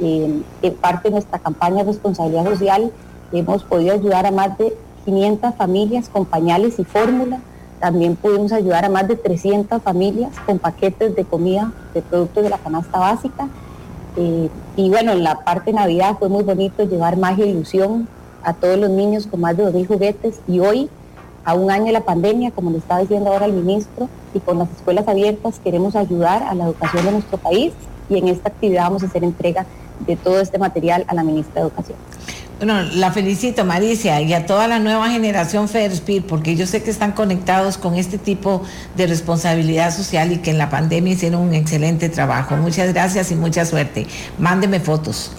eh, 0.00 0.40
en 0.62 0.74
parte 0.76 1.08
de 1.08 1.12
nuestra 1.12 1.38
campaña 1.38 1.84
de 1.84 1.92
responsabilidad 1.92 2.46
social 2.46 2.90
Hemos 3.38 3.64
podido 3.64 3.94
ayudar 3.94 4.26
a 4.26 4.30
más 4.30 4.56
de 4.58 4.76
500 5.04 5.54
familias 5.56 6.08
con 6.08 6.24
pañales 6.24 6.78
y 6.78 6.84
fórmula. 6.84 7.40
También 7.80 8.16
pudimos 8.16 8.52
ayudar 8.52 8.84
a 8.84 8.88
más 8.88 9.08
de 9.08 9.16
300 9.16 9.82
familias 9.82 10.32
con 10.46 10.58
paquetes 10.58 11.14
de 11.16 11.24
comida, 11.24 11.72
de 11.92 12.02
productos 12.02 12.44
de 12.44 12.50
la 12.50 12.58
canasta 12.58 12.98
básica. 12.98 13.48
Eh, 14.16 14.48
y 14.76 14.88
bueno, 14.88 15.12
en 15.12 15.24
la 15.24 15.40
parte 15.40 15.72
de 15.72 15.76
Navidad 15.76 16.16
fue 16.18 16.28
muy 16.28 16.44
bonito 16.44 16.84
llevar 16.84 17.16
magia 17.16 17.44
e 17.44 17.48
ilusión 17.48 18.08
a 18.42 18.54
todos 18.54 18.78
los 18.78 18.90
niños 18.90 19.26
con 19.26 19.40
más 19.40 19.56
de 19.56 19.64
2.000 19.64 19.86
juguetes. 19.86 20.40
Y 20.46 20.60
hoy, 20.60 20.88
a 21.44 21.54
un 21.54 21.70
año 21.70 21.86
de 21.86 21.92
la 21.92 22.02
pandemia, 22.02 22.52
como 22.52 22.70
le 22.70 22.78
estaba 22.78 23.00
diciendo 23.00 23.30
ahora 23.30 23.46
el 23.46 23.52
ministro, 23.52 24.08
y 24.34 24.40
con 24.40 24.58
las 24.58 24.70
escuelas 24.70 25.08
abiertas 25.08 25.60
queremos 25.62 25.96
ayudar 25.96 26.42
a 26.42 26.54
la 26.54 26.64
educación 26.64 27.06
de 27.06 27.12
nuestro 27.12 27.38
país 27.38 27.72
y 28.10 28.18
en 28.18 28.28
esta 28.28 28.48
actividad 28.48 28.84
vamos 28.84 29.02
a 29.02 29.06
hacer 29.06 29.24
entrega 29.24 29.64
de 30.06 30.16
todo 30.16 30.40
este 30.40 30.58
material 30.58 31.04
a 31.06 31.14
la 31.14 31.22
ministra 31.22 31.54
de 31.54 31.68
Educación. 31.68 31.96
Bueno, 32.64 32.80
la 32.94 33.12
felicito, 33.12 33.62
Maricia, 33.66 34.22
y 34.22 34.32
a 34.32 34.46
toda 34.46 34.66
la 34.68 34.78
nueva 34.78 35.10
generación 35.10 35.68
Federspil, 35.68 36.24
porque 36.24 36.56
yo 36.56 36.66
sé 36.66 36.82
que 36.82 36.90
están 36.90 37.12
conectados 37.12 37.76
con 37.76 37.94
este 37.94 38.16
tipo 38.16 38.62
de 38.96 39.06
responsabilidad 39.06 39.94
social 39.94 40.32
y 40.32 40.38
que 40.38 40.50
en 40.50 40.56
la 40.56 40.70
pandemia 40.70 41.12
hicieron 41.12 41.42
un 41.42 41.52
excelente 41.52 42.08
trabajo. 42.08 42.56
Muchas 42.56 42.90
gracias 42.94 43.30
y 43.32 43.34
mucha 43.34 43.66
suerte. 43.66 44.06
Mándeme 44.38 44.80
fotos. 44.80 45.32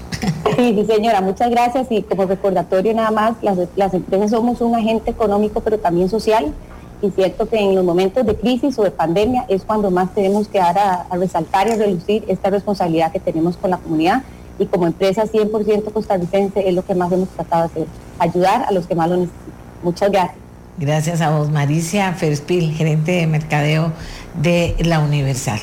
Sí, 0.56 0.76
sí, 0.76 0.86
señora, 0.86 1.20
muchas 1.22 1.50
gracias. 1.50 1.88
Y 1.90 2.04
como 2.04 2.26
recordatorio 2.26 2.94
nada 2.94 3.10
más, 3.10 3.34
las, 3.42 3.94
empresas 3.96 4.30
somos 4.30 4.62
un 4.62 4.76
agente 4.76 5.10
económico, 5.10 5.62
pero 5.62 5.80
también 5.80 6.10
social. 6.10 6.54
Y 7.02 7.10
cierto 7.10 7.50
que 7.50 7.58
en 7.58 7.74
los 7.74 7.84
momentos 7.84 8.24
de 8.24 8.36
crisis 8.36 8.78
o 8.78 8.84
de 8.84 8.92
pandemia 8.92 9.46
es 9.50 9.64
cuando 9.64 9.90
más 9.90 10.14
tenemos 10.14 10.48
que 10.48 10.60
dar 10.60 10.78
a, 10.78 11.08
a 11.10 11.18
resaltar 11.18 11.68
y 11.70 11.72
a 11.72 11.76
relucir 11.76 12.24
esta 12.28 12.52
responsabilidad 12.52 13.12
que 13.12 13.20
tenemos 13.20 13.58
con 13.58 13.72
la 13.72 13.78
comunidad 13.78 14.22
y 14.60 14.66
como 14.66 14.88
empresa 14.88 15.24
100% 15.26 15.92
costarricense 15.92 16.68
es 16.68 16.74
lo 16.74 16.86
que 16.86 16.96
más 16.96 17.12
hemos 17.12 17.30
tratado 17.30 17.64
de 17.64 17.82
hacer. 17.82 17.88
ayudar 18.20 18.66
a 18.68 18.72
los 18.72 18.88
que 18.88 18.96
más 18.96 19.10
lo 19.10 19.18
necesitan. 19.18 19.54
Muchas 19.84 20.12
gracias. 20.12 20.38
Gracias 20.78 21.22
a 21.22 21.30
vos, 21.30 21.50
Maricia 21.50 22.12
Ferspil, 22.14 22.74
gerente 22.74 23.14
de 23.14 23.28
mercadeo 23.28 23.94
de 24.42 24.76
la 24.80 25.00
Universal. 25.00 25.60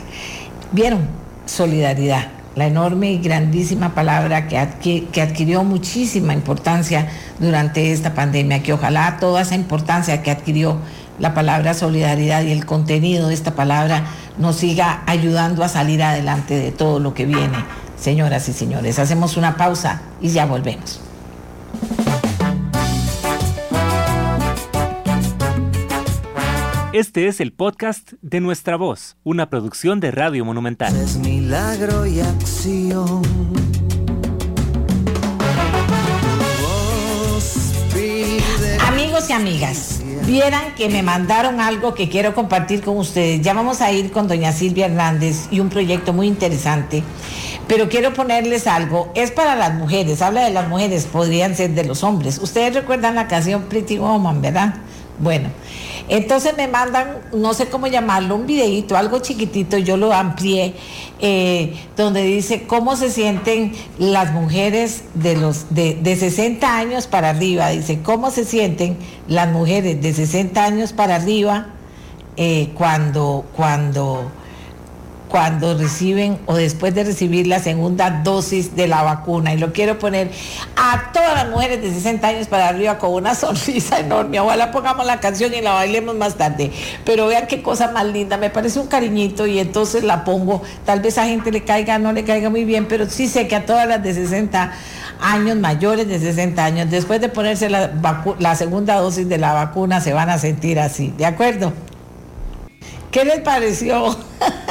Vieron, 0.72 1.06
solidaridad, 1.44 2.28
la 2.54 2.66
enorme 2.66 3.12
y 3.12 3.18
grandísima 3.18 3.94
palabra 3.94 4.48
que, 4.48 5.06
que 5.10 5.22
adquirió 5.22 5.64
muchísima 5.64 6.32
importancia 6.32 7.08
durante 7.38 7.92
esta 7.92 8.14
pandemia, 8.14 8.62
que 8.62 8.72
ojalá 8.72 9.18
toda 9.20 9.42
esa 9.42 9.54
importancia 9.54 10.22
que 10.22 10.30
adquirió 10.30 10.78
la 11.18 11.34
palabra 11.34 11.74
solidaridad 11.74 12.42
y 12.42 12.52
el 12.52 12.64
contenido 12.64 13.28
de 13.28 13.34
esta 13.34 13.54
palabra 13.54 14.04
nos 14.38 14.56
siga 14.56 15.02
ayudando 15.06 15.62
a 15.62 15.68
salir 15.68 16.02
adelante 16.02 16.54
de 16.54 16.72
todo 16.72 16.98
lo 17.00 17.12
que 17.12 17.26
viene. 17.26 17.58
Señoras 18.02 18.48
y 18.48 18.52
señores, 18.52 18.98
hacemos 18.98 19.36
una 19.36 19.56
pausa 19.56 20.02
y 20.20 20.30
ya 20.30 20.44
volvemos. 20.44 21.00
Este 26.92 27.28
es 27.28 27.40
el 27.40 27.52
podcast 27.52 28.14
de 28.20 28.40
Nuestra 28.40 28.74
Voz, 28.74 29.16
una 29.22 29.48
producción 29.48 30.00
de 30.00 30.10
Radio 30.10 30.44
Monumental. 30.44 30.96
Es 30.96 31.16
milagro 31.16 32.04
y 32.04 32.18
acción. 32.18 33.22
Amigos 38.84 39.30
y 39.30 39.32
amigas, 39.32 40.02
vieran 40.26 40.74
que 40.74 40.88
me 40.88 41.02
mandaron 41.02 41.60
algo 41.60 41.94
que 41.94 42.08
quiero 42.08 42.34
compartir 42.34 42.82
con 42.82 42.96
ustedes. 42.96 43.42
Ya 43.42 43.54
vamos 43.54 43.80
a 43.80 43.92
ir 43.92 44.10
con 44.10 44.26
doña 44.26 44.52
Silvia 44.52 44.86
Hernández 44.86 45.46
y 45.52 45.60
un 45.60 45.68
proyecto 45.68 46.12
muy 46.12 46.26
interesante, 46.26 47.04
pero 47.72 47.88
quiero 47.88 48.12
ponerles 48.12 48.66
algo. 48.66 49.10
Es 49.14 49.30
para 49.30 49.56
las 49.56 49.72
mujeres, 49.72 50.20
habla 50.20 50.44
de 50.44 50.50
las 50.50 50.68
mujeres, 50.68 51.06
podrían 51.06 51.56
ser 51.56 51.70
de 51.70 51.84
los 51.84 52.04
hombres. 52.04 52.36
Ustedes 52.36 52.74
recuerdan 52.74 53.14
la 53.14 53.28
canción 53.28 53.62
Pretty 53.62 53.96
Woman, 53.96 54.42
¿verdad? 54.42 54.74
Bueno, 55.18 55.48
entonces 56.06 56.54
me 56.54 56.68
mandan, 56.68 57.20
no 57.32 57.54
sé 57.54 57.68
cómo 57.68 57.86
llamarlo, 57.86 58.36
un 58.36 58.46
videito, 58.46 58.94
algo 58.94 59.20
chiquitito, 59.20 59.78
yo 59.78 59.96
lo 59.96 60.12
amplié, 60.12 60.74
eh, 61.18 61.74
donde 61.96 62.22
dice 62.24 62.64
cómo 62.66 62.94
se 62.94 63.10
sienten 63.10 63.72
las 63.96 64.34
mujeres 64.34 65.04
de 65.14 65.38
los 65.38 65.74
de, 65.74 65.94
de 65.94 66.14
60 66.14 66.76
años 66.76 67.06
para 67.06 67.30
arriba. 67.30 67.70
Dice, 67.70 68.00
cómo 68.02 68.30
se 68.30 68.44
sienten 68.44 68.98
las 69.28 69.50
mujeres 69.50 70.02
de 70.02 70.12
60 70.12 70.62
años 70.62 70.92
para 70.92 71.14
arriba 71.14 71.68
eh, 72.36 72.68
cuando, 72.74 73.46
cuando 73.56 74.30
cuando 75.32 75.74
reciben 75.78 76.38
o 76.44 76.54
después 76.56 76.94
de 76.94 77.04
recibir 77.04 77.46
la 77.46 77.58
segunda 77.58 78.20
dosis 78.22 78.76
de 78.76 78.86
la 78.86 79.02
vacuna. 79.02 79.54
Y 79.54 79.56
lo 79.56 79.72
quiero 79.72 79.98
poner 79.98 80.30
a 80.76 81.10
todas 81.10 81.32
las 81.32 81.48
mujeres 81.48 81.80
de 81.80 81.90
60 81.90 82.28
años 82.28 82.48
para 82.48 82.68
arriba 82.68 82.98
con 82.98 83.14
una 83.14 83.34
sonrisa 83.34 83.98
enorme. 83.98 84.40
Ojalá 84.40 84.70
pongamos 84.70 85.06
la 85.06 85.20
canción 85.20 85.54
y 85.54 85.62
la 85.62 85.72
bailemos 85.72 86.14
más 86.16 86.34
tarde. 86.34 86.70
Pero 87.06 87.28
vean 87.28 87.46
qué 87.46 87.62
cosa 87.62 87.90
más 87.92 88.04
linda. 88.04 88.36
Me 88.36 88.50
parece 88.50 88.78
un 88.78 88.88
cariñito 88.88 89.46
y 89.46 89.58
entonces 89.58 90.04
la 90.04 90.22
pongo. 90.22 90.60
Tal 90.84 91.00
vez 91.00 91.16
a 91.16 91.24
gente 91.24 91.50
le 91.50 91.64
caiga, 91.64 91.98
no 91.98 92.12
le 92.12 92.24
caiga 92.24 92.50
muy 92.50 92.66
bien, 92.66 92.84
pero 92.86 93.08
sí 93.08 93.26
sé 93.26 93.48
que 93.48 93.56
a 93.56 93.64
todas 93.64 93.88
las 93.88 94.02
de 94.02 94.12
60 94.12 94.70
años, 95.18 95.56
mayores 95.56 96.08
de 96.08 96.20
60 96.20 96.62
años, 96.62 96.90
después 96.90 97.22
de 97.22 97.30
ponerse 97.30 97.70
la, 97.70 97.90
la 98.38 98.54
segunda 98.54 98.96
dosis 98.96 99.26
de 99.30 99.38
la 99.38 99.54
vacuna, 99.54 100.02
se 100.02 100.12
van 100.12 100.28
a 100.28 100.36
sentir 100.36 100.78
así. 100.78 101.14
¿De 101.16 101.24
acuerdo? 101.24 101.72
¿Qué 103.10 103.24
les 103.24 103.40
pareció? 103.40 104.14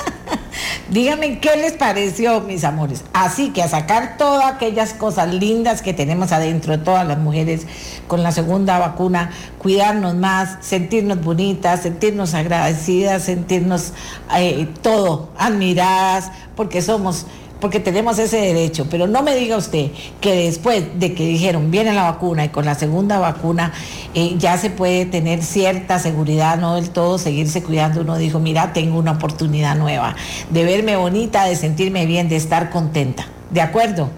Díganme 0.91 1.39
qué 1.39 1.55
les 1.55 1.71
pareció, 1.71 2.41
mis 2.41 2.65
amores. 2.65 3.05
Así 3.13 3.51
que 3.51 3.63
a 3.63 3.69
sacar 3.69 4.17
todas 4.17 4.51
aquellas 4.51 4.93
cosas 4.93 5.33
lindas 5.33 5.81
que 5.81 5.93
tenemos 5.93 6.33
adentro 6.33 6.77
de 6.77 6.83
todas 6.83 7.07
las 7.07 7.17
mujeres 7.17 7.65
con 8.09 8.23
la 8.23 8.33
segunda 8.33 8.77
vacuna, 8.77 9.31
cuidarnos 9.57 10.15
más, 10.15 10.57
sentirnos 10.59 11.23
bonitas, 11.23 11.83
sentirnos 11.83 12.33
agradecidas, 12.33 13.23
sentirnos 13.23 13.93
eh, 14.35 14.67
todo, 14.81 15.29
admiradas, 15.37 16.29
porque 16.57 16.81
somos 16.81 17.25
porque 17.61 17.79
tenemos 17.79 18.19
ese 18.19 18.37
derecho, 18.37 18.87
pero 18.89 19.07
no 19.07 19.21
me 19.21 19.35
diga 19.35 19.55
usted 19.55 19.91
que 20.19 20.45
después 20.45 20.99
de 20.99 21.13
que 21.13 21.25
dijeron 21.25 21.69
viene 21.71 21.93
la 21.93 22.11
vacuna 22.11 22.43
y 22.43 22.49
con 22.49 22.65
la 22.65 22.75
segunda 22.75 23.19
vacuna 23.19 23.71
eh, 24.15 24.35
ya 24.37 24.57
se 24.57 24.71
puede 24.71 25.05
tener 25.05 25.43
cierta 25.43 25.99
seguridad, 25.99 26.57
no 26.57 26.75
del 26.75 26.89
todo 26.89 27.19
seguirse 27.19 27.61
cuidando, 27.61 28.01
uno 28.01 28.17
dijo, 28.17 28.39
mira, 28.39 28.73
tengo 28.73 28.97
una 28.97 29.11
oportunidad 29.11 29.77
nueva 29.77 30.15
de 30.49 30.65
verme 30.65 30.97
bonita, 30.97 31.45
de 31.45 31.55
sentirme 31.55 32.05
bien, 32.05 32.27
de 32.27 32.35
estar 32.35 32.71
contenta. 32.71 33.27
¿De 33.51 33.61
acuerdo? 33.61 34.09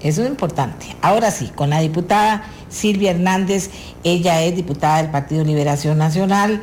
Eso 0.00 0.22
es 0.22 0.28
importante. 0.28 0.86
Ahora 1.02 1.30
sí, 1.30 1.50
con 1.54 1.70
la 1.70 1.80
diputada 1.80 2.44
Silvia 2.68 3.10
Hernández, 3.10 3.70
ella 4.04 4.42
es 4.42 4.56
diputada 4.56 4.98
del 4.98 5.10
Partido 5.10 5.44
Liberación 5.44 5.98
Nacional. 5.98 6.62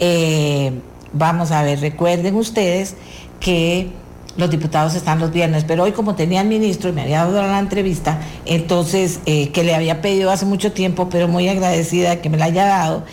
Eh, 0.00 0.72
vamos 1.12 1.50
a 1.50 1.62
ver, 1.62 1.80
recuerden 1.80 2.34
ustedes 2.34 2.96
que 3.40 3.90
los 4.36 4.50
diputados 4.50 4.94
están 4.94 5.18
los 5.18 5.30
viernes, 5.30 5.64
pero 5.64 5.84
hoy 5.84 5.92
como 5.92 6.14
tenía 6.14 6.40
el 6.40 6.48
ministro 6.48 6.90
y 6.90 6.92
me 6.92 7.02
había 7.02 7.24
dado 7.24 7.42
la 7.42 7.58
entrevista, 7.58 8.20
entonces 8.46 9.20
eh, 9.26 9.50
que 9.50 9.64
le 9.64 9.74
había 9.74 10.00
pedido 10.00 10.30
hace 10.30 10.46
mucho 10.46 10.72
tiempo, 10.72 11.08
pero 11.10 11.28
muy 11.28 11.48
agradecida 11.48 12.20
que 12.20 12.30
me 12.30 12.38
la 12.38 12.46
haya 12.46 12.64
dado, 12.64 13.04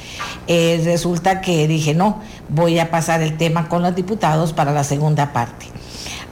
eh, 0.47 0.81
resulta 0.83 1.41
que 1.41 1.67
dije, 1.67 1.93
no, 1.93 2.19
voy 2.47 2.79
a 2.79 2.89
pasar 2.89 3.21
el 3.21 3.37
tema 3.37 3.67
con 3.67 3.81
los 3.81 3.95
diputados 3.95 4.53
para 4.53 4.71
la 4.71 4.83
segunda 4.83 5.33
parte. 5.33 5.67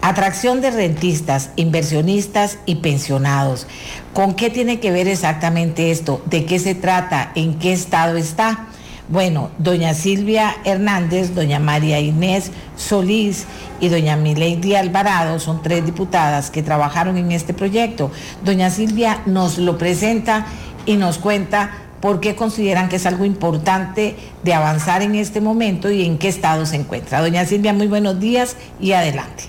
Atracción 0.02 0.62
de 0.62 0.72
rentistas, 0.72 1.50
inversionistas 1.56 2.60
y 2.66 2.76
pensionados. 2.76 3.66
¿Con 4.14 4.36
qué 4.36 4.50
tiene 4.50 4.80
que 4.80 4.92
ver 4.92 5.08
exactamente 5.08 5.92
esto? 5.92 6.22
¿De 6.26 6.46
qué 6.46 6.60
se 6.60 6.76
trata? 6.76 7.32
¿En 7.36 7.58
qué 7.58 7.74
estado 7.74 8.16
está? 8.16 8.68
Bueno, 9.10 9.52
doña 9.58 9.94
Silvia 9.94 10.58
Hernández, 10.66 11.34
doña 11.34 11.60
María 11.60 11.98
Inés 12.02 12.52
Solís 12.76 13.46
y 13.80 13.88
doña 13.88 14.18
Milady 14.18 14.76
Alvarado 14.76 15.40
son 15.40 15.62
tres 15.62 15.86
diputadas 15.86 16.52
que 16.52 16.62
trabajaron 16.62 17.16
en 17.16 17.32
este 17.32 17.54
proyecto. 17.54 18.12
Doña 18.44 18.70
Silvia 18.70 19.22
nos 19.26 19.60
lo 19.60 19.78
presenta 19.78 20.46
y 20.86 20.98
nos 20.98 21.20
cuenta 21.20 21.72
por 22.02 22.20
qué 22.20 22.36
consideran 22.36 22.90
que 22.90 22.98
es 22.98 23.06
algo 23.06 23.24
importante 23.24 24.18
de 24.44 24.54
avanzar 24.54 25.02
en 25.02 25.16
este 25.16 25.40
momento 25.40 25.90
y 25.90 26.06
en 26.06 26.18
qué 26.18 26.28
estado 26.28 26.66
se 26.66 26.76
encuentra. 26.76 27.22
Doña 27.22 27.46
Silvia, 27.46 27.72
muy 27.72 27.88
buenos 27.88 28.20
días 28.20 28.58
y 28.78 28.92
adelante. 28.92 29.46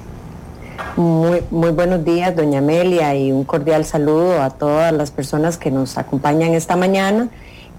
Muy, 0.96 1.42
muy 1.50 1.70
buenos 1.72 2.04
días, 2.04 2.34
doña 2.36 2.60
Amelia, 2.60 3.14
y 3.16 3.32
un 3.32 3.42
cordial 3.42 3.84
saludo 3.84 4.40
a 4.40 4.50
todas 4.50 4.92
las 4.92 5.10
personas 5.10 5.56
que 5.56 5.72
nos 5.72 5.98
acompañan 5.98 6.54
esta 6.54 6.76
mañana. 6.76 7.28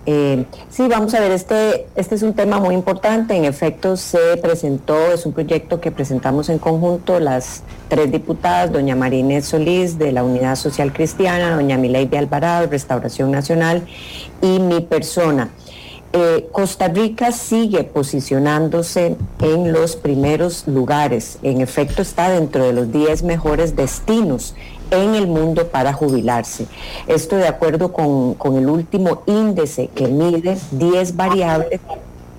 Eh, 0.06 0.46
sí, 0.70 0.88
vamos 0.88 1.14
a 1.14 1.20
ver, 1.20 1.32
este, 1.32 1.88
este 1.96 2.16
es 2.16 2.24
un 2.24 2.34
tema 2.34 2.60
muy 2.60 2.74
importante. 2.74 3.36
En 3.36 3.46
efecto, 3.46 3.98
se 3.98 4.38
presentó, 4.42 5.12
es 5.12 5.26
un 5.26 5.34
proyecto 5.34 5.80
que 5.82 5.92
presentamos 5.92 6.50
en 6.50 6.58
conjunto 6.58 7.20
las 7.20 7.64
tres 7.90 8.12
diputadas, 8.12 8.72
doña 8.72 8.96
Marínez 8.96 9.46
Solís 9.46 9.98
de 9.98 10.12
la 10.12 10.24
Unidad 10.24 10.56
Social 10.56 10.94
Cristiana, 10.94 11.56
doña 11.56 11.78
Milady 11.78 12.18
Alvarado, 12.18 12.68
Restauración 12.68 13.32
Nacional 13.32 13.84
y 14.42 14.60
mi 14.60 14.82
persona. 14.82 15.50
Eh, 16.12 16.50
Costa 16.52 16.88
Rica 16.88 17.32
sigue 17.32 17.84
posicionándose 17.84 19.16
en 19.42 19.72
los 19.72 19.96
primeros 19.96 20.68
lugares. 20.68 21.38
En 21.44 21.62
efecto, 21.62 22.02
está 22.02 22.30
dentro 22.30 22.64
de 22.66 22.74
los 22.74 22.92
10 22.92 23.22
mejores 23.24 23.76
destinos 23.76 24.56
en 24.92 25.16
el 25.16 25.28
mundo 25.28 25.68
para 25.68 25.94
jubilarse. 25.94 26.66
Esto 27.08 27.36
de 27.36 27.48
acuerdo 27.48 27.94
con, 27.94 28.34
con 28.36 28.58
el 28.58 28.68
último 28.68 29.24
índice 29.26 29.90
que 29.94 30.08
mide 30.08 30.58
10 30.72 31.16
variables 31.16 31.80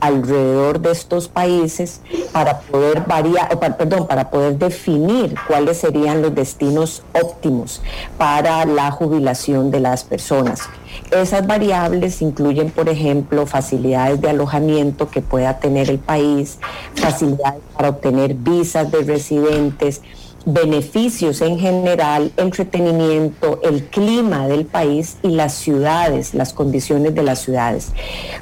alrededor 0.01 0.81
de 0.81 0.93
estos 0.93 1.28
países 1.28 2.01
para 2.32 2.60
poder 2.60 3.05
variar, 3.06 3.59
perdón, 3.77 4.06
para 4.06 4.31
poder 4.31 4.59
definir 4.59 5.35
cuáles 5.47 5.78
serían 5.78 6.22
los 6.22 6.35
destinos 6.35 7.02
óptimos 7.12 7.82
para 8.18 8.64
la 8.64 8.90
jubilación 8.90 9.70
de 9.70 9.81
las 9.81 10.05
personas. 10.05 10.62
Esas 11.10 11.47
variables 11.47 12.22
incluyen, 12.22 12.70
por 12.70 12.89
ejemplo, 12.89 13.47
facilidades 13.47 14.20
de 14.20 14.31
alojamiento 14.31 15.09
que 15.09 15.20
pueda 15.20 15.59
tener 15.59 15.90
el 15.90 15.98
país, 15.98 16.59
facilidades 16.94 17.60
para 17.77 17.90
obtener 17.90 18.35
visas 18.35 18.90
de 18.90 19.02
residentes, 19.02 20.02
beneficios 20.47 21.41
en 21.41 21.59
general, 21.59 22.33
entretenimiento, 22.37 23.61
el 23.62 23.85
clima 23.85 24.49
del 24.49 24.67
país 24.67 25.17
y 25.23 25.29
las 25.29 25.55
ciudades, 25.55 26.35
las 26.35 26.53
condiciones 26.53 27.15
de 27.15 27.23
las 27.23 27.41
ciudades. 27.41 27.93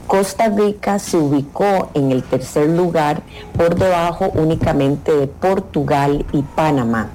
Costa 0.07 0.49
Rica 0.49 0.99
se 0.99 1.16
ubicó 1.16 1.91
en 1.95 2.12
el 2.12 2.23
tercer 2.23 2.69
lugar 2.69 3.23
por 3.57 3.75
debajo 3.75 4.31
únicamente 4.35 5.12
de 5.12 5.27
Portugal 5.27 6.25
y 6.33 6.43
Panamá. 6.43 7.11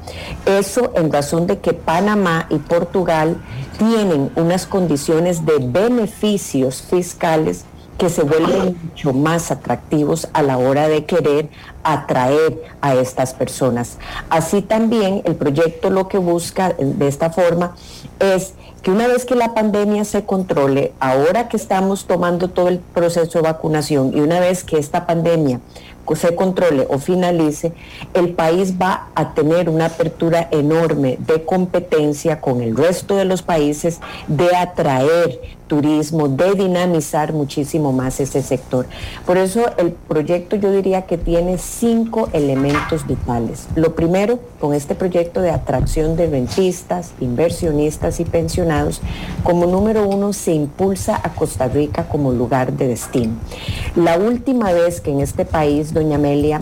Eso 0.46 0.92
en 0.96 1.12
razón 1.12 1.48
de 1.48 1.60
que 1.60 1.74
Panamá 1.74 2.48
y 2.50 2.58
Portugal 2.58 3.38
tienen 3.78 4.32
unas 4.36 4.66
condiciones 4.66 5.46
de 5.46 5.60
beneficios 5.60 6.82
fiscales 6.82 7.66
que 7.98 8.10
se 8.10 8.24
vuelven 8.24 8.78
mucho 8.84 9.14
más 9.14 9.52
atractivos 9.52 10.28
a 10.34 10.42
la 10.42 10.58
hora 10.58 10.88
de 10.88 11.06
querer 11.06 11.50
atraer 11.84 12.62
a 12.82 12.96
estas 12.96 13.34
personas. 13.34 13.98
Así 14.30 14.62
también 14.62 15.22
el 15.26 15.36
proyecto 15.36 15.90
lo 15.90 16.08
que 16.08 16.18
busca 16.18 16.74
de 16.74 17.08
esta 17.08 17.30
forma 17.30 17.76
es 18.20 18.54
que 18.82 18.92
una 18.92 19.08
vez 19.08 19.26
que 19.26 19.36
la 19.36 19.54
pandemia 19.54 20.04
se 20.04 20.26
controle, 20.26 20.94
ahora 21.00 21.48
que 21.48 21.56
estamos 21.56 22.06
tomando 22.06 22.50
todo 22.50 22.68
el 22.68 22.80
proceso 22.80 23.40
de 23.40 23.44
vacunación 23.44 24.12
y 24.16 24.20
una 24.20 24.40
vez 24.40 24.64
que 24.64 24.78
esta 24.78 25.06
pandemia 25.06 25.62
se 26.16 26.36
controle 26.36 26.86
o 26.90 27.00
finalice, 27.00 27.74
el 28.14 28.34
país 28.34 28.74
va 28.80 29.08
a 29.16 29.34
tener 29.34 29.70
una 29.70 29.86
apertura 29.86 30.48
enorme 30.52 31.18
de 31.20 31.44
competencia 31.44 32.42
con 32.42 32.62
el 32.62 32.76
resto 32.76 33.16
de 33.16 33.26
los 33.26 33.42
países, 33.42 34.00
de 34.28 34.56
atraer 34.56 35.40
turismo, 35.74 36.28
de 36.28 36.54
dinamizar 36.54 37.34
muchísimo 37.34 37.92
más 37.92 38.20
ese 38.20 38.44
sector. 38.44 38.86
Por 39.26 39.38
eso 39.38 39.66
el 39.78 39.92
proyecto 39.92 40.56
yo 40.56 40.72
diría 40.72 41.04
que 41.08 41.18
tiene 41.18 41.58
cinco 41.58 42.30
elementos 42.32 43.08
vitales. 43.08 43.68
Lo 43.74 43.96
primero, 43.96 44.40
con 44.60 44.76
este 44.76 44.94
proyecto 44.94 45.42
de 45.42 45.50
atracción 45.50 46.16
de 46.16 46.28
rentistas, 46.28 47.14
inversionistas 47.20 48.20
y 48.20 48.26
pensionados, 48.26 49.02
como 49.44 49.66
número 49.66 50.08
uno 50.08 50.32
se 50.32 50.54
impulsa 50.54 51.20
a 51.24 51.34
Costa 51.34 51.68
Rica 51.68 52.08
como 52.08 52.32
lugar 52.32 52.74
de 52.74 52.90
destino. 52.90 53.34
La 53.96 54.20
última 54.20 54.74
vez 54.74 55.02
que 55.02 55.10
en 55.10 55.22
este 55.22 55.44
país, 55.44 55.92
doña 55.92 56.18
Amelia, 56.18 56.62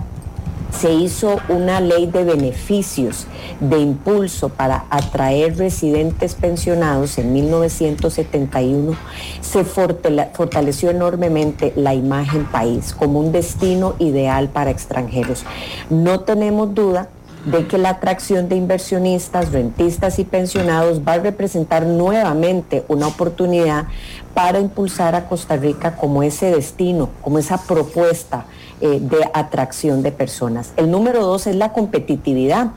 se 0.81 0.91
hizo 0.91 1.39
una 1.47 1.79
ley 1.79 2.07
de 2.07 2.23
beneficios 2.23 3.27
de 3.59 3.77
impulso 3.77 4.49
para 4.49 4.85
atraer 4.89 5.55
residentes 5.55 6.33
pensionados 6.33 7.19
en 7.19 7.33
1971, 7.33 8.95
se 9.41 9.63
fortaleció 9.63 10.89
enormemente 10.89 11.71
la 11.75 11.93
imagen 11.93 12.45
país 12.45 12.95
como 12.95 13.19
un 13.19 13.31
destino 13.31 13.93
ideal 13.99 14.49
para 14.49 14.71
extranjeros. 14.71 15.43
No 15.91 16.21
tenemos 16.21 16.73
duda 16.73 17.09
de 17.45 17.67
que 17.67 17.77
la 17.77 17.89
atracción 17.89 18.49
de 18.49 18.55
inversionistas, 18.55 19.51
rentistas 19.51 20.17
y 20.17 20.23
pensionados 20.23 21.01
va 21.07 21.13
a 21.13 21.19
representar 21.19 21.85
nuevamente 21.85 22.85
una 22.87 23.05
oportunidad 23.07 23.85
para 24.33 24.59
impulsar 24.59 25.13
a 25.13 25.27
Costa 25.27 25.57
Rica 25.57 25.95
como 25.95 26.23
ese 26.23 26.49
destino, 26.49 27.09
como 27.21 27.37
esa 27.37 27.59
propuesta 27.59 28.45
eh, 28.81 28.99
de 28.99 29.29
atracción 29.33 30.03
de 30.03 30.11
personas. 30.11 30.73
El 30.75 30.91
número 30.91 31.25
dos 31.25 31.47
es 31.47 31.55
la 31.55 31.71
competitividad. 31.71 32.71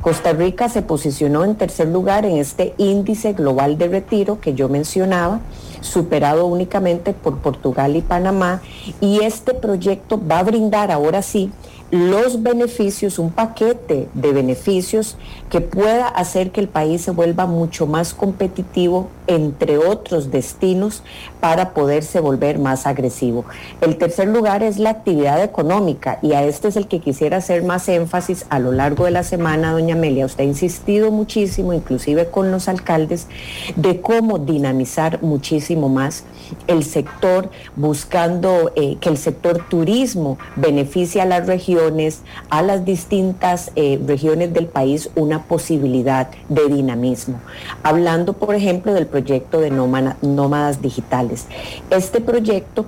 Costa 0.00 0.32
Rica 0.34 0.68
se 0.68 0.82
posicionó 0.82 1.44
en 1.44 1.54
tercer 1.54 1.88
lugar 1.88 2.26
en 2.26 2.36
este 2.36 2.74
índice 2.76 3.32
global 3.32 3.78
de 3.78 3.88
retiro 3.88 4.38
que 4.38 4.52
yo 4.52 4.68
mencionaba, 4.68 5.40
superado 5.80 6.44
únicamente 6.44 7.14
por 7.14 7.38
Portugal 7.38 7.96
y 7.96 8.02
Panamá, 8.02 8.60
y 9.00 9.20
este 9.20 9.54
proyecto 9.54 10.20
va 10.30 10.40
a 10.40 10.42
brindar 10.42 10.90
ahora 10.90 11.22
sí 11.22 11.50
los 11.90 12.42
beneficios, 12.42 13.18
un 13.18 13.30
paquete 13.30 14.08
de 14.14 14.32
beneficios 14.32 15.16
que 15.54 15.60
pueda 15.60 16.08
hacer 16.08 16.50
que 16.50 16.60
el 16.60 16.66
país 16.66 17.02
se 17.02 17.12
vuelva 17.12 17.46
mucho 17.46 17.86
más 17.86 18.12
competitivo 18.12 19.08
entre 19.28 19.78
otros 19.78 20.32
destinos 20.32 21.04
para 21.38 21.74
poderse 21.74 22.18
volver 22.18 22.58
más 22.58 22.88
agresivo. 22.88 23.44
El 23.80 23.96
tercer 23.96 24.26
lugar 24.26 24.64
es 24.64 24.78
la 24.78 24.90
actividad 24.90 25.40
económica 25.44 26.18
y 26.22 26.32
a 26.32 26.42
este 26.42 26.66
es 26.66 26.76
el 26.76 26.88
que 26.88 26.98
quisiera 26.98 27.36
hacer 27.36 27.62
más 27.62 27.88
énfasis 27.88 28.46
a 28.50 28.58
lo 28.58 28.72
largo 28.72 29.04
de 29.04 29.12
la 29.12 29.22
semana, 29.22 29.70
doña 29.70 29.94
Amelia. 29.94 30.26
Usted 30.26 30.42
ha 30.42 30.46
insistido 30.48 31.12
muchísimo, 31.12 31.72
inclusive 31.72 32.30
con 32.30 32.50
los 32.50 32.66
alcaldes, 32.66 33.28
de 33.76 34.00
cómo 34.00 34.40
dinamizar 34.40 35.22
muchísimo 35.22 35.88
más 35.88 36.24
el 36.66 36.84
sector, 36.84 37.50
buscando 37.76 38.72
eh, 38.76 38.96
que 39.00 39.08
el 39.08 39.18
sector 39.18 39.64
turismo 39.68 40.36
beneficie 40.56 41.20
a 41.20 41.24
las 41.24 41.46
regiones, 41.46 42.22
a 42.50 42.62
las 42.62 42.84
distintas 42.84 43.70
eh, 43.76 44.00
regiones 44.04 44.52
del 44.52 44.66
país, 44.66 45.10
una 45.14 45.43
posibilidad 45.48 46.28
de 46.48 46.68
dinamismo. 46.68 47.40
Hablando, 47.82 48.32
por 48.32 48.54
ejemplo, 48.54 48.92
del 48.92 49.06
proyecto 49.06 49.60
de 49.60 49.70
nómadas 49.70 50.82
digitales. 50.82 51.46
Este 51.90 52.20
proyecto 52.20 52.86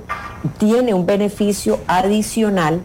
tiene 0.59 0.95
un 0.95 1.07
beneficio 1.07 1.79
adicional 1.87 2.81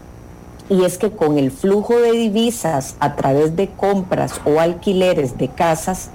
y 0.72 0.86
es 0.86 0.96
que 0.96 1.10
con 1.10 1.38
el 1.38 1.50
flujo 1.50 1.98
de 1.98 2.12
divisas 2.12 2.96
a 2.98 3.14
través 3.14 3.56
de 3.56 3.68
compras 3.68 4.40
o 4.46 4.58
alquileres 4.58 5.36
de 5.36 5.48
casas, 5.48 6.08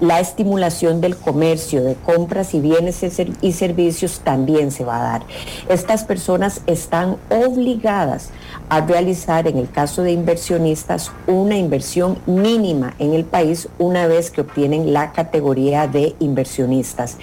la 0.00 0.20
estimulación 0.20 1.00
del 1.00 1.16
comercio 1.16 1.82
de 1.82 1.96
compras 1.96 2.54
y 2.54 2.60
bienes 2.60 3.02
y 3.42 3.52
servicios 3.52 4.20
también 4.22 4.70
se 4.70 4.84
va 4.84 5.00
a 5.00 5.02
dar. 5.02 5.22
Estas 5.68 6.04
personas 6.04 6.60
están 6.68 7.16
obligadas 7.28 8.30
a 8.68 8.80
realizar, 8.82 9.48
en 9.48 9.58
el 9.58 9.68
caso 9.68 10.02
de 10.02 10.12
inversionistas, 10.12 11.10
una 11.26 11.56
inversión 11.56 12.18
mínima 12.26 12.94
en 13.00 13.14
el 13.14 13.24
país 13.24 13.68
una 13.78 14.06
vez 14.06 14.30
que 14.30 14.42
obtienen 14.42 14.92
la 14.92 15.10
categoría 15.10 15.88
de 15.88 16.14
inversionistas, 16.20 17.18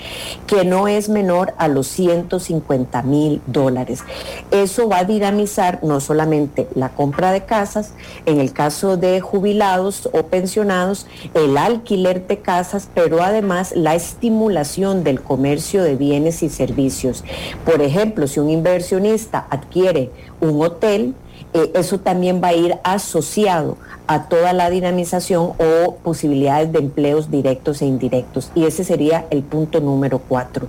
que 0.46 0.66
no 0.66 0.90
es 0.90 1.08
menor 1.08 1.54
a 1.58 1.70
los 1.70 1.88
150 1.88 3.02
mil 3.04 3.42
dólares. 3.48 4.04
Eso 4.52 4.90
va 4.90 5.00
a 5.00 5.04
dinamizar 5.06 5.80
no 5.84 6.02
solamente 6.02 6.68
la 6.82 6.90
compra 6.90 7.32
de 7.32 7.46
casas, 7.46 7.94
en 8.26 8.42
el 8.42 8.52
caso 8.52 8.98
de 8.98 9.22
jubilados 9.22 10.10
o 10.12 10.24
pensionados, 10.24 11.08
el 11.34 11.58
alquiler 11.58 12.28
de 12.28 12.40
casas, 12.40 12.90
pero 12.94 13.24
además 13.24 13.74
la 13.74 13.96
estimulación 13.96 15.06
del 15.06 15.22
comercio 15.22 15.84
de 15.84 15.96
bienes 15.96 16.44
y 16.44 16.50
servicios. 16.50 17.24
Por 17.64 17.82
ejemplo, 17.82 18.28
si 18.28 18.42
un 18.42 18.50
inversionista 18.50 19.48
adquiere 19.50 20.12
un 20.42 20.62
hotel, 20.62 21.16
eh, 21.54 21.72
eso 21.76 22.00
también 22.00 22.42
va 22.44 22.50
a 22.50 22.54
ir 22.54 22.78
asociado 22.84 23.78
a 24.08 24.28
toda 24.28 24.54
la 24.54 24.70
dinamización 24.70 25.54
o 25.58 25.96
posibilidades 26.04 26.72
de 26.72 26.80
empleos 26.80 27.32
directos 27.32 27.82
e 27.82 27.86
indirectos. 27.86 28.52
Y 28.56 28.66
ese 28.66 28.84
sería 28.84 29.26
el 29.30 29.44
punto 29.44 29.80
número 29.80 30.20
cuatro. 30.20 30.68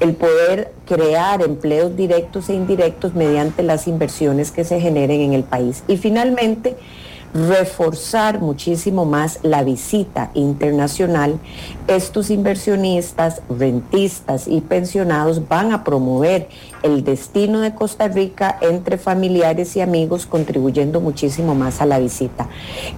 El 0.00 0.14
poder 0.14 0.72
crear 0.86 1.42
empleos 1.42 1.96
directos 1.96 2.48
e 2.48 2.54
indirectos 2.54 3.14
mediante 3.14 3.62
las 3.62 3.88
inversiones 3.88 4.50
que 4.50 4.64
se 4.64 4.80
generen 4.80 5.20
en 5.20 5.32
el 5.32 5.42
país. 5.42 5.82
Y 5.88 5.96
finalmente, 5.96 6.76
reforzar 7.34 8.40
muchísimo 8.40 9.04
más 9.04 9.40
la 9.42 9.64
visita 9.64 10.30
internacional, 10.34 11.40
estos 11.88 12.30
inversionistas, 12.30 13.42
rentistas 13.48 14.46
y 14.46 14.60
pensionados 14.60 15.48
van 15.48 15.72
a 15.72 15.82
promover 15.82 16.48
el 16.84 17.02
destino 17.02 17.60
de 17.60 17.74
Costa 17.74 18.06
Rica 18.06 18.56
entre 18.60 18.98
familiares 18.98 19.74
y 19.76 19.80
amigos, 19.80 20.26
contribuyendo 20.26 21.00
muchísimo 21.00 21.56
más 21.56 21.80
a 21.80 21.86
la 21.86 21.98
visita. 21.98 22.48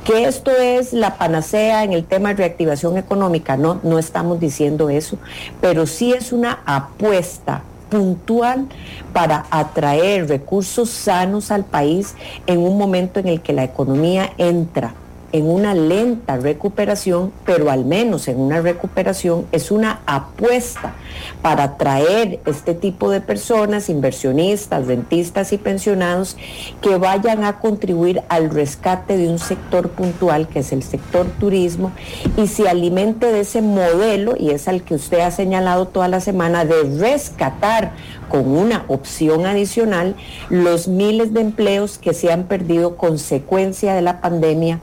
Que 0.04 0.24
esto 0.24 0.50
es 0.50 0.92
la 0.92 1.16
panacea 1.16 1.82
en 1.84 1.94
el 1.94 2.04
tema 2.04 2.28
de 2.28 2.34
reactivación 2.34 2.98
económica, 2.98 3.56
no, 3.56 3.80
no 3.82 3.98
estamos 3.98 4.38
diciendo 4.38 4.90
eso, 4.90 5.16
pero 5.62 5.86
sí 5.86 6.12
es 6.12 6.32
una 6.32 6.60
apuesta 6.66 7.62
puntual 7.88 8.66
para 9.12 9.46
atraer 9.50 10.28
recursos 10.28 10.90
sanos 10.90 11.50
al 11.50 11.64
país 11.64 12.14
en 12.46 12.58
un 12.58 12.78
momento 12.78 13.20
en 13.20 13.28
el 13.28 13.40
que 13.40 13.52
la 13.52 13.64
economía 13.64 14.32
entra 14.38 14.94
en 15.36 15.48
una 15.48 15.74
lenta 15.74 16.36
recuperación, 16.36 17.32
pero 17.44 17.70
al 17.70 17.84
menos 17.84 18.28
en 18.28 18.40
una 18.40 18.60
recuperación 18.60 19.46
es 19.52 19.70
una 19.70 20.00
apuesta 20.06 20.94
para 21.42 21.64
atraer 21.64 22.40
este 22.46 22.74
tipo 22.74 23.10
de 23.10 23.20
personas, 23.20 23.88
inversionistas, 23.88 24.86
rentistas 24.86 25.52
y 25.52 25.58
pensionados, 25.58 26.36
que 26.80 26.96
vayan 26.96 27.44
a 27.44 27.60
contribuir 27.60 28.22
al 28.28 28.50
rescate 28.50 29.16
de 29.16 29.28
un 29.28 29.38
sector 29.38 29.90
puntual, 29.90 30.48
que 30.48 30.60
es 30.60 30.72
el 30.72 30.82
sector 30.82 31.26
turismo, 31.38 31.92
y 32.36 32.46
se 32.46 32.68
alimente 32.68 33.32
de 33.32 33.40
ese 33.40 33.62
modelo, 33.62 34.34
y 34.38 34.50
es 34.50 34.68
al 34.68 34.82
que 34.82 34.94
usted 34.94 35.20
ha 35.20 35.30
señalado 35.30 35.86
toda 35.86 36.08
la 36.08 36.20
semana, 36.20 36.64
de 36.64 36.82
rescatar 36.98 37.92
con 38.28 38.46
una 38.56 38.84
opción 38.88 39.46
adicional 39.46 40.16
los 40.48 40.88
miles 40.88 41.32
de 41.32 41.40
empleos 41.40 41.98
que 41.98 42.14
se 42.14 42.32
han 42.32 42.44
perdido 42.44 42.96
consecuencia 42.96 43.94
de 43.94 44.02
la 44.02 44.20
pandemia 44.20 44.80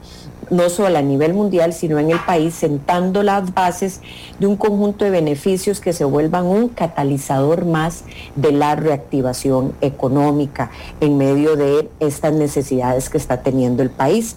no 0.50 0.68
solo 0.70 0.98
a 0.98 1.02
nivel 1.02 1.34
mundial, 1.34 1.72
sino 1.72 1.98
en 1.98 2.10
el 2.10 2.18
país, 2.20 2.54
sentando 2.54 3.22
las 3.22 3.54
bases 3.54 4.00
de 4.38 4.46
un 4.46 4.56
conjunto 4.56 5.04
de 5.04 5.10
beneficios 5.10 5.80
que 5.80 5.92
se 5.92 6.04
vuelvan 6.04 6.46
un 6.46 6.68
catalizador 6.68 7.64
más 7.64 8.04
de 8.36 8.52
la 8.52 8.74
reactivación 8.76 9.74
económica 9.80 10.70
en 11.00 11.16
medio 11.18 11.56
de 11.56 11.88
estas 12.00 12.32
necesidades 12.32 13.10
que 13.10 13.18
está 13.18 13.42
teniendo 13.42 13.82
el 13.82 13.90
país. 13.90 14.36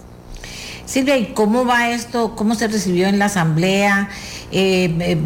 Silvia, 0.88 1.18
¿y 1.18 1.34
cómo 1.34 1.66
va 1.66 1.90
esto? 1.90 2.34
¿Cómo 2.34 2.54
se 2.54 2.66
recibió 2.66 3.08
en 3.08 3.18
la 3.18 3.26
asamblea? 3.26 4.08
Eh, 4.50 4.96
eh, 5.00 5.18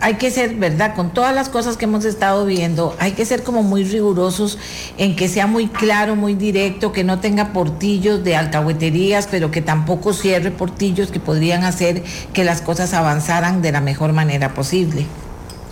hay 0.00 0.14
que 0.14 0.30
ser, 0.30 0.54
¿verdad? 0.54 0.94
Con 0.94 1.12
todas 1.12 1.34
las 1.34 1.48
cosas 1.48 1.76
que 1.76 1.86
hemos 1.86 2.04
estado 2.04 2.46
viendo, 2.46 2.94
hay 3.00 3.10
que 3.10 3.24
ser 3.24 3.42
como 3.42 3.64
muy 3.64 3.82
rigurosos 3.82 4.58
en 4.98 5.16
que 5.16 5.26
sea 5.26 5.48
muy 5.48 5.66
claro, 5.66 6.14
muy 6.14 6.34
directo, 6.34 6.92
que 6.92 7.02
no 7.02 7.18
tenga 7.18 7.52
portillos 7.52 8.22
de 8.22 8.36
alcahueterías, 8.36 9.26
pero 9.28 9.50
que 9.50 9.60
tampoco 9.60 10.12
cierre 10.12 10.52
portillos 10.52 11.10
que 11.10 11.18
podrían 11.18 11.64
hacer 11.64 12.04
que 12.32 12.44
las 12.44 12.62
cosas 12.62 12.94
avanzaran 12.94 13.60
de 13.60 13.72
la 13.72 13.80
mejor 13.80 14.12
manera 14.12 14.54
posible. 14.54 15.06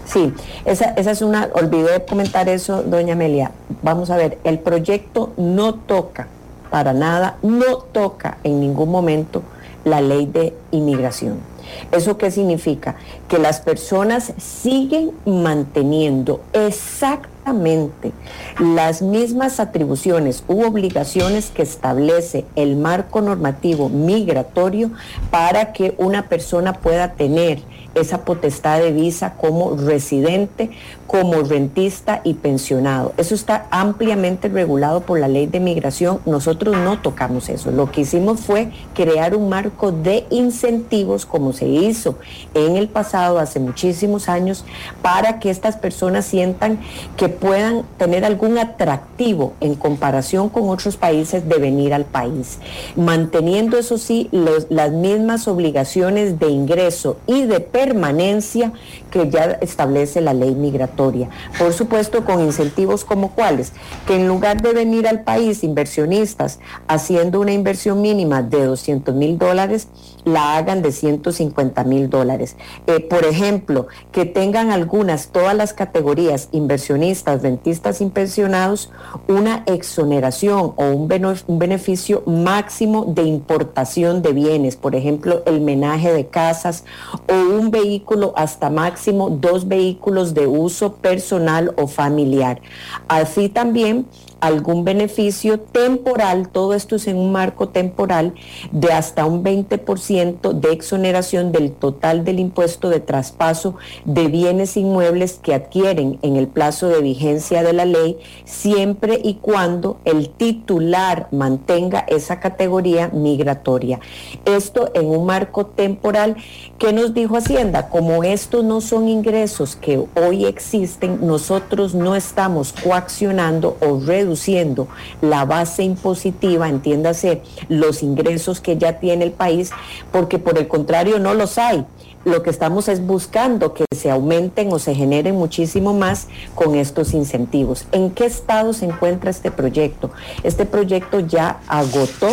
Sí, 0.06 0.34
esa, 0.64 0.86
esa 0.96 1.12
es 1.12 1.22
una, 1.22 1.50
olvidé 1.54 2.04
comentar 2.04 2.48
eso, 2.48 2.82
doña 2.82 3.12
Amelia. 3.12 3.52
Vamos 3.84 4.10
a 4.10 4.16
ver, 4.16 4.38
el 4.42 4.58
proyecto 4.58 5.32
no 5.36 5.74
toca 5.74 6.26
para 6.70 6.92
nada, 6.92 7.36
no 7.42 7.78
toca 7.78 8.38
en 8.44 8.60
ningún 8.60 8.90
momento 8.90 9.42
la 9.84 10.00
ley 10.00 10.26
de 10.26 10.54
inmigración 10.70 11.50
¿Eso 11.92 12.18
qué 12.18 12.30
significa? 12.30 12.96
Que 13.28 13.38
las 13.38 13.60
personas 13.60 14.32
siguen 14.38 15.12
manteniendo 15.24 16.40
exactamente 16.52 18.12
las 18.58 19.02
mismas 19.02 19.60
atribuciones 19.60 20.44
u 20.46 20.62
obligaciones 20.64 21.50
que 21.50 21.62
establece 21.62 22.44
el 22.54 22.76
marco 22.76 23.20
normativo 23.20 23.88
migratorio 23.88 24.90
para 25.30 25.72
que 25.72 25.94
una 25.98 26.28
persona 26.28 26.74
pueda 26.74 27.12
tener 27.14 27.60
esa 27.94 28.24
potestad 28.24 28.80
de 28.80 28.92
visa 28.92 29.34
como 29.34 29.76
residente, 29.76 30.70
como 31.06 31.42
rentista 31.42 32.20
y 32.22 32.34
pensionado. 32.34 33.12
Eso 33.16 33.34
está 33.34 33.66
ampliamente 33.70 34.48
regulado 34.48 35.00
por 35.00 35.18
la 35.18 35.28
ley 35.28 35.46
de 35.46 35.58
migración. 35.58 36.20
Nosotros 36.24 36.76
no 36.76 37.00
tocamos 37.00 37.48
eso. 37.48 37.70
Lo 37.70 37.90
que 37.90 38.02
hicimos 38.02 38.40
fue 38.40 38.70
crear 38.94 39.34
un 39.34 39.48
marco 39.48 39.90
de 39.90 40.26
incentivos, 40.30 41.26
como 41.26 41.52
se 41.52 41.66
hizo 41.66 42.16
en 42.54 42.76
el 42.76 42.88
pasado, 42.88 43.38
hace 43.38 43.58
muchísimos 43.58 44.28
años, 44.28 44.64
para 45.02 45.40
que 45.40 45.50
estas 45.50 45.76
personas 45.76 46.26
sientan 46.26 46.78
que 47.16 47.28
puedan 47.28 47.82
tener 47.98 48.24
algún 48.24 48.58
atractivo 48.58 49.54
en 49.60 49.74
comparación 49.74 50.48
con 50.48 50.68
otros 50.68 50.96
países 50.96 51.48
de 51.48 51.58
venir 51.58 51.92
al 51.92 52.04
país, 52.04 52.58
manteniendo 52.96 53.78
eso 53.78 53.98
sí 53.98 54.28
las 54.32 54.92
mismas 54.92 55.48
obligaciones 55.48 56.38
de 56.38 56.48
ingreso 56.48 57.16
y 57.26 57.44
de 57.44 57.60
permanencia 57.80 58.74
que 59.10 59.30
ya 59.30 59.58
establece 59.62 60.20
la 60.20 60.34
ley 60.34 60.54
migratoria. 60.54 61.30
Por 61.58 61.72
supuesto, 61.72 62.26
con 62.26 62.40
incentivos 62.40 63.06
como 63.06 63.30
cuáles, 63.30 63.72
que 64.06 64.16
en 64.16 64.28
lugar 64.28 64.60
de 64.60 64.74
venir 64.74 65.08
al 65.08 65.22
país 65.22 65.64
inversionistas 65.64 66.58
haciendo 66.88 67.40
una 67.40 67.52
inversión 67.52 68.02
mínima 68.02 68.42
de 68.42 68.66
200 68.66 69.14
mil 69.14 69.38
dólares, 69.38 69.88
la 70.24 70.56
hagan 70.56 70.82
de 70.82 70.92
150 70.92 71.84
mil 71.84 72.10
dólares. 72.10 72.56
Eh, 72.86 73.00
por 73.00 73.24
ejemplo, 73.24 73.86
que 74.12 74.24
tengan 74.24 74.70
algunas, 74.70 75.28
todas 75.28 75.54
las 75.54 75.72
categorías, 75.72 76.48
inversionistas, 76.52 77.42
rentistas 77.42 78.00
y 78.00 78.06
pensionados, 78.06 78.90
una 79.28 79.62
exoneración 79.66 80.72
o 80.76 80.84
un, 80.90 81.10
un 81.46 81.58
beneficio 81.58 82.22
máximo 82.26 83.04
de 83.06 83.22
importación 83.22 84.22
de 84.22 84.32
bienes, 84.32 84.76
por 84.76 84.94
ejemplo, 84.94 85.42
el 85.46 85.60
menaje 85.60 86.12
de 86.12 86.26
casas 86.26 86.84
o 87.28 87.34
un 87.34 87.70
vehículo 87.70 88.32
hasta 88.36 88.70
máximo 88.70 89.30
dos 89.30 89.68
vehículos 89.68 90.34
de 90.34 90.46
uso 90.46 90.94
personal 90.94 91.74
o 91.76 91.86
familiar. 91.86 92.60
Así 93.08 93.48
también 93.48 94.06
algún 94.40 94.84
beneficio 94.84 95.60
temporal, 95.60 96.48
todo 96.48 96.74
esto 96.74 96.96
es 96.96 97.06
en 97.06 97.16
un 97.16 97.32
marco 97.32 97.68
temporal 97.68 98.34
de 98.72 98.92
hasta 98.92 99.26
un 99.26 99.44
20% 99.44 100.52
de 100.52 100.72
exoneración 100.72 101.52
del 101.52 101.72
total 101.72 102.24
del 102.24 102.38
impuesto 102.38 102.88
de 102.88 103.00
traspaso 103.00 103.76
de 104.04 104.28
bienes 104.28 104.76
inmuebles 104.76 105.40
que 105.42 105.54
adquieren 105.54 106.18
en 106.22 106.36
el 106.36 106.48
plazo 106.48 106.88
de 106.88 107.02
vigencia 107.02 107.62
de 107.62 107.72
la 107.72 107.84
ley, 107.84 108.18
siempre 108.44 109.20
y 109.22 109.34
cuando 109.34 109.98
el 110.04 110.30
titular 110.30 111.28
mantenga 111.30 112.00
esa 112.08 112.40
categoría 112.40 113.08
migratoria. 113.08 114.00
Esto 114.44 114.90
en 114.94 115.06
un 115.06 115.26
marco 115.26 115.66
temporal 115.66 116.36
que 116.78 116.92
nos 116.92 117.14
dijo 117.14 117.36
Hacienda, 117.36 117.88
como 117.88 118.24
estos 118.24 118.64
no 118.64 118.80
son 118.80 119.08
ingresos 119.08 119.76
que 119.76 120.02
hoy 120.14 120.46
existen, 120.46 121.26
nosotros 121.26 121.94
no 121.94 122.14
estamos 122.14 122.72
coaccionando 122.72 123.76
o 123.80 124.00
reduciendo 124.00 124.29
reduciendo 124.30 124.86
la 125.20 125.44
base 125.44 125.82
impositiva, 125.82 126.68
entiéndase, 126.68 127.42
los 127.68 128.02
ingresos 128.02 128.60
que 128.60 128.78
ya 128.78 129.00
tiene 129.00 129.24
el 129.24 129.32
país, 129.32 129.70
porque 130.12 130.38
por 130.38 130.56
el 130.56 130.68
contrario 130.68 131.18
no 131.18 131.34
los 131.34 131.58
hay. 131.58 131.84
Lo 132.24 132.42
que 132.42 132.50
estamos 132.50 132.88
es 132.88 133.04
buscando 133.04 133.72
que 133.74 133.86
se 133.96 134.10
aumenten 134.10 134.72
o 134.72 134.78
se 134.78 134.94
generen 134.94 135.34
muchísimo 135.34 135.94
más 135.94 136.28
con 136.54 136.74
estos 136.74 137.12
incentivos. 137.14 137.86
¿En 137.92 138.10
qué 138.10 138.26
estado 138.26 138.72
se 138.72 138.84
encuentra 138.84 139.30
este 139.30 139.50
proyecto? 139.50 140.10
Este 140.44 140.64
proyecto 140.64 141.20
ya 141.20 141.60
agotó 141.66 142.28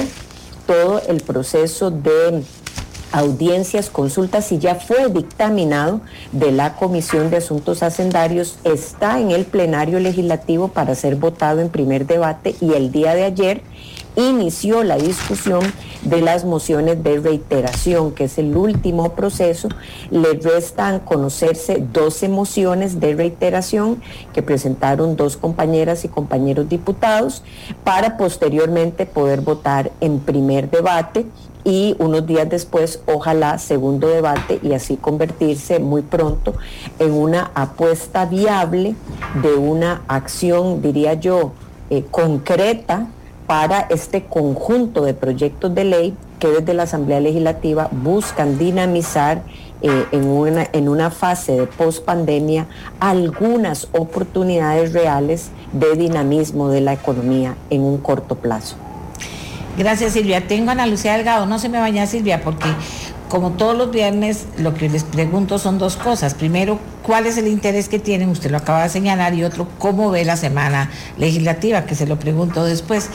todo 0.67 1.01
el 1.07 1.21
proceso 1.21 1.89
de 1.89 2.43
audiencias, 3.11 3.89
consultas 3.89 4.51
y 4.51 4.59
ya 4.59 4.75
fue 4.75 5.09
dictaminado 5.09 6.01
de 6.31 6.51
la 6.51 6.75
Comisión 6.75 7.29
de 7.29 7.37
Asuntos 7.37 7.83
Hacendarios, 7.83 8.59
está 8.63 9.19
en 9.19 9.31
el 9.31 9.45
plenario 9.45 9.99
legislativo 9.99 10.67
para 10.69 10.95
ser 10.95 11.15
votado 11.15 11.61
en 11.61 11.69
primer 11.69 12.05
debate 12.05 12.55
y 12.61 12.73
el 12.73 12.91
día 12.91 13.13
de 13.15 13.23
ayer 13.23 13.61
inició 14.17 14.83
la 14.83 14.97
discusión 14.97 15.61
de 16.01 16.21
las 16.21 16.43
mociones 16.43 17.03
de 17.03 17.19
reiteración, 17.19 18.11
que 18.11 18.25
es 18.25 18.37
el 18.37 18.57
último 18.57 19.13
proceso. 19.13 19.69
Le 20.09 20.33
restan 20.33 20.99
conocerse 20.99 21.83
12 21.93 22.27
mociones 22.29 22.99
de 22.99 23.15
reiteración 23.15 24.01
que 24.33 24.41
presentaron 24.41 25.15
dos 25.15 25.37
compañeras 25.37 26.03
y 26.03 26.09
compañeros 26.09 26.67
diputados 26.67 27.43
para 27.83 28.17
posteriormente 28.17 29.05
poder 29.05 29.41
votar 29.41 29.91
en 30.01 30.19
primer 30.19 30.69
debate 30.69 31.25
y 31.63 31.95
unos 31.99 32.25
días 32.25 32.49
después, 32.49 33.01
ojalá, 33.07 33.57
segundo 33.59 34.07
debate 34.07 34.59
y 34.63 34.73
así 34.73 34.95
convertirse 34.95 35.79
muy 35.79 36.01
pronto 36.01 36.53
en 36.97 37.11
una 37.11 37.51
apuesta 37.53 38.25
viable 38.25 38.95
de 39.43 39.53
una 39.55 40.01
acción, 40.07 40.81
diría 40.81 41.15
yo, 41.15 41.51
eh, 41.89 42.05
concreta 42.09 43.07
para 43.47 43.87
este 43.89 44.23
conjunto 44.25 45.03
de 45.03 45.13
proyectos 45.13 45.73
de 45.73 45.85
ley 45.85 46.13
que 46.39 46.49
desde 46.49 46.73
la 46.73 46.83
Asamblea 46.83 47.19
Legislativa 47.19 47.89
buscan 47.91 48.57
dinamizar 48.57 49.41
eh, 49.81 50.05
en, 50.11 50.27
una, 50.27 50.67
en 50.73 50.89
una 50.89 51.09
fase 51.09 51.53
de 51.53 51.67
pospandemia 51.67 52.67
algunas 52.99 53.87
oportunidades 53.93 54.93
reales 54.93 55.49
de 55.71 55.95
dinamismo 55.95 56.69
de 56.69 56.81
la 56.81 56.93
economía 56.93 57.55
en 57.69 57.81
un 57.81 57.97
corto 57.97 58.35
plazo. 58.35 58.75
Gracias 59.77 60.13
Silvia. 60.13 60.47
Tengo 60.47 60.69
a 60.69 60.71
Ana 60.71 60.87
Lucía 60.87 61.13
Delgado. 61.13 61.45
No 61.45 61.59
se 61.59 61.69
me 61.69 61.79
vaya 61.79 62.07
Silvia 62.07 62.41
porque 62.41 62.67
como 63.29 63.51
todos 63.51 63.77
los 63.77 63.91
viernes 63.91 64.45
lo 64.57 64.73
que 64.73 64.89
les 64.89 65.03
pregunto 65.03 65.59
son 65.59 65.77
dos 65.77 65.97
cosas. 65.97 66.33
Primero, 66.33 66.79
¿cuál 67.03 67.25
es 67.25 67.37
el 67.37 67.47
interés 67.47 67.89
que 67.89 67.99
tienen? 67.99 68.29
Usted 68.29 68.51
lo 68.51 68.57
acaba 68.57 68.83
de 68.83 68.89
señalar. 68.89 69.33
Y 69.33 69.43
otro, 69.43 69.67
¿cómo 69.77 70.11
ve 70.11 70.23
la 70.25 70.37
semana 70.37 70.89
legislativa? 71.17 71.85
Que 71.85 71.95
se 71.95 72.07
lo 72.07 72.17
pregunto 72.19 72.63
después. 72.63 73.09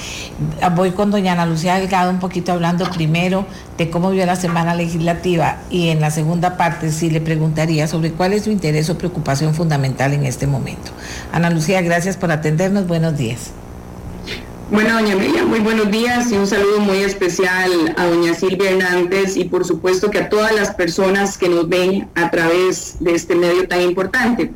Voy 0.76 0.90
con 0.90 1.10
doña 1.10 1.32
Ana 1.32 1.47
Lucía 1.47 1.76
Delgado 1.76 2.10
un 2.10 2.18
poquito 2.18 2.52
hablando 2.52 2.90
primero 2.90 3.47
de 3.78 3.90
cómo 3.90 4.10
vio 4.10 4.26
la 4.26 4.36
semana 4.36 4.74
legislativa 4.74 5.59
y 5.70 5.89
en 5.89 6.01
la 6.01 6.10
segunda 6.10 6.56
parte 6.56 6.93
sí 6.93 7.10
le 7.10 7.20
preguntaría 7.20 7.86
sobre 7.86 8.12
cuál 8.12 8.32
es 8.32 8.44
su 8.44 8.51
interés 8.51 8.90
o 8.90 8.98
preocupación 8.98 9.55
fundamental 9.55 10.12
en 10.12 10.26
este 10.26 10.47
momento. 10.47 10.93
Ana 11.32 11.51
Lucía, 11.51 11.80
gracias 11.80 12.16
por 12.16 12.30
atendernos. 12.30 12.86
Buenos 12.86 13.16
días. 13.16 13.52
Bueno, 14.73 14.94
doña 14.94 15.12
Amelia, 15.12 15.44
muy 15.44 15.61
buenos 15.61 15.90
días 15.90 16.32
y 16.32 16.35
un 16.35 16.47
saludo 16.47 16.81
muy 16.81 16.97
especial 17.01 17.94
a 17.94 18.07
doña 18.07 18.32
Silvia 18.32 18.70
Hernández 18.70 19.36
y 19.36 19.44
por 19.44 19.66
supuesto 19.66 20.11
que 20.11 20.20
a 20.20 20.31
todas 20.31 20.55
las 20.55 20.74
personas 20.74 21.36
que 21.36 21.51
nos 21.51 21.69
ven 21.69 22.09
a 22.15 22.31
través 22.31 22.97
de 22.99 23.15
este 23.15 23.35
medio 23.35 23.69
tan 23.69 23.82
importante. 23.82 24.51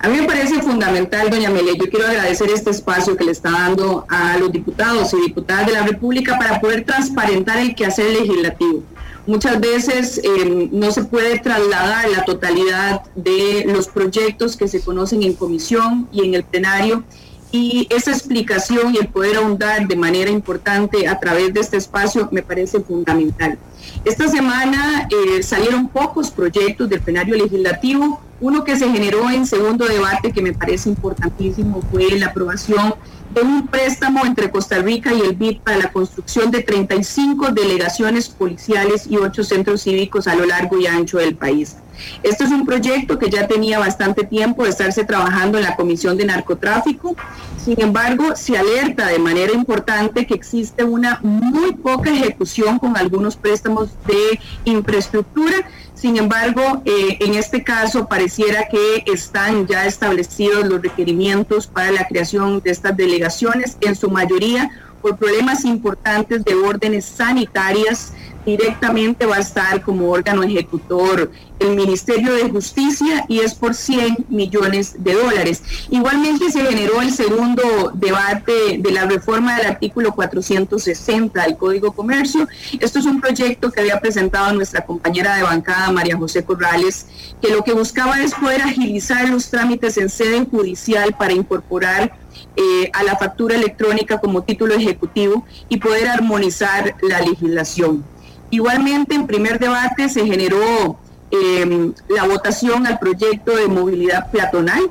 A 0.00 0.10
mí 0.10 0.20
me 0.20 0.26
parece 0.26 0.60
fundamental, 0.60 1.30
doña 1.30 1.48
Amelia, 1.48 1.72
yo 1.72 1.88
quiero 1.88 2.06
agradecer 2.06 2.50
este 2.50 2.68
espacio 2.68 3.16
que 3.16 3.24
le 3.24 3.32
está 3.32 3.50
dando 3.50 4.04
a 4.10 4.36
los 4.36 4.52
diputados 4.52 5.14
y 5.14 5.22
diputadas 5.22 5.64
de 5.64 5.72
la 5.72 5.86
República 5.86 6.38
para 6.38 6.60
poder 6.60 6.84
transparentar 6.84 7.56
el 7.56 7.74
quehacer 7.74 8.10
legislativo. 8.10 8.82
Muchas 9.26 9.58
veces 9.58 10.20
eh, 10.22 10.68
no 10.70 10.90
se 10.90 11.04
puede 11.04 11.38
trasladar 11.38 12.10
la 12.10 12.26
totalidad 12.26 13.04
de 13.14 13.64
los 13.66 13.88
proyectos 13.88 14.54
que 14.54 14.68
se 14.68 14.82
conocen 14.82 15.22
en 15.22 15.32
comisión 15.32 16.10
y 16.12 16.26
en 16.26 16.34
el 16.34 16.44
plenario 16.44 17.04
y 17.52 17.86
esa 17.90 18.10
explicación 18.10 18.94
y 18.94 18.98
el 18.98 19.08
poder 19.08 19.36
ahondar 19.36 19.86
de 19.86 19.94
manera 19.94 20.30
importante 20.30 21.06
a 21.06 21.20
través 21.20 21.52
de 21.52 21.60
este 21.60 21.76
espacio 21.76 22.28
me 22.32 22.42
parece 22.42 22.80
fundamental. 22.80 23.58
Esta 24.04 24.26
semana 24.26 25.06
eh, 25.10 25.42
salieron 25.42 25.88
pocos 25.88 26.30
proyectos 26.30 26.88
del 26.88 27.00
plenario 27.00 27.36
legislativo. 27.36 28.20
Uno 28.40 28.64
que 28.64 28.76
se 28.76 28.90
generó 28.90 29.30
en 29.30 29.46
segundo 29.46 29.86
debate 29.86 30.32
que 30.32 30.42
me 30.42 30.54
parece 30.54 30.88
importantísimo 30.88 31.82
fue 31.92 32.18
la 32.18 32.26
aprobación 32.26 32.94
de 33.34 33.42
un 33.42 33.66
préstamo 33.66 34.24
entre 34.26 34.50
Costa 34.50 34.78
Rica 34.78 35.12
y 35.12 35.20
el 35.20 35.36
BID 35.36 35.60
para 35.60 35.76
la 35.76 35.92
construcción 35.92 36.50
de 36.50 36.62
35 36.62 37.50
delegaciones 37.50 38.28
policiales 38.28 39.06
y 39.08 39.16
8 39.16 39.44
centros 39.44 39.82
cívicos 39.82 40.26
a 40.26 40.34
lo 40.34 40.46
largo 40.46 40.78
y 40.78 40.86
ancho 40.86 41.18
del 41.18 41.36
país. 41.36 41.76
Esto 42.22 42.44
es 42.44 42.50
un 42.50 42.66
proyecto 42.66 43.18
que 43.18 43.30
ya 43.30 43.46
tenía 43.46 43.78
bastante 43.78 44.24
tiempo 44.24 44.64
de 44.64 44.70
estarse 44.70 45.04
trabajando 45.04 45.58
en 45.58 45.64
la 45.64 45.76
Comisión 45.76 46.16
de 46.16 46.24
Narcotráfico. 46.24 47.16
Sin 47.62 47.80
embargo, 47.80 48.34
se 48.36 48.56
alerta 48.56 49.06
de 49.06 49.18
manera 49.18 49.52
importante 49.52 50.26
que 50.26 50.34
existe 50.34 50.84
una 50.84 51.20
muy 51.22 51.72
poca 51.72 52.10
ejecución 52.10 52.78
con 52.78 52.96
algunos 52.96 53.36
préstamos 53.36 53.90
de 54.06 54.40
infraestructura. 54.64 55.54
Sin 55.94 56.16
embargo, 56.16 56.82
eh, 56.84 57.18
en 57.20 57.34
este 57.34 57.62
caso 57.62 58.08
pareciera 58.08 58.66
que 58.68 59.04
están 59.06 59.66
ya 59.68 59.86
establecidos 59.86 60.66
los 60.66 60.82
requerimientos 60.82 61.68
para 61.68 61.92
la 61.92 62.08
creación 62.08 62.60
de 62.60 62.70
estas 62.70 62.96
delegaciones, 62.96 63.76
en 63.80 63.94
su 63.94 64.10
mayoría 64.10 64.70
por 65.00 65.16
problemas 65.16 65.64
importantes 65.64 66.44
de 66.44 66.54
órdenes 66.54 67.04
sanitarias 67.04 68.12
directamente 68.44 69.26
va 69.26 69.36
a 69.36 69.40
estar 69.40 69.82
como 69.82 70.10
órgano 70.10 70.42
ejecutor 70.42 71.30
el 71.58 71.76
Ministerio 71.76 72.34
de 72.34 72.50
Justicia 72.50 73.24
y 73.28 73.40
es 73.40 73.54
por 73.54 73.74
100 73.74 74.26
millones 74.28 74.96
de 74.98 75.14
dólares. 75.14 75.62
Igualmente 75.90 76.50
se 76.50 76.64
generó 76.64 77.00
el 77.00 77.12
segundo 77.12 77.92
debate 77.94 78.78
de 78.78 78.90
la 78.90 79.06
reforma 79.06 79.56
del 79.56 79.66
artículo 79.66 80.12
460 80.12 81.42
del 81.42 81.56
Código 81.56 81.92
Comercio. 81.92 82.48
Esto 82.80 82.98
es 82.98 83.06
un 83.06 83.20
proyecto 83.20 83.70
que 83.70 83.80
había 83.80 84.00
presentado 84.00 84.52
nuestra 84.52 84.84
compañera 84.84 85.36
de 85.36 85.44
bancada, 85.44 85.92
María 85.92 86.16
José 86.16 86.44
Corrales, 86.44 87.06
que 87.40 87.50
lo 87.50 87.62
que 87.62 87.72
buscaba 87.72 88.20
es 88.20 88.34
poder 88.34 88.62
agilizar 88.62 89.28
los 89.28 89.48
trámites 89.48 89.96
en 89.98 90.08
sede 90.08 90.44
judicial 90.50 91.14
para 91.16 91.32
incorporar 91.32 92.18
eh, 92.56 92.90
a 92.92 93.02
la 93.02 93.16
factura 93.16 93.54
electrónica 93.54 94.18
como 94.18 94.42
título 94.42 94.74
ejecutivo 94.74 95.46
y 95.68 95.78
poder 95.78 96.08
armonizar 96.08 96.96
la 97.02 97.20
legislación. 97.20 98.04
Igualmente, 98.52 99.14
en 99.14 99.26
primer 99.26 99.58
debate 99.58 100.10
se 100.10 100.26
generó 100.26 100.98
em, 101.30 101.94
la 102.10 102.24
votación 102.24 102.86
al 102.86 102.98
proyecto 102.98 103.56
de 103.56 103.66
movilidad 103.66 104.30
peatonal. 104.30 104.90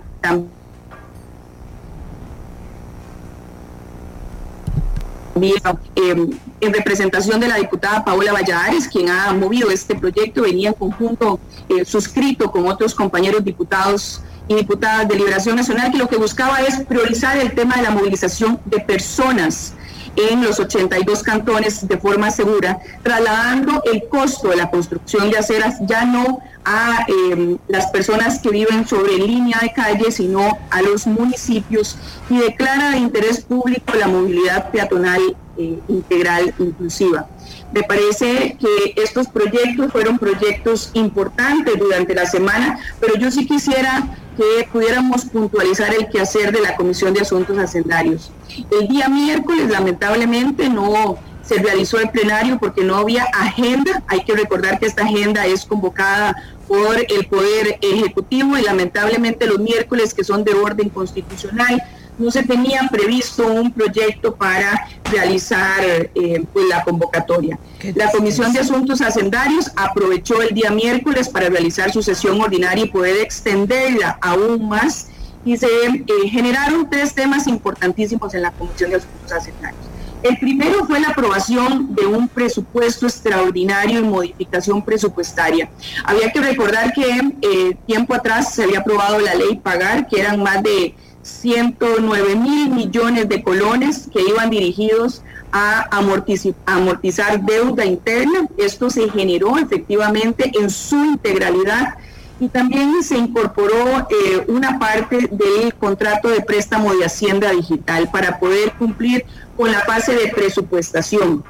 Em, 5.96 6.32
en 6.60 6.74
representación 6.74 7.40
de 7.40 7.48
la 7.48 7.58
diputada 7.58 8.04
Paola 8.04 8.34
Valladares, 8.34 8.88
quien 8.88 9.10
ha 9.10 9.32
movido 9.34 9.70
este 9.70 9.94
proyecto, 9.94 10.42
venía 10.42 10.70
en 10.70 10.74
conjunto 10.74 11.40
eh, 11.70 11.86
suscrito 11.86 12.52
con 12.52 12.68
otros 12.68 12.96
compañeros 12.96 13.44
diputados 13.44 14.24
y 14.48 14.56
diputadas 14.56 15.08
de 15.08 15.16
Liberación 15.18 15.56
Nacional, 15.56 15.92
que 15.92 16.00
lo 16.00 16.08
que 16.08 16.18
buscaba 16.18 16.62
es 16.62 16.80
priorizar 16.86 17.38
el 17.38 17.54
tema 17.54 17.76
de 17.76 17.84
la 17.84 17.92
movilización 17.92 18.60
de 18.66 18.80
personas 18.80 19.76
en 20.16 20.44
los 20.44 20.60
82 20.60 21.24
cantones 21.24 21.88
de 21.88 21.98
forma 21.98 22.32
segura, 22.32 22.80
trasladando 23.04 23.82
el 23.92 24.08
costo 24.10 24.50
de 24.50 24.58
la 24.58 24.70
construcción 24.70 25.30
de 25.30 25.38
aceras 25.38 25.78
ya 25.88 26.06
no 26.06 26.40
a 26.64 27.06
em, 27.08 27.58
las 27.68 27.88
personas 27.88 28.40
que 28.40 28.50
viven 28.50 28.88
sobre 28.88 29.18
línea 29.18 29.58
de 29.62 29.74
calle, 29.74 30.12
sino 30.12 30.58
a 30.70 30.82
los 30.82 31.08
municipios 31.08 31.98
y 32.30 32.38
declara 32.38 32.92
de 32.92 32.98
interés 32.98 33.42
público 33.42 33.94
la 33.98 34.08
movilidad 34.08 34.70
peatonal 34.70 35.36
eh, 35.58 35.80
integral 35.88 36.54
inclusiva. 36.60 37.28
Me 37.74 37.84
parece 37.84 38.58
que 38.60 39.02
estos 39.02 39.28
proyectos 39.28 39.92
fueron 39.92 40.20
proyectos 40.20 40.92
importantes 40.94 41.78
durante 41.80 42.14
la 42.14 42.26
semana, 42.26 42.80
pero 43.00 43.16
yo 43.16 43.32
sí 43.32 43.48
quisiera 43.48 44.08
que 44.42 44.68
pudiéramos 44.72 45.26
puntualizar 45.26 45.94
el 45.94 46.10
quehacer 46.10 46.52
de 46.52 46.62
la 46.62 46.76
Comisión 46.76 47.14
de 47.14 47.22
Asuntos 47.22 47.58
Hacendarios. 47.60 48.32
El 48.72 48.88
día 48.88 49.08
miércoles, 49.08 49.70
lamentablemente, 49.70 50.68
no 50.68 51.18
se 51.44 51.60
realizó 51.60 52.00
el 52.00 52.10
plenario 52.10 52.58
porque 52.58 52.84
no 52.84 52.96
había 52.96 53.26
agenda. 53.26 54.02
Hay 54.08 54.24
que 54.24 54.34
recordar 54.34 54.80
que 54.80 54.88
esta 54.88 55.04
agenda 55.04 55.46
es 55.46 55.66
convocada 55.66 56.36
por 56.68 56.98
el 56.98 57.28
Poder 57.28 57.78
Ejecutivo 57.82 58.58
y 58.58 58.64
lamentablemente 58.64 59.46
los 59.46 59.60
miércoles 59.60 60.14
que 60.14 60.24
son 60.24 60.44
de 60.44 60.54
orden 60.54 60.90
constitucional 60.90 61.84
no 62.18 62.32
se 62.32 62.44
tenía 62.44 62.88
previsto 62.92 63.48
un 63.48 63.72
proyecto 63.72 64.36
para 64.36 64.88
realizar 65.12 65.84
eh, 65.84 66.44
pues, 66.54 66.66
la 66.70 66.84
convocatoria. 66.84 67.58
La 67.96 68.12
Comisión 68.12 68.54
de 68.54 68.60
Asuntos 68.60 69.02
Hacendarios 69.02 69.72
aprovechó 69.76 70.42
el 70.42 70.54
día 70.54 70.72
miércoles 70.72 71.30
para 71.30 71.50
realizar 71.50 71.92
su 71.92 72.04
sesión 72.04 72.40
ordinaria 72.40 72.86
y 72.86 72.90
poder 72.90 73.18
extenderla 73.18 74.18
aún 74.22 74.68
más 74.68 75.08
y 75.44 75.58
se 75.58 75.68
eh, 75.68 76.04
generaron 76.30 76.90
tres 76.90 77.14
temas 77.14 77.48
importantísimos 77.48 78.34
en 78.34 78.44
la 78.44 78.52
Comisión 78.52 78.92
de 78.92 78.98
Asuntos 78.98 79.32
Hacendarios. 79.32 79.92
El 80.24 80.38
primero 80.38 80.86
fue 80.86 81.00
la 81.00 81.10
aprobación 81.10 81.96
de 81.96 82.06
un 82.06 82.28
presupuesto 82.28 83.08
extraordinario 83.08 84.00
y 84.00 84.04
modificación 84.04 84.84
presupuestaria. 84.84 85.70
Había 86.04 86.32
que 86.32 86.40
recordar 86.40 86.94
que 86.94 87.34
eh, 87.42 87.78
tiempo 87.88 88.14
atrás 88.14 88.54
se 88.54 88.64
había 88.64 88.80
aprobado 88.80 89.20
la 89.20 89.34
ley 89.34 89.56
Pagar, 89.56 90.08
que 90.08 90.20
eran 90.20 90.44
más 90.44 90.62
de 90.62 90.94
109 91.24 92.36
mil 92.36 92.70
millones 92.70 93.30
de 93.30 93.44
colones 93.44 94.10
que 94.12 94.22
iban 94.22 94.50
dirigidos 94.50 95.22
a 95.52 95.88
amortizar, 95.92 97.42
deuda 97.42 97.86
interna. 97.86 98.48
Esto 98.58 98.90
se 98.90 99.10
generó 99.10 99.58
efectivamente 99.58 100.52
en 100.60 100.70
su 100.70 100.96
integralidad 100.96 101.96
y 102.40 102.48
también 102.48 103.04
se 103.04 103.18
incorporó 103.18 104.08
eh, 104.10 104.46
una 104.48 104.80
parte 104.80 105.30
del 105.32 105.76
contrato 105.76 106.30
de 106.30 106.42
préstamo 106.42 106.94
de 106.96 107.06
Hacienda 107.06 107.52
Digital 107.52 108.10
para 108.12 108.40
poder 108.40 108.74
cumplir 108.74 109.26
con 109.56 109.72
la 109.72 109.82
fase 109.82 110.16
de 110.16 110.28
presupuestación. 110.30 111.44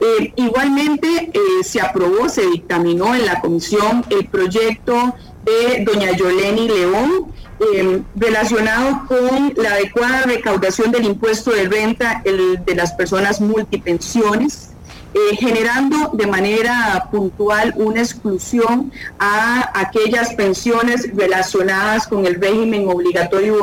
Eh, 0.00 0.32
igualmente 0.34 1.30
eh, 1.32 1.62
se 1.62 1.80
aprobó, 1.80 2.28
se 2.28 2.44
dictaminó 2.44 3.14
en 3.14 3.24
la 3.24 3.40
comisión 3.40 4.04
el 4.10 4.26
proyecto 4.26 5.14
de 5.44 5.84
doña 5.84 6.12
Yoleni 6.12 6.68
León, 6.68 7.32
Em, 7.74 8.02
relacionado 8.16 9.06
con 9.06 9.54
la 9.56 9.74
adecuada 9.74 10.22
recaudación 10.22 10.90
del 10.90 11.04
impuesto 11.04 11.52
de 11.52 11.68
renta 11.68 12.22
de 12.24 12.74
las 12.74 12.92
personas 12.92 13.40
multipensiones, 13.40 14.71
eh, 15.14 15.36
generando 15.36 16.10
de 16.14 16.26
manera 16.26 17.08
puntual 17.10 17.74
una 17.76 18.00
exclusión 18.00 18.90
a 19.18 19.70
aquellas 19.78 20.32
pensiones 20.34 21.08
relacionadas 21.14 22.06
con 22.06 22.24
el 22.24 22.40
régimen 22.40 22.88
obligatorio 22.88 23.58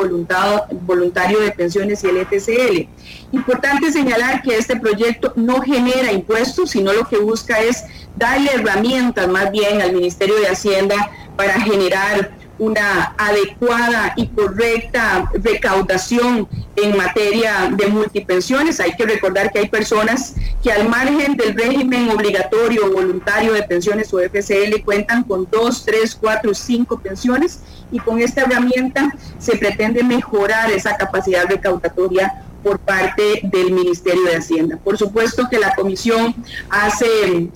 voluntario 0.82 1.40
de 1.40 1.50
pensiones 1.50 2.04
y 2.04 2.08
el 2.08 2.18
ETCL. 2.18 2.88
Importante 3.32 3.90
señalar 3.90 4.42
que 4.42 4.56
este 4.56 4.76
proyecto 4.76 5.32
no 5.34 5.60
genera 5.60 6.12
impuestos, 6.12 6.70
sino 6.70 6.92
lo 6.92 7.08
que 7.08 7.18
busca 7.18 7.60
es 7.60 7.84
darle 8.16 8.50
herramientas 8.54 9.26
más 9.28 9.50
bien 9.50 9.80
al 9.80 9.92
Ministerio 9.92 10.36
de 10.36 10.48
Hacienda 10.48 11.10
para 11.36 11.60
generar 11.60 12.39
una 12.60 13.14
adecuada 13.16 14.12
y 14.16 14.26
correcta 14.28 15.30
recaudación 15.32 16.46
en 16.76 16.96
materia 16.96 17.70
de 17.74 17.86
multipensiones. 17.88 18.80
Hay 18.80 18.92
que 18.92 19.06
recordar 19.06 19.50
que 19.50 19.60
hay 19.60 19.68
personas 19.68 20.34
que 20.62 20.70
al 20.70 20.88
margen 20.88 21.36
del 21.36 21.54
régimen 21.54 22.10
obligatorio 22.10 22.86
o 22.86 22.92
voluntario 22.92 23.54
de 23.54 23.62
pensiones 23.62 24.12
o 24.12 24.20
FCL 24.20 24.84
cuentan 24.84 25.24
con 25.24 25.48
dos, 25.50 25.86
tres, 25.86 26.14
cuatro, 26.14 26.52
cinco 26.52 27.00
pensiones 27.00 27.60
y 27.90 27.98
con 27.98 28.20
esta 28.20 28.42
herramienta 28.42 29.10
se 29.38 29.56
pretende 29.56 30.04
mejorar 30.04 30.70
esa 30.70 30.96
capacidad 30.98 31.46
recaudatoria 31.46 32.44
por 32.62 32.78
parte 32.78 33.40
del 33.42 33.72
Ministerio 33.72 34.24
de 34.24 34.36
Hacienda. 34.36 34.76
Por 34.76 34.98
supuesto 34.98 35.48
que 35.50 35.58
la 35.58 35.74
comisión 35.74 36.34
hace 36.68 37.06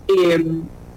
eh, 0.08 0.44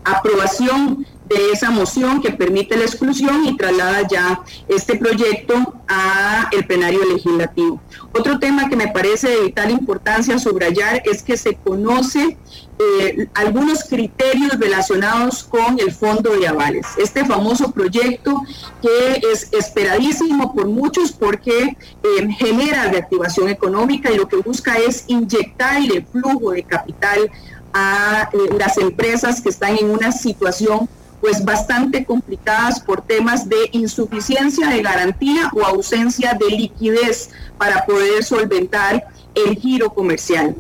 aprobación 0.05 1.05
de 1.27 1.51
esa 1.51 1.71
moción 1.71 2.21
que 2.21 2.31
permite 2.31 2.77
la 2.77 2.85
exclusión 2.85 3.45
y 3.45 3.57
traslada 3.57 4.07
ya 4.07 4.41
este 4.67 4.95
proyecto 4.95 5.73
a 5.87 6.49
el 6.51 6.65
plenario 6.65 7.03
legislativo. 7.05 7.81
Otro 8.13 8.39
tema 8.39 8.69
que 8.69 8.75
me 8.75 8.87
parece 8.87 9.29
de 9.29 9.41
vital 9.41 9.71
importancia 9.71 10.39
subrayar 10.39 11.01
es 11.05 11.23
que 11.23 11.37
se 11.37 11.55
conoce 11.55 12.37
eh, 12.79 13.27
algunos 13.33 13.83
criterios 13.85 14.59
relacionados 14.59 15.43
con 15.43 15.79
el 15.79 15.91
fondo 15.91 16.31
de 16.37 16.47
avales. 16.47 16.85
Este 16.97 17.25
famoso 17.25 17.71
proyecto 17.71 18.43
que 18.81 19.21
es 19.31 19.51
esperadísimo 19.51 20.53
por 20.53 20.67
muchos 20.67 21.11
porque 21.11 21.75
eh, 22.03 22.27
genera 22.37 22.89
reactivación 22.91 23.49
económica 23.49 24.11
y 24.11 24.17
lo 24.17 24.27
que 24.27 24.37
busca 24.37 24.77
es 24.77 25.05
inyectarle 25.07 26.05
flujo 26.11 26.51
de 26.51 26.63
capital 26.63 27.31
a 27.73 28.29
eh, 28.31 28.37
las 28.57 28.77
empresas 28.77 29.41
que 29.41 29.49
están 29.49 29.77
en 29.77 29.89
una 29.89 30.11
situación 30.11 30.87
pues 31.27 31.43
bastante 31.43 32.05
complicadas 32.05 32.79
por 32.79 33.01
temas 33.01 33.49
de 33.49 33.67
insuficiencia 33.73 34.69
de 34.69 34.81
garantía 34.81 35.51
o 35.53 35.65
ausencia 35.65 36.37
de 36.39 36.55
liquidez 36.55 37.31
para 37.57 37.85
poder 37.85 38.23
solventar 38.23 39.09
el 39.35 39.57
giro 39.57 39.93
comercial. 39.93 40.55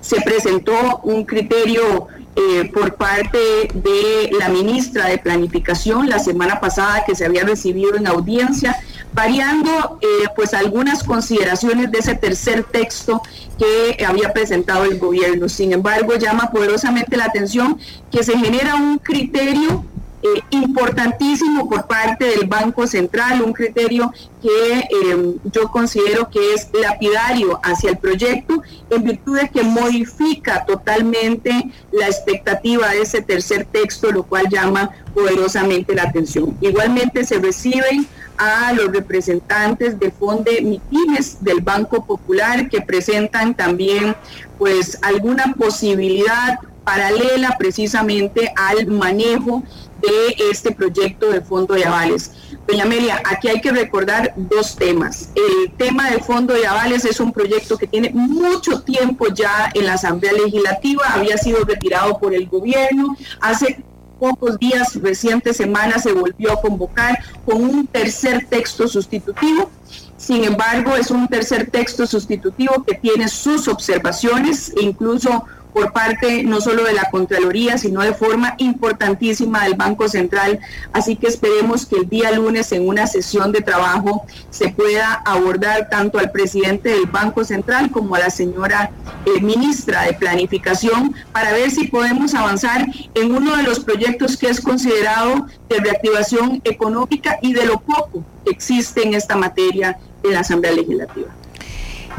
Se 0.00 0.20
presentó 0.20 0.98
un 1.04 1.24
criterio 1.24 2.08
eh, 2.34 2.68
por 2.74 2.96
parte 2.96 3.38
de 3.72 4.32
la 4.36 4.48
ministra 4.48 5.06
de 5.06 5.18
Planificación 5.18 6.08
la 6.08 6.18
semana 6.18 6.58
pasada 6.58 7.04
que 7.06 7.14
se 7.14 7.24
había 7.24 7.44
recibido 7.44 7.94
en 7.94 8.08
audiencia, 8.08 8.74
variando 9.14 9.98
eh, 10.00 10.26
pues 10.34 10.52
algunas 10.54 11.04
consideraciones 11.04 11.90
de 11.90 11.98
ese 11.98 12.14
tercer 12.14 12.64
texto 12.64 13.22
que 13.58 14.04
había 14.04 14.32
presentado 14.32 14.84
el 14.84 14.98
gobierno. 14.98 15.48
Sin 15.48 15.72
embargo, 15.72 16.16
llama 16.16 16.50
poderosamente 16.50 17.16
la 17.16 17.26
atención 17.26 17.78
que 18.10 18.24
se 18.24 18.36
genera 18.36 18.74
un 18.74 18.98
criterio 18.98 19.84
eh, 20.24 20.40
importantísimo 20.52 21.68
por 21.68 21.86
parte 21.86 22.24
del 22.24 22.48
Banco 22.48 22.86
Central, 22.86 23.42
un 23.42 23.52
criterio 23.52 24.10
que 24.40 24.78
eh, 24.78 25.36
yo 25.44 25.70
considero 25.70 26.30
que 26.30 26.54
es 26.54 26.70
lapidario 26.72 27.60
hacia 27.62 27.90
el 27.90 27.98
proyecto, 27.98 28.62
en 28.88 29.04
virtud 29.04 29.38
de 29.38 29.50
que 29.50 29.62
modifica 29.62 30.64
totalmente 30.64 31.70
la 31.92 32.06
expectativa 32.06 32.88
de 32.88 33.02
ese 33.02 33.20
tercer 33.20 33.66
texto, 33.66 34.10
lo 34.12 34.22
cual 34.22 34.48
llama 34.48 34.92
poderosamente 35.12 35.94
la 35.94 36.04
atención. 36.04 36.56
Igualmente 36.62 37.24
se 37.24 37.38
reciben 37.38 38.06
a 38.38 38.72
los 38.72 38.92
representantes 38.92 40.00
de 40.00 40.10
Fonde 40.10 40.62
MIPIMES 40.62 41.44
del 41.44 41.60
Banco 41.60 42.06
Popular 42.06 42.70
que 42.70 42.80
presentan 42.80 43.54
también 43.54 44.16
pues 44.58 44.98
alguna 45.02 45.52
posibilidad 45.52 46.58
paralela 46.84 47.56
precisamente 47.58 48.52
al 48.56 48.86
manejo 48.86 49.62
de 50.00 50.36
este 50.50 50.72
proyecto 50.72 51.30
de 51.30 51.40
fondo 51.40 51.74
de 51.74 51.84
avales. 51.84 52.32
Doña 52.66 52.84
Amelia, 52.84 53.22
aquí 53.24 53.48
hay 53.48 53.60
que 53.60 53.72
recordar 53.72 54.34
dos 54.36 54.76
temas. 54.76 55.30
El 55.34 55.72
tema 55.72 56.10
del 56.10 56.22
fondo 56.22 56.54
de 56.54 56.66
avales 56.66 57.04
es 57.04 57.20
un 57.20 57.32
proyecto 57.32 57.76
que 57.76 57.86
tiene 57.86 58.10
mucho 58.10 58.80
tiempo 58.80 59.26
ya 59.28 59.70
en 59.74 59.86
la 59.86 59.94
Asamblea 59.94 60.32
Legislativa, 60.32 61.04
había 61.12 61.36
sido 61.36 61.64
retirado 61.64 62.18
por 62.18 62.34
el 62.34 62.48
gobierno, 62.48 63.16
hace 63.40 63.84
pocos 64.18 64.58
días, 64.58 64.94
recientes 65.02 65.56
semanas, 65.56 66.04
se 66.04 66.12
volvió 66.12 66.52
a 66.52 66.60
convocar 66.60 67.18
con 67.44 67.62
un 67.62 67.86
tercer 67.86 68.46
texto 68.48 68.88
sustitutivo. 68.88 69.70
Sin 70.16 70.44
embargo, 70.44 70.96
es 70.96 71.10
un 71.10 71.28
tercer 71.28 71.70
texto 71.70 72.06
sustitutivo 72.06 72.84
que 72.84 72.94
tiene 72.94 73.28
sus 73.28 73.68
observaciones 73.68 74.72
incluso 74.80 75.44
por 75.74 75.92
parte 75.92 76.44
no 76.44 76.60
solo 76.60 76.84
de 76.84 76.94
la 76.94 77.10
Contraloría, 77.10 77.76
sino 77.76 78.00
de 78.00 78.14
forma 78.14 78.54
importantísima 78.58 79.64
del 79.64 79.74
Banco 79.74 80.08
Central. 80.08 80.60
Así 80.92 81.16
que 81.16 81.26
esperemos 81.26 81.84
que 81.84 81.96
el 81.96 82.08
día 82.08 82.30
lunes 82.30 82.70
en 82.72 82.88
una 82.88 83.06
sesión 83.06 83.50
de 83.50 83.60
trabajo 83.60 84.24
se 84.50 84.68
pueda 84.68 85.12
abordar 85.26 85.88
tanto 85.90 86.18
al 86.18 86.30
presidente 86.30 86.90
del 86.90 87.06
Banco 87.06 87.44
Central 87.44 87.90
como 87.90 88.14
a 88.14 88.20
la 88.20 88.30
señora 88.30 88.92
eh, 89.26 89.40
ministra 89.40 90.02
de 90.02 90.14
Planificación 90.14 91.14
para 91.32 91.52
ver 91.52 91.70
si 91.72 91.88
podemos 91.88 92.34
avanzar 92.34 92.86
en 93.14 93.34
uno 93.34 93.56
de 93.56 93.64
los 93.64 93.80
proyectos 93.80 94.36
que 94.36 94.48
es 94.48 94.60
considerado 94.60 95.46
de 95.68 95.80
reactivación 95.80 96.60
económica 96.64 97.38
y 97.42 97.52
de 97.52 97.66
lo 97.66 97.80
poco 97.80 98.24
que 98.44 98.52
existe 98.52 99.02
en 99.02 99.14
esta 99.14 99.34
materia 99.34 99.98
en 100.22 100.32
la 100.32 100.40
Asamblea 100.40 100.72
Legislativa. 100.72 101.43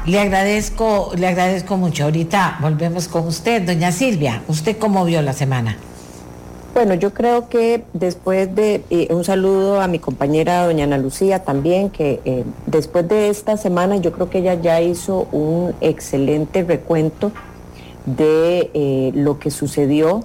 Le 0.05 0.19
agradezco, 0.19 1.13
le 1.17 1.25
agradezco 1.25 1.77
mucho. 1.77 2.03
Ahorita 2.03 2.59
volvemos 2.61 3.07
con 3.07 3.25
usted, 3.25 3.63
doña 3.63 3.91
Silvia. 3.91 4.43
¿Usted 4.47 4.77
cómo 4.77 5.03
vio 5.03 5.19
la 5.23 5.33
semana? 5.33 5.77
Bueno, 6.75 6.93
yo 6.93 7.11
creo 7.11 7.49
que 7.49 7.83
después 7.93 8.53
de 8.53 8.83
eh, 8.91 9.07
un 9.09 9.23
saludo 9.23 9.81
a 9.81 9.87
mi 9.87 9.97
compañera 9.97 10.67
doña 10.67 10.83
Ana 10.83 10.99
Lucía 10.99 11.43
también, 11.43 11.89
que 11.89 12.21
eh, 12.23 12.43
después 12.67 13.07
de 13.07 13.29
esta 13.29 13.57
semana 13.57 13.95
yo 13.95 14.11
creo 14.11 14.29
que 14.29 14.39
ella 14.39 14.53
ya 14.53 14.79
hizo 14.79 15.27
un 15.31 15.73
excelente 15.81 16.63
recuento 16.63 17.31
de 18.05 18.69
eh, 18.75 19.11
lo 19.15 19.39
que 19.39 19.49
sucedió. 19.49 20.23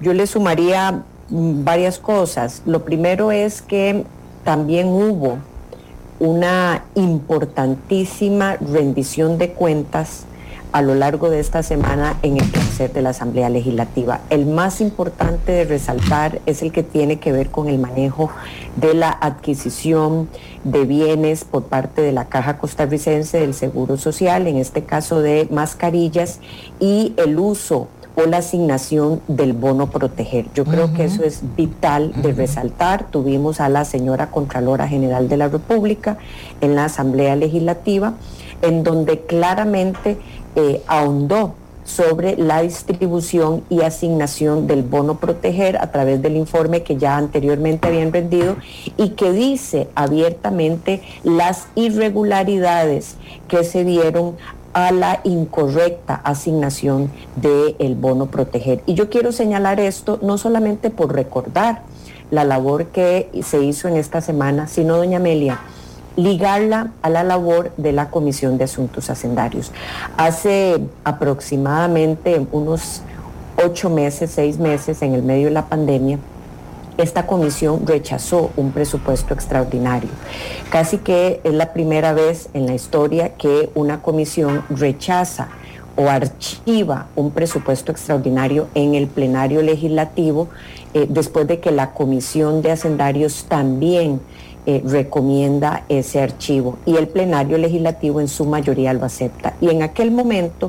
Yo 0.00 0.14
le 0.14 0.26
sumaría 0.26 1.04
mm, 1.28 1.62
varias 1.62 2.00
cosas. 2.00 2.62
Lo 2.66 2.84
primero 2.84 3.30
es 3.30 3.62
que 3.62 4.02
también 4.42 4.88
hubo 4.88 5.38
una 6.18 6.84
importantísima 6.94 8.56
rendición 8.56 9.38
de 9.38 9.52
cuentas 9.52 10.26
a 10.72 10.80
lo 10.80 10.94
largo 10.94 11.28
de 11.28 11.38
esta 11.38 11.62
semana 11.62 12.16
en 12.22 12.38
el 12.38 12.50
tercer 12.50 12.92
de 12.92 13.02
la 13.02 13.10
Asamblea 13.10 13.50
Legislativa. 13.50 14.20
El 14.30 14.46
más 14.46 14.80
importante 14.80 15.52
de 15.52 15.64
resaltar 15.64 16.40
es 16.46 16.62
el 16.62 16.72
que 16.72 16.82
tiene 16.82 17.18
que 17.18 17.30
ver 17.30 17.50
con 17.50 17.68
el 17.68 17.78
manejo 17.78 18.30
de 18.76 18.94
la 18.94 19.10
adquisición 19.10 20.28
de 20.64 20.84
bienes 20.86 21.44
por 21.44 21.64
parte 21.64 22.00
de 22.00 22.12
la 22.12 22.24
Caja 22.24 22.56
Costarricense 22.56 23.40
del 23.40 23.52
Seguro 23.52 23.98
Social, 23.98 24.46
en 24.46 24.56
este 24.56 24.84
caso 24.84 25.20
de 25.20 25.46
mascarillas, 25.50 26.40
y 26.80 27.12
el 27.18 27.38
uso 27.38 27.88
o 28.14 28.26
la 28.26 28.38
asignación 28.38 29.20
del 29.28 29.52
bono 29.52 29.88
proteger. 29.90 30.46
Yo 30.54 30.64
creo 30.64 30.92
que 30.92 31.04
eso 31.04 31.24
es 31.24 31.40
vital 31.56 32.12
de 32.22 32.32
resaltar. 32.32 33.06
Tuvimos 33.10 33.60
a 33.60 33.68
la 33.68 33.84
señora 33.84 34.30
Contralora 34.30 34.88
General 34.88 35.28
de 35.28 35.36
la 35.36 35.48
República 35.48 36.18
en 36.60 36.74
la 36.74 36.86
Asamblea 36.86 37.36
Legislativa, 37.36 38.14
en 38.60 38.82
donde 38.84 39.20
claramente 39.20 40.18
eh, 40.56 40.82
ahondó 40.86 41.54
sobre 41.84 42.36
la 42.36 42.62
distribución 42.62 43.64
y 43.68 43.80
asignación 43.80 44.66
del 44.66 44.82
bono 44.82 45.18
proteger 45.18 45.76
a 45.78 45.90
través 45.90 46.22
del 46.22 46.36
informe 46.36 46.82
que 46.82 46.96
ya 46.96 47.16
anteriormente 47.16 47.88
habían 47.88 48.12
rendido 48.12 48.56
y 48.96 49.10
que 49.10 49.32
dice 49.32 49.88
abiertamente 49.94 51.02
las 51.24 51.66
irregularidades 51.74 53.16
que 53.48 53.64
se 53.64 53.84
dieron 53.84 54.36
a 54.72 54.90
la 54.92 55.20
incorrecta 55.24 56.14
asignación 56.14 57.10
del 57.36 57.94
bono 57.94 58.26
proteger. 58.26 58.82
Y 58.86 58.94
yo 58.94 59.10
quiero 59.10 59.32
señalar 59.32 59.80
esto 59.80 60.18
no 60.22 60.38
solamente 60.38 60.90
por 60.90 61.14
recordar 61.14 61.82
la 62.30 62.44
labor 62.44 62.86
que 62.86 63.30
se 63.42 63.62
hizo 63.62 63.88
en 63.88 63.96
esta 63.96 64.20
semana, 64.20 64.66
sino, 64.66 64.96
doña 64.96 65.18
Amelia, 65.18 65.60
ligarla 66.16 66.92
a 67.02 67.10
la 67.10 67.22
labor 67.22 67.72
de 67.76 67.92
la 67.92 68.10
Comisión 68.10 68.58
de 68.58 68.64
Asuntos 68.64 69.10
Hacendarios. 69.10 69.72
Hace 70.16 70.80
aproximadamente 71.04 72.46
unos 72.52 73.02
ocho 73.62 73.90
meses, 73.90 74.30
seis 74.30 74.58
meses, 74.58 75.02
en 75.02 75.14
el 75.14 75.22
medio 75.22 75.46
de 75.46 75.52
la 75.52 75.66
pandemia, 75.66 76.18
esta 77.02 77.26
comisión 77.26 77.86
rechazó 77.86 78.50
un 78.56 78.72
presupuesto 78.72 79.34
extraordinario. 79.34 80.10
Casi 80.70 80.98
que 80.98 81.40
es 81.44 81.52
la 81.52 81.72
primera 81.72 82.12
vez 82.12 82.48
en 82.54 82.66
la 82.66 82.74
historia 82.74 83.34
que 83.34 83.70
una 83.74 84.02
comisión 84.02 84.64
rechaza 84.70 85.48
o 85.96 86.08
archiva 86.08 87.08
un 87.16 87.32
presupuesto 87.32 87.92
extraordinario 87.92 88.68
en 88.74 88.94
el 88.94 89.08
plenario 89.08 89.62
legislativo 89.62 90.48
eh, 90.94 91.06
después 91.08 91.46
de 91.46 91.60
que 91.60 91.70
la 91.70 91.92
comisión 91.92 92.62
de 92.62 92.72
hacendarios 92.72 93.44
también 93.44 94.20
eh, 94.64 94.80
recomienda 94.84 95.84
ese 95.88 96.22
archivo 96.22 96.78
y 96.86 96.96
el 96.96 97.08
plenario 97.08 97.58
legislativo 97.58 98.20
en 98.20 98.28
su 98.28 98.44
mayoría 98.44 98.92
lo 98.92 99.04
acepta. 99.04 99.54
Y 99.60 99.70
en 99.70 99.82
aquel 99.82 100.12
momento 100.12 100.68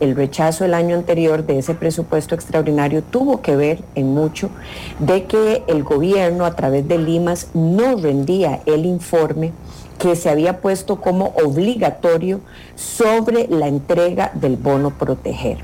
el 0.00 0.14
rechazo 0.14 0.64
el 0.64 0.74
año 0.74 0.96
anterior 0.96 1.46
de 1.46 1.58
ese 1.58 1.74
presupuesto 1.74 2.34
extraordinario 2.34 3.02
tuvo 3.02 3.40
que 3.40 3.56
ver 3.56 3.82
en 3.94 4.14
mucho 4.14 4.50
de 4.98 5.24
que 5.24 5.62
el 5.66 5.82
gobierno 5.82 6.44
a 6.44 6.54
través 6.54 6.86
de 6.86 6.98
Limas 6.98 7.48
no 7.54 7.96
rendía 7.96 8.60
el 8.66 8.84
informe 8.84 9.52
que 9.98 10.16
se 10.16 10.28
había 10.28 10.60
puesto 10.60 11.00
como 11.00 11.34
obligatorio 11.42 12.40
sobre 12.76 13.48
la 13.48 13.66
entrega 13.66 14.30
del 14.34 14.56
bono 14.56 14.90
proteger. 14.90 15.58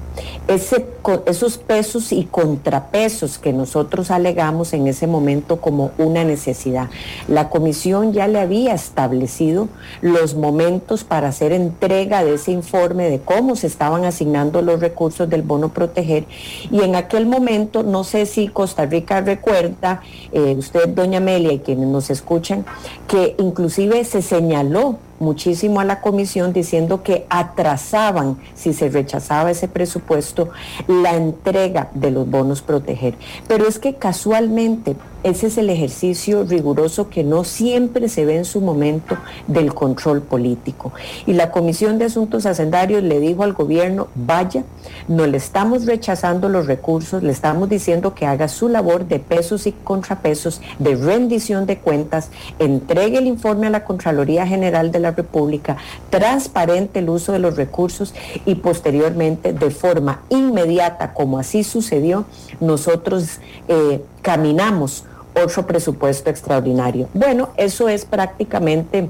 Esos 0.48 1.59
pesos 1.59 2.12
y 2.12 2.24
contrapesos 2.24 3.39
que 3.39 3.52
nosotros 3.52 4.10
alegamos 4.10 4.72
en 4.72 4.86
ese 4.86 5.06
momento 5.06 5.60
como 5.60 5.93
una 5.98 6.24
necesidad. 6.24 6.89
La 7.28 7.48
comisión 7.48 8.12
ya 8.12 8.26
le 8.28 8.40
había 8.40 8.74
establecido 8.74 9.68
los 10.01 10.34
momentos 10.34 11.05
para 11.05 11.28
hacer 11.28 11.52
entrega 11.52 12.24
de 12.24 12.34
ese 12.34 12.51
informe 12.51 13.09
de 13.09 13.20
cómo 13.20 13.56
se 13.56 13.66
estaban 13.66 14.05
asignando 14.05 14.62
los 14.62 14.80
recursos 14.80 15.28
del 15.28 15.43
bono 15.43 15.68
proteger 15.68 16.24
y 16.70 16.80
en 16.80 16.97
aquel 16.97 17.26
momento, 17.26 17.82
no 17.82 18.05
sé 18.05 18.26
si 18.26 18.48
Costa 18.48 18.86
Rica 18.86 19.20
recuerda, 19.20 20.02
eh, 20.32 20.55
usted, 20.59 20.89
doña 20.89 21.18
Amelia 21.18 21.52
y 21.52 21.59
quienes 21.59 21.89
nos 21.89 22.10
escuchan, 22.10 22.64
que 23.06 23.34
inclusive 23.39 24.05
se 24.05 24.22
señaló 24.22 24.98
muchísimo 25.23 25.81
a 25.81 25.85
la 25.85 26.01
comisión 26.01 26.53
diciendo 26.53 27.03
que 27.03 27.27
atrasaban, 27.31 28.39
si 28.55 28.74
se 28.74 28.90
rechazaba 28.90 29.51
ese 29.51 29.69
presupuesto, 29.69 30.51
la 30.86 31.15
entrega 31.15 31.89
de 31.94 32.11
los 32.11 32.28
bonos 32.28 32.61
proteger. 32.61 33.15
Pero 33.49 33.66
es 33.66 33.78
que 33.78 33.94
casualmente 33.94 34.97
ese 35.23 35.47
es 35.47 35.59
el 35.59 35.70
ejercicio 35.70 36.44
riguroso 36.44 37.09
que 37.09 37.23
no 37.23 37.44
siempre 37.44 38.09
se 38.09 38.24
ve 38.24 38.36
en 38.36 38.44
su 38.44 38.61
momento 38.61 39.16
del 39.47 39.73
control 39.73 40.23
político. 40.23 40.93
Y 41.27 41.35
la 41.35 41.51
Comisión 41.51 41.99
de 41.99 42.07
Asuntos 42.07 42.47
Hacendarios 42.47 43.03
le 43.03 43.20
dijo 43.20 43.44
al 43.44 43.53
gobierno, 43.53 44.09
vaya, 44.15 44.65
no 45.09 45.27
le 45.27 45.36
estamos 45.36 45.86
rechazando 45.86 46.49
los 46.49 46.66
recursos, 46.66 47.23
le 47.23 47.32
estamos 47.32 47.69
diciendo 47.69 48.15
que 48.15 48.27
haga 48.27 48.49
su 48.49 48.69
labor 48.69 49.07
de 49.07 49.19
pesos 49.19 49.66
y 49.66 49.73
contrapesos, 49.73 50.61
de 50.78 50.97
rendición 50.97 51.66
de 51.66 51.78
cuentas, 51.78 52.31
entregue 52.59 53.19
el 53.19 53.27
informe 53.27 53.69
a 53.69 53.70
la 53.70 53.85
Contraloría 53.85 54.47
General 54.47 54.90
de 54.90 54.99
la 54.99 55.12
República, 55.12 55.77
transparente 56.11 56.99
el 56.99 57.09
uso 57.09 57.32
de 57.32 57.39
los 57.39 57.57
recursos 57.57 58.15
y 58.44 58.57
posteriormente, 58.57 59.53
de 59.53 59.70
forma 59.70 60.23
inmediata, 60.31 61.15
como 61.15 61.39
así 61.39 61.65
sucedió, 61.65 62.24
nosotros 62.61 63.39
eh, 63.69 64.03
caminamos 64.23 65.05
otro 65.34 65.66
presupuesto 65.66 66.30
extraordinario. 66.30 67.09
Bueno, 67.14 67.50
eso 67.56 67.88
es 67.88 68.04
prácticamente 68.04 69.09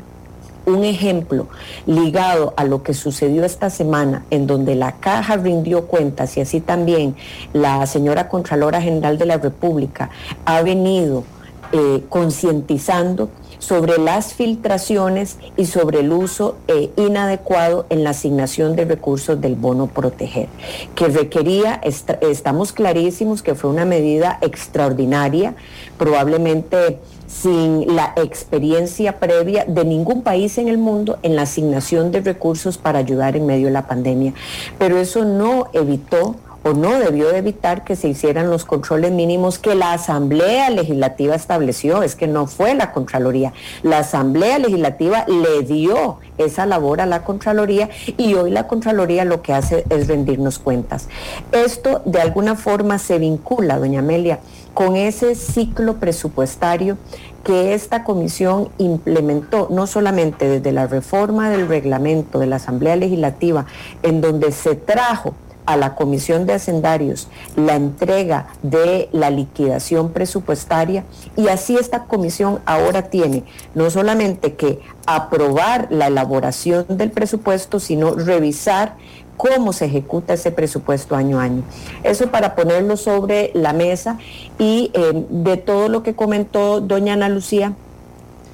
un 0.64 0.84
ejemplo 0.84 1.48
ligado 1.86 2.54
a 2.56 2.64
lo 2.64 2.82
que 2.82 2.94
sucedió 2.94 3.44
esta 3.44 3.70
semana, 3.70 4.24
en 4.30 4.46
donde 4.46 4.74
la 4.74 4.92
caja 4.92 5.36
rindió 5.36 5.86
cuentas 5.86 6.36
y 6.36 6.40
así 6.40 6.60
también 6.60 7.16
la 7.52 7.84
señora 7.86 8.28
Contralora 8.28 8.80
General 8.80 9.18
de 9.18 9.26
la 9.26 9.38
República 9.38 10.10
ha 10.44 10.62
venido 10.62 11.24
eh, 11.72 12.04
concientizando 12.08 13.30
sobre 13.62 13.96
las 13.98 14.34
filtraciones 14.34 15.38
y 15.56 15.66
sobre 15.66 16.00
el 16.00 16.12
uso 16.12 16.56
eh, 16.66 16.90
inadecuado 16.96 17.86
en 17.90 18.02
la 18.02 18.10
asignación 18.10 18.74
de 18.74 18.84
recursos 18.84 19.40
del 19.40 19.54
bono 19.54 19.86
proteger, 19.86 20.48
que 20.96 21.06
requería, 21.06 21.80
estamos 22.20 22.72
clarísimos 22.72 23.40
que 23.40 23.54
fue 23.54 23.70
una 23.70 23.84
medida 23.84 24.38
extraordinaria, 24.42 25.54
probablemente 25.98 26.98
sin 27.26 27.96
la 27.96 28.12
experiencia 28.16 29.18
previa 29.18 29.64
de 29.66 29.84
ningún 29.84 30.22
país 30.22 30.58
en 30.58 30.68
el 30.68 30.78
mundo 30.78 31.18
en 31.22 31.36
la 31.36 31.42
asignación 31.42 32.12
de 32.12 32.20
recursos 32.20 32.78
para 32.78 32.98
ayudar 32.98 33.36
en 33.36 33.46
medio 33.46 33.66
de 33.66 33.72
la 33.72 33.86
pandemia. 33.86 34.34
Pero 34.78 34.98
eso 34.98 35.24
no 35.24 35.68
evitó 35.72 36.36
o 36.64 36.72
no 36.72 36.98
debió 36.98 37.28
de 37.28 37.38
evitar 37.38 37.84
que 37.84 37.96
se 37.96 38.08
hicieran 38.08 38.50
los 38.50 38.64
controles 38.64 39.10
mínimos 39.12 39.58
que 39.58 39.74
la 39.74 39.92
Asamblea 39.92 40.70
Legislativa 40.70 41.34
estableció. 41.34 42.02
Es 42.02 42.14
que 42.14 42.26
no 42.26 42.46
fue 42.46 42.74
la 42.74 42.92
Contraloría. 42.92 43.52
La 43.82 43.98
Asamblea 43.98 44.58
Legislativa 44.58 45.24
le 45.26 45.62
dio 45.62 46.18
esa 46.38 46.66
labor 46.66 47.00
a 47.00 47.06
la 47.06 47.24
Contraloría 47.24 47.90
y 48.16 48.34
hoy 48.34 48.50
la 48.50 48.66
Contraloría 48.66 49.24
lo 49.24 49.42
que 49.42 49.52
hace 49.52 49.84
es 49.90 50.08
rendirnos 50.08 50.58
cuentas. 50.58 51.08
Esto 51.52 52.02
de 52.04 52.20
alguna 52.20 52.56
forma 52.56 52.98
se 52.98 53.18
vincula, 53.18 53.78
doña 53.78 54.00
Amelia, 54.00 54.38
con 54.74 54.96
ese 54.96 55.34
ciclo 55.34 55.96
presupuestario 55.96 56.96
que 57.44 57.74
esta 57.74 58.04
comisión 58.04 58.68
implementó, 58.78 59.68
no 59.70 59.86
solamente 59.86 60.48
desde 60.48 60.72
la 60.72 60.86
reforma 60.86 61.50
del 61.50 61.68
reglamento 61.68 62.38
de 62.38 62.46
la 62.46 62.56
Asamblea 62.56 62.96
Legislativa, 62.96 63.66
en 64.02 64.20
donde 64.20 64.52
se 64.52 64.76
trajo 64.76 65.34
a 65.66 65.76
la 65.76 65.94
Comisión 65.94 66.46
de 66.46 66.54
Hacendarios 66.54 67.28
la 67.56 67.76
entrega 67.76 68.48
de 68.62 69.08
la 69.12 69.30
liquidación 69.30 70.12
presupuestaria 70.12 71.04
y 71.36 71.48
así 71.48 71.76
esta 71.76 72.04
comisión 72.04 72.60
ahora 72.66 73.02
tiene 73.02 73.44
no 73.74 73.90
solamente 73.90 74.54
que 74.54 74.80
aprobar 75.06 75.88
la 75.90 76.06
elaboración 76.06 76.86
del 76.88 77.10
presupuesto, 77.10 77.80
sino 77.80 78.14
revisar 78.14 78.96
cómo 79.36 79.72
se 79.72 79.86
ejecuta 79.86 80.34
ese 80.34 80.52
presupuesto 80.52 81.16
año 81.16 81.40
a 81.40 81.44
año. 81.44 81.62
Eso 82.02 82.28
para 82.28 82.54
ponerlo 82.54 82.96
sobre 82.96 83.50
la 83.54 83.72
mesa 83.72 84.18
y 84.58 84.90
eh, 84.94 85.26
de 85.30 85.56
todo 85.56 85.88
lo 85.88 86.02
que 86.02 86.14
comentó 86.14 86.80
doña 86.80 87.14
Ana 87.14 87.28
Lucía, 87.28 87.74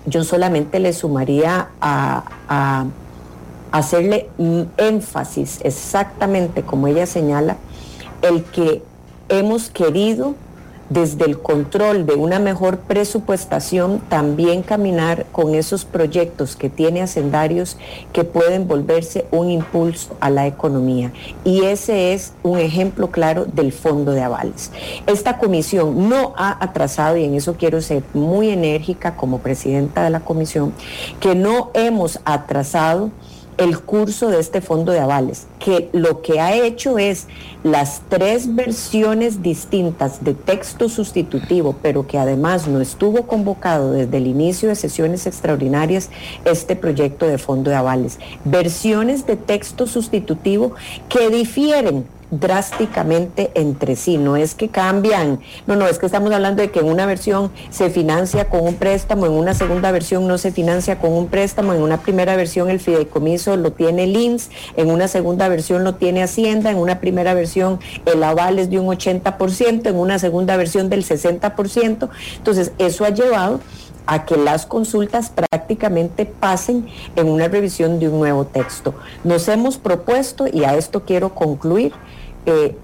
yo 0.07 0.25
solamente 0.25 0.79
le 0.79 0.93
sumaría 0.93 1.69
a, 1.81 2.25
a 2.49 2.87
hacerle 3.73 4.29
énfasis 4.77 5.61
exactamente 5.63 6.63
como 6.63 6.87
ella 6.87 7.07
señala, 7.07 7.57
el 8.23 8.45
que 8.45 8.83
hemos 9.29 9.71
querido 9.71 10.35
desde 10.91 11.27
el 11.27 11.39
control 11.39 12.07
de 12.07 12.15
una 12.15 12.39
mejor 12.39 12.79
presupuestación, 12.79 14.01
también 14.09 14.63
caminar 14.63 15.27
con 15.33 15.55
esos 15.55 15.85
proyectos 15.85 16.57
que 16.57 16.71
tiene 16.71 17.03
Hacendarios 17.03 17.77
que 18.13 18.25
pueden 18.25 18.67
volverse 18.67 19.27
un 19.31 19.51
impulso 19.51 20.17
a 20.21 20.31
la 20.31 20.47
economía. 20.47 21.13
Y 21.45 21.65
ese 21.65 22.15
es 22.15 22.33
un 22.43 22.59
ejemplo 22.59 23.11
claro 23.11 23.45
del 23.45 23.73
fondo 23.73 24.13
de 24.13 24.23
avales. 24.23 24.71
Esta 25.07 25.39
comisión 25.39 26.09
no 26.09 26.33
ha 26.37 26.57
atrasado, 26.65 27.17
y 27.17 27.25
en 27.25 27.35
eso 27.35 27.57
quiero 27.59 27.83
ser 27.83 28.03
muy 28.15 28.49
enérgica 28.49 29.15
como 29.15 29.41
presidenta 29.41 30.03
de 30.03 30.11
la 30.11 30.21
comisión, 30.21 30.73
que 31.21 31.35
no 31.35 31.71
hemos 31.75 32.19
atrasado 32.25 33.11
el 33.59 33.81
curso 33.81 34.29
de 34.29 34.39
este 34.41 34.61
fondo 34.61 34.93
de 34.93 35.01
avales, 35.01 35.47
que 35.59 35.91
lo 35.93 36.23
que 36.23 36.41
ha 36.41 36.57
hecho 36.57 36.97
es 36.97 37.27
las 37.65 38.03
tres 38.09 38.55
versiones 38.55 39.43
distintas 39.43 40.25
de 40.25 40.35
texto 40.35 40.89
sustitutivo, 40.89 41.77
pero 41.83 42.07
que 42.07 42.19
además 42.19 42.69
no 42.69 42.81
estuvo 42.81 43.27
convocado 43.27 43.93
desde 43.93 44.17
el 44.17 44.29
inicio 44.29 44.69
de 44.69 44.77
sesiones 44.77 45.27
extraordinarias 45.27 46.09
este 46.45 46.77
proyecto 46.77 47.27
de 47.27 47.39
fondo 47.39 47.71
de 47.71 47.77
avales. 47.77 48.19
Versiones 48.45 49.27
de 49.27 49.37
texto 49.37 49.87
sustitutivo 49.87 50.73
que 51.09 51.29
difieren 51.29 52.07
drásticamente 52.31 53.51
entre 53.55 53.97
sí. 53.97 54.19
No 54.19 54.37
es 54.37 54.55
que 54.55 54.69
cambian, 54.69 55.41
no, 55.67 55.77
no, 55.77 55.87
es 55.87 55.99
que 55.99 56.07
estamos 56.07 56.31
hablando 56.33 56.61
de 56.61 56.71
que 56.71 56.81
en 56.81 56.87
una 56.87 57.07
versión 57.07 57.51
se 57.71 57.89
financia 57.89 58.49
con 58.49 58.61
un 58.61 58.75
préstamo, 58.75 59.27
en 59.27 59.33
una 59.33 59.55
segunda 59.55 59.91
versión 59.91 60.29
no 60.29 60.37
se 60.37 60.53
financia 60.53 60.99
con 60.99 61.13
un 61.13 61.29
préstamo, 61.29 61.73
en 61.73 61.83
una 61.83 62.03
primera 62.03 62.37
versión 62.37 62.69
el 62.69 62.81
fideicomiso 62.81 63.57
lo 63.57 63.73
tiene 63.73 64.05
el 64.05 64.19
en 64.77 64.91
una 64.91 65.07
segunda 65.07 65.49
versión 65.49 65.85
lo 65.85 65.95
tiene 65.95 66.23
Hacienda, 66.23 66.71
en 66.71 66.79
una 66.79 67.01
primera 67.01 67.35
versión 67.35 67.79
el 68.05 68.23
aval 68.23 68.59
es 68.59 68.69
de 68.69 68.79
un 68.79 68.87
80%, 68.87 69.87
en 69.87 69.97
una 69.97 70.19
segunda 70.19 70.57
versión 70.57 70.91
del 70.91 71.05
60%. 71.05 72.09
Entonces, 72.37 72.73
eso 72.79 73.05
ha 73.05 73.11
llevado 73.11 73.61
a 74.07 74.25
que 74.25 74.37
las 74.37 74.67
consultas 74.67 75.31
prácticamente 75.31 76.27
pasen 76.27 76.89
en 77.15 77.29
una 77.29 77.47
revisión 77.49 77.99
de 78.01 78.09
un 78.09 78.19
nuevo 78.19 78.47
texto. 78.47 78.95
Nos 79.23 79.49
hemos 79.49 79.77
propuesto, 79.77 80.47
y 80.51 80.65
a 80.65 80.77
esto 80.77 81.05
quiero 81.05 81.35
concluir, 81.35 81.93
eh, 82.49 82.75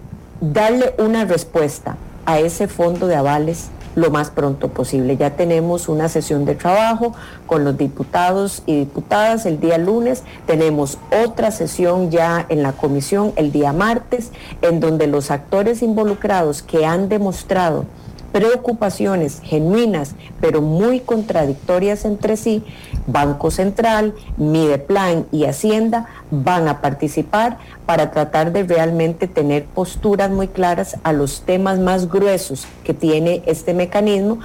darle 0.43 0.95
una 0.99 1.24
respuesta 1.24 1.97
a 2.27 2.39
ese 2.39 2.69
fondo 2.69 3.07
de 3.07 3.16
avales 3.16 3.70
lo 3.95 4.11
más 4.11 4.28
pronto 4.28 4.69
posible. 4.69 5.16
Ya 5.16 5.31
tenemos 5.36 5.89
una 5.89 6.11
sesión 6.11 6.45
de 6.45 6.55
trabajo 6.55 7.15
con 7.47 7.65
los 7.65 7.78
diputados 7.78 8.62
y 8.66 8.81
diputadas 8.81 9.47
el 9.47 9.61
día 9.61 9.78
lunes, 9.78 10.23
tenemos 10.47 10.99
otra 11.24 11.51
sesión 11.51 12.11
ya 12.11 12.45
en 12.51 12.62
la 12.62 12.73
comisión 12.73 13.32
el 13.36 13.53
día 13.53 13.73
martes, 13.73 14.32
en 14.61 14.81
donde 14.81 15.07
los 15.07 15.31
actores 15.31 15.82
involucrados 15.82 16.62
que 16.62 16.85
han 16.85 17.09
demostrado 17.09 17.86
preocupaciones 18.35 19.40
genuinas, 19.44 20.16
pero 20.40 20.61
muy 20.61 20.98
contradictorias 20.98 22.05
entre 22.05 22.36
sí, 22.36 22.65
Banco 23.06 23.52
Central, 23.52 24.12
Mideplan 24.39 25.27
y 25.31 25.44
Hacienda 25.44 26.09
van 26.32 26.66
a 26.66 26.81
participar 26.81 27.59
para 27.86 28.11
tratar 28.11 28.51
de 28.51 28.65
realmente 28.65 29.28
tener 29.28 29.66
posturas 29.66 30.32
muy 30.32 30.48
claras 30.48 30.97
a 31.05 31.12
los 31.12 31.43
temas 31.43 31.78
más 31.78 32.11
gruesos 32.11 32.66
que 32.82 32.93
tiene 32.93 33.44
este 33.47 33.73
mecanismo, 33.73 34.40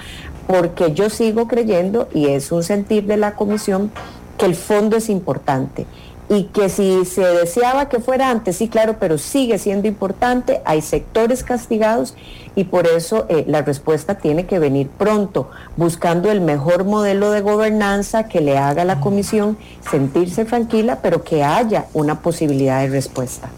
porque 0.45 0.94
yo 0.94 1.10
sigo 1.10 1.48
creyendo, 1.48 2.10
y 2.14 2.28
es 2.28 2.52
un 2.52 2.61
sentir 2.61 3.07
de 3.07 3.18
la 3.18 3.34
comisión, 3.34 3.90
que 4.38 4.45
el 4.45 4.53
fondo 4.53 4.98
es 4.98 5.10
importante 5.10 5.88
y 6.30 6.44
que 6.46 6.70
si 6.70 7.06
se 7.06 7.22
deseaba 7.22 7.90
que 7.90 8.00
fuera 8.00 8.30
antes, 8.30 8.58
sí, 8.58 8.68
claro, 8.68 8.98
pero 9.00 9.18
sigue 9.18 9.58
siendo 9.58 9.88
importante, 9.88 10.62
hay 10.64 10.82
sectores 10.82 11.44
castigados 11.44 12.16
y 12.56 12.66
por 12.66 12.86
eso 12.86 13.26
eh, 13.30 13.46
la 13.48 13.64
respuesta 13.64 14.16
tiene 14.16 14.46
que 14.46 14.60
venir 14.60 14.90
pronto, 14.90 15.50
buscando 15.76 16.32
el 16.32 16.42
mejor 16.42 16.84
modelo 16.84 17.32
de 17.32 17.42
gobernanza 17.42 18.28
que 18.28 18.42
le 18.42 18.60
haga 18.60 18.84
a 18.84 18.86
la 18.86 19.00
comisión 19.00 19.58
sentirse 19.90 20.46
tranquila, 20.46 21.00
pero 21.02 21.24
que 21.24 21.44
haya 21.44 21.88
una 21.94 22.22
posibilidad 22.22 22.82
de 22.82 22.90
respuesta. 22.90 23.50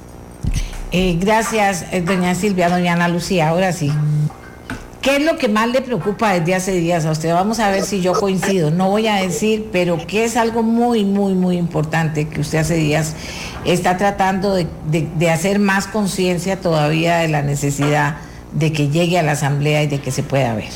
Eh, 0.93 1.17
gracias, 1.19 1.85
eh, 1.91 2.01
doña 2.01 2.35
Silvia, 2.35 2.69
doña 2.69 2.93
Ana 2.93 3.09
Lucía, 3.09 3.49
ahora 3.49 3.73
sí. 3.73 3.91
¿Qué 5.01 5.15
es 5.15 5.25
lo 5.25 5.35
que 5.37 5.47
más 5.47 5.67
le 5.67 5.81
preocupa 5.81 6.33
desde 6.33 6.53
hace 6.53 6.73
días 6.73 7.05
a 7.05 7.11
usted? 7.11 7.33
Vamos 7.33 7.59
a 7.59 7.71
ver 7.71 7.83
si 7.83 8.01
yo 8.01 8.13
coincido. 8.13 8.69
No 8.69 8.89
voy 8.89 9.07
a 9.07 9.15
decir, 9.15 9.69
pero 9.71 9.97
que 10.05 10.25
es 10.25 10.37
algo 10.37 10.61
muy, 10.61 11.05
muy, 11.05 11.33
muy 11.33 11.57
importante 11.57 12.27
que 12.27 12.41
usted 12.41 12.59
hace 12.59 12.75
días 12.75 13.15
está 13.65 13.97
tratando 13.97 14.53
de, 14.53 15.29
hacer 15.31 15.57
más 15.57 15.87
conciencia 15.87 16.61
todavía 16.61 17.17
de 17.17 17.29
la 17.29 17.41
necesidad 17.41 18.17
de 18.51 18.71
que 18.71 18.89
llegue 18.89 19.17
a 19.17 19.23
la 19.23 19.31
Asamblea 19.31 19.81
y 19.81 19.87
de 19.87 19.99
que 19.99 20.11
se 20.11 20.21
pueda 20.21 20.53
ver. 20.53 20.69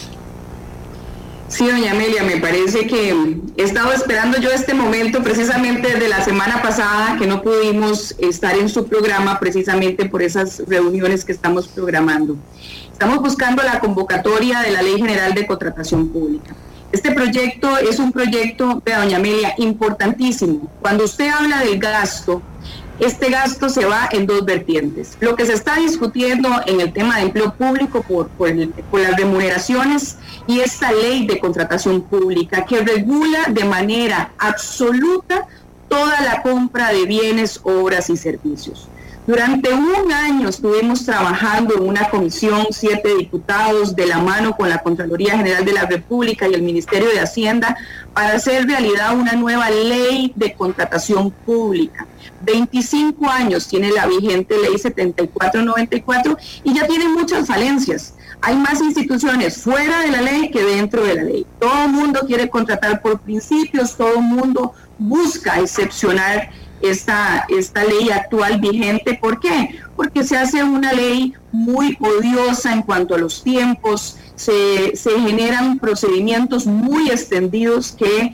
Sí, 1.48 1.68
doña 1.68 1.92
Amelia, 1.92 2.24
me 2.24 2.38
parece 2.38 2.88
que 2.88 3.16
he 3.56 3.64
estado 3.64 3.94
esperando 3.94 4.40
yo 4.40 4.50
este 4.50 4.74
momento 4.74 5.22
precisamente 5.22 5.94
desde 5.94 6.10
la 6.10 6.24
semana 6.24 6.60
pasada 6.64 7.18
que 7.20 7.28
no 7.28 7.44
pudimos 7.44 8.16
estar 8.18 8.58
en 8.58 8.68
su 8.68 8.88
programa 8.88 9.40
precisamente 9.40 10.06
por 10.06 10.24
esas 10.24 10.64
reuniones 10.68 11.24
que 11.24 11.32
estamos 11.32 11.68
programando. 11.68 12.36
Estamos 12.92 13.20
buscando 13.20 13.62
la 13.62 13.80
convocatoria 13.80 14.62
de 14.62 14.72
la 14.72 14.82
Ley 14.82 14.98
General 14.98 15.36
de 15.36 15.46
Contratación 15.46 16.10
Pública. 16.10 16.56
Este 16.92 17.12
proyecto 17.12 17.78
es 17.78 18.00
un 18.00 18.12
proyecto, 18.12 18.82
de 18.84 18.94
doña 18.94 19.18
Amelia, 19.18 19.54
importantísimo. 19.60 20.72
Cuando 20.82 21.04
usted 21.04 21.30
habla 21.30 21.60
del 21.60 21.78
gasto, 21.78 22.42
este 23.00 23.30
gasto 23.30 23.70
se 23.70 23.86
va 23.86 24.08
en 24.12 24.26
dos 24.26 24.46
vertientes. 24.46 25.18
Lo 25.20 25.36
que 25.36 25.46
se 25.46 25.54
está 25.54 25.76
discutiendo 25.76 26.50
en 26.66 26.80
el 26.82 26.94
tema 26.94 27.18
de 27.18 27.24
empleo 27.24 27.54
público 27.54 28.02
por, 28.02 28.30
las 28.40 29.18
remuneraciones 29.18 30.18
y 30.48 30.60
esta 30.60 30.92
ley 30.92 31.26
de 31.26 31.40
contratación 31.40 32.02
pública 32.02 32.66
que 32.66 32.82
regula 32.82 33.46
de 33.50 33.66
manera 33.66 34.32
absoluta 34.38 35.48
toda 35.90 36.22
la 36.22 36.42
compra 36.42 36.92
de 36.92 37.06
bienes, 37.06 37.60
obras 37.64 38.10
y 38.10 38.18
servicios. 38.18 38.88
Durante 39.28 39.74
un 39.74 40.12
año 40.12 40.50
estuvimos 40.50 41.04
trabajando 41.04 41.76
en 41.76 41.88
una 41.88 42.10
comisión, 42.10 42.68
siete 42.70 43.16
diputados, 43.16 43.96
de 43.96 44.06
la 44.06 44.20
mano 44.20 44.56
con 44.56 44.70
la 44.70 44.84
Contraloría 44.84 45.36
General 45.36 45.66
de 45.66 45.74
la 45.74 45.88
República 45.88 46.48
y 46.48 46.54
el 46.54 46.62
Ministerio 46.62 47.10
de 47.10 47.20
Hacienda, 47.20 47.76
para 48.14 48.34
hacer 48.34 48.68
realidad 48.68 49.18
una 49.18 49.34
nueva 49.34 49.72
ley 49.72 50.32
de 50.36 50.54
contratación 50.54 51.32
pública. 51.32 52.06
25 52.44 53.28
años 53.28 53.68
tiene 53.68 53.92
la 53.92 54.06
vigente 54.06 54.56
ley 54.60 54.78
7494 54.78 56.38
y 56.64 56.76
ya 56.76 56.86
tiene 56.86 57.10
muchas 57.10 57.48
falencias. 57.48 58.14
Hay 58.42 58.56
más 58.56 58.80
instituciones 58.80 59.58
fuera 59.58 60.02
de 60.02 60.12
la 60.12 60.22
ley 60.22 60.52
que 60.52 60.62
dentro 60.62 61.04
de 61.04 61.16
la 61.16 61.24
ley. 61.24 61.48
Todo 61.60 61.86
el 61.86 61.92
mundo 61.92 62.22
quiere 62.28 62.48
contratar 62.48 63.02
por 63.02 63.20
principios, 63.22 63.98
todo 63.98 64.20
el 64.20 64.22
mundo 64.22 64.74
busca 65.00 65.60
excepcionar 65.60 66.52
esta, 66.82 67.46
esta 67.50 67.84
ley 67.84 68.10
actual 68.10 68.60
vigente. 68.60 69.18
¿Por 69.20 69.40
qué? 69.40 69.80
Porque 69.96 70.24
se 70.24 70.38
hace 70.38 70.64
una 70.64 70.94
ley 70.94 71.34
muy 71.52 71.98
odiosa 72.00 72.74
en 72.74 72.82
cuanto 72.82 73.16
a 73.16 73.18
los 73.18 73.44
tiempos, 73.44 74.18
se, 74.36 74.96
se 74.96 75.20
generan 75.20 75.80
procedimientos 75.80 76.66
muy 76.66 77.10
extendidos 77.10 77.92
que 77.92 78.34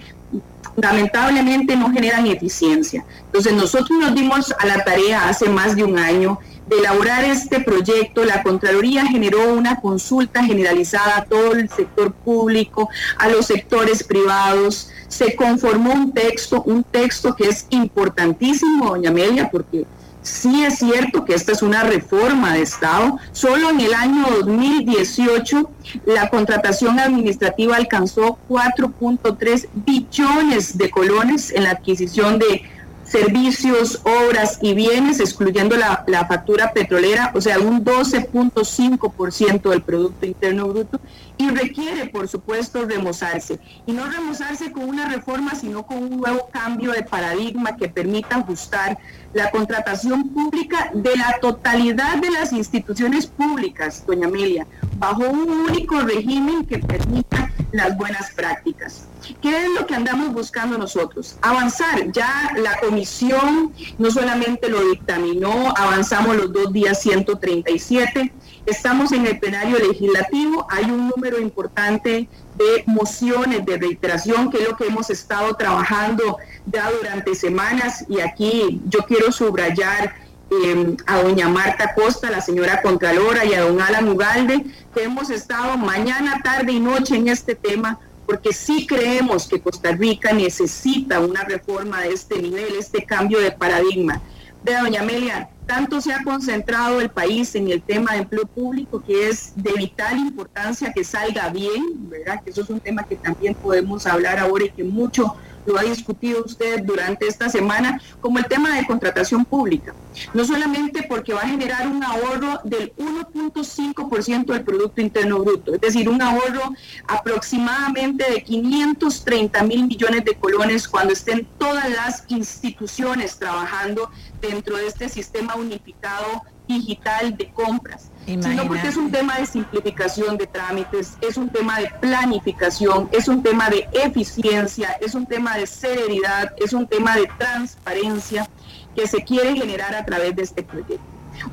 lamentablemente 0.76 1.76
no 1.76 1.91
generan 1.91 2.27
eficiencia. 2.27 3.05
Entonces 3.26 3.53
nosotros 3.53 3.97
nos 3.99 4.15
dimos 4.15 4.53
a 4.57 4.65
la 4.65 4.84
tarea 4.84 5.30
hace 5.30 5.49
más 5.49 5.76
de 5.76 5.84
un 5.84 5.99
año 5.99 6.39
elaborar 6.72 7.26
este 7.26 7.60
proyecto, 7.60 8.23
la 8.23 8.43
Contraloría 8.43 9.06
generó 9.06 9.53
una 9.53 9.81
consulta 9.81 10.43
generalizada 10.43 11.18
a 11.18 11.26
todo 11.26 11.53
el 11.53 11.69
sector 11.69 12.14
público, 12.14 12.89
a 13.18 13.27
los 13.30 13.48
sectores 13.48 14.03
privados, 14.03 14.89
se 15.07 15.35
conformó 15.35 15.93
un 15.93 16.14
texto, 16.14 16.64
un 16.64 16.84
texto 16.84 17.35
que 17.35 17.49
es 17.49 17.68
importantísimo, 17.69 18.89
doña 18.89 19.10
Amelia, 19.10 19.49
porque 19.52 19.85
sí 20.22 20.64
es 20.64 20.77
cierto 20.80 21.26
que 21.26 21.34
esta 21.34 21.52
es 21.52 21.61
una 21.61 21.84
reforma 21.84 22.53
de 22.53 22.61
Estado. 22.61 23.18
Solo 23.31 23.69
en 23.69 23.81
el 23.81 23.93
año 23.93 24.26
2018 24.39 25.69
la 26.06 26.30
contratación 26.30 26.99
administrativa 26.99 27.76
alcanzó 27.76 28.38
4.3 28.49 29.68
billones 29.73 30.77
de 30.77 30.89
colones 30.89 31.52
en 31.52 31.64
la 31.64 31.72
adquisición 31.72 32.39
de 32.39 32.64
servicios, 33.12 34.00
obras 34.04 34.58
y 34.62 34.74
bienes, 34.74 35.20
excluyendo 35.20 35.76
la, 35.76 36.26
factura 36.28 36.72
petrolera, 36.72 37.32
o 37.36 37.42
sea, 37.42 37.60
un 37.60 37.84
12.5% 37.84 39.70
del 39.70 39.82
Producto 39.82 40.26
Interno 40.26 40.68
Bruto, 40.68 41.00
y 41.38 41.50
requiere, 41.50 42.08
por 42.08 42.28
supuesto, 42.28 42.86
remozarse. 42.86 43.60
Y 43.86 43.92
no 43.92 44.06
remozarse 44.10 44.72
con 44.72 44.84
una 44.84 45.10
reforma, 45.10 45.56
sino 45.56 45.86
con 45.86 45.98
un 45.98 46.22
nuevo 46.22 46.50
cambio 46.52 46.92
de 46.92 47.04
paradigma 47.04 47.76
que 47.76 47.90
permita 47.90 48.38
ajustar 48.38 48.98
la 49.34 49.52
contratación 49.52 50.30
pública 50.30 50.92
de 50.94 51.18
la 51.18 51.38
totalidad 51.42 52.18
de 52.18 52.32
las 52.32 52.54
instituciones 52.54 53.28
públicas, 53.28 54.06
doña 54.06 54.28
Amelia, 54.28 54.68
bajo 55.02 55.23
un 55.23 55.49
único 55.49 55.99
régimen 56.02 56.64
que 56.64 56.78
permita 56.78 57.52
las 57.72 57.98
buenas 57.98 58.30
prácticas. 58.32 59.07
¿Qué 59.41 59.64
es 59.64 59.69
lo 59.72 59.88
que 59.88 59.95
andamos 59.95 60.32
buscando 60.32 60.78
nosotros? 60.78 61.38
Avanzar. 61.41 62.11
Ya 62.11 62.52
la 62.56 62.80
comisión 62.80 63.73
no 63.98 64.11
solamente 64.11 64.69
lo 64.69 64.80
dictaminó, 64.90 65.73
avanzamos 65.76 66.38
los 66.38 66.53
dos 66.53 66.72
días 66.72 67.02
137. 67.02 68.32
Estamos 68.68 69.11
en 69.11 69.26
el 69.26 69.40
plenario 69.40 69.80
legislativo, 69.80 70.68
hay 70.69 70.86
un 70.86 71.10
número 71.10 71.40
importante 71.40 72.30
de 72.56 72.84
mociones 72.86 73.65
de 73.65 73.78
reiteración, 73.78 74.52
que 74.52 74.60
es 74.60 74.69
lo 74.69 74.78
que 74.78 74.86
hemos 74.86 75.10
estado 75.10 75.56
trabajando 75.56 76.38
ya 76.68 76.91
durante 76.91 77.34
semanas. 77.34 78.06
Y 78.07 78.19
aquí 78.19 78.80
yo 78.88 78.99
quiero 79.07 79.32
subrayar 79.32 80.14
eh, 80.52 80.98
a 81.07 81.22
doña 81.22 81.48
Marta 81.48 81.94
Costa, 81.94 82.30
la 82.30 82.41
señora 82.41 82.82
Contralora 82.82 83.45
y 83.45 83.53
a 83.53 83.61
don 83.61 83.82
Alan 83.82 84.10
Ugalde, 84.10 84.65
que 84.94 85.03
hemos 85.03 85.30
estado 85.30 85.78
mañana, 85.78 86.41
tarde 86.44 86.73
y 86.73 86.80
noche 86.80 87.15
en 87.15 87.30
este 87.30 87.56
tema 87.56 87.99
porque 88.26 88.53
sí 88.53 88.86
creemos 88.86 89.48
que 89.48 89.61
Costa 89.61 89.91
Rica 89.91 90.32
necesita 90.32 91.19
una 91.19 91.44
reforma 91.44 92.02
de 92.02 92.14
este 92.14 92.41
nivel, 92.41 92.76
este 92.78 93.03
cambio 93.06 93.40
de 93.40 93.52
paradigma. 93.52 94.22
De 94.64 94.76
doña 94.76 95.02
Amelia, 95.02 95.49
tanto 95.65 96.02
se 96.02 96.14
ha 96.14 96.23
concentrado 96.23 97.02
el 97.02 97.10
país 97.10 97.56
en 97.56 97.69
el 97.69 97.82
tema 97.82 98.14
de 98.14 98.19
empleo 98.19 98.45
público 98.45 99.02
que 99.02 99.30
es 99.30 99.53
de 99.56 99.72
vital 99.73 100.18
importancia 100.18 100.94
que 100.94 101.03
salga 101.03 101.49
bien, 101.49 102.10
¿verdad? 102.10 102.41
Que 102.44 102.52
eso 102.52 102.61
es 102.61 102.69
un 102.69 102.80
tema 102.80 103.03
que 103.03 103.15
también 103.15 103.56
podemos 103.56 104.06
hablar 104.06 104.38
ahora 104.38 104.65
y 104.65 104.69
que 104.69 104.84
mucho 104.84 105.36
lo 105.66 105.78
ha 105.78 105.84
discutido 105.84 106.44
usted 106.44 106.84
durante 106.84 107.28
esta 107.28 107.50
semana, 107.50 108.02
como 108.20 108.40
el 108.40 108.46
tema 108.46 108.76
de 108.76 108.86
contratación 108.86 109.46
pública. 109.46 109.94
No 110.34 110.44
solamente 110.44 111.04
porque 111.04 111.34
va 111.34 111.42
a 111.42 111.48
generar 111.48 111.88
un 111.88 112.04
ahorro 112.04 112.60
del 112.64 112.94
1.5% 112.96 114.46
del 114.46 114.64
Producto 114.64 115.02
Interno 115.02 115.40
Bruto, 115.40 115.74
es 115.74 115.82
decir, 115.82 116.10
un 116.10 116.22
ahorro 116.22 116.74
aproximadamente 117.08 118.30
de 118.30 118.44
530 118.44 119.64
mil 119.64 119.88
millones 119.88 120.26
de 120.26 120.36
colones 120.36 120.88
cuando 120.88 121.14
estén 121.14 121.48
todas 121.58 121.90
las 121.90 122.26
instituciones 122.28 123.38
trabajando 123.38 124.10
dentro 124.42 124.78
de 124.78 124.88
este 124.88 125.10
sistema 125.10 125.56
unificado 125.56 126.44
digital 126.80 127.35
de 127.38 127.49
compras, 127.52 128.10
sino 128.26 128.68
porque 128.68 128.88
es 128.88 128.98
un 128.98 129.11
tema 129.11 129.38
de 129.38 129.45
simplificación 129.45 130.38
de 130.38 130.48
trámites, 130.48 131.18
es 131.22 131.38
un 131.38 131.49
tema 131.49 131.80
de 131.80 131.89
planificación, 131.99 133.10
es 133.11 133.27
un 133.27 133.43
tema 133.43 133.69
de 133.69 133.88
eficiencia, 133.93 134.91
es 135.02 135.15
un 135.15 135.26
tema 135.26 135.57
de 135.57 135.68
celeridad, 135.68 136.53
es 136.57 136.73
un 136.73 136.88
tema 136.88 137.15
de 137.15 137.30
transparencia 137.38 138.48
que 138.95 139.07
se 139.07 139.23
quiere 139.23 139.56
generar 139.56 139.95
a 139.95 140.06
través 140.06 140.35
de 140.35 140.43
este 140.43 140.64
proyecto. 140.64 140.99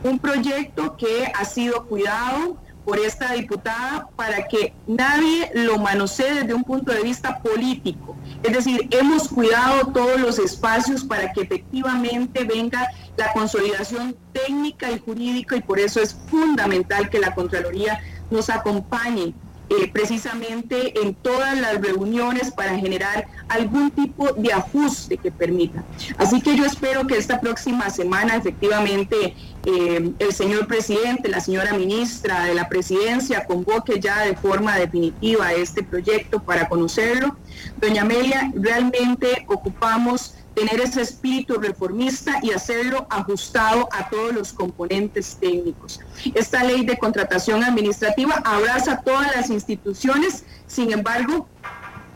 Un 0.03 0.19
proyecto 0.19 0.97
que 0.97 1.33
ha 1.35 1.45
sido 1.45 1.87
cuidado, 1.87 2.57
por 2.89 2.99
esta 2.99 3.35
diputada 3.35 4.09
para 4.17 4.49
que 4.49 4.73
nadie 4.87 5.51
lo 5.53 5.77
manosee 5.77 6.37
desde 6.37 6.55
un 6.55 6.65
punto 6.65 6.91
de 6.91 7.03
vista 7.03 7.39
político. 7.43 8.17
Es 8.43 8.55
decir, 8.55 8.89
hemos 8.91 9.29
cuidado 9.29 9.89
todos 9.89 10.19
los 10.19 10.39
espacios 10.39 11.05
para 11.05 11.31
que 11.35 11.43
efectivamente 11.43 12.45
venga 12.45 12.89
la 13.19 13.31
consolidación 13.35 14.17
técnica 14.33 14.91
y 14.91 15.01
jurídica 15.01 15.57
y 15.57 15.61
por 15.61 15.79
eso 15.79 16.01
es 16.01 16.17
fundamental 16.31 17.11
que 17.11 17.19
la 17.19 17.35
Contraloría 17.35 18.01
nos 18.31 18.49
acompañe 18.49 19.35
eh, 19.71 19.91
precisamente 19.93 20.99
en 21.03 21.15
todas 21.15 21.59
las 21.61 21.81
reuniones 21.81 22.51
para 22.51 22.79
generar 22.79 23.27
algún 23.49 23.91
tipo 23.91 24.33
de 24.33 24.53
ajuste 24.53 25.19
que 25.19 25.31
permita. 25.31 25.85
Así 26.17 26.41
que 26.41 26.57
yo 26.57 26.65
espero 26.65 27.07
que 27.07 27.17
esta 27.17 27.41
próxima 27.41 27.91
semana 27.91 28.37
efectivamente 28.37 29.35
eh, 29.67 30.13
el 30.19 30.33
señor 30.33 30.67
presidente, 30.67 31.29
la 31.29 31.41
señora 31.41 31.75
ministra 31.75 32.45
de 32.45 32.55
la 32.55 32.69
presidencia 32.69 33.45
convoque 33.45 34.01
ya 34.01 34.23
de 34.23 34.35
forma 34.35 34.77
definitiva 34.79 35.53
este 35.53 35.83
proyecto 35.83 36.43
para 36.43 36.69
conocerlo. 36.69 37.37
Doña 37.79 38.03
Amelia, 38.03 38.51
realmente 38.55 39.45
ocupamos 39.49 40.35
tener 40.59 40.81
ese 40.81 41.03
espíritu 41.03 41.55
reformista 41.55 42.41
y 42.43 42.51
hacerlo 42.51 43.07
ajustado 43.11 43.89
a 43.93 44.09
todos 44.11 44.35
los 44.35 44.53
componentes 44.53 45.37
técnicos. 45.41 46.01
Esta 46.35 46.65
ley 46.65 46.85
de 46.85 46.99
contratación 46.99 47.63
administrativa 47.63 48.43
abraza 48.45 49.01
todas 49.03 49.37
las 49.37 49.51
instituciones, 49.51 50.45
sin 50.67 50.93
embargo, 50.93 51.49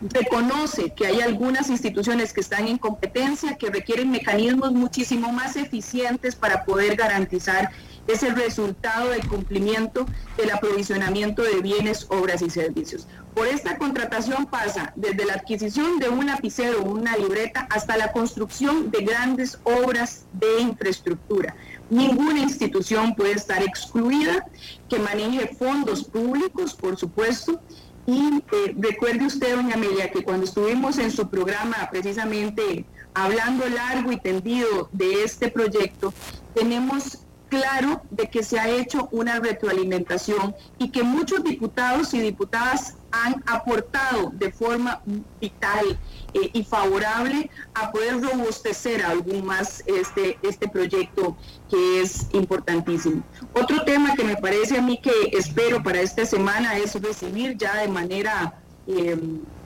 reconoce 0.01 0.91
que 0.91 1.07
hay 1.07 1.21
algunas 1.21 1.69
instituciones 1.69 2.33
que 2.33 2.41
están 2.41 2.67
en 2.67 2.77
competencia, 2.77 3.55
que 3.55 3.69
requieren 3.69 4.11
mecanismos 4.11 4.73
muchísimo 4.73 5.31
más 5.31 5.55
eficientes 5.55 6.35
para 6.35 6.65
poder 6.65 6.97
garantizar 6.97 7.71
ese 8.07 8.31
resultado 8.31 9.09
del 9.09 9.27
cumplimiento 9.27 10.05
del 10.37 10.51
aprovisionamiento 10.51 11.43
de 11.43 11.61
bienes, 11.61 12.07
obras 12.09 12.41
y 12.41 12.49
servicios. 12.49 13.07
Por 13.33 13.47
esta 13.47 13.77
contratación 13.77 14.45
pasa 14.45 14.93
desde 14.95 15.25
la 15.25 15.33
adquisición 15.33 15.97
de 15.97 16.09
un 16.09 16.27
lapicero 16.27 16.81
o 16.81 16.91
una 16.91 17.17
libreta 17.17 17.67
hasta 17.71 17.97
la 17.97 18.11
construcción 18.11 18.91
de 18.91 19.03
grandes 19.03 19.57
obras 19.63 20.25
de 20.33 20.61
infraestructura. 20.61 21.55
Ninguna 21.89 22.39
institución 22.39 23.15
puede 23.15 23.33
estar 23.33 23.63
excluida 23.63 24.45
que 24.89 24.99
maneje 24.99 25.55
fondos 25.55 26.03
públicos, 26.03 26.73
por 26.73 26.97
supuesto. 26.97 27.59
Y 28.05 28.43
eh, 28.51 28.75
recuerde 28.77 29.25
usted, 29.25 29.55
doña 29.55 29.75
Amelia, 29.75 30.11
que 30.11 30.23
cuando 30.23 30.45
estuvimos 30.45 30.97
en 30.97 31.09
su 31.09 31.29
programa 31.29 31.89
precisamente 31.89 32.85
hablando 33.13 33.67
largo 33.69 34.11
y 34.11 34.19
tendido 34.19 34.89
de 34.91 35.23
este 35.23 35.49
proyecto, 35.49 36.13
tenemos 36.53 37.22
claro 37.53 38.01
de 38.09 38.27
que 38.29 38.41
se 38.41 38.59
ha 38.59 38.67
hecho 38.67 39.07
una 39.11 39.39
retroalimentación 39.39 40.55
y 40.79 40.89
que 40.89 41.03
muchos 41.03 41.43
diputados 41.43 42.11
y 42.15 42.19
diputadas 42.19 42.95
han 43.11 43.43
aportado 43.45 44.31
de 44.33 44.51
forma 44.51 45.03
vital 45.39 45.99
eh, 46.33 46.49
y 46.51 46.63
favorable 46.63 47.51
a 47.75 47.91
poder 47.91 48.19
robustecer 48.21 49.03
aún 49.03 49.45
más 49.45 49.83
este, 49.85 50.39
este 50.41 50.67
proyecto 50.67 51.37
que 51.69 52.01
es 52.01 52.27
importantísimo. 52.33 53.21
Otro 53.53 53.83
tema 53.83 54.15
que 54.15 54.23
me 54.23 54.35
parece 54.35 54.79
a 54.79 54.81
mí 54.81 54.97
que 54.97 55.11
espero 55.31 55.83
para 55.83 56.01
esta 56.01 56.25
semana 56.25 56.75
es 56.77 56.99
recibir 56.99 57.55
ya 57.55 57.75
de 57.81 57.87
manera... 57.87 58.59
Eh, 58.87 59.15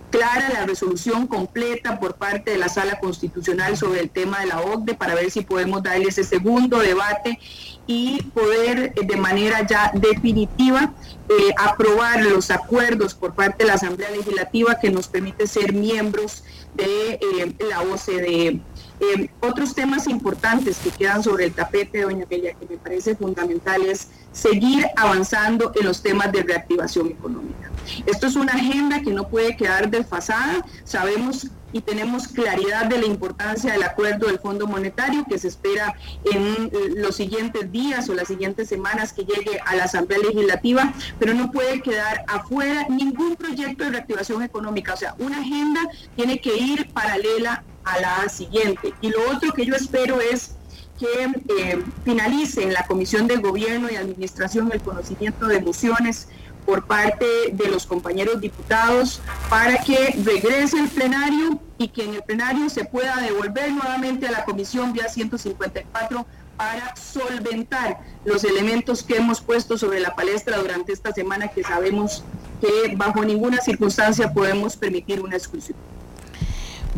clara 0.10 0.50
la 0.54 0.66
resolución 0.66 1.28
completa 1.28 2.00
por 2.00 2.16
parte 2.16 2.52
de 2.52 2.58
la 2.58 2.70
Sala 2.70 3.00
Constitucional 3.00 3.78
sobre 3.78 4.02
el 4.02 4.10
tema 4.10 4.40
de 4.40 4.48
la 4.48 4.62
OCDE 4.62 4.96
para 4.96 5.16
ver 5.16 5.30
si 5.32 5.42
podemos 5.42 5.84
darle 5.84 6.10
ese 6.10 6.24
segundo 6.24 6.80
debate 6.80 7.40
y 7.88 8.22
poder 8.34 8.94
eh, 8.96 9.06
de 9.06 9.18
manera 9.18 9.66
ya 9.66 9.92
definitiva 9.94 10.94
eh, 11.30 11.54
aprobar 11.58 12.24
los 12.24 12.52
acuerdos 12.52 13.14
por 13.14 13.34
parte 13.34 13.64
de 13.64 13.70
la 13.70 13.76
Asamblea 13.76 14.12
Legislativa 14.12 14.78
que 14.80 14.90
nos 14.90 15.08
permite 15.08 15.48
ser 15.48 15.74
miembros 15.74 16.44
de 16.76 17.14
eh, 17.14 17.56
la 17.70 17.82
OCDE. 17.82 18.62
otros 19.42 19.74
temas 19.74 20.08
importantes 20.08 20.78
que 20.84 20.92
quedan 20.92 21.24
sobre 21.24 21.46
el 21.46 21.54
tapete, 21.54 22.02
doña 22.02 22.26
Bella, 22.30 22.54
que 22.54 22.66
me 22.66 22.78
parece 22.78 23.16
fundamental 23.16 23.86
es 23.86 24.10
seguir 24.38 24.86
avanzando 24.96 25.72
en 25.76 25.86
los 25.86 26.04
temas 26.04 26.32
de 26.32 26.44
reactivación 26.44 27.08
económica. 27.08 27.72
Esto 28.06 28.28
es 28.28 28.36
una 28.36 28.54
agenda 28.54 29.02
que 29.02 29.12
no 29.12 29.28
puede 29.28 29.58
quedar 29.58 29.90
desfasada. 29.90 30.64
Sabemos 30.84 31.48
y 31.74 31.82
tenemos 31.82 32.28
claridad 32.28 32.86
de 32.86 33.00
la 33.00 33.06
importancia 33.06 33.74
del 33.74 33.84
acuerdo 33.84 34.28
del 34.28 34.40
Fondo 34.40 34.68
Monetario 34.68 35.26
que 35.28 35.38
se 35.38 35.48
espera 35.48 35.96
en 36.32 36.72
los 36.96 37.16
siguientes 37.16 37.72
días 37.72 38.08
o 38.10 38.14
las 38.14 38.28
siguientes 38.28 38.70
semanas 38.70 39.12
que 39.12 39.24
llegue 39.24 39.60
a 39.66 39.76
la 39.76 39.86
Asamblea 39.86 40.20
Legislativa, 40.20 40.94
pero 41.20 41.34
no 41.34 41.52
puede 41.52 41.82
quedar 41.82 42.24
afuera 42.28 42.88
ningún 42.90 43.36
proyecto 43.36 43.84
de 43.86 43.92
reactivación 43.92 44.44
económica. 44.44 44.94
O 44.94 44.98
sea, 44.98 45.16
una 45.18 45.40
agenda 45.40 45.82
tiene 46.16 46.40
que 46.40 46.56
ir 46.56 46.92
paralela 46.94 47.64
a 47.84 48.00
la 48.00 48.30
siguiente. 48.30 48.94
Y 49.02 49.10
lo 49.10 49.30
otro 49.32 49.54
que 49.54 49.66
yo 49.66 49.76
espero 49.76 50.20
es 50.22 50.57
que 50.98 51.24
eh, 51.26 51.84
finalice 52.04 52.64
en 52.64 52.74
la 52.74 52.86
Comisión 52.88 53.28
de 53.28 53.38
Gobierno 53.38 53.90
y 53.92 53.96
Administración 53.96 54.72
el 54.72 54.82
conocimiento 54.82 55.48
de 55.48 55.62
mociones 55.62 56.28
por 56.66 56.86
parte 56.86 57.26
de 57.54 57.70
los 57.70 57.86
compañeros 57.86 58.42
diputados 58.42 59.22
para 59.50 59.78
que 59.78 60.14
regrese 60.24 60.78
el 60.80 60.90
plenario 60.90 61.62
y 61.78 61.88
que 61.88 62.04
en 62.04 62.16
el 62.16 62.24
plenario 62.24 62.70
se 62.70 62.84
pueda 62.84 63.16
devolver 63.22 63.72
nuevamente 63.72 64.28
a 64.28 64.32
la 64.32 64.44
comisión 64.44 64.92
vía 64.92 65.08
154 65.08 66.26
para 66.58 66.96
solventar 66.96 68.00
los 68.26 68.44
elementos 68.44 69.04
que 69.04 69.16
hemos 69.16 69.40
puesto 69.40 69.78
sobre 69.78 70.00
la 70.00 70.16
palestra 70.16 70.58
durante 70.58 70.92
esta 70.92 71.14
semana 71.14 71.48
que 71.48 71.64
sabemos 71.64 72.24
que 72.60 72.96
bajo 72.96 73.24
ninguna 73.24 73.62
circunstancia 73.62 74.34
podemos 74.34 74.76
permitir 74.76 75.22
una 75.22 75.38
exclusión. 75.38 75.78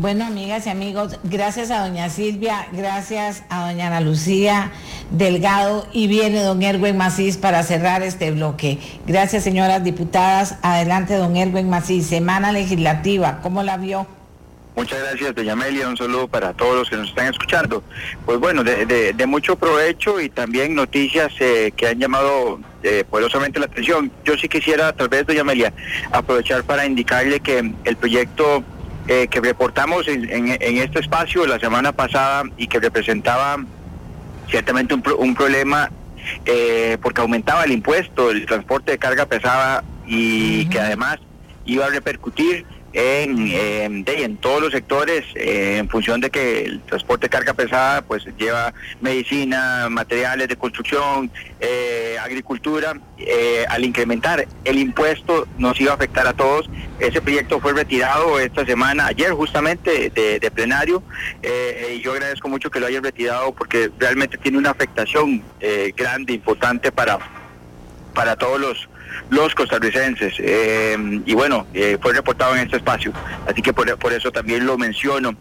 Bueno, 0.00 0.24
amigas 0.24 0.64
y 0.66 0.70
amigos, 0.70 1.18
gracias 1.24 1.70
a 1.70 1.86
doña 1.86 2.08
Silvia, 2.08 2.66
gracias 2.72 3.42
a 3.50 3.68
doña 3.68 3.88
Ana 3.88 4.00
Lucía 4.00 4.72
Delgado 5.10 5.86
y 5.92 6.06
viene 6.06 6.42
don 6.42 6.62
Erwin 6.62 6.96
Macís 6.96 7.36
para 7.36 7.62
cerrar 7.64 8.02
este 8.02 8.30
bloque. 8.30 8.78
Gracias, 9.06 9.44
señoras 9.44 9.84
diputadas. 9.84 10.56
Adelante, 10.62 11.16
don 11.16 11.36
Erwin 11.36 11.68
Macís. 11.68 12.06
Semana 12.06 12.50
legislativa, 12.50 13.40
¿cómo 13.42 13.62
la 13.62 13.76
vio? 13.76 14.06
Muchas 14.74 15.00
gracias, 15.00 15.34
doña 15.34 15.52
Amelia. 15.52 15.86
Un 15.86 15.98
saludo 15.98 16.28
para 16.28 16.54
todos 16.54 16.76
los 16.76 16.88
que 16.88 16.96
nos 16.96 17.10
están 17.10 17.26
escuchando. 17.26 17.82
Pues 18.24 18.38
bueno, 18.38 18.64
de, 18.64 19.26
mucho 19.26 19.56
provecho 19.56 20.18
y 20.18 20.30
también 20.30 20.74
noticias 20.74 21.30
eh, 21.40 21.74
que 21.76 21.88
han 21.88 21.98
llamado 21.98 22.58
eh, 22.82 23.04
poderosamente 23.10 23.60
la 23.60 23.66
atención. 23.66 24.10
Yo 24.24 24.38
sí 24.38 24.48
quisiera, 24.48 24.94
tal 24.94 25.10
vez, 25.10 25.26
doña 25.26 25.42
Amelia, 25.42 25.74
aprovechar 26.10 26.64
para 26.64 26.86
indicarle 26.86 27.40
que 27.40 27.70
el 27.84 27.96
proyecto 27.98 28.64
eh, 29.12 29.26
que 29.26 29.40
reportamos 29.40 30.06
en, 30.06 30.46
este 30.78 31.00
espacio 31.00 31.44
la 31.44 31.58
semana 31.58 31.90
pasada 31.90 32.44
y 32.56 32.68
que 32.68 32.78
representaba 32.78 33.56
ciertamente 34.48 34.94
un, 34.94 35.34
problema 35.34 35.90
eh, 36.44 36.96
porque 37.02 37.20
aumentaba 37.20 37.64
el 37.64 37.72
impuesto, 37.72 38.30
el 38.30 38.46
transporte 38.46 38.92
de 38.92 38.98
carga 38.98 39.26
pesada 39.26 39.82
y 40.06 40.66
que 40.68 40.78
además 40.78 41.18
iba 41.64 41.86
a 41.86 41.88
repercutir 41.88 42.64
en, 42.92 44.04
en 44.06 44.36
todos 44.38 44.60
los 44.60 44.72
sectores 44.72 45.24
eh, 45.34 45.78
en 45.78 45.88
función 45.88 46.20
de 46.20 46.30
que 46.30 46.64
el 46.64 46.80
transporte 46.80 47.26
de 47.26 47.30
carga 47.30 47.54
pesada 47.54 48.02
pues 48.02 48.24
lleva 48.36 48.74
medicina, 49.00 49.88
materiales 49.88 50.48
de 50.48 50.56
construcción, 50.56 51.30
eh, 51.60 52.16
agricultura. 52.20 52.98
Eh, 53.18 53.64
al 53.68 53.84
incrementar 53.84 54.46
el 54.64 54.78
impuesto 54.78 55.46
nos 55.58 55.80
iba 55.80 55.92
a 55.92 55.94
afectar 55.94 56.26
a 56.26 56.32
todos. 56.32 56.68
Ese 56.98 57.20
proyecto 57.20 57.60
fue 57.60 57.72
retirado 57.72 58.40
esta 58.40 58.64
semana, 58.64 59.06
ayer 59.06 59.32
justamente 59.32 60.10
de, 60.10 60.50
plenario, 60.50 61.02
y 61.42 62.00
yo 62.00 62.12
agradezco 62.12 62.48
mucho 62.48 62.70
que 62.70 62.80
lo 62.80 62.86
hayan 62.86 63.02
retirado 63.02 63.52
porque 63.52 63.90
realmente 63.98 64.36
tiene 64.36 64.58
una 64.58 64.70
afectación 64.70 65.42
grande, 65.96 66.34
importante 66.34 66.92
para, 66.92 67.18
para 68.12 68.36
todos 68.36 68.60
los 68.60 68.89
los 69.30 69.54
costarricenses. 69.54 70.34
Eh, 70.38 70.96
y 71.24 71.34
bueno, 71.34 71.66
eh, 71.74 71.98
fue 72.00 72.12
reportado 72.12 72.54
en 72.54 72.62
este 72.62 72.76
espacio, 72.76 73.12
así 73.46 73.62
que 73.62 73.72
por, 73.72 74.12
eso 74.12 74.30
también 74.32 74.66
lo 74.66 74.76
menciono. 74.78 75.34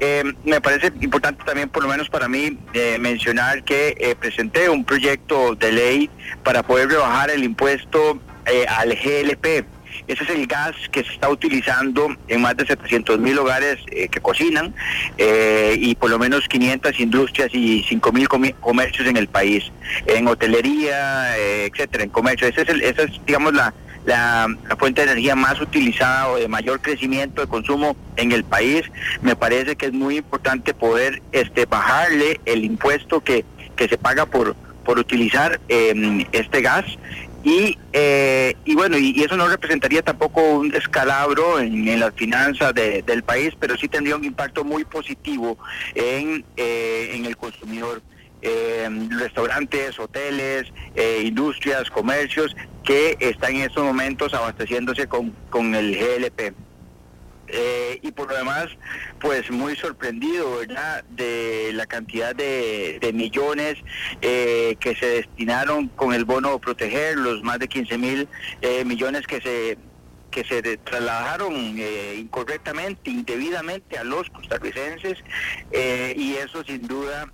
Eh, 0.00 0.24
me 0.44 0.60
parece 0.60 0.92
importante 1.00 1.42
también, 1.44 1.68
por 1.68 1.82
lo 1.82 1.88
menos 1.88 2.08
para 2.08 2.28
mí, 2.28 2.58
mencionar 2.98 3.62
que 3.62 4.16
presenté 4.18 4.68
un 4.68 4.84
proyecto 4.84 5.54
de 5.54 5.72
ley 5.72 6.10
para 6.42 6.62
poder 6.62 6.88
rebajar 6.88 7.30
el 7.30 7.44
impuesto 7.44 8.20
al 8.68 8.88
GLP 8.88 9.64
ese 10.06 10.24
es 10.24 10.30
el 10.30 10.46
gas 10.46 10.74
que 10.90 11.02
se 11.04 11.12
está 11.12 11.28
utilizando 11.28 12.14
en 12.28 12.40
más 12.40 12.56
de 12.56 12.66
700 12.66 13.18
mil 13.18 13.38
hogares 13.38 13.78
eh, 13.90 14.08
que 14.08 14.20
cocinan 14.20 14.74
eh, 15.16 15.76
y 15.78 15.94
por 15.94 16.10
lo 16.10 16.18
menos 16.18 16.46
500 16.48 16.98
industrias 17.00 17.50
y 17.52 17.84
5 17.88 18.12
mil 18.12 18.28
comercios 18.28 19.06
en 19.06 19.16
el 19.16 19.28
país, 19.28 19.70
en 20.06 20.28
hotelería, 20.28 21.36
eh, 21.38 21.70
etcétera, 21.72 22.04
en 22.04 22.10
comercio. 22.10 22.48
Esa 22.48 22.62
es, 22.62 22.68
esa 22.68 23.02
es 23.02 23.10
digamos, 23.26 23.54
la, 23.54 23.74
la, 24.06 24.48
fuente 24.78 25.04
de 25.04 25.12
energía 25.12 25.34
más 25.34 25.60
utilizada 25.60 26.28
o 26.28 26.36
de 26.36 26.48
mayor 26.48 26.80
crecimiento 26.80 27.40
de 27.42 27.46
consumo 27.46 27.96
en 28.16 28.32
el 28.32 28.44
país. 28.44 28.82
Me 29.22 29.36
parece 29.36 29.76
que 29.76 29.86
es 29.86 29.92
muy 29.92 30.18
importante 30.18 30.74
poder 30.74 31.22
este, 31.32 31.66
bajarle 31.66 32.40
el 32.44 32.64
impuesto 32.64 33.20
que, 33.20 33.44
que 33.76 33.88
se 33.88 33.98
paga 33.98 34.26
por, 34.26 34.56
por 34.84 34.98
utilizar 34.98 35.60
em, 35.68 36.24
este 36.32 36.62
gas 36.62 36.84
y, 37.44 37.78
eh, 37.92 38.54
y 38.64 38.74
bueno, 38.74 38.98
y, 38.98 39.22
eso 39.22 39.36
no 39.36 39.48
representaría 39.48 40.02
tampoco 40.02 40.42
un 40.42 40.70
descalabro 40.70 41.60
en, 41.60 41.98
las 41.98 42.12
finanzas 42.14 42.74
del 42.74 43.22
país, 43.22 43.54
pero 43.58 43.76
sí 43.76 43.88
tendría 43.88 44.16
un 44.16 44.24
impacto 44.24 44.64
muy 44.64 44.84
positivo 44.84 45.58
en, 45.94 46.44
eh, 46.56 47.12
en 47.14 47.26
el 47.26 47.36
consumidor. 47.36 48.02
Eh, 48.40 48.88
restaurantes, 49.18 49.98
hoteles, 49.98 50.72
industrias, 51.24 51.90
comercios 51.90 52.54
que 52.84 53.16
están 53.18 53.56
en 53.56 53.62
estos 53.62 53.82
momentos 53.82 54.32
abasteciéndose 54.32 55.08
con, 55.08 55.34
con 55.50 55.74
el 55.74 55.96
GLP. 55.96 56.54
Eh, 57.48 57.98
y 58.02 58.12
por 58.12 58.28
lo 58.28 58.36
demás, 58.36 58.68
pues 59.20 59.50
muy 59.50 59.76
sorprendido, 59.76 60.58
¿verdad?, 60.58 61.04
de 61.10 61.70
la 61.74 61.86
cantidad 61.86 62.34
de, 62.34 62.98
millones 63.14 63.76
eh, 64.20 64.76
que 64.80 64.94
se 64.94 65.06
destinaron 65.06 65.88
con 65.88 66.12
el 66.12 66.24
bono 66.24 66.58
proteger, 66.58 67.16
los 67.16 67.42
más 67.42 67.58
de 67.58 67.68
15 67.68 67.98
mil 67.98 68.28
eh, 68.60 68.84
millones 68.84 69.26
que 69.26 69.40
se 69.40 69.78
que 70.30 70.44
se 70.44 70.76
trasladaron 70.76 71.54
incorrectamente, 72.18 73.10
indebidamente 73.10 73.96
a 73.96 74.04
los 74.04 74.28
costarricenses 74.28 75.16
y 75.72 76.34
eso 76.34 76.62
sin 76.64 76.86
duda 76.86 77.32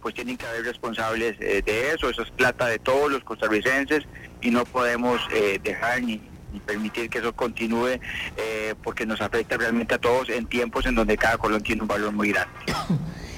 pues 0.00 0.16
tienen 0.16 0.36
que 0.36 0.44
haber 0.44 0.64
responsables 0.64 1.38
de 1.38 1.92
eso, 1.94 2.10
eso 2.10 2.22
es 2.22 2.30
plata 2.32 2.66
de 2.66 2.80
todos 2.80 3.12
los 3.12 3.22
costarricenses 3.22 4.04
y 4.42 4.50
no 4.50 4.64
podemos 4.64 5.20
dejar 5.62 6.02
ni, 6.02 6.20
y 6.52 6.60
permitir 6.60 7.10
que 7.10 7.18
eso 7.18 7.34
continúe 7.34 7.98
eh, 8.36 8.74
porque 8.82 9.06
nos 9.06 9.20
afecta 9.20 9.56
realmente 9.56 9.94
a 9.94 9.98
todos 9.98 10.28
en 10.30 10.46
tiempos 10.46 10.86
en 10.86 10.94
donde 10.94 11.16
cada 11.16 11.38
colón 11.38 11.62
tiene 11.62 11.82
un 11.82 11.88
valor 11.88 12.12
muy 12.12 12.30
grande. 12.30 12.54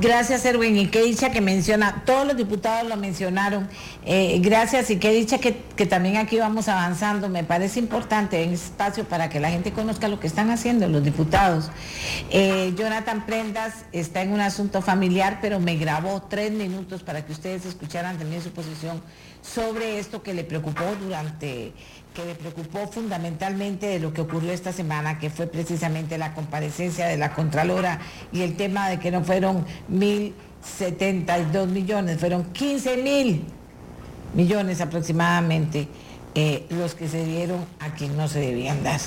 Gracias, 0.00 0.46
Erwin. 0.46 0.78
Y 0.78 0.86
qué 0.86 1.02
dicha 1.02 1.30
que 1.30 1.42
menciona, 1.42 2.02
todos 2.06 2.26
los 2.26 2.36
diputados 2.36 2.88
lo 2.88 2.96
mencionaron. 2.96 3.68
Eh, 4.06 4.38
gracias 4.40 4.90
y 4.90 4.98
qué 4.98 5.12
dicha 5.12 5.38
que, 5.38 5.52
también 5.86 6.16
aquí 6.16 6.38
vamos 6.38 6.68
avanzando. 6.68 7.28
Me 7.28 7.44
parece 7.44 7.80
importante 7.80 8.42
en 8.42 8.54
espacio 8.54 9.04
para 9.04 9.28
que 9.28 9.40
la 9.40 9.50
gente 9.50 9.72
conozca 9.72 10.08
lo 10.08 10.18
que 10.18 10.26
están 10.26 10.50
haciendo 10.50 10.88
los 10.88 11.04
diputados. 11.04 11.70
Eh, 12.30 12.72
Jonathan 12.76 13.26
Prendas 13.26 13.84
está 13.92 14.22
en 14.22 14.32
un 14.32 14.40
asunto 14.40 14.80
familiar, 14.80 15.38
pero 15.42 15.60
me 15.60 15.76
grabó 15.76 16.22
tres 16.22 16.50
minutos 16.50 17.02
para 17.02 17.26
que 17.26 17.32
ustedes 17.32 17.66
escucharan 17.66 18.16
también 18.16 18.42
su 18.42 18.50
posición 18.52 19.02
sobre 19.42 19.98
esto 19.98 20.22
que 20.22 20.32
le 20.34 20.44
preocupó 20.44 20.84
durante 21.00 21.72
que 22.20 22.26
le 22.26 22.34
preocupó 22.34 22.86
fundamentalmente 22.86 23.86
de 23.86 23.98
lo 23.98 24.12
que 24.12 24.20
ocurrió 24.20 24.52
esta 24.52 24.72
semana, 24.72 25.18
que 25.18 25.30
fue 25.30 25.46
precisamente 25.46 26.18
la 26.18 26.34
comparecencia 26.34 27.06
de 27.06 27.16
la 27.16 27.32
Contralora 27.32 28.00
y 28.32 28.42
el 28.42 28.56
tema 28.56 28.88
de 28.88 28.98
que 28.98 29.10
no 29.10 29.24
fueron 29.24 29.64
1.072 29.90 31.66
millones, 31.66 32.18
fueron 32.18 32.44
15 32.52 32.96
mil 32.98 33.44
millones 34.34 34.80
aproximadamente 34.80 35.88
eh, 36.34 36.66
los 36.70 36.94
que 36.94 37.08
se 37.08 37.24
dieron 37.24 37.64
a 37.80 37.94
quien 37.94 38.16
no 38.16 38.28
se 38.28 38.40
debían 38.40 38.82
dar. 38.82 39.00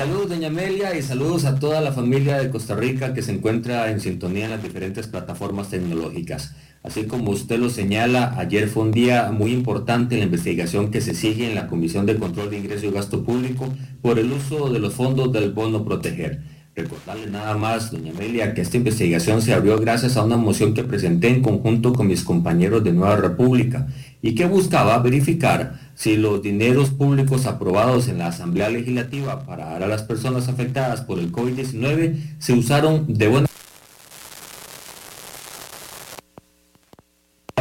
Saludos, 0.00 0.30
doña 0.30 0.48
Amelia, 0.48 0.96
y 0.96 1.02
saludos 1.02 1.44
a 1.44 1.56
toda 1.56 1.82
la 1.82 1.92
familia 1.92 2.38
de 2.38 2.48
Costa 2.48 2.74
Rica 2.74 3.12
que 3.12 3.20
se 3.20 3.32
encuentra 3.32 3.90
en 3.90 4.00
sintonía 4.00 4.46
en 4.46 4.52
las 4.52 4.62
diferentes 4.62 5.06
plataformas 5.06 5.68
tecnológicas. 5.68 6.54
Así 6.82 7.04
como 7.04 7.32
usted 7.32 7.58
lo 7.58 7.68
señala, 7.68 8.34
ayer 8.38 8.66
fue 8.68 8.84
un 8.84 8.92
día 8.92 9.30
muy 9.30 9.52
importante 9.52 10.14
en 10.14 10.20
la 10.20 10.24
investigación 10.24 10.90
que 10.90 11.02
se 11.02 11.14
sigue 11.14 11.50
en 11.50 11.54
la 11.54 11.66
Comisión 11.66 12.06
de 12.06 12.16
Control 12.16 12.48
de 12.48 12.56
Ingreso 12.56 12.86
y 12.86 12.92
Gasto 12.92 13.22
Público 13.24 13.68
por 14.00 14.18
el 14.18 14.32
uso 14.32 14.70
de 14.70 14.78
los 14.78 14.94
fondos 14.94 15.34
del 15.34 15.52
bono 15.52 15.84
proteger. 15.84 16.40
Recordarle 16.80 17.26
nada 17.26 17.54
más, 17.56 17.90
doña 17.90 18.10
Amelia, 18.10 18.54
que 18.54 18.62
esta 18.62 18.78
investigación 18.78 19.42
se 19.42 19.52
abrió 19.52 19.78
gracias 19.78 20.16
a 20.16 20.24
una 20.24 20.38
moción 20.38 20.72
que 20.72 20.82
presenté 20.82 21.28
en 21.28 21.42
conjunto 21.42 21.92
con 21.92 22.06
mis 22.06 22.24
compañeros 22.24 22.82
de 22.82 22.92
Nueva 22.92 23.16
República 23.16 23.86
y 24.22 24.34
que 24.34 24.46
buscaba 24.46 24.98
verificar 24.98 25.78
si 25.94 26.16
los 26.16 26.42
dineros 26.42 26.88
públicos 26.88 27.44
aprobados 27.44 28.08
en 28.08 28.16
la 28.16 28.28
Asamblea 28.28 28.70
Legislativa 28.70 29.44
para 29.44 29.66
dar 29.66 29.82
a 29.82 29.88
las 29.88 30.04
personas 30.04 30.48
afectadas 30.48 31.02
por 31.02 31.18
el 31.18 31.30
COVID-19 31.30 32.36
se 32.38 32.54
usaron 32.54 33.04
de 33.08 33.28
buena 33.28 33.46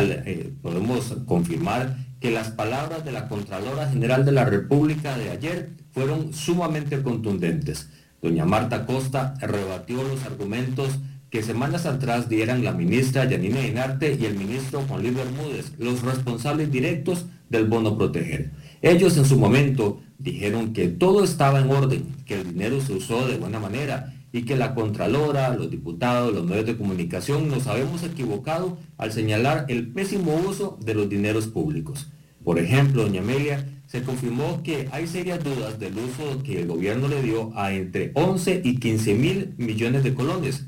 Eh, 0.01 0.53
podemos 0.61 1.13
confirmar 1.25 1.97
que 2.21 2.31
las 2.31 2.51
palabras 2.51 3.03
de 3.03 3.11
la 3.11 3.27
Contralora 3.27 3.89
General 3.89 4.23
de 4.23 4.31
la 4.31 4.45
República 4.45 5.17
de 5.17 5.31
ayer 5.31 5.71
fueron 5.91 6.33
sumamente 6.33 7.01
contundentes. 7.01 7.89
Doña 8.21 8.45
Marta 8.45 8.85
Costa 8.85 9.35
rebatió 9.39 10.03
los 10.03 10.23
argumentos 10.25 10.99
que 11.29 11.43
semanas 11.43 11.85
atrás 11.85 12.27
dieran 12.27 12.63
la 12.63 12.73
ministra 12.73 13.25
Yanina 13.25 13.59
Enarte 13.59 14.17
y 14.19 14.25
el 14.25 14.35
ministro 14.35 14.81
Juan 14.87 15.03
Luis 15.03 15.15
Bermúdez, 15.15 15.73
los 15.77 16.01
responsables 16.01 16.71
directos 16.71 17.25
del 17.49 17.65
bono 17.65 17.97
proteger. 17.97 18.51
Ellos 18.81 19.17
en 19.17 19.25
su 19.25 19.37
momento 19.37 20.01
dijeron 20.17 20.73
que 20.73 20.87
todo 20.87 21.23
estaba 21.23 21.59
en 21.59 21.69
orden, 21.69 22.05
que 22.25 22.41
el 22.41 22.51
dinero 22.53 22.81
se 22.81 22.93
usó 22.93 23.27
de 23.27 23.37
buena 23.37 23.59
manera 23.59 24.13
y 24.31 24.43
que 24.43 24.55
la 24.55 24.75
Contralora, 24.75 25.55
los 25.55 25.69
diputados, 25.69 26.33
los 26.33 26.45
medios 26.45 26.65
de 26.65 26.77
comunicación 26.77 27.47
nos 27.47 27.67
habíamos 27.67 28.03
equivocado 28.03 28.77
al 28.97 29.11
señalar 29.11 29.65
el 29.69 29.87
pésimo 29.91 30.35
uso 30.47 30.77
de 30.83 30.93
los 30.93 31.09
dineros 31.09 31.47
públicos. 31.47 32.11
Por 32.43 32.59
ejemplo, 32.59 33.03
doña 33.03 33.21
Amelia, 33.21 33.78
se 33.89 34.03
confirmó 34.03 34.61
que 34.61 34.87
hay 34.91 35.07
serias 35.07 35.43
dudas 35.43 35.79
del 35.79 35.97
uso 35.97 36.43
que 36.43 36.61
el 36.61 36.67
gobierno 36.67 37.07
le 37.07 37.23
dio 37.23 37.51
a 37.57 37.73
entre 37.73 38.11
11 38.13 38.61
y 38.63 38.77
15 38.77 39.15
mil 39.15 39.55
millones 39.57 40.03
de 40.03 40.13
colones, 40.13 40.67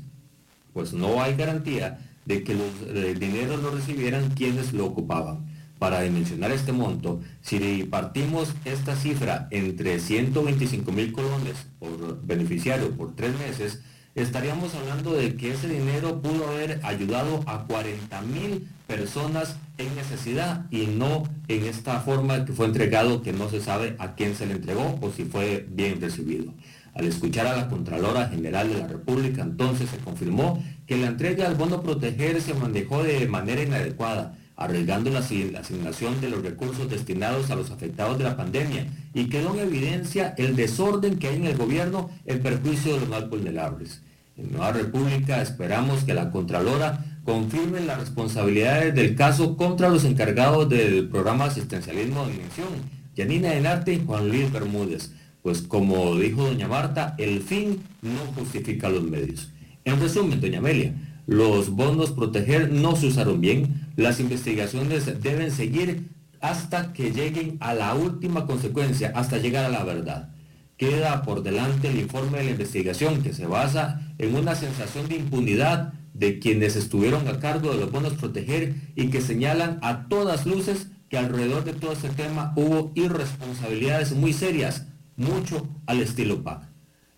pues 0.72 0.92
no 0.92 1.22
hay 1.22 1.36
garantía 1.36 2.00
de 2.24 2.42
que 2.42 2.54
los 2.54 3.20
dineros 3.20 3.62
lo 3.62 3.70
recibieran 3.70 4.30
quienes 4.30 4.72
lo 4.72 4.86
ocupaban. 4.86 5.46
Para 5.78 6.00
dimensionar 6.02 6.50
este 6.50 6.72
monto, 6.72 7.20
si 7.42 7.84
partimos 7.84 8.54
esta 8.64 8.96
cifra 8.96 9.46
entre 9.52 10.00
125 10.00 10.90
mil 10.90 11.12
colones 11.12 11.66
por 11.78 12.24
beneficiario 12.24 12.90
por 12.90 13.14
tres 13.14 13.38
meses, 13.38 13.82
estaríamos 14.14 14.74
hablando 14.74 15.12
de 15.14 15.36
que 15.36 15.52
ese 15.52 15.68
dinero 15.68 16.20
pudo 16.20 16.48
haber 16.48 16.80
ayudado 16.82 17.42
a 17.46 17.64
40 17.64 18.20
mil 18.22 18.68
personas 18.86 19.56
en 19.78 19.94
necesidad 19.96 20.66
y 20.70 20.86
no 20.86 21.24
en 21.48 21.64
esta 21.64 22.00
forma 22.00 22.44
que 22.44 22.52
fue 22.52 22.66
entregado 22.66 23.22
que 23.22 23.32
no 23.32 23.48
se 23.48 23.60
sabe 23.60 23.96
a 23.98 24.14
quién 24.14 24.34
se 24.34 24.46
le 24.46 24.54
entregó 24.54 24.98
o 25.00 25.10
si 25.10 25.24
fue 25.24 25.66
bien 25.70 26.00
recibido. 26.00 26.52
Al 26.94 27.06
escuchar 27.06 27.46
a 27.46 27.56
la 27.56 27.68
Contralora 27.70 28.28
General 28.28 28.68
de 28.68 28.78
la 28.78 28.86
República, 28.86 29.40
entonces 29.42 29.88
se 29.88 29.96
confirmó 29.96 30.62
que 30.86 30.98
la 30.98 31.06
entrega 31.06 31.46
al 31.46 31.54
bono 31.54 31.82
proteger 31.82 32.42
se 32.42 32.52
manejó 32.52 33.02
de 33.02 33.26
manera 33.28 33.62
inadecuada, 33.62 34.36
arriesgando 34.56 35.10
la 35.10 35.20
asignación 35.20 36.20
de 36.20 36.30
los 36.30 36.42
recursos 36.42 36.88
destinados 36.88 37.50
a 37.50 37.56
los 37.56 37.70
afectados 37.70 38.18
de 38.18 38.24
la 38.24 38.36
pandemia 38.36 38.86
y 39.14 39.28
quedó 39.28 39.54
en 39.54 39.60
evidencia 39.60 40.34
el 40.36 40.56
desorden 40.56 41.18
que 41.18 41.28
hay 41.28 41.36
en 41.36 41.46
el 41.46 41.56
gobierno 41.56 42.10
en 42.26 42.40
perjuicio 42.40 42.94
de 42.94 43.00
los 43.00 43.08
más 43.08 43.28
vulnerables. 43.28 44.02
En 44.36 44.52
Nueva 44.52 44.72
República 44.72 45.42
esperamos 45.42 46.04
que 46.04 46.14
la 46.14 46.30
Contralora 46.30 47.04
confirme 47.24 47.80
las 47.80 48.00
responsabilidades 48.00 48.94
del 48.94 49.14
caso 49.14 49.56
contra 49.56 49.88
los 49.88 50.04
encargados 50.04 50.68
del 50.68 51.08
programa 51.08 51.46
asistencialismo 51.46 52.26
de 52.26 52.32
dimensión, 52.32 52.68
Yanina 53.14 53.54
Enarte 53.54 53.94
y 53.94 54.04
Juan 54.04 54.28
Luis 54.28 54.50
Bermúdez, 54.50 55.12
pues 55.42 55.62
como 55.62 56.16
dijo 56.16 56.44
doña 56.44 56.68
Marta, 56.68 57.14
el 57.18 57.42
fin 57.42 57.82
no 58.00 58.20
justifica 58.34 58.88
los 58.88 59.02
medios. 59.02 59.50
En 59.84 60.00
resumen, 60.00 60.40
doña 60.40 60.58
Amelia, 60.58 60.94
los 61.26 61.70
bonos 61.70 62.12
proteger 62.12 62.70
no 62.72 62.96
se 62.96 63.06
usaron 63.06 63.40
bien, 63.40 63.88
las 63.96 64.20
investigaciones 64.20 65.22
deben 65.22 65.50
seguir 65.50 66.08
hasta 66.40 66.92
que 66.92 67.12
lleguen 67.12 67.56
a 67.60 67.74
la 67.74 67.94
última 67.94 68.46
consecuencia, 68.46 69.12
hasta 69.14 69.38
llegar 69.38 69.64
a 69.64 69.68
la 69.68 69.84
verdad. 69.84 70.34
Queda 70.76 71.22
por 71.22 71.42
delante 71.42 71.88
el 71.88 72.00
informe 72.00 72.38
de 72.38 72.44
la 72.44 72.50
investigación 72.50 73.22
que 73.22 73.32
se 73.32 73.46
basa 73.46 74.12
en 74.18 74.34
una 74.34 74.56
sensación 74.56 75.08
de 75.08 75.16
impunidad 75.16 75.92
de 76.12 76.40
quienes 76.40 76.76
estuvieron 76.76 77.28
a 77.28 77.38
cargo 77.38 77.70
de 77.70 77.78
los 77.78 77.92
bonos 77.92 78.14
proteger 78.14 78.74
y 78.96 79.08
que 79.08 79.20
señalan 79.20 79.78
a 79.82 80.08
todas 80.08 80.46
luces 80.46 80.88
que 81.08 81.18
alrededor 81.18 81.64
de 81.64 81.74
todo 81.74 81.92
este 81.92 82.08
tema 82.08 82.52
hubo 82.56 82.90
irresponsabilidades 82.94 84.12
muy 84.12 84.32
serias, 84.32 84.86
mucho 85.16 85.68
al 85.86 86.00
estilo 86.00 86.42
PAC. 86.42 86.62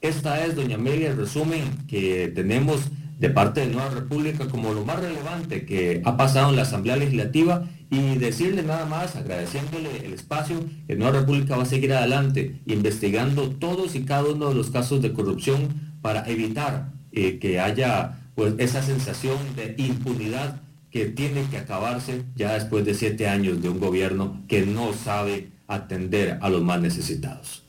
Esta 0.00 0.44
es, 0.44 0.54
doña 0.54 0.74
Amelia, 0.74 1.10
el 1.10 1.16
resumen 1.16 1.86
que 1.86 2.30
tenemos 2.34 2.90
de 3.24 3.30
parte 3.30 3.60
de 3.62 3.68
Nueva 3.68 3.88
República 3.88 4.46
como 4.48 4.74
lo 4.74 4.84
más 4.84 5.00
relevante 5.00 5.64
que 5.64 6.02
ha 6.04 6.14
pasado 6.18 6.50
en 6.50 6.56
la 6.56 6.62
Asamblea 6.62 6.96
Legislativa 6.96 7.64
y 7.90 8.16
decirle 8.16 8.62
nada 8.62 8.84
más, 8.84 9.16
agradeciéndole 9.16 10.04
el 10.04 10.12
espacio, 10.12 10.62
que 10.86 10.94
Nueva 10.94 11.20
República 11.20 11.56
va 11.56 11.62
a 11.62 11.66
seguir 11.66 11.94
adelante 11.94 12.60
investigando 12.66 13.48
todos 13.48 13.94
y 13.94 14.04
cada 14.04 14.24
uno 14.24 14.50
de 14.50 14.54
los 14.54 14.70
casos 14.70 15.00
de 15.00 15.14
corrupción 15.14 15.94
para 16.02 16.28
evitar 16.28 16.92
eh, 17.12 17.38
que 17.38 17.60
haya 17.60 18.18
pues 18.34 18.54
esa 18.58 18.82
sensación 18.82 19.38
de 19.56 19.74
impunidad 19.78 20.60
que 20.90 21.06
tiene 21.06 21.44
que 21.50 21.56
acabarse 21.56 22.24
ya 22.36 22.52
después 22.52 22.84
de 22.84 22.92
siete 22.92 23.26
años 23.26 23.62
de 23.62 23.70
un 23.70 23.80
gobierno 23.80 24.42
que 24.48 24.66
no 24.66 24.92
sabe 24.92 25.50
atender 25.66 26.38
a 26.42 26.50
los 26.50 26.62
más 26.62 26.78
necesitados. 26.78 27.63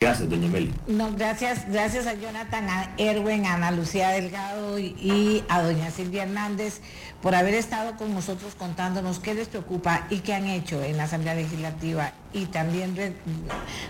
Gracias, 0.00 0.28
doña 0.28 0.48
Meli. 0.48 0.72
No, 0.86 1.12
gracias, 1.12 1.68
gracias 1.70 2.06
a 2.06 2.14
Jonathan, 2.14 2.68
a 2.68 2.90
Erwin, 2.98 3.46
a 3.46 3.54
Ana 3.54 3.70
Lucía 3.70 4.10
Delgado 4.10 4.78
y, 4.78 5.44
a 5.48 5.62
doña 5.62 5.90
Silvia 5.90 6.24
Hernández 6.24 6.80
por 7.22 7.34
haber 7.34 7.54
estado 7.54 7.96
con 7.96 8.14
nosotros 8.14 8.54
contándonos 8.54 9.18
qué 9.18 9.34
les 9.34 9.48
preocupa 9.48 10.06
y 10.10 10.18
qué 10.18 10.34
han 10.34 10.46
hecho 10.46 10.82
en 10.82 10.96
la 10.96 11.04
Asamblea 11.04 11.34
Legislativa 11.34 12.12
y 12.34 12.46
también 12.46 12.96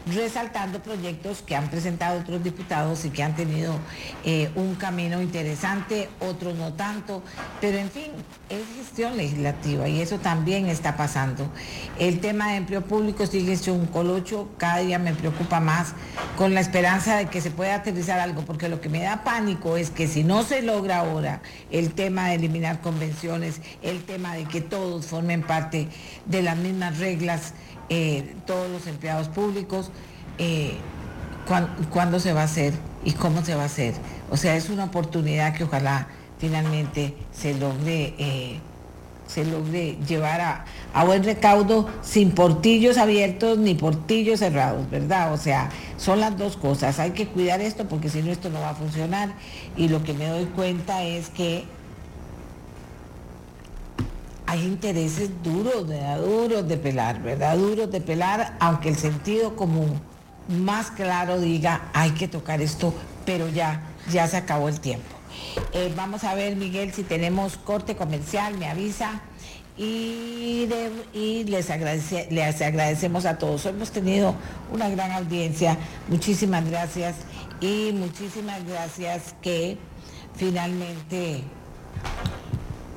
resaltando 0.06 0.80
proyectos 0.80 1.42
que 1.42 1.56
han 1.56 1.68
presentado 1.68 2.20
otros 2.20 2.44
diputados 2.44 3.04
y 3.06 3.10
que 3.10 3.22
han 3.22 3.34
tenido 3.34 3.74
eh, 4.24 4.50
un 4.54 4.74
camino 4.74 5.22
interesante, 5.22 6.10
otros 6.20 6.54
no 6.54 6.74
tanto, 6.74 7.22
pero 7.60 7.78
en 7.78 7.90
fin, 7.90 8.12
es 8.50 8.62
gestión 8.76 9.16
legislativa 9.16 9.88
y 9.88 10.00
eso 10.00 10.18
también 10.18 10.66
está 10.66 10.96
pasando. 10.96 11.50
El 11.98 12.20
tema 12.20 12.50
de 12.50 12.56
empleo 12.56 12.82
público 12.82 13.26
sigue 13.26 13.56
siendo 13.56 13.82
un 13.82 13.88
colocho, 13.88 14.50
cada 14.58 14.78
día 14.78 14.98
me 14.98 15.14
preocupa 15.14 15.58
más 15.60 15.94
con 16.36 16.52
la 16.52 16.60
esperanza 16.60 17.16
de 17.16 17.26
que 17.26 17.40
se 17.40 17.50
pueda 17.50 17.76
aterrizar 17.76 18.20
algo, 18.20 18.42
porque 18.42 18.68
lo 18.68 18.82
que 18.82 18.90
me 18.90 19.02
da 19.02 19.24
pánico 19.24 19.78
es 19.78 19.90
que 19.90 20.06
si 20.06 20.22
no 20.22 20.42
se 20.42 20.60
logra 20.60 20.98
ahora 20.98 21.40
el 21.70 21.94
tema 21.94 22.28
de 22.28 22.34
eliminar 22.34 22.82
convenciones, 22.82 23.62
el 23.82 24.04
tema 24.04 24.34
de 24.34 24.44
que 24.44 24.60
todos 24.60 25.06
formen 25.06 25.42
parte 25.42 25.88
de 26.26 26.42
las 26.42 26.58
mismas 26.58 26.98
reglas, 26.98 27.54
eh, 27.88 28.34
todos 28.46 28.70
los 28.70 28.86
empleados 28.86 29.28
públicos, 29.28 29.90
eh, 30.38 30.74
cuándo 31.90 32.18
se 32.20 32.32
va 32.32 32.42
a 32.42 32.44
hacer 32.44 32.72
y 33.04 33.12
cómo 33.12 33.44
se 33.44 33.54
va 33.54 33.62
a 33.62 33.66
hacer. 33.66 33.94
O 34.30 34.36
sea, 34.36 34.56
es 34.56 34.70
una 34.70 34.84
oportunidad 34.84 35.54
que 35.54 35.64
ojalá 35.64 36.08
finalmente 36.38 37.14
se 37.32 37.54
logre, 37.54 38.14
eh, 38.18 38.58
se 39.26 39.44
logre 39.44 39.98
llevar 40.06 40.40
a, 40.40 40.64
a, 40.92 41.04
buen 41.04 41.24
recaudo 41.24 41.88
sin 42.02 42.32
portillos 42.32 42.98
abiertos 42.98 43.58
ni 43.58 43.74
portillos 43.74 44.40
cerrados, 44.40 44.88
¿verdad? 44.90 45.32
O 45.32 45.36
sea, 45.36 45.70
son 45.96 46.20
las 46.20 46.36
dos 46.38 46.56
cosas. 46.56 46.98
Hay 46.98 47.10
que 47.10 47.28
cuidar 47.28 47.60
esto 47.60 47.86
porque 47.88 48.08
si 48.08 48.22
no 48.22 48.30
esto 48.30 48.50
no 48.50 48.60
va 48.60 48.70
a 48.70 48.74
funcionar. 48.74 49.34
Y 49.76 49.88
lo 49.88 50.02
que 50.02 50.14
me 50.14 50.26
doy 50.26 50.46
cuenta 50.46 51.02
es 51.02 51.28
que 51.28 51.64
hay 54.46 54.64
intereses 54.64 55.30
duros, 55.42 55.86
duros 55.86 56.68
de 56.68 56.76
pelar, 56.76 57.22
¿verdad? 57.22 57.56
Duros 57.56 57.90
de 57.90 58.00
pelar, 58.00 58.56
aunque 58.60 58.90
el 58.90 58.96
sentido 58.96 59.56
común 59.56 60.00
más 60.48 60.90
claro 60.90 61.40
diga, 61.40 61.88
hay 61.94 62.10
que 62.10 62.28
tocar 62.28 62.60
esto, 62.60 62.94
pero 63.24 63.48
ya, 63.48 63.82
ya 64.10 64.26
se 64.26 64.36
acabó 64.36 64.68
el 64.68 64.80
tiempo. 64.80 65.14
Eh, 65.72 65.92
vamos 65.96 66.24
a 66.24 66.34
ver, 66.34 66.56
Miguel, 66.56 66.92
si 66.92 67.02
tenemos 67.02 67.56
corte 67.56 67.96
comercial, 67.96 68.56
me 68.58 68.68
avisa. 68.68 69.22
Y, 69.76 70.66
les, 70.68 71.70
les 72.30 72.62
agradecemos 72.62 73.26
a 73.26 73.38
todos. 73.38 73.66
Hemos 73.66 73.90
tenido 73.90 74.36
una 74.72 74.88
gran 74.88 75.10
audiencia. 75.10 75.76
Muchísimas 76.08 76.64
gracias. 76.70 77.16
Y 77.60 77.92
muchísimas 77.92 78.64
gracias 78.66 79.34
que 79.42 79.78
finalmente 80.36 81.42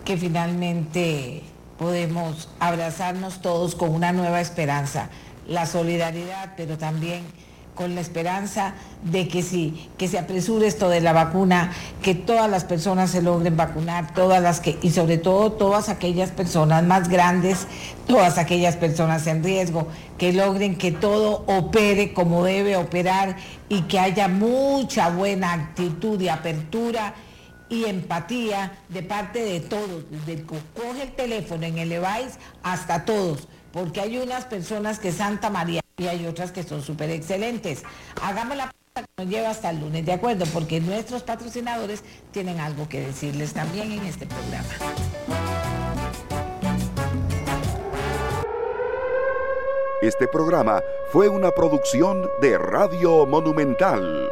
que 0.07 0.15
finalmente 0.15 1.43
podemos 1.77 2.47
abrazarnos 2.61 3.41
todos 3.41 3.75
con 3.75 3.93
una 3.93 4.13
nueva 4.13 4.39
esperanza, 4.39 5.09
la 5.49 5.65
solidaridad, 5.65 6.53
pero 6.55 6.77
también 6.77 7.23
con 7.75 7.93
la 7.93 7.99
esperanza 7.99 8.73
de 9.03 9.27
que 9.27 9.43
sí, 9.43 9.89
que 9.97 10.07
se 10.07 10.17
apresure 10.17 10.65
esto 10.65 10.87
de 10.87 11.01
la 11.01 11.11
vacuna, 11.11 11.73
que 12.01 12.15
todas 12.15 12.49
las 12.49 12.63
personas 12.63 13.11
se 13.11 13.21
logren 13.21 13.57
vacunar, 13.57 14.13
todas 14.13 14.41
las 14.41 14.61
que, 14.61 14.79
y 14.81 14.91
sobre 14.91 15.17
todo 15.17 15.51
todas 15.51 15.89
aquellas 15.89 16.31
personas 16.31 16.85
más 16.85 17.09
grandes, 17.09 17.67
todas 18.07 18.37
aquellas 18.37 18.77
personas 18.77 19.27
en 19.27 19.43
riesgo, 19.43 19.89
que 20.17 20.31
logren 20.31 20.77
que 20.77 20.93
todo 20.93 21.43
opere 21.47 22.13
como 22.13 22.45
debe 22.45 22.77
operar 22.77 23.35
y 23.67 23.81
que 23.81 23.99
haya 23.99 24.29
mucha 24.29 25.09
buena 25.09 25.51
actitud 25.51 26.21
y 26.21 26.29
apertura 26.29 27.13
y 27.69 27.85
empatía 27.85 28.77
de 28.89 29.03
parte 29.03 29.43
de 29.43 29.59
todos, 29.59 30.09
desde 30.09 30.33
el 30.33 30.45
que 30.45 30.59
coge 30.75 31.03
el 31.03 31.11
teléfono 31.13 31.65
en 31.65 31.77
el 31.77 31.89
Levice 31.89 32.37
hasta 32.63 33.05
todos, 33.05 33.47
porque 33.71 34.01
hay 34.01 34.17
unas 34.17 34.45
personas 34.45 34.99
que 34.99 35.11
Santa 35.11 35.49
María 35.49 35.81
y 35.97 36.07
hay 36.07 36.25
otras 36.25 36.51
que 36.51 36.63
son 36.63 36.81
súper 36.81 37.09
excelentes. 37.09 37.83
Hagamos 38.21 38.57
la 38.57 38.71
que 38.95 39.03
nos 39.17 39.27
lleva 39.27 39.49
hasta 39.49 39.69
el 39.69 39.79
lunes, 39.79 40.05
¿de 40.05 40.13
acuerdo? 40.13 40.45
Porque 40.53 40.79
nuestros 40.79 41.23
patrocinadores 41.23 42.03
tienen 42.31 42.59
algo 42.59 42.87
que 42.87 43.01
decirles 43.01 43.53
también 43.53 43.91
en 43.91 44.05
este 44.05 44.25
programa. 44.25 44.69
Este 50.01 50.27
programa 50.27 50.81
fue 51.11 51.27
una 51.27 51.49
producción 51.49 52.29
de 52.39 52.57
Radio 52.59 53.25
Monumental. 53.25 54.29